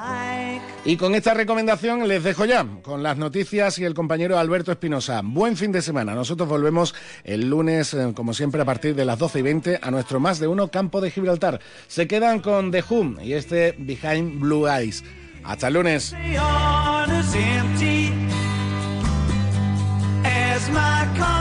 Y 0.83 0.97
con 0.97 1.13
esta 1.13 1.33
recomendación 1.33 2.07
les 2.07 2.23
dejo 2.23 2.45
ya 2.45 2.65
con 2.81 3.03
las 3.03 3.17
noticias 3.17 3.77
y 3.77 3.85
el 3.85 3.93
compañero 3.93 4.39
Alberto 4.39 4.71
Espinosa. 4.71 5.21
Buen 5.23 5.55
fin 5.55 5.71
de 5.71 5.81
semana. 5.81 6.15
Nosotros 6.15 6.49
volvemos 6.49 6.95
el 7.23 7.49
lunes, 7.49 7.93
eh, 7.93 8.13
como 8.15 8.33
siempre, 8.33 8.61
a 8.61 8.65
partir 8.65 8.95
de 8.95 9.05
las 9.05 9.19
12 9.19 9.39
y 9.39 9.41
20 9.43 9.79
a 9.81 9.91
nuestro 9.91 10.19
más 10.19 10.39
de 10.39 10.47
uno 10.47 10.69
campo 10.69 10.99
de 10.99 11.11
Gibraltar. 11.11 11.59
Se 11.87 12.07
quedan 12.07 12.39
con 12.39 12.71
The 12.71 12.83
Who 12.89 13.21
y 13.21 13.33
este 13.33 13.75
Behind 13.77 14.39
Blue 14.39 14.67
Eyes. 14.67 15.03
Hasta 15.43 15.67
el 15.67 15.75
lunes. 15.75 16.13
my 20.71 21.40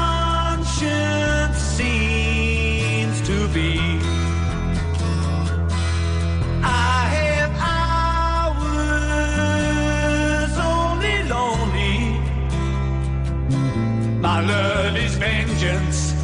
My 14.41 14.47
love 14.47 14.97
is 14.97 15.17
vengeance 15.17 16.15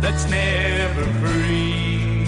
that's 0.00 0.30
never 0.30 1.04
free. 1.18 2.24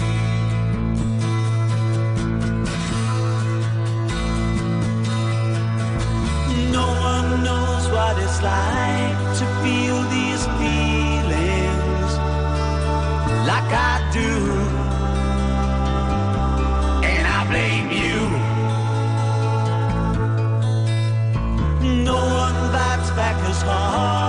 No 6.69 6.85
one 7.11 7.43
knows 7.45 7.87
what 7.95 8.17
it's 8.17 8.41
like 8.41 9.37
to 9.39 9.45
feel 9.63 10.01
these 10.11 10.43
feelings 10.59 12.11
like 13.47 13.71
I 13.71 14.09
do. 14.11 14.82
Back 23.15 23.37
as 23.47 23.61
hard 23.61 24.22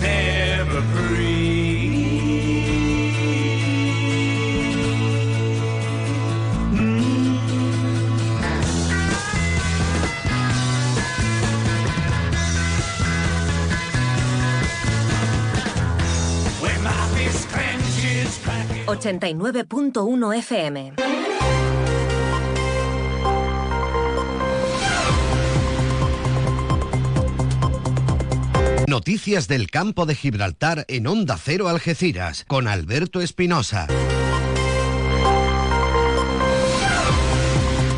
never 0.00 0.82
free. 0.82 1.98
When 16.60 16.82
my 16.82 16.90
fist 17.14 17.48
clenches, 17.48 18.38
cracking. 18.44 18.86
89.1 18.86 19.92
FM. 20.42 21.09
Noticias 28.90 29.46
del 29.46 29.70
campo 29.70 30.04
de 30.04 30.16
Gibraltar 30.16 30.84
en 30.88 31.06
Onda 31.06 31.38
Cero 31.40 31.68
Algeciras 31.68 32.44
con 32.48 32.66
Alberto 32.66 33.20
Espinosa. 33.20 33.86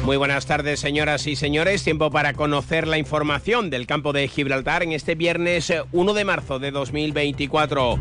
Muy 0.04 0.18
buenas 0.18 0.44
tardes, 0.44 0.80
señoras 0.80 1.26
y 1.26 1.34
señores. 1.34 1.82
Tiempo 1.82 2.10
para 2.10 2.34
conocer 2.34 2.86
la 2.86 2.98
información 2.98 3.70
del 3.70 3.86
campo 3.86 4.12
de 4.12 4.28
Gibraltar 4.28 4.82
en 4.82 4.92
este 4.92 5.14
viernes 5.14 5.70
eh, 5.70 5.82
1 5.92 6.12
de 6.12 6.24
marzo 6.26 6.58
de 6.58 6.70
2024. 6.72 7.98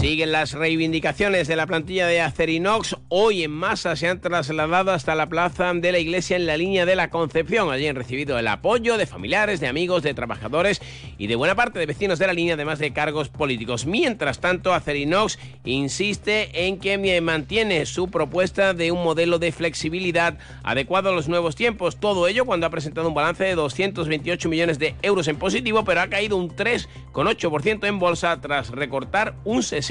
Siguen 0.00 0.30
las 0.30 0.52
reivindicaciones 0.52 1.48
de 1.48 1.56
la 1.56 1.66
plantilla 1.66 2.06
de 2.06 2.20
Acerinox. 2.20 2.96
Hoy 3.08 3.42
en 3.44 3.50
masa 3.50 3.96
se 3.96 4.06
han 4.06 4.20
trasladado 4.20 4.92
hasta 4.92 5.14
la 5.14 5.26
plaza 5.26 5.72
de 5.72 5.90
la 5.90 5.98
iglesia 5.98 6.36
en 6.36 6.44
la 6.44 6.58
línea 6.58 6.84
de 6.84 6.94
la 6.94 7.08
Concepción. 7.08 7.72
Allí 7.72 7.88
han 7.88 7.96
recibido 7.96 8.38
el 8.38 8.46
apoyo 8.46 8.98
de 8.98 9.06
familiares, 9.06 9.58
de 9.58 9.68
amigos, 9.68 10.02
de 10.02 10.12
trabajadores 10.12 10.82
y 11.16 11.28
de 11.28 11.34
buena 11.34 11.54
parte 11.54 11.78
de 11.78 11.86
vecinos 11.86 12.18
de 12.18 12.26
la 12.26 12.34
línea, 12.34 12.54
además 12.54 12.78
de 12.78 12.92
cargos 12.92 13.30
políticos. 13.30 13.86
Mientras 13.86 14.38
tanto, 14.38 14.74
Acerinox 14.74 15.38
insiste 15.64 16.66
en 16.66 16.78
que 16.78 17.20
mantiene 17.22 17.86
su 17.86 18.08
propuesta 18.08 18.74
de 18.74 18.92
un 18.92 19.02
modelo 19.02 19.38
de 19.38 19.50
flexibilidad 19.50 20.38
adecuado 20.62 21.08
a 21.08 21.12
los 21.12 21.26
nuevos 21.28 21.56
tiempos. 21.56 21.96
Todo 21.96 22.28
ello 22.28 22.44
cuando 22.44 22.66
ha 22.66 22.70
presentado 22.70 23.08
un 23.08 23.14
balance 23.14 23.44
de 23.44 23.54
228 23.54 24.48
millones 24.50 24.78
de 24.78 24.94
euros 25.00 25.26
en 25.26 25.36
positivo, 25.36 25.84
pero 25.84 26.02
ha 26.02 26.08
caído 26.08 26.36
un 26.36 26.50
3,8% 26.50 27.88
en 27.88 27.98
bolsa 27.98 28.38
tras 28.42 28.68
recortar 28.68 29.34
un 29.44 29.62
60% 29.62 29.85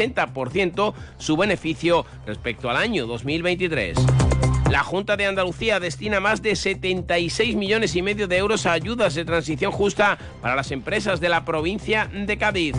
su 1.17 1.37
beneficio 1.37 2.05
respecto 2.25 2.69
al 2.69 2.77
año 2.77 3.05
2023. 3.05 3.97
La 4.69 4.83
Junta 4.83 5.15
de 5.15 5.25
Andalucía 5.25 5.79
destina 5.79 6.19
más 6.19 6.41
de 6.41 6.55
76 6.55 7.55
millones 7.55 7.95
y 7.95 8.01
medio 8.01 8.27
de 8.27 8.37
euros 8.37 8.65
a 8.65 8.73
ayudas 8.73 9.13
de 9.15 9.23
transición 9.23 9.71
justa 9.71 10.17
para 10.41 10.55
las 10.55 10.71
empresas 10.71 11.19
de 11.19 11.29
la 11.29 11.45
provincia 11.45 12.09
de 12.11 12.37
Cádiz. 12.37 12.75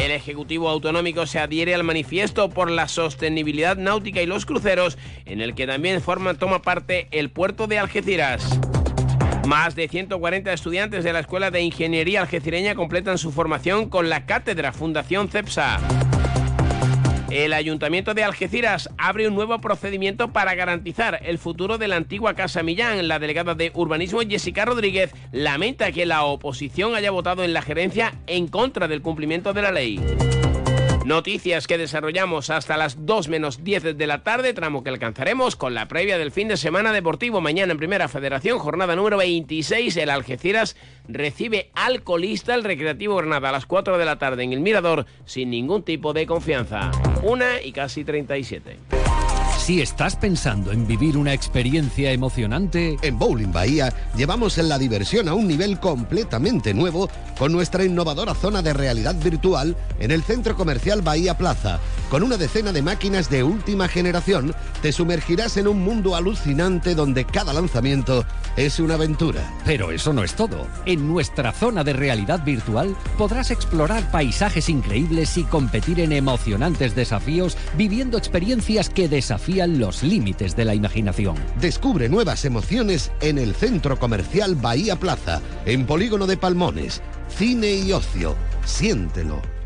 El 0.00 0.12
Ejecutivo 0.12 0.68
Autonómico 0.68 1.26
se 1.26 1.40
adhiere 1.40 1.74
al 1.74 1.82
manifiesto 1.82 2.48
por 2.50 2.70
la 2.70 2.88
sostenibilidad 2.88 3.76
náutica 3.76 4.22
y 4.22 4.26
los 4.26 4.46
cruceros, 4.46 4.96
en 5.26 5.40
el 5.40 5.54
que 5.54 5.66
también 5.66 6.00
forma, 6.00 6.34
toma 6.34 6.62
parte 6.62 7.08
el 7.10 7.30
puerto 7.30 7.66
de 7.66 7.78
Algeciras. 7.78 8.58
Más 9.46 9.74
de 9.74 9.88
140 9.88 10.52
estudiantes 10.52 11.04
de 11.04 11.12
la 11.12 11.20
Escuela 11.20 11.50
de 11.50 11.62
Ingeniería 11.62 12.20
Algecireña 12.20 12.74
completan 12.74 13.18
su 13.18 13.32
formación 13.32 13.88
con 13.88 14.08
la 14.08 14.24
cátedra 14.24 14.72
Fundación 14.72 15.28
CEPSA. 15.28 16.07
El 17.30 17.52
Ayuntamiento 17.52 18.14
de 18.14 18.24
Algeciras 18.24 18.88
abre 18.96 19.28
un 19.28 19.34
nuevo 19.34 19.60
procedimiento 19.60 20.32
para 20.32 20.54
garantizar 20.54 21.20
el 21.22 21.36
futuro 21.36 21.76
de 21.76 21.86
la 21.86 21.96
antigua 21.96 22.34
Casa 22.34 22.62
Millán. 22.62 23.06
La 23.06 23.18
delegada 23.18 23.54
de 23.54 23.70
Urbanismo, 23.74 24.20
Jessica 24.20 24.64
Rodríguez, 24.64 25.12
lamenta 25.30 25.92
que 25.92 26.06
la 26.06 26.24
oposición 26.24 26.94
haya 26.94 27.10
votado 27.10 27.44
en 27.44 27.52
la 27.52 27.60
gerencia 27.60 28.14
en 28.26 28.48
contra 28.48 28.88
del 28.88 29.02
cumplimiento 29.02 29.52
de 29.52 29.62
la 29.62 29.72
ley. 29.72 30.00
Noticias 31.08 31.66
que 31.66 31.78
desarrollamos 31.78 32.50
hasta 32.50 32.76
las 32.76 33.06
2 33.06 33.28
menos 33.28 33.64
10 33.64 33.96
de 33.96 34.06
la 34.06 34.22
tarde, 34.22 34.52
tramo 34.52 34.84
que 34.84 34.90
alcanzaremos 34.90 35.56
con 35.56 35.72
la 35.72 35.88
previa 35.88 36.18
del 36.18 36.32
fin 36.32 36.48
de 36.48 36.58
semana 36.58 36.92
deportivo. 36.92 37.40
Mañana 37.40 37.72
en 37.72 37.78
Primera 37.78 38.08
Federación, 38.08 38.58
jornada 38.58 38.94
número 38.94 39.16
26, 39.16 39.96
el 39.96 40.10
Algeciras 40.10 40.76
recibe 41.08 41.70
al 41.72 42.02
colista 42.02 42.54
el 42.54 42.62
Recreativo 42.62 43.16
Granada 43.16 43.48
a 43.48 43.52
las 43.52 43.64
4 43.64 43.96
de 43.96 44.04
la 44.04 44.18
tarde 44.18 44.42
en 44.42 44.52
el 44.52 44.60
Mirador 44.60 45.06
sin 45.24 45.48
ningún 45.48 45.82
tipo 45.82 46.12
de 46.12 46.26
confianza. 46.26 46.90
Una 47.22 47.62
y 47.62 47.72
casi 47.72 48.04
37. 48.04 48.76
Si 49.68 49.82
estás 49.82 50.16
pensando 50.16 50.72
en 50.72 50.86
vivir 50.86 51.18
una 51.18 51.34
experiencia 51.34 52.10
emocionante, 52.10 52.96
En 53.02 53.18
Bowling 53.18 53.52
Bahía 53.52 53.92
llevamos 54.16 54.56
en 54.56 54.70
la 54.70 54.78
diversión 54.78 55.28
a 55.28 55.34
un 55.34 55.46
nivel 55.46 55.78
completamente 55.78 56.72
nuevo 56.72 57.10
con 57.38 57.52
nuestra 57.52 57.84
innovadora 57.84 58.34
zona 58.34 58.62
de 58.62 58.72
realidad 58.72 59.14
virtual 59.16 59.76
en 60.00 60.10
el 60.10 60.22
centro 60.22 60.56
comercial 60.56 61.02
Bahía 61.02 61.36
Plaza. 61.36 61.80
Con 62.08 62.22
una 62.22 62.38
decena 62.38 62.72
de 62.72 62.80
máquinas 62.80 63.28
de 63.28 63.42
última 63.42 63.88
generación, 63.88 64.54
te 64.80 64.90
sumergirás 64.90 65.58
en 65.58 65.68
un 65.68 65.84
mundo 65.84 66.16
alucinante 66.16 66.94
donde 66.94 67.26
cada 67.26 67.52
lanzamiento 67.52 68.24
es 68.56 68.80
una 68.80 68.94
aventura. 68.94 69.52
Pero 69.66 69.92
eso 69.92 70.14
no 70.14 70.24
es 70.24 70.32
todo. 70.32 70.66
En 70.86 71.06
nuestra 71.06 71.52
zona 71.52 71.84
de 71.84 71.92
realidad 71.92 72.42
virtual 72.42 72.96
podrás 73.18 73.50
explorar 73.50 74.10
paisajes 74.10 74.70
increíbles 74.70 75.36
y 75.36 75.44
competir 75.44 76.00
en 76.00 76.12
emocionantes 76.12 76.94
desafíos 76.94 77.58
viviendo 77.76 78.16
experiencias 78.16 78.88
que 78.88 79.10
desafían 79.10 79.57
los 79.66 80.02
límites 80.02 80.54
de 80.54 80.64
la 80.64 80.74
imaginación. 80.74 81.36
Descubre 81.60 82.08
nuevas 82.08 82.44
emociones 82.44 83.10
en 83.20 83.38
el 83.38 83.54
centro 83.54 83.98
comercial 83.98 84.54
Bahía 84.54 84.96
Plaza, 84.96 85.40
en 85.66 85.86
Polígono 85.86 86.26
de 86.26 86.36
Palmones. 86.36 87.02
Cine 87.28 87.72
y 87.72 87.92
ocio. 87.92 88.36
Siéntelo. 88.64 89.57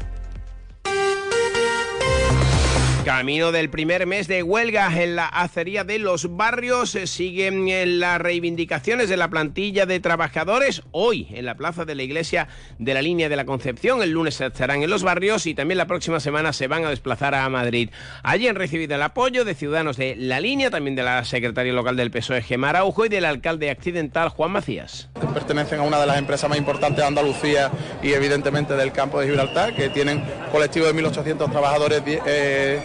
Camino 3.04 3.50
del 3.50 3.68
primer 3.68 4.06
mes 4.06 4.28
de 4.28 4.44
huelga 4.44 5.02
en 5.02 5.16
la 5.16 5.26
acería 5.26 5.82
de 5.82 5.98
los 5.98 6.36
barrios, 6.36 6.94
eh, 6.94 7.08
siguen 7.08 7.68
en 7.68 7.98
las 7.98 8.20
reivindicaciones 8.20 9.08
de 9.08 9.16
la 9.16 9.28
plantilla 9.28 9.86
de 9.86 9.98
trabajadores. 9.98 10.82
Hoy 10.92 11.26
en 11.32 11.44
la 11.44 11.56
plaza 11.56 11.84
de 11.84 11.96
la 11.96 12.04
iglesia 12.04 12.46
de 12.78 12.94
la 12.94 13.02
línea 13.02 13.28
de 13.28 13.34
la 13.34 13.44
Concepción, 13.44 14.02
el 14.02 14.12
lunes 14.12 14.40
estarán 14.40 14.84
en 14.84 14.90
los 14.90 15.02
barrios 15.02 15.46
y 15.46 15.54
también 15.54 15.78
la 15.78 15.88
próxima 15.88 16.20
semana 16.20 16.52
se 16.52 16.68
van 16.68 16.84
a 16.84 16.90
desplazar 16.90 17.34
a 17.34 17.48
Madrid. 17.48 17.90
Allí 18.22 18.46
han 18.46 18.54
recibido 18.54 18.94
el 18.94 19.02
apoyo 19.02 19.44
de 19.44 19.56
ciudadanos 19.56 19.96
de 19.96 20.14
la 20.14 20.38
línea, 20.38 20.70
también 20.70 20.94
de 20.94 21.02
la 21.02 21.24
secretaria 21.24 21.72
local 21.72 21.96
del 21.96 22.12
PSOE, 22.12 22.42
Gemma 22.42 22.70
Araujo, 22.70 23.06
y 23.06 23.08
del 23.08 23.24
alcalde 23.24 23.70
accidental, 23.70 24.28
Juan 24.28 24.52
Macías. 24.52 25.08
Pertenecen 25.34 25.80
a 25.80 25.82
una 25.82 25.98
de 25.98 26.06
las 26.06 26.18
empresas 26.18 26.48
más 26.48 26.58
importantes 26.58 26.98
de 26.98 27.06
Andalucía 27.06 27.68
y 28.00 28.12
evidentemente 28.12 28.74
del 28.74 28.92
campo 28.92 29.18
de 29.18 29.26
Gibraltar, 29.26 29.74
que 29.74 29.88
tienen 29.88 30.22
colectivo 30.52 30.86
de 30.86 30.94
1.800 30.94 31.50
trabajadores. 31.50 32.00
eh, 32.06 32.80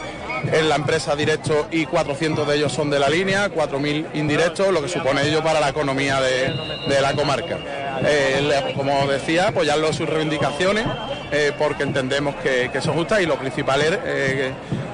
en 0.52 0.70
la 0.70 0.76
empresa 0.76 1.16
directo 1.16 1.68
y 1.72 1.86
400 1.86 2.48
de 2.48 2.56
ellos 2.56 2.72
son 2.72 2.90
de 2.90 3.00
la 3.00 3.10
línea, 3.10 3.50
4.000 3.52 4.08
indirectos, 4.16 4.72
lo 4.74 4.82
que 4.82 4.88
supone 4.90 5.24
ello 5.28 5.44
para 5.44 5.60
la 5.60 5.70
economía 5.70 6.20
de, 6.22 6.54
de 6.88 7.02
la 7.02 7.14
comarca. 7.14 7.58
Eh, 8.06 8.74
como 8.76 9.08
decía, 9.08 9.48
apoyarlo 9.50 9.92
sus 9.92 10.08
reivindicaciones 10.08 10.86
eh, 11.32 11.52
porque 11.58 11.84
entendemos 11.84 12.36
que, 12.36 12.70
que 12.72 12.80
son 12.82 12.94
justas 12.94 13.22
y 13.22 13.26
lo 13.26 13.38
principal 13.38 13.82
es 13.82 14.00
eh, 14.06 14.52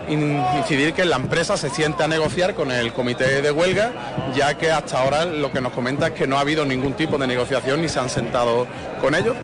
in- 0.08 0.42
incidir 0.58 0.94
que 0.94 1.04
la 1.04 1.18
empresa 1.18 1.58
se 1.58 1.70
siente 1.70 2.04
a 2.04 2.08
negociar 2.08 2.54
con 2.56 2.72
el 2.72 2.94
comité 2.94 3.42
de 3.42 3.52
huelga, 3.52 3.92
ya 4.36 4.58
que 4.58 4.72
hasta 4.72 5.02
ahora 5.02 5.26
lo 5.26 5.52
que 5.52 5.60
nos 5.60 5.74
comenta 5.74 6.08
es 6.08 6.14
que 6.14 6.28
no 6.28 6.38
ha 6.38 6.42
habido 6.42 6.64
ningún 6.66 6.94
tipo 6.94 7.18
de 7.18 7.28
negociación 7.28 7.82
ni 7.82 7.90
se 7.90 8.00
han 8.00 8.10
sentado 8.10 8.66
con 9.02 9.16
ellos. 9.16 9.36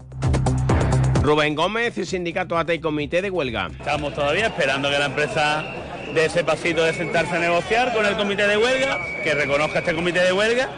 Rubén 1.22 1.54
Gómez, 1.54 1.94
sindicato 2.08 2.58
ATA 2.58 2.74
y 2.74 2.80
comité 2.80 3.22
de 3.22 3.30
huelga. 3.30 3.68
Estamos 3.78 4.14
todavía 4.16 4.48
esperando 4.48 4.90
que 4.90 4.98
la 4.98 5.06
empresa 5.08 5.66
dé 6.14 6.26
ese 6.26 6.44
pasito 6.44 6.84
de 6.84 6.94
sentarse 6.94 7.36
a 7.36 7.40
negociar 7.40 7.94
con 7.94 8.06
el 8.06 8.15
comité 8.15 8.48
de 8.48 8.57
huelga, 8.57 8.99
que 9.23 9.34
reconozca 9.34 9.80
este 9.80 9.94
comité 9.94 10.22
de 10.22 10.34
huelga 10.34 10.69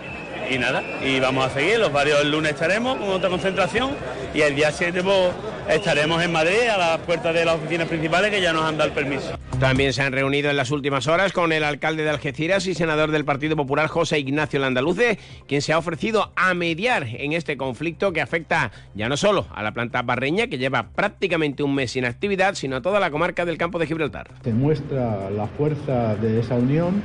y 0.50 0.58
nada, 0.58 0.84
y 1.04 1.20
vamos 1.20 1.46
a 1.46 1.50
seguir. 1.50 1.80
Los 1.80 1.92
varios 1.92 2.22
el 2.22 2.32
lunes 2.32 2.54
estaremos 2.54 2.98
con 2.98 3.10
otra 3.10 3.30
concentración 3.30 3.92
y 4.34 4.42
el 4.42 4.56
día 4.56 4.72
7 4.72 5.04
pues, 5.04 5.32
estaremos 5.70 6.22
en 6.24 6.32
Madrid 6.32 6.68
a 6.74 6.78
las 6.78 6.98
puertas 7.00 7.34
de 7.34 7.46
las 7.46 7.56
oficinas 7.56 7.88
principales 7.88 8.32
que 8.32 8.42
ya 8.42 8.54
nos 8.54 8.64
han 8.64 8.78
dado 8.78 8.90
el 8.90 8.96
permiso. 8.96 9.38
También 9.60 9.94
se 9.94 10.02
han 10.02 10.12
reunido 10.12 10.50
en 10.50 10.58
las 10.58 10.72
últimas 10.72 11.08
horas 11.08 11.34
con 11.34 11.52
el 11.52 11.64
alcalde 11.64 12.04
de 12.04 12.10
Algeciras 12.10 12.66
y 12.66 12.74
senador 12.74 13.12
del 13.12 13.26
Partido 13.26 13.56
Popular, 13.56 13.88
José 13.88 14.18
Ignacio 14.18 14.60
Landaluce, 14.60 15.20
quien 15.48 15.62
se 15.62 15.72
ha 15.72 15.78
ofrecido 15.78 16.32
a 16.36 16.54
mediar 16.56 17.04
en 17.08 17.34
este 17.34 17.58
conflicto 17.58 18.12
que 18.12 18.22
afecta 18.22 18.72
ya 18.96 19.08
no 19.08 19.18
solo 19.18 19.46
a 19.54 19.62
la 19.62 19.72
planta 19.72 20.02
barreña, 20.02 20.48
que 20.48 20.58
lleva 20.58 20.90
prácticamente 20.90 21.62
un 21.62 21.76
mes 21.76 21.92
sin 21.92 22.06
actividad, 22.06 22.56
sino 22.56 22.78
a 22.78 22.82
toda 22.82 23.00
la 23.00 23.12
comarca 23.12 23.46
del 23.46 23.60
campo 23.60 23.78
de 23.78 23.86
Gibraltar. 23.86 24.32
Se 24.44 24.52
muestra 24.52 25.30
la 25.30 25.46
fuerza 25.46 26.16
de 26.16 26.40
esa 26.40 26.56
unión 26.56 27.04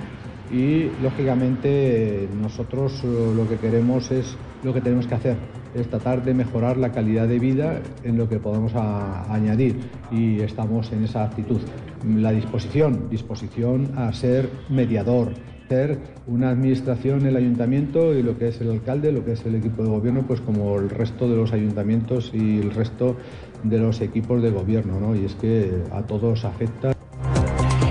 y 0.50 0.90
lógicamente 1.02 2.28
nosotros 2.40 3.02
eh, 3.04 3.32
lo 3.36 3.48
que 3.48 3.56
queremos 3.56 4.10
es 4.10 4.36
lo 4.62 4.72
que 4.72 4.80
tenemos 4.80 5.06
que 5.06 5.14
hacer, 5.14 5.36
es 5.74 5.88
tratar 5.88 6.24
de 6.24 6.34
mejorar 6.34 6.76
la 6.76 6.92
calidad 6.92 7.28
de 7.28 7.38
vida 7.38 7.80
en 8.02 8.16
lo 8.16 8.28
que 8.28 8.38
podamos 8.38 8.72
añadir 8.74 9.78
y 10.10 10.40
estamos 10.40 10.92
en 10.92 11.04
esa 11.04 11.24
actitud. 11.24 11.60
La 12.04 12.32
disposición, 12.32 13.08
disposición 13.10 13.92
a 13.96 14.12
ser 14.12 14.48
mediador, 14.68 15.32
ser 15.68 15.98
una 16.26 16.50
administración, 16.50 17.26
el 17.26 17.36
ayuntamiento 17.36 18.14
y 18.14 18.22
lo 18.22 18.38
que 18.38 18.48
es 18.48 18.60
el 18.60 18.70
alcalde, 18.70 19.12
lo 19.12 19.24
que 19.24 19.32
es 19.32 19.44
el 19.46 19.56
equipo 19.56 19.82
de 19.82 19.90
gobierno, 19.90 20.24
pues 20.26 20.40
como 20.40 20.78
el 20.78 20.90
resto 20.90 21.28
de 21.28 21.36
los 21.36 21.52
ayuntamientos 21.52 22.30
y 22.32 22.58
el 22.58 22.70
resto 22.70 23.16
de 23.62 23.78
los 23.78 24.00
equipos 24.00 24.42
de 24.42 24.50
gobierno, 24.50 25.00
¿no? 25.00 25.14
Y 25.14 25.24
es 25.24 25.34
que 25.34 25.82
a 25.92 26.02
todos 26.02 26.44
afecta. 26.44 26.95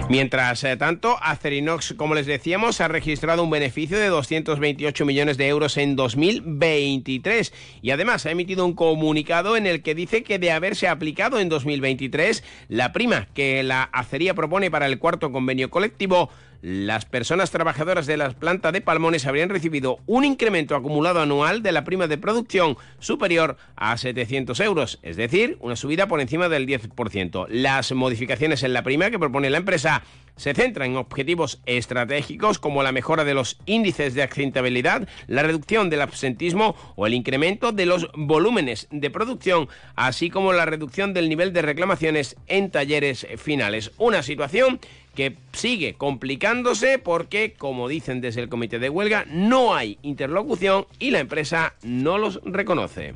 Mientras 0.08 0.64
eh, 0.64 0.78
tanto, 0.78 1.18
Acerinox, 1.20 1.96
como 1.98 2.14
les 2.14 2.28
decíamos, 2.28 2.80
ha 2.80 2.88
registrado 2.88 3.44
un 3.44 3.50
beneficio 3.50 3.98
de 3.98 4.08
228 4.08 5.04
millones 5.04 5.36
de 5.38 5.48
euros 5.48 5.78
en 5.78 5.96
2023 5.96 7.52
y 7.82 7.90
además 7.90 8.28
ha 8.28 8.32
emitido 8.32 8.66
un 8.66 8.76
comunicado 8.76 9.58
en 9.58 9.66
el 9.66 9.82
que 9.82 9.96
dice 9.96 10.22
que 10.22 10.38
de 10.38 10.52
haberse 10.52 10.88
aplicado 10.88 11.40
en 11.40 11.50
2023 11.50 12.44
la 12.70 12.94
prima 12.94 13.28
que 13.34 13.64
la 13.64 13.82
acería 13.82 14.36
propone 14.36 14.70
para 14.70 14.86
el 14.86 15.00
cuarto 15.00 15.32
convenio 15.32 15.72
colectivo, 15.72 16.30
las 16.62 17.06
personas 17.06 17.52
trabajadoras 17.52 18.06
de 18.06 18.18
la 18.18 18.32
planta 18.32 18.72
de 18.72 18.82
Palmones 18.82 19.26
habrían 19.26 19.50
recibido 19.50 20.00
un 20.06 20.26
incremento 20.26 20.76
acumulado 20.76 21.22
anual 21.22 21.64
de 21.64 21.72
la 21.72 21.84
prima 21.84 22.08
de 22.08 22.18
producción 22.18 22.78
superior 23.00 23.58
a 23.76 23.98
700 23.98 24.60
euros, 24.60 25.00
es 25.04 25.18
decir, 25.18 25.58
una 25.62 25.76
subida 25.76 26.08
por 26.08 26.22
encima 26.22 26.50
del 26.50 26.68
10%. 26.68 27.48
Las 27.50 27.92
modificaciones 27.92 28.64
en 28.64 28.74
la 28.74 28.84
prima 28.84 29.10
que 29.10 29.20
propone 29.20 29.50
la 29.50 29.58
empresa 29.58 30.04
se 30.36 30.54
centran 30.54 30.92
en 30.92 30.98
objetivos 30.98 31.62
estratégicos 31.66 32.60
como 32.60 32.84
la 32.84 32.92
mejora 32.92 33.24
de 33.24 33.34
los 33.34 33.58
índices 33.66 34.14
de 34.14 34.24
accidentabilidad, 34.24 35.08
la 35.28 35.44
reducción 35.44 35.90
del 35.90 36.02
absentismo 36.02 36.76
o 36.96 37.08
el 37.08 37.14
incremento 37.14 37.72
de 37.72 37.86
los 37.86 38.10
volúmenes 38.14 38.88
de 38.92 39.10
producción, 39.10 39.70
así 39.96 40.30
como 40.30 40.54
la 40.54 40.66
reducción 40.66 41.14
del 41.14 41.30
nivel 41.30 41.54
de 41.54 41.62
reclamaciones 41.62 42.36
en 42.48 42.70
talleres 42.70 43.28
finales. 43.38 43.92
Una 43.98 44.24
situación 44.24 44.80
que 45.16 45.36
sigue 45.54 45.96
complicándose 45.96 47.00
porque, 47.00 47.54
como 47.58 47.88
dicen 47.88 48.22
desde 48.22 48.42
el 48.42 48.50
comité 48.50 48.78
de 48.80 48.90
huelga, 48.90 49.26
no 49.30 49.74
hay 49.74 49.98
interlocución 50.02 50.86
y 51.00 51.12
la 51.12 51.20
empresa 51.20 51.74
no 51.82 52.18
los 52.18 52.40
reconoce. 52.44 53.14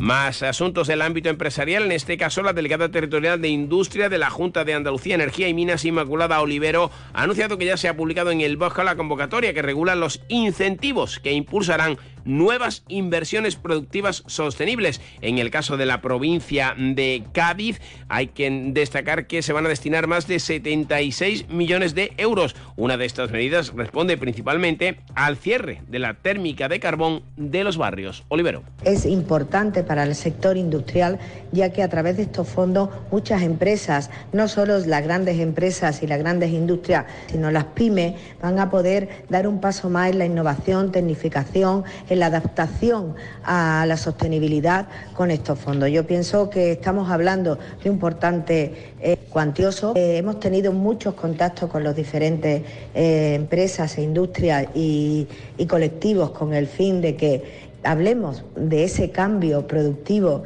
Más 0.00 0.42
asuntos 0.42 0.88
del 0.88 1.02
ámbito 1.02 1.28
empresarial, 1.28 1.82
en 1.82 1.92
este 1.92 2.16
caso 2.16 2.42
la 2.42 2.54
delegada 2.54 2.90
territorial 2.90 3.38
de 3.42 3.48
Industria 3.48 4.08
de 4.08 4.16
la 4.16 4.30
Junta 4.30 4.64
de 4.64 4.72
Andalucía, 4.72 5.14
Energía 5.14 5.46
y 5.46 5.52
Minas 5.52 5.84
Inmaculada 5.84 6.40
Olivero 6.40 6.90
ha 7.12 7.22
anunciado 7.22 7.58
que 7.58 7.66
ya 7.66 7.76
se 7.76 7.86
ha 7.86 7.96
publicado 7.96 8.30
en 8.30 8.40
el 8.40 8.56
BOSCA 8.56 8.82
la 8.82 8.96
convocatoria 8.96 9.52
que 9.52 9.60
regula 9.60 9.94
los 9.96 10.22
incentivos 10.28 11.20
que 11.20 11.32
impulsarán 11.32 11.98
nuevas 12.24 12.84
inversiones 12.88 13.56
productivas 13.56 14.22
sostenibles. 14.26 15.00
En 15.20 15.38
el 15.38 15.50
caso 15.50 15.76
de 15.76 15.86
la 15.86 16.00
provincia 16.00 16.74
de 16.76 17.24
Cádiz 17.32 17.80
hay 18.08 18.28
que 18.28 18.50
destacar 18.72 19.26
que 19.26 19.42
se 19.42 19.52
van 19.52 19.66
a 19.66 19.68
destinar 19.68 20.06
más 20.06 20.26
de 20.26 20.38
76 20.38 21.48
millones 21.48 21.94
de 21.94 22.12
euros. 22.16 22.56
Una 22.76 22.96
de 22.96 23.06
estas 23.06 23.30
medidas 23.30 23.72
responde 23.74 24.16
principalmente 24.16 25.00
al 25.14 25.36
cierre 25.36 25.82
de 25.88 25.98
la 25.98 26.14
térmica 26.14 26.68
de 26.68 26.80
carbón 26.80 27.22
de 27.36 27.64
los 27.64 27.76
barrios. 27.76 28.24
Olivero. 28.28 28.62
Es 28.84 29.06
importante 29.06 29.82
para 29.82 30.04
el 30.04 30.14
sector 30.14 30.56
industrial, 30.56 31.18
ya 31.52 31.70
que 31.70 31.82
a 31.82 31.88
través 31.88 32.16
de 32.16 32.22
estos 32.24 32.48
fondos 32.48 32.90
muchas 33.10 33.42
empresas, 33.42 34.10
no 34.32 34.48
solo 34.48 34.78
las 34.78 35.02
grandes 35.02 35.38
empresas 35.38 36.02
y 36.02 36.06
las 36.06 36.18
grandes 36.18 36.50
industrias, 36.50 37.06
sino 37.30 37.50
las 37.50 37.64
pymes, 37.64 38.14
van 38.42 38.58
a 38.58 38.70
poder 38.70 39.08
dar 39.28 39.46
un 39.46 39.60
paso 39.60 39.90
más 39.90 40.10
en 40.10 40.18
la 40.18 40.26
innovación, 40.26 40.92
tecnificación, 40.92 41.84
en 42.10 42.18
la 42.18 42.26
adaptación 42.26 43.14
a 43.44 43.86
la 43.86 43.96
sostenibilidad 43.96 44.88
con 45.14 45.30
estos 45.30 45.58
fondos. 45.58 45.90
Yo 45.90 46.06
pienso 46.06 46.50
que 46.50 46.72
estamos 46.72 47.10
hablando 47.10 47.56
de 47.82 47.88
un 47.88 47.96
importante 47.96 48.94
eh, 49.00 49.16
cuantioso. 49.30 49.94
Eh, 49.96 50.18
hemos 50.18 50.40
tenido 50.40 50.72
muchos 50.72 51.14
contactos 51.14 51.70
con 51.70 51.84
las 51.84 51.96
diferentes 51.96 52.62
eh, 52.94 53.34
empresas 53.34 53.96
e 53.96 54.02
industrias 54.02 54.66
y, 54.74 55.26
y 55.56 55.66
colectivos 55.66 56.32
con 56.32 56.52
el 56.52 56.66
fin 56.66 57.00
de 57.00 57.16
que 57.16 57.70
hablemos 57.84 58.44
de 58.56 58.84
ese 58.84 59.10
cambio 59.10 59.66
productivo 59.66 60.42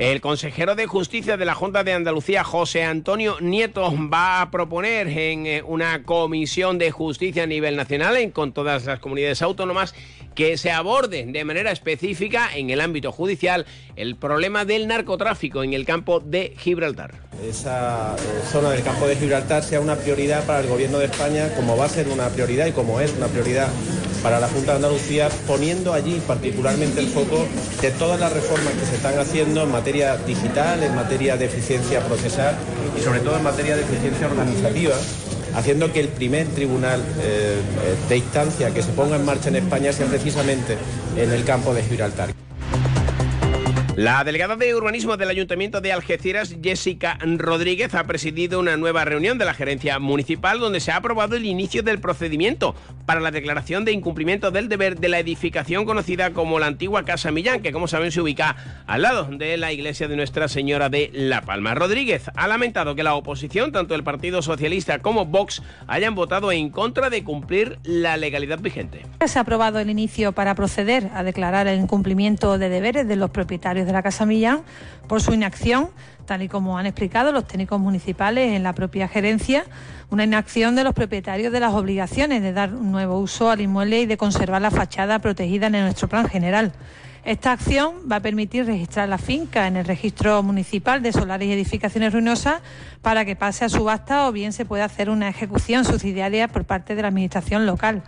El 0.00 0.22
consejero 0.22 0.76
de 0.76 0.86
Justicia 0.86 1.36
de 1.36 1.44
la 1.44 1.54
Junta 1.54 1.84
de 1.84 1.92
Andalucía, 1.92 2.42
José 2.42 2.84
Antonio 2.84 3.36
Nieto, 3.42 3.92
va 4.10 4.40
a 4.40 4.50
proponer 4.50 5.08
en 5.08 5.44
eh, 5.44 5.62
una 5.62 6.04
comisión 6.04 6.78
de 6.78 6.90
justicia 6.90 7.42
a 7.42 7.46
nivel 7.46 7.76
nacional 7.76 8.16
en, 8.16 8.30
con 8.30 8.54
todas 8.54 8.86
las 8.86 8.98
comunidades 8.98 9.42
autónomas 9.42 9.94
que 10.34 10.56
se 10.56 10.70
aborde 10.70 11.26
de 11.26 11.44
manera 11.44 11.70
específica 11.70 12.48
en 12.56 12.70
el 12.70 12.80
ámbito 12.80 13.12
judicial 13.12 13.66
el 13.94 14.16
problema 14.16 14.64
del 14.64 14.88
narcotráfico 14.88 15.62
en 15.62 15.74
el 15.74 15.84
campo 15.84 16.20
de 16.20 16.54
Gibraltar. 16.56 17.16
esa 17.46 18.16
eh, 18.16 18.42
zona 18.50 18.70
del 18.70 18.82
campo 18.82 19.06
de 19.06 19.16
Gibraltar 19.16 19.62
sea 19.62 19.80
una 19.80 19.96
prioridad 19.96 20.46
para 20.46 20.60
el 20.60 20.68
Gobierno 20.68 20.98
de 20.98 21.04
España, 21.04 21.52
como 21.54 21.76
va 21.76 21.84
a 21.84 21.88
ser 21.90 22.08
una 22.08 22.30
prioridad 22.30 22.66
y 22.68 22.72
como 22.72 23.00
es 23.00 23.12
una 23.18 23.26
prioridad 23.26 23.68
para 24.22 24.40
la 24.40 24.48
Junta 24.48 24.72
de 24.72 24.76
Andalucía, 24.76 25.28
poniendo 25.46 25.92
allí 25.92 26.20
particularmente 26.26 27.00
el 27.00 27.08
foco 27.08 27.46
de 27.80 27.90
todas 27.92 28.20
las 28.20 28.32
reformas 28.32 28.74
que 28.74 28.86
se 28.86 28.96
están 28.96 29.18
haciendo 29.18 29.62
en 29.62 29.70
materia 29.70 30.16
digital, 30.18 30.82
en 30.82 30.94
materia 30.94 31.36
de 31.36 31.46
eficiencia 31.46 32.00
procesal 32.00 32.56
y 32.98 33.00
sobre 33.02 33.20
todo 33.20 33.36
en 33.36 33.42
materia 33.42 33.76
de 33.76 33.82
eficiencia 33.82 34.26
organizativa 34.26 34.94
haciendo 35.54 35.92
que 35.92 36.00
el 36.00 36.08
primer 36.08 36.46
tribunal 36.48 37.02
eh, 37.22 37.56
de 38.08 38.16
instancia 38.16 38.72
que 38.72 38.82
se 38.82 38.92
ponga 38.92 39.16
en 39.16 39.24
marcha 39.24 39.48
en 39.48 39.56
España 39.56 39.92
sea 39.92 40.06
precisamente 40.06 40.76
en 41.16 41.32
el 41.32 41.44
campo 41.44 41.74
de 41.74 41.82
Gibraltar. 41.82 42.30
La 43.96 44.22
delegada 44.24 44.54
de 44.54 44.74
urbanismo 44.74 45.16
del 45.16 45.28
Ayuntamiento 45.28 45.80
de 45.80 45.92
Algeciras, 45.92 46.56
Jessica 46.62 47.18
Rodríguez, 47.20 47.94
ha 47.94 48.04
presidido 48.04 48.60
una 48.60 48.76
nueva 48.76 49.04
reunión 49.04 49.36
de 49.36 49.44
la 49.44 49.52
gerencia 49.52 49.98
municipal 49.98 50.60
donde 50.60 50.80
se 50.80 50.92
ha 50.92 50.96
aprobado 50.96 51.36
el 51.36 51.44
inicio 51.44 51.82
del 51.82 52.00
procedimiento 52.00 52.74
para 53.04 53.20
la 53.20 53.32
declaración 53.32 53.84
de 53.84 53.92
incumplimiento 53.92 54.52
del 54.52 54.68
deber 54.68 54.98
de 55.00 55.08
la 55.08 55.18
edificación 55.18 55.84
conocida 55.84 56.32
como 56.32 56.60
la 56.60 56.66
antigua 56.66 57.04
Casa 57.04 57.32
Millán, 57.32 57.60
que 57.60 57.72
como 57.72 57.88
saben 57.88 58.12
se 58.12 58.20
ubica 58.20 58.56
al 58.86 59.02
lado 59.02 59.24
de 59.24 59.56
la 59.56 59.72
iglesia 59.72 60.06
de 60.06 60.16
Nuestra 60.16 60.46
Señora 60.46 60.88
de 60.88 61.10
La 61.12 61.42
Palma. 61.42 61.74
Rodríguez 61.74 62.30
ha 62.36 62.46
lamentado 62.46 62.94
que 62.94 63.02
la 63.02 63.14
oposición, 63.14 63.72
tanto 63.72 63.96
el 63.96 64.04
Partido 64.04 64.40
Socialista 64.40 65.00
como 65.00 65.26
Vox, 65.26 65.62
hayan 65.88 66.14
votado 66.14 66.52
en 66.52 66.70
contra 66.70 67.10
de 67.10 67.24
cumplir 67.24 67.78
la 67.82 68.16
legalidad 68.16 68.60
vigente. 68.60 69.02
Se 69.26 69.38
ha 69.38 69.42
aprobado 69.42 69.80
el 69.80 69.90
inicio 69.90 70.32
para 70.32 70.54
proceder 70.54 71.10
a 71.12 71.24
declarar 71.24 71.66
el 71.66 71.80
incumplimiento 71.80 72.56
de 72.56 72.68
deberes 72.68 73.08
de 73.08 73.16
los 73.16 73.30
propietarios 73.30 73.79
de 73.86 73.92
la 73.92 74.02
Casa 74.02 74.26
Millán 74.26 74.60
por 75.08 75.20
su 75.22 75.32
inacción, 75.34 75.90
tal 76.26 76.42
y 76.42 76.48
como 76.48 76.78
han 76.78 76.86
explicado 76.86 77.32
los 77.32 77.46
técnicos 77.46 77.80
municipales 77.80 78.54
en 78.54 78.62
la 78.62 78.74
propia 78.74 79.08
gerencia, 79.08 79.64
una 80.10 80.24
inacción 80.24 80.76
de 80.76 80.84
los 80.84 80.94
propietarios 80.94 81.52
de 81.52 81.60
las 81.60 81.74
obligaciones 81.74 82.42
de 82.42 82.52
dar 82.52 82.74
un 82.74 82.92
nuevo 82.92 83.18
uso 83.18 83.50
al 83.50 83.60
inmueble 83.60 84.00
y 84.00 84.06
de 84.06 84.16
conservar 84.16 84.62
la 84.62 84.70
fachada 84.70 85.18
protegida 85.18 85.66
en 85.66 85.72
nuestro 85.72 86.08
plan 86.08 86.28
general. 86.28 86.72
Esta 87.24 87.52
acción 87.52 87.96
va 88.10 88.16
a 88.16 88.20
permitir 88.20 88.64
registrar 88.64 89.08
la 89.08 89.18
finca 89.18 89.66
en 89.66 89.76
el 89.76 89.84
registro 89.84 90.42
municipal 90.42 91.02
de 91.02 91.12
solares 91.12 91.48
y 91.48 91.52
edificaciones 91.52 92.12
ruinosas 92.12 92.62
para 93.02 93.24
que 93.24 93.36
pase 93.36 93.66
a 93.66 93.68
subasta 93.68 94.26
o 94.26 94.32
bien 94.32 94.52
se 94.52 94.64
pueda 94.64 94.86
hacer 94.86 95.10
una 95.10 95.28
ejecución 95.28 95.84
subsidiaria 95.84 96.48
por 96.48 96.64
parte 96.64 96.94
de 96.94 97.02
la 97.02 97.08
Administración 97.08 97.66
local. 97.66 98.02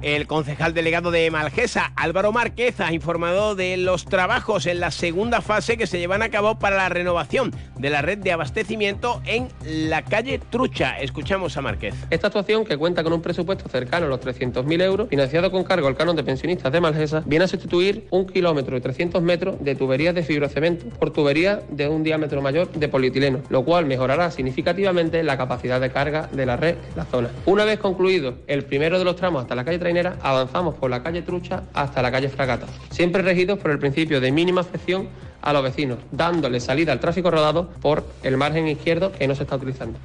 El 0.00 0.28
concejal 0.28 0.74
delegado 0.74 1.10
de 1.10 1.28
Malgesa, 1.32 1.92
Álvaro 1.96 2.30
Márquez, 2.30 2.78
ha 2.78 2.92
informado 2.92 3.56
de 3.56 3.76
los 3.76 4.04
trabajos 4.04 4.66
en 4.66 4.78
la 4.78 4.92
segunda 4.92 5.40
fase 5.40 5.76
que 5.76 5.88
se 5.88 5.98
llevan 5.98 6.22
a 6.22 6.28
cabo 6.28 6.60
para 6.60 6.76
la 6.76 6.88
renovación 6.88 7.52
de 7.76 7.90
la 7.90 8.00
red 8.00 8.18
de 8.18 8.30
abastecimiento 8.30 9.20
en 9.24 9.48
la 9.64 10.02
calle 10.02 10.38
Trucha. 10.38 11.00
Escuchamos 11.00 11.56
a 11.56 11.62
Márquez. 11.62 11.96
Esta 12.10 12.28
actuación, 12.28 12.64
que 12.64 12.76
cuenta 12.76 13.02
con 13.02 13.12
un 13.12 13.20
presupuesto 13.22 13.68
cercano 13.68 14.06
a 14.06 14.08
los 14.08 14.20
300.000 14.20 14.82
euros, 14.82 15.08
financiado 15.08 15.50
con 15.50 15.64
cargo 15.64 15.88
al 15.88 15.96
canon 15.96 16.14
de 16.14 16.22
pensionistas 16.22 16.72
de 16.72 16.80
Malgesa, 16.80 17.24
viene 17.26 17.46
a 17.46 17.48
sustituir 17.48 18.06
un 18.10 18.24
kilómetro 18.24 18.76
y 18.76 18.80
300 18.80 19.20
metros 19.20 19.56
de 19.58 19.74
tuberías 19.74 20.14
de 20.14 20.22
fibrocemento 20.22 20.86
por 20.90 21.10
tuberías 21.10 21.58
de 21.70 21.88
un 21.88 22.04
diámetro 22.04 22.40
mayor 22.40 22.70
de 22.70 22.88
polietileno, 22.88 23.40
lo 23.48 23.64
cual 23.64 23.86
mejorará 23.86 24.30
significativamente 24.30 25.24
la 25.24 25.36
capacidad 25.36 25.80
de 25.80 25.90
carga 25.90 26.28
de 26.30 26.46
la 26.46 26.56
red 26.56 26.76
en 26.90 26.96
la 26.96 27.04
zona. 27.04 27.30
Una 27.46 27.64
vez 27.64 27.80
concluido 27.80 28.36
el 28.46 28.64
primero 28.64 29.00
de 29.00 29.04
los 29.04 29.16
tramos 29.16 29.42
hasta 29.42 29.56
la 29.56 29.64
calle 29.64 29.87
Avanzamos 30.22 30.74
por 30.74 30.90
la 30.90 31.02
calle 31.02 31.22
Trucha 31.22 31.62
hasta 31.72 32.02
la 32.02 32.10
calle 32.10 32.28
Fragata, 32.28 32.66
siempre 32.90 33.22
regidos 33.22 33.58
por 33.58 33.70
el 33.70 33.78
principio 33.78 34.20
de 34.20 34.30
mínima 34.30 34.60
afección 34.60 35.08
a 35.42 35.52
los 35.52 35.62
vecinos, 35.62 35.98
dándole 36.10 36.60
salida 36.60 36.92
al 36.92 37.00
tráfico 37.00 37.30
rodado 37.30 37.68
por 37.80 38.04
el 38.22 38.36
margen 38.36 38.68
izquierdo 38.68 39.12
que 39.12 39.28
no 39.28 39.34
se 39.34 39.44
está 39.44 39.56
utilizando. 39.56 39.98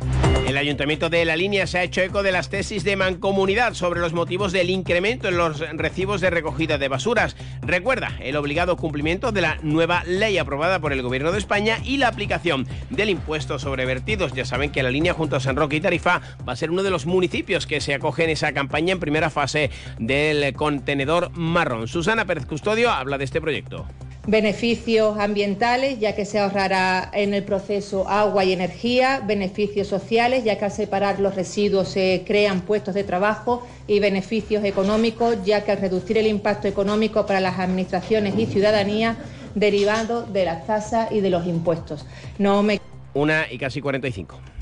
El 0.47 0.57
Ayuntamiento 0.57 1.09
de 1.09 1.23
La 1.23 1.37
Línea 1.37 1.65
se 1.67 1.79
ha 1.79 1.83
hecho 1.83 2.01
eco 2.01 2.21
de 2.21 2.31
las 2.31 2.49
tesis 2.49 2.83
de 2.83 2.95
Mancomunidad 2.95 3.73
sobre 3.73 4.01
los 4.01 4.13
motivos 4.13 4.51
del 4.51 4.69
incremento 4.69 5.29
en 5.29 5.37
los 5.37 5.59
recibos 5.77 6.21
de 6.21 6.29
recogida 6.29 6.77
de 6.77 6.89
basuras. 6.89 7.35
Recuerda 7.61 8.11
el 8.21 8.35
obligado 8.35 8.75
cumplimiento 8.75 9.31
de 9.31 9.41
la 9.41 9.57
nueva 9.61 10.03
ley 10.05 10.37
aprobada 10.37 10.79
por 10.79 10.91
el 10.91 11.01
Gobierno 11.01 11.31
de 11.31 11.39
España 11.39 11.79
y 11.83 11.97
la 11.97 12.09
aplicación 12.09 12.67
del 12.89 13.09
impuesto 13.09 13.57
sobre 13.57 13.85
vertidos. 13.85 14.33
Ya 14.33 14.45
saben 14.45 14.71
que 14.71 14.83
La 14.83 14.91
Línea 14.91 15.13
junto 15.13 15.37
a 15.37 15.39
San 15.39 15.55
Roque 15.55 15.77
y 15.77 15.81
Tarifa 15.81 16.21
va 16.47 16.53
a 16.53 16.57
ser 16.57 16.71
uno 16.71 16.83
de 16.83 16.91
los 16.91 17.05
municipios 17.05 17.65
que 17.65 17.81
se 17.81 17.93
acogen 17.93 18.29
esa 18.29 18.51
campaña 18.51 18.91
en 18.91 18.99
primera 18.99 19.29
fase 19.29 19.71
del 19.97 20.53
contenedor 20.53 21.31
marrón. 21.37 21.87
Susana 21.87 22.25
Pérez 22.25 22.45
Custodio 22.45 22.91
habla 22.91 23.17
de 23.17 23.23
este 23.23 23.41
proyecto 23.41 23.87
beneficios 24.25 25.17
ambientales, 25.19 25.99
ya 25.99 26.15
que 26.15 26.25
se 26.25 26.39
ahorrará 26.39 27.09
en 27.13 27.33
el 27.33 27.43
proceso 27.43 28.07
agua 28.07 28.45
y 28.45 28.53
energía, 28.53 29.21
beneficios 29.25 29.87
sociales, 29.87 30.43
ya 30.43 30.57
que 30.57 30.65
al 30.65 30.71
separar 30.71 31.19
los 31.19 31.35
residuos 31.35 31.89
se 31.89 32.23
crean 32.25 32.61
puestos 32.61 32.95
de 32.95 33.03
trabajo 33.03 33.67
y 33.85 33.99
beneficios 33.99 34.63
económicos, 34.63 35.43
ya 35.43 35.65
que 35.65 35.71
al 35.71 35.79
reducir 35.79 36.17
el 36.17 36.27
impacto 36.27 36.67
económico 36.67 37.25
para 37.25 37.41
las 37.41 37.59
administraciones 37.59 38.37
y 38.37 38.45
ciudadanía 38.45 39.17
derivado 39.55 40.23
de 40.23 40.45
las 40.45 40.65
tasas 40.65 41.11
y 41.11 41.19
de 41.19 41.29
los 41.29 41.45
impuestos. 41.45 42.05
No 42.39 42.63
me 42.63 42.79
una 43.13 43.51
y 43.51 43.57
casi 43.57 43.81
45. 43.81 44.52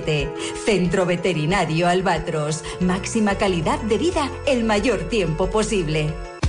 171407. 0.00 0.64
Centro 0.64 1.06
Veterinario 1.06 1.88
Albatros. 1.88 2.64
Máxima 2.80 3.36
calidad 3.36 3.80
de 3.82 3.98
vida 3.98 4.30
el 4.46 4.64
mayor 4.64 5.08
tiempo 5.08 5.50
posible. 5.50 6.39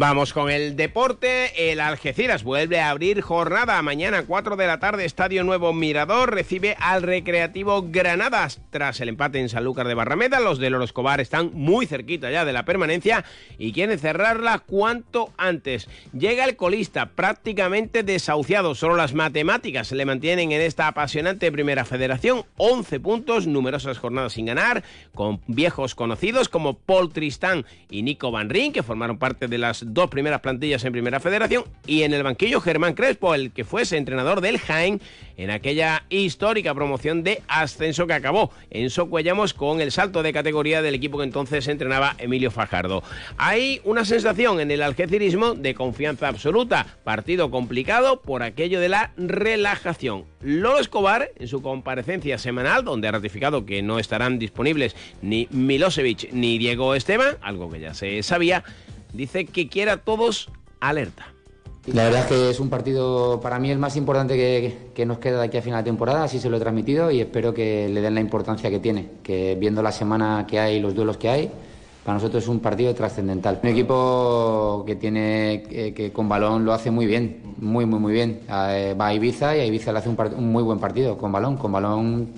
Vamos 0.00 0.32
con 0.32 0.50
el 0.50 0.76
deporte. 0.76 1.70
El 1.70 1.78
Algeciras 1.78 2.42
vuelve 2.42 2.80
a 2.80 2.88
abrir 2.88 3.20
jornada. 3.20 3.82
Mañana 3.82 4.22
4 4.26 4.56
de 4.56 4.66
la 4.66 4.80
tarde, 4.80 5.04
Estadio 5.04 5.44
Nuevo 5.44 5.74
Mirador 5.74 6.32
recibe 6.32 6.74
al 6.80 7.02
Recreativo 7.02 7.82
Granadas. 7.82 8.62
Tras 8.70 8.98
el 9.02 9.10
empate 9.10 9.40
en 9.40 9.50
Sanlúcar 9.50 9.86
de 9.86 9.92
Barrameda, 9.92 10.40
los 10.40 10.58
de 10.58 10.68
Escobar 10.82 11.20
están 11.20 11.50
muy 11.52 11.84
cerquita 11.84 12.30
ya 12.30 12.46
de 12.46 12.54
la 12.54 12.64
permanencia 12.64 13.26
y 13.58 13.72
quieren 13.72 13.98
cerrarla 13.98 14.60
cuanto 14.60 15.34
antes. 15.36 15.86
Llega 16.18 16.46
el 16.46 16.56
colista 16.56 17.10
prácticamente 17.10 18.02
desahuciado. 18.02 18.74
Solo 18.74 18.96
las 18.96 19.12
matemáticas 19.12 19.92
le 19.92 20.06
mantienen 20.06 20.50
en 20.52 20.62
esta 20.62 20.88
apasionante 20.88 21.52
primera 21.52 21.84
federación. 21.84 22.44
11 22.56 23.00
puntos, 23.00 23.46
numerosas 23.46 23.98
jornadas 23.98 24.32
sin 24.32 24.46
ganar, 24.46 24.82
con 25.14 25.42
viejos 25.46 25.94
conocidos 25.94 26.48
como 26.48 26.78
Paul 26.78 27.12
Tristán 27.12 27.66
y 27.90 28.00
Nico 28.00 28.30
Van 28.30 28.48
Rijn, 28.48 28.72
que 28.72 28.82
formaron 28.82 29.18
parte 29.18 29.46
de 29.46 29.58
las 29.58 29.89
dos 29.92 30.08
primeras 30.08 30.40
plantillas 30.40 30.84
en 30.84 30.92
Primera 30.92 31.20
Federación 31.20 31.64
y 31.86 32.02
en 32.02 32.14
el 32.14 32.22
banquillo 32.22 32.60
Germán 32.60 32.94
Crespo, 32.94 33.34
el 33.34 33.52
que 33.52 33.64
fuese 33.64 33.96
entrenador 33.96 34.40
del 34.40 34.58
Jaén 34.58 35.00
en 35.36 35.50
aquella 35.50 36.04
histórica 36.10 36.74
promoción 36.74 37.22
de 37.22 37.42
ascenso 37.48 38.06
que 38.06 38.12
acabó 38.12 38.50
en 38.70 38.90
Socuellamos 38.90 39.54
con 39.54 39.80
el 39.80 39.90
salto 39.90 40.22
de 40.22 40.32
categoría 40.32 40.82
del 40.82 40.94
equipo 40.94 41.18
que 41.18 41.24
entonces 41.24 41.66
entrenaba 41.68 42.14
Emilio 42.18 42.50
Fajardo. 42.50 43.02
Hay 43.36 43.80
una 43.84 44.04
sensación 44.04 44.60
en 44.60 44.70
el 44.70 44.82
algecirismo 44.82 45.54
de 45.54 45.74
confianza 45.74 46.28
absoluta, 46.28 46.86
partido 47.04 47.50
complicado 47.50 48.20
por 48.20 48.42
aquello 48.42 48.80
de 48.80 48.88
la 48.88 49.12
relajación. 49.16 50.24
Lolo 50.42 50.78
Escobar, 50.78 51.30
en 51.36 51.48
su 51.48 51.62
comparecencia 51.62 52.38
semanal, 52.38 52.84
donde 52.84 53.08
ha 53.08 53.12
ratificado 53.12 53.66
que 53.66 53.82
no 53.82 53.98
estarán 53.98 54.38
disponibles 54.38 54.94
ni 55.22 55.48
Milosevic 55.50 56.32
ni 56.32 56.58
Diego 56.58 56.94
Esteban, 56.94 57.36
algo 57.40 57.70
que 57.70 57.80
ya 57.80 57.94
se 57.94 58.22
sabía, 58.22 58.64
dice 59.12 59.44
que 59.46 59.68
quiere 59.68 59.96
todos 59.96 60.48
alerta. 60.80 61.26
La 61.86 62.04
verdad 62.04 62.20
es 62.20 62.26
que 62.26 62.50
es 62.50 62.60
un 62.60 62.68
partido 62.68 63.40
para 63.40 63.58
mí 63.58 63.70
el 63.70 63.78
más 63.78 63.96
importante 63.96 64.36
que, 64.94 65.06
nos 65.06 65.18
queda 65.18 65.38
de 65.38 65.46
aquí 65.46 65.56
a 65.56 65.62
final 65.62 65.82
de 65.82 65.90
temporada, 65.90 66.24
así 66.24 66.38
se 66.38 66.50
lo 66.50 66.58
he 66.58 66.60
transmitido 66.60 67.10
y 67.10 67.20
espero 67.20 67.54
que 67.54 67.88
le 67.88 68.02
den 68.02 68.14
la 68.14 68.20
importancia 68.20 68.68
que 68.68 68.78
tiene, 68.78 69.08
que 69.22 69.56
viendo 69.58 69.82
la 69.82 69.90
semana 69.90 70.46
que 70.46 70.60
hay, 70.60 70.78
los 70.78 70.94
duelos 70.94 71.16
que 71.16 71.30
hay, 71.30 71.50
para 72.04 72.14
nosotros 72.14 72.42
es 72.42 72.48
un 72.48 72.60
partido 72.60 72.94
trascendental. 72.94 73.60
Un 73.62 73.70
equipo 73.70 74.84
que 74.86 74.96
tiene 74.96 75.62
que, 75.94 76.12
con 76.12 76.28
balón 76.28 76.64
lo 76.66 76.74
hace 76.74 76.90
muy 76.90 77.06
bien, 77.06 77.54
muy 77.58 77.86
muy 77.86 77.98
muy 77.98 78.12
bien. 78.12 78.40
Eh, 78.48 78.94
va 78.98 79.08
a 79.08 79.14
Ibiza 79.14 79.56
y 79.56 79.60
a 79.60 79.64
Ibiza 79.64 79.90
le 79.92 79.98
hace 79.98 80.10
un, 80.10 80.52
muy 80.52 80.62
buen 80.62 80.78
partido 80.78 81.16
con 81.16 81.32
balón, 81.32 81.56
con 81.56 81.72
balón 81.72 82.28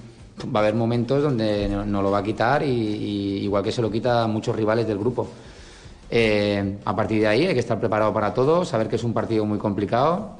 va 0.55 0.61
a 0.61 0.63
haber 0.63 0.75
momentos 0.75 1.23
donde 1.23 1.69
no, 1.69 2.01
lo 2.01 2.11
va 2.11 2.19
a 2.19 2.23
quitar 2.23 2.63
y, 2.63 3.43
igual 3.43 3.63
que 3.63 3.73
se 3.73 3.83
lo 3.83 3.91
quita 3.91 4.23
a 4.23 4.27
muchos 4.29 4.55
rivales 4.55 4.87
del 4.87 4.99
grupo. 4.99 5.29
Eh, 6.15 6.77
a 6.85 6.95
partir 6.95 7.23
de 7.23 7.27
ahí 7.27 7.47
hay 7.47 7.55
que 7.55 7.61
estar 7.61 7.81
preparado 7.81 8.13
para 8.13 8.35
todo, 8.35 8.67
saber 8.67 8.89
que 8.89 8.97
es 8.97 9.03
un 9.03 9.15
partido 9.15 9.47
muy 9.47 9.59
complicado. 9.59 10.37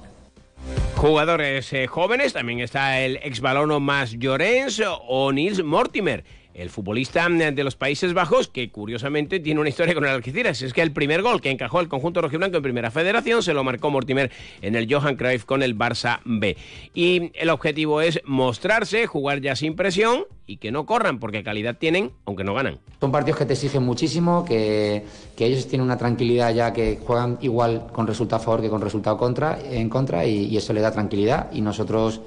Jugadores 0.97 1.73
eh, 1.73 1.87
jóvenes, 1.87 2.35
también 2.35 2.61
está 2.61 3.01
el 3.01 3.17
ex 3.23 3.41
balono 3.41 3.81
más 3.81 4.13
Llorens 4.13 4.83
o 5.09 5.33
Nils 5.33 5.65
Mortimer. 5.65 6.25
El 6.55 6.71
futbolista 6.71 7.29
de 7.29 7.65
los 7.65 7.77
Países 7.77 8.15
Bajos, 8.15 8.49
que 8.49 8.71
curiosamente 8.71 9.41
tiene 9.41 9.61
una 9.61 9.69
historia 9.69 9.95
con 9.95 10.05
el 10.05 10.11
Algeciras. 10.11 10.63
Es 10.63 10.73
que 10.73 10.83
el 10.83 10.93
primer 10.93 11.23
gol 11.23 11.41
que 11.41 11.51
encajó 11.51 11.81
el 11.81 11.89
conjunto 11.89 12.21
rojiblanco 12.21 12.57
en 12.57 12.63
Primera 12.63 12.91
Federación 12.91 13.43
se 13.43 13.55
lo 13.55 13.65
marcó 13.65 13.91
Mortimer 13.91 14.31
en 14.61 14.75
el 14.75 14.93
Johan 14.93 15.17
Cruyff 15.17 15.45
con 15.45 15.63
el 15.63 15.77
Barça 15.77 16.21
B. 16.25 16.57
Y 16.95 17.31
el 17.35 17.51
objetivo 17.51 18.01
es 18.01 18.21
mostrarse, 18.25 19.07
jugar 19.07 19.41
ya 19.41 19.57
sin 19.57 19.77
presión 19.77 20.25
y 20.47 20.59
que 20.59 20.73
no 20.73 20.87
corran, 20.87 21.19
porque 21.19 21.43
calidad 21.43 21.77
tienen, 21.79 22.11
aunque 22.27 22.45
no 22.45 22.55
ganan. 22.55 22.79
Son 23.01 23.13
partidos 23.13 23.39
que 23.39 23.47
te 23.47 23.55
exigen 23.55 23.83
muchísimo, 23.85 24.45
que, 24.45 25.05
que 25.37 25.47
ellos 25.47 25.67
tienen 25.69 25.87
una 25.87 25.97
tranquilidad 25.97 26.53
ya 26.55 26.73
que 26.73 26.99
juegan 27.05 27.39
igual 27.41 27.87
con 27.93 28.07
resultado 28.07 28.43
a 28.43 28.45
favor 28.45 28.61
que 28.61 28.69
con 28.69 28.81
resultado 28.81 29.17
contra, 29.17 29.59
en 29.63 29.89
contra 29.89 30.27
y, 30.27 30.47
y 30.47 30.57
eso 30.57 30.73
le 30.73 30.81
da 30.81 30.93
tranquilidad 30.93 31.51
y 31.53 31.61
nosotros 31.61 32.21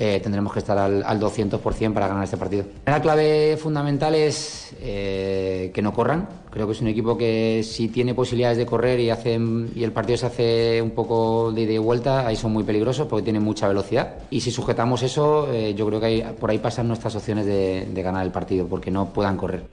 eh, 0.00 0.20
tendremos 0.22 0.52
que 0.52 0.60
estar 0.60 0.78
al, 0.78 1.02
al 1.04 1.20
200% 1.20 1.92
para 1.92 2.06
ganar 2.06 2.22
este 2.22 2.36
partido. 2.36 2.64
La 2.86 3.02
clave 3.02 3.56
fundamental 3.56 4.14
es 4.14 4.72
eh, 4.80 5.72
que 5.74 5.82
no 5.82 5.92
corran. 5.92 6.28
Creo 6.50 6.66
que 6.66 6.72
es 6.72 6.80
un 6.80 6.86
equipo 6.86 7.18
que 7.18 7.62
si 7.64 7.88
tiene 7.88 8.14
posibilidades 8.14 8.58
de 8.58 8.64
correr 8.64 9.00
y, 9.00 9.10
hacen, 9.10 9.72
y 9.74 9.82
el 9.82 9.90
partido 9.90 10.16
se 10.16 10.26
hace 10.26 10.82
un 10.82 10.92
poco 10.92 11.50
de 11.50 11.62
ida 11.62 11.72
y 11.72 11.78
vuelta, 11.78 12.26
ahí 12.26 12.36
son 12.36 12.52
muy 12.52 12.62
peligrosos 12.62 13.08
porque 13.08 13.24
tienen 13.24 13.42
mucha 13.42 13.66
velocidad. 13.66 14.14
Y 14.30 14.40
si 14.40 14.52
sujetamos 14.52 15.02
eso, 15.02 15.52
eh, 15.52 15.74
yo 15.74 15.84
creo 15.86 16.00
que 16.00 16.24
por 16.38 16.50
ahí 16.50 16.58
pasan 16.58 16.86
nuestras 16.86 17.16
opciones 17.16 17.44
de 17.46 18.02
ganar 18.02 18.24
el 18.24 18.30
partido, 18.30 18.66
porque 18.68 18.92
no 18.92 19.12
puedan 19.12 19.36
correr. 19.36 19.64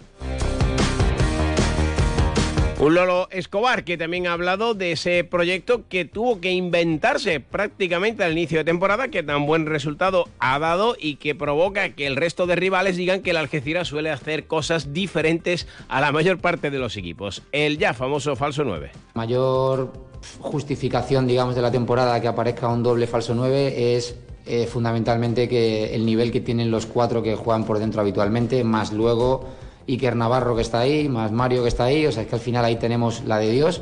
Un 2.85 2.93
Lolo 2.93 3.27
Escobar 3.31 3.83
que 3.83 3.97
también 3.97 4.27
ha 4.27 4.33
hablado 4.33 4.75
de 4.75 4.91
ese 4.91 5.23
proyecto 5.23 5.87
que 5.89 6.05
tuvo 6.05 6.39
que 6.39 6.51
inventarse 6.51 7.39
prácticamente 7.39 8.23
al 8.23 8.33
inicio 8.33 8.59
de 8.59 8.63
temporada, 8.63 9.07
que 9.07 9.23
tan 9.23 9.47
buen 9.47 9.65
resultado 9.65 10.25
ha 10.37 10.59
dado 10.59 10.95
y 10.99 11.15
que 11.15 11.33
provoca 11.33 11.95
que 11.95 12.05
el 12.05 12.15
resto 12.15 12.45
de 12.45 12.55
rivales 12.55 12.95
digan 12.95 13.23
que 13.23 13.31
el 13.31 13.37
Algeciras 13.37 13.87
suele 13.87 14.11
hacer 14.11 14.45
cosas 14.45 14.93
diferentes 14.93 15.67
a 15.87 15.99
la 15.99 16.11
mayor 16.11 16.37
parte 16.37 16.69
de 16.69 16.77
los 16.77 16.95
equipos. 16.95 17.41
El 17.51 17.79
ya 17.79 17.95
famoso 17.95 18.35
falso 18.35 18.63
9. 18.63 18.91
Mayor 19.15 19.91
justificación, 20.37 21.25
digamos, 21.25 21.55
de 21.55 21.63
la 21.63 21.71
temporada 21.71 22.21
que 22.21 22.27
aparezca 22.27 22.67
un 22.67 22.83
doble 22.83 23.07
falso 23.07 23.33
9 23.33 23.95
es 23.95 24.15
eh, 24.45 24.67
fundamentalmente 24.67 25.49
que 25.49 25.95
el 25.95 26.05
nivel 26.05 26.31
que 26.31 26.39
tienen 26.39 26.69
los 26.69 26.85
cuatro 26.85 27.23
que 27.23 27.33
juegan 27.33 27.65
por 27.65 27.79
dentro 27.79 28.01
habitualmente, 28.01 28.63
más 28.63 28.93
luego 28.93 29.64
Iker 29.87 30.15
Navarro 30.15 30.55
que 30.55 30.61
está 30.61 30.79
ahí, 30.79 31.07
más 31.09 31.31
Mario 31.31 31.63
que 31.63 31.69
está 31.69 31.85
ahí, 31.85 32.05
o 32.05 32.11
sea, 32.11 32.23
es 32.23 32.29
que 32.29 32.35
al 32.35 32.41
final 32.41 32.65
ahí 32.65 32.75
tenemos 32.77 33.23
la 33.25 33.37
de 33.37 33.51
Dios 33.51 33.81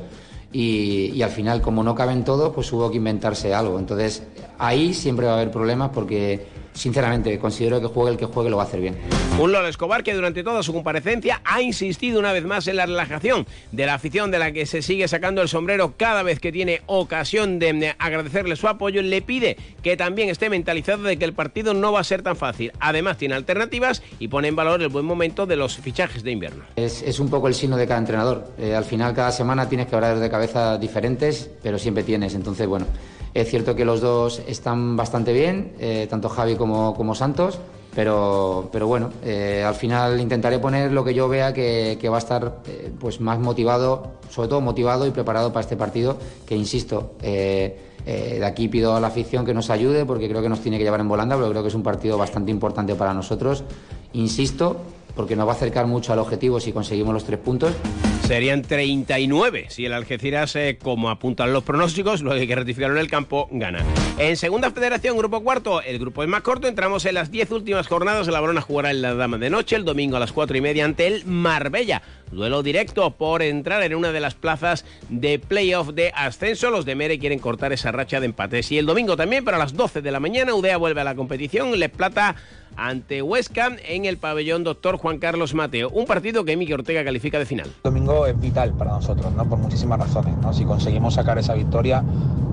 y, 0.51 1.11
y 1.13 1.21
al 1.21 1.29
final 1.29 1.61
como 1.61 1.83
no 1.83 1.95
caben 1.95 2.23
todos, 2.23 2.53
pues 2.53 2.71
hubo 2.73 2.89
que 2.91 2.97
inventarse 2.97 3.53
algo. 3.53 3.79
Entonces 3.79 4.23
ahí 4.59 4.93
siempre 4.93 5.25
va 5.25 5.33
a 5.33 5.35
haber 5.35 5.51
problemas 5.51 5.91
porque 5.93 6.45
sinceramente 6.73 7.37
considero 7.39 7.79
que 7.81 7.87
juegue 7.87 8.11
el 8.11 8.17
que 8.17 8.25
juegue 8.25 8.49
lo 8.49 8.57
va 8.57 8.63
a 8.63 8.65
hacer 8.65 8.81
bien. 8.81 8.97
Un 9.39 9.51
Lolo 9.51 9.67
Escobar 9.67 10.03
que 10.03 10.13
durante 10.13 10.43
toda 10.43 10.63
su 10.63 10.73
comparecencia 10.73 11.41
ha 11.43 11.61
insistido 11.61 12.19
una 12.19 12.33
vez 12.33 12.45
más 12.45 12.67
en 12.67 12.75
la 12.75 12.85
relajación 12.85 13.47
de 13.71 13.85
la 13.85 13.95
afición 13.95 14.31
de 14.31 14.39
la 14.39 14.51
que 14.51 14.65
se 14.65 14.81
sigue 14.81 15.07
sacando 15.07 15.41
el 15.41 15.47
sombrero 15.47 15.95
cada 15.97 16.23
vez 16.23 16.39
que 16.39 16.51
tiene 16.51 16.81
ocasión 16.85 17.59
de 17.59 17.69
eh, 17.69 17.95
agradecerle 17.99 18.55
su 18.55 18.67
apoyo. 18.67 19.01
Le 19.01 19.21
pide 19.21 19.57
que 19.81 19.97
también 19.97 20.29
esté 20.29 20.49
mentalizado 20.49 21.03
de 21.03 21.17
que 21.17 21.25
el 21.25 21.33
partido 21.33 21.73
no 21.73 21.91
va 21.91 21.99
a 21.99 22.03
ser 22.03 22.21
tan 22.21 22.35
fácil. 22.35 22.71
Además 22.79 23.17
tiene 23.17 23.35
alternativas 23.35 24.01
y 24.19 24.27
pone 24.27 24.47
en 24.47 24.55
valor 24.55 24.81
el 24.81 24.89
buen 24.89 25.05
momento 25.05 25.45
de 25.45 25.55
los 25.55 25.77
fichajes 25.77 26.23
de 26.23 26.31
invierno. 26.31 26.63
Es, 26.75 27.01
es 27.01 27.19
un 27.19 27.29
poco 27.29 27.47
el 27.47 27.55
signo 27.55 27.77
de 27.77 27.87
cada 27.87 27.99
entrenador. 27.99 28.53
Eh, 28.57 28.75
al 28.75 28.85
final, 28.85 29.13
cada 29.13 29.31
semana 29.31 29.67
tienes 29.67 29.87
que 29.87 29.95
hablar 29.95 30.19
de 30.19 30.29
cabeza 30.29 30.77
diferentes, 30.77 31.49
pero 31.61 31.77
siempre 31.77 32.03
tienes. 32.03 32.35
Entonces, 32.35 32.67
bueno, 32.67 32.85
es 33.33 33.49
cierto 33.49 33.75
que 33.75 33.85
los 33.85 34.01
dos 34.01 34.41
están 34.47 34.95
bastante 34.95 35.33
bien, 35.33 35.73
eh, 35.79 36.07
tanto 36.09 36.29
Javi 36.29 36.55
como, 36.55 37.15
Santos, 37.15 37.59
pero, 37.95 38.69
pero 38.71 38.87
bueno, 38.87 39.09
eh, 39.23 39.63
al 39.65 39.75
final 39.75 40.19
intentaré 40.19 40.59
poner 40.59 40.91
lo 40.91 41.03
que 41.03 41.13
yo 41.13 41.27
vea 41.27 41.53
que, 41.53 41.97
va 42.09 42.17
a 42.17 42.19
estar 42.19 42.61
eh, 42.67 42.91
pues 42.99 43.19
más 43.21 43.39
motivado, 43.39 44.13
sobre 44.29 44.49
todo 44.49 44.61
motivado 44.61 45.07
y 45.07 45.11
preparado 45.11 45.51
para 45.51 45.61
este 45.61 45.75
partido, 45.75 46.17
que 46.45 46.55
insisto, 46.55 47.13
de 47.21 48.45
aquí 48.45 48.67
pido 48.67 48.95
a 48.95 48.99
la 48.99 49.07
afición 49.07 49.45
que 49.45 49.53
nos 49.53 49.69
ayude 49.69 50.05
porque 50.05 50.27
creo 50.27 50.41
que 50.41 50.49
nos 50.49 50.59
tiene 50.59 50.77
que 50.77 50.83
llevar 50.83 50.99
en 50.99 51.07
volanda, 51.07 51.35
pero 51.35 51.49
creo 51.49 51.63
que 51.63 51.69
es 51.69 51.75
un 51.75 51.83
partido 51.83 52.17
bastante 52.17 52.51
importante 52.51 52.93
para 52.95 53.13
nosotros. 53.13 53.63
Insisto, 54.13 54.77
porque 55.15 55.35
nos 55.35 55.47
va 55.47 55.53
a 55.53 55.55
acercar 55.55 55.87
mucho 55.87 56.13
al 56.13 56.19
objetivo 56.19 56.59
si 56.59 56.71
conseguimos 56.71 57.13
los 57.13 57.23
tres 57.23 57.39
puntos. 57.39 57.73
Serían 58.27 58.61
39 58.61 59.65
si 59.69 59.85
el 59.85 59.93
Algeciras, 59.93 60.55
eh, 60.55 60.77
como 60.81 61.09
apuntan 61.09 61.51
los 61.51 61.63
pronósticos, 61.63 62.21
lo 62.21 62.31
que 62.31 62.39
hay 62.39 62.47
que 62.47 62.55
rectificarlo 62.55 62.95
en 62.95 63.01
el 63.01 63.09
campo, 63.09 63.49
gana. 63.51 63.83
En 64.17 64.37
segunda 64.37 64.71
federación, 64.71 65.17
grupo 65.17 65.41
cuarto, 65.41 65.81
el 65.81 65.99
grupo 65.99 66.23
es 66.23 66.29
más 66.29 66.41
corto. 66.41 66.67
Entramos 66.67 67.05
en 67.05 67.15
las 67.15 67.31
10 67.31 67.51
últimas 67.51 67.87
jornadas. 67.87 68.27
La 68.27 68.39
Barona 68.39 68.61
jugará 68.61 68.91
en 68.91 69.01
la 69.01 69.13
Dama 69.13 69.37
de 69.37 69.49
Noche 69.49 69.75
el 69.75 69.83
domingo 69.83 70.15
a 70.15 70.19
las 70.21 70.31
4 70.31 70.55
y 70.55 70.61
media 70.61 70.85
ante 70.85 71.05
el 71.05 71.25
Marbella. 71.25 72.01
Duelo 72.31 72.63
directo 72.63 73.11
por 73.11 73.43
entrar 73.43 73.83
en 73.83 73.93
una 73.93 74.11
de 74.11 74.19
las 74.19 74.35
plazas 74.35 74.85
de 75.09 75.37
playoff 75.37 75.89
de 75.89 76.11
ascenso. 76.15 76.71
Los 76.71 76.85
de 76.85 76.95
Mere 76.95 77.19
quieren 77.19 77.39
cortar 77.39 77.73
esa 77.73 77.91
racha 77.91 78.19
de 78.19 78.25
empates. 78.27 78.71
Y 78.71 78.77
el 78.77 78.85
domingo 78.85 79.17
también, 79.17 79.43
pero 79.45 79.57
a 79.57 79.59
las 79.59 79.73
12 79.73 80.01
de 80.01 80.11
la 80.11 80.19
mañana, 80.19 80.55
Udea 80.55 80.77
vuelve 80.77 81.01
a 81.01 81.03
la 81.03 81.15
competición. 81.15 81.77
Les 81.77 81.89
Plata 81.89 82.35
ante 82.75 83.21
Huesca 83.21 83.75
en 83.85 84.05
el 84.05 84.17
pabellón 84.17 84.63
Doctor 84.63 84.97
Juan 84.97 85.19
Carlos 85.19 85.53
Mateo. 85.53 85.89
Un 85.89 86.05
partido 86.05 86.43
que 86.43 86.57
Miki 86.57 86.73
Ortega 86.73 87.03
califica 87.03 87.39
de 87.39 87.45
final. 87.45 87.71
El 87.83 87.91
domingo 88.13 88.27
es 88.27 88.39
vital 88.39 88.73
para 88.73 88.91
nosotros, 88.91 89.33
¿no? 89.33 89.45
por 89.45 89.59
muchísimas 89.59 89.99
razones. 89.99 90.35
¿no? 90.37 90.53
Si 90.53 90.65
conseguimos 90.65 91.13
sacar 91.15 91.37
esa 91.37 91.53
victoria, 91.53 92.03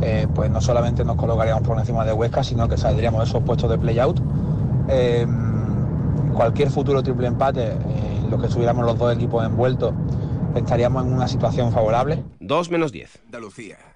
eh, 0.01 0.27
pues 0.35 0.51
no 0.51 0.61
solamente 0.61 1.05
nos 1.05 1.17
colocaríamos 1.17 1.63
por 1.67 1.79
encima 1.79 2.05
de 2.05 2.13
Huesca, 2.13 2.43
sino 2.43 2.69
que 2.69 2.77
saldríamos 2.77 3.21
de 3.21 3.29
esos 3.29 3.43
puestos 3.43 3.71
de 3.71 3.79
play-out. 3.79 4.21
Eh, 4.89 5.27
cualquier 6.35 6.71
futuro 6.71 7.03
triple 7.03 7.27
empate, 7.27 7.69
eh, 7.69 8.21
en 8.23 8.31
lo 8.31 8.39
que 8.39 8.47
estuviéramos 8.47 8.85
los 8.85 8.99
dos 8.99 9.15
equipos 9.15 9.45
envueltos, 9.45 9.93
estaríamos 10.55 11.05
en 11.05 11.13
una 11.13 11.29
situación 11.29 11.73
favorable. 11.73 12.23
2 12.41 12.71
menos 12.71 12.93
10. 12.93 13.21
Andalucía. 13.27 13.90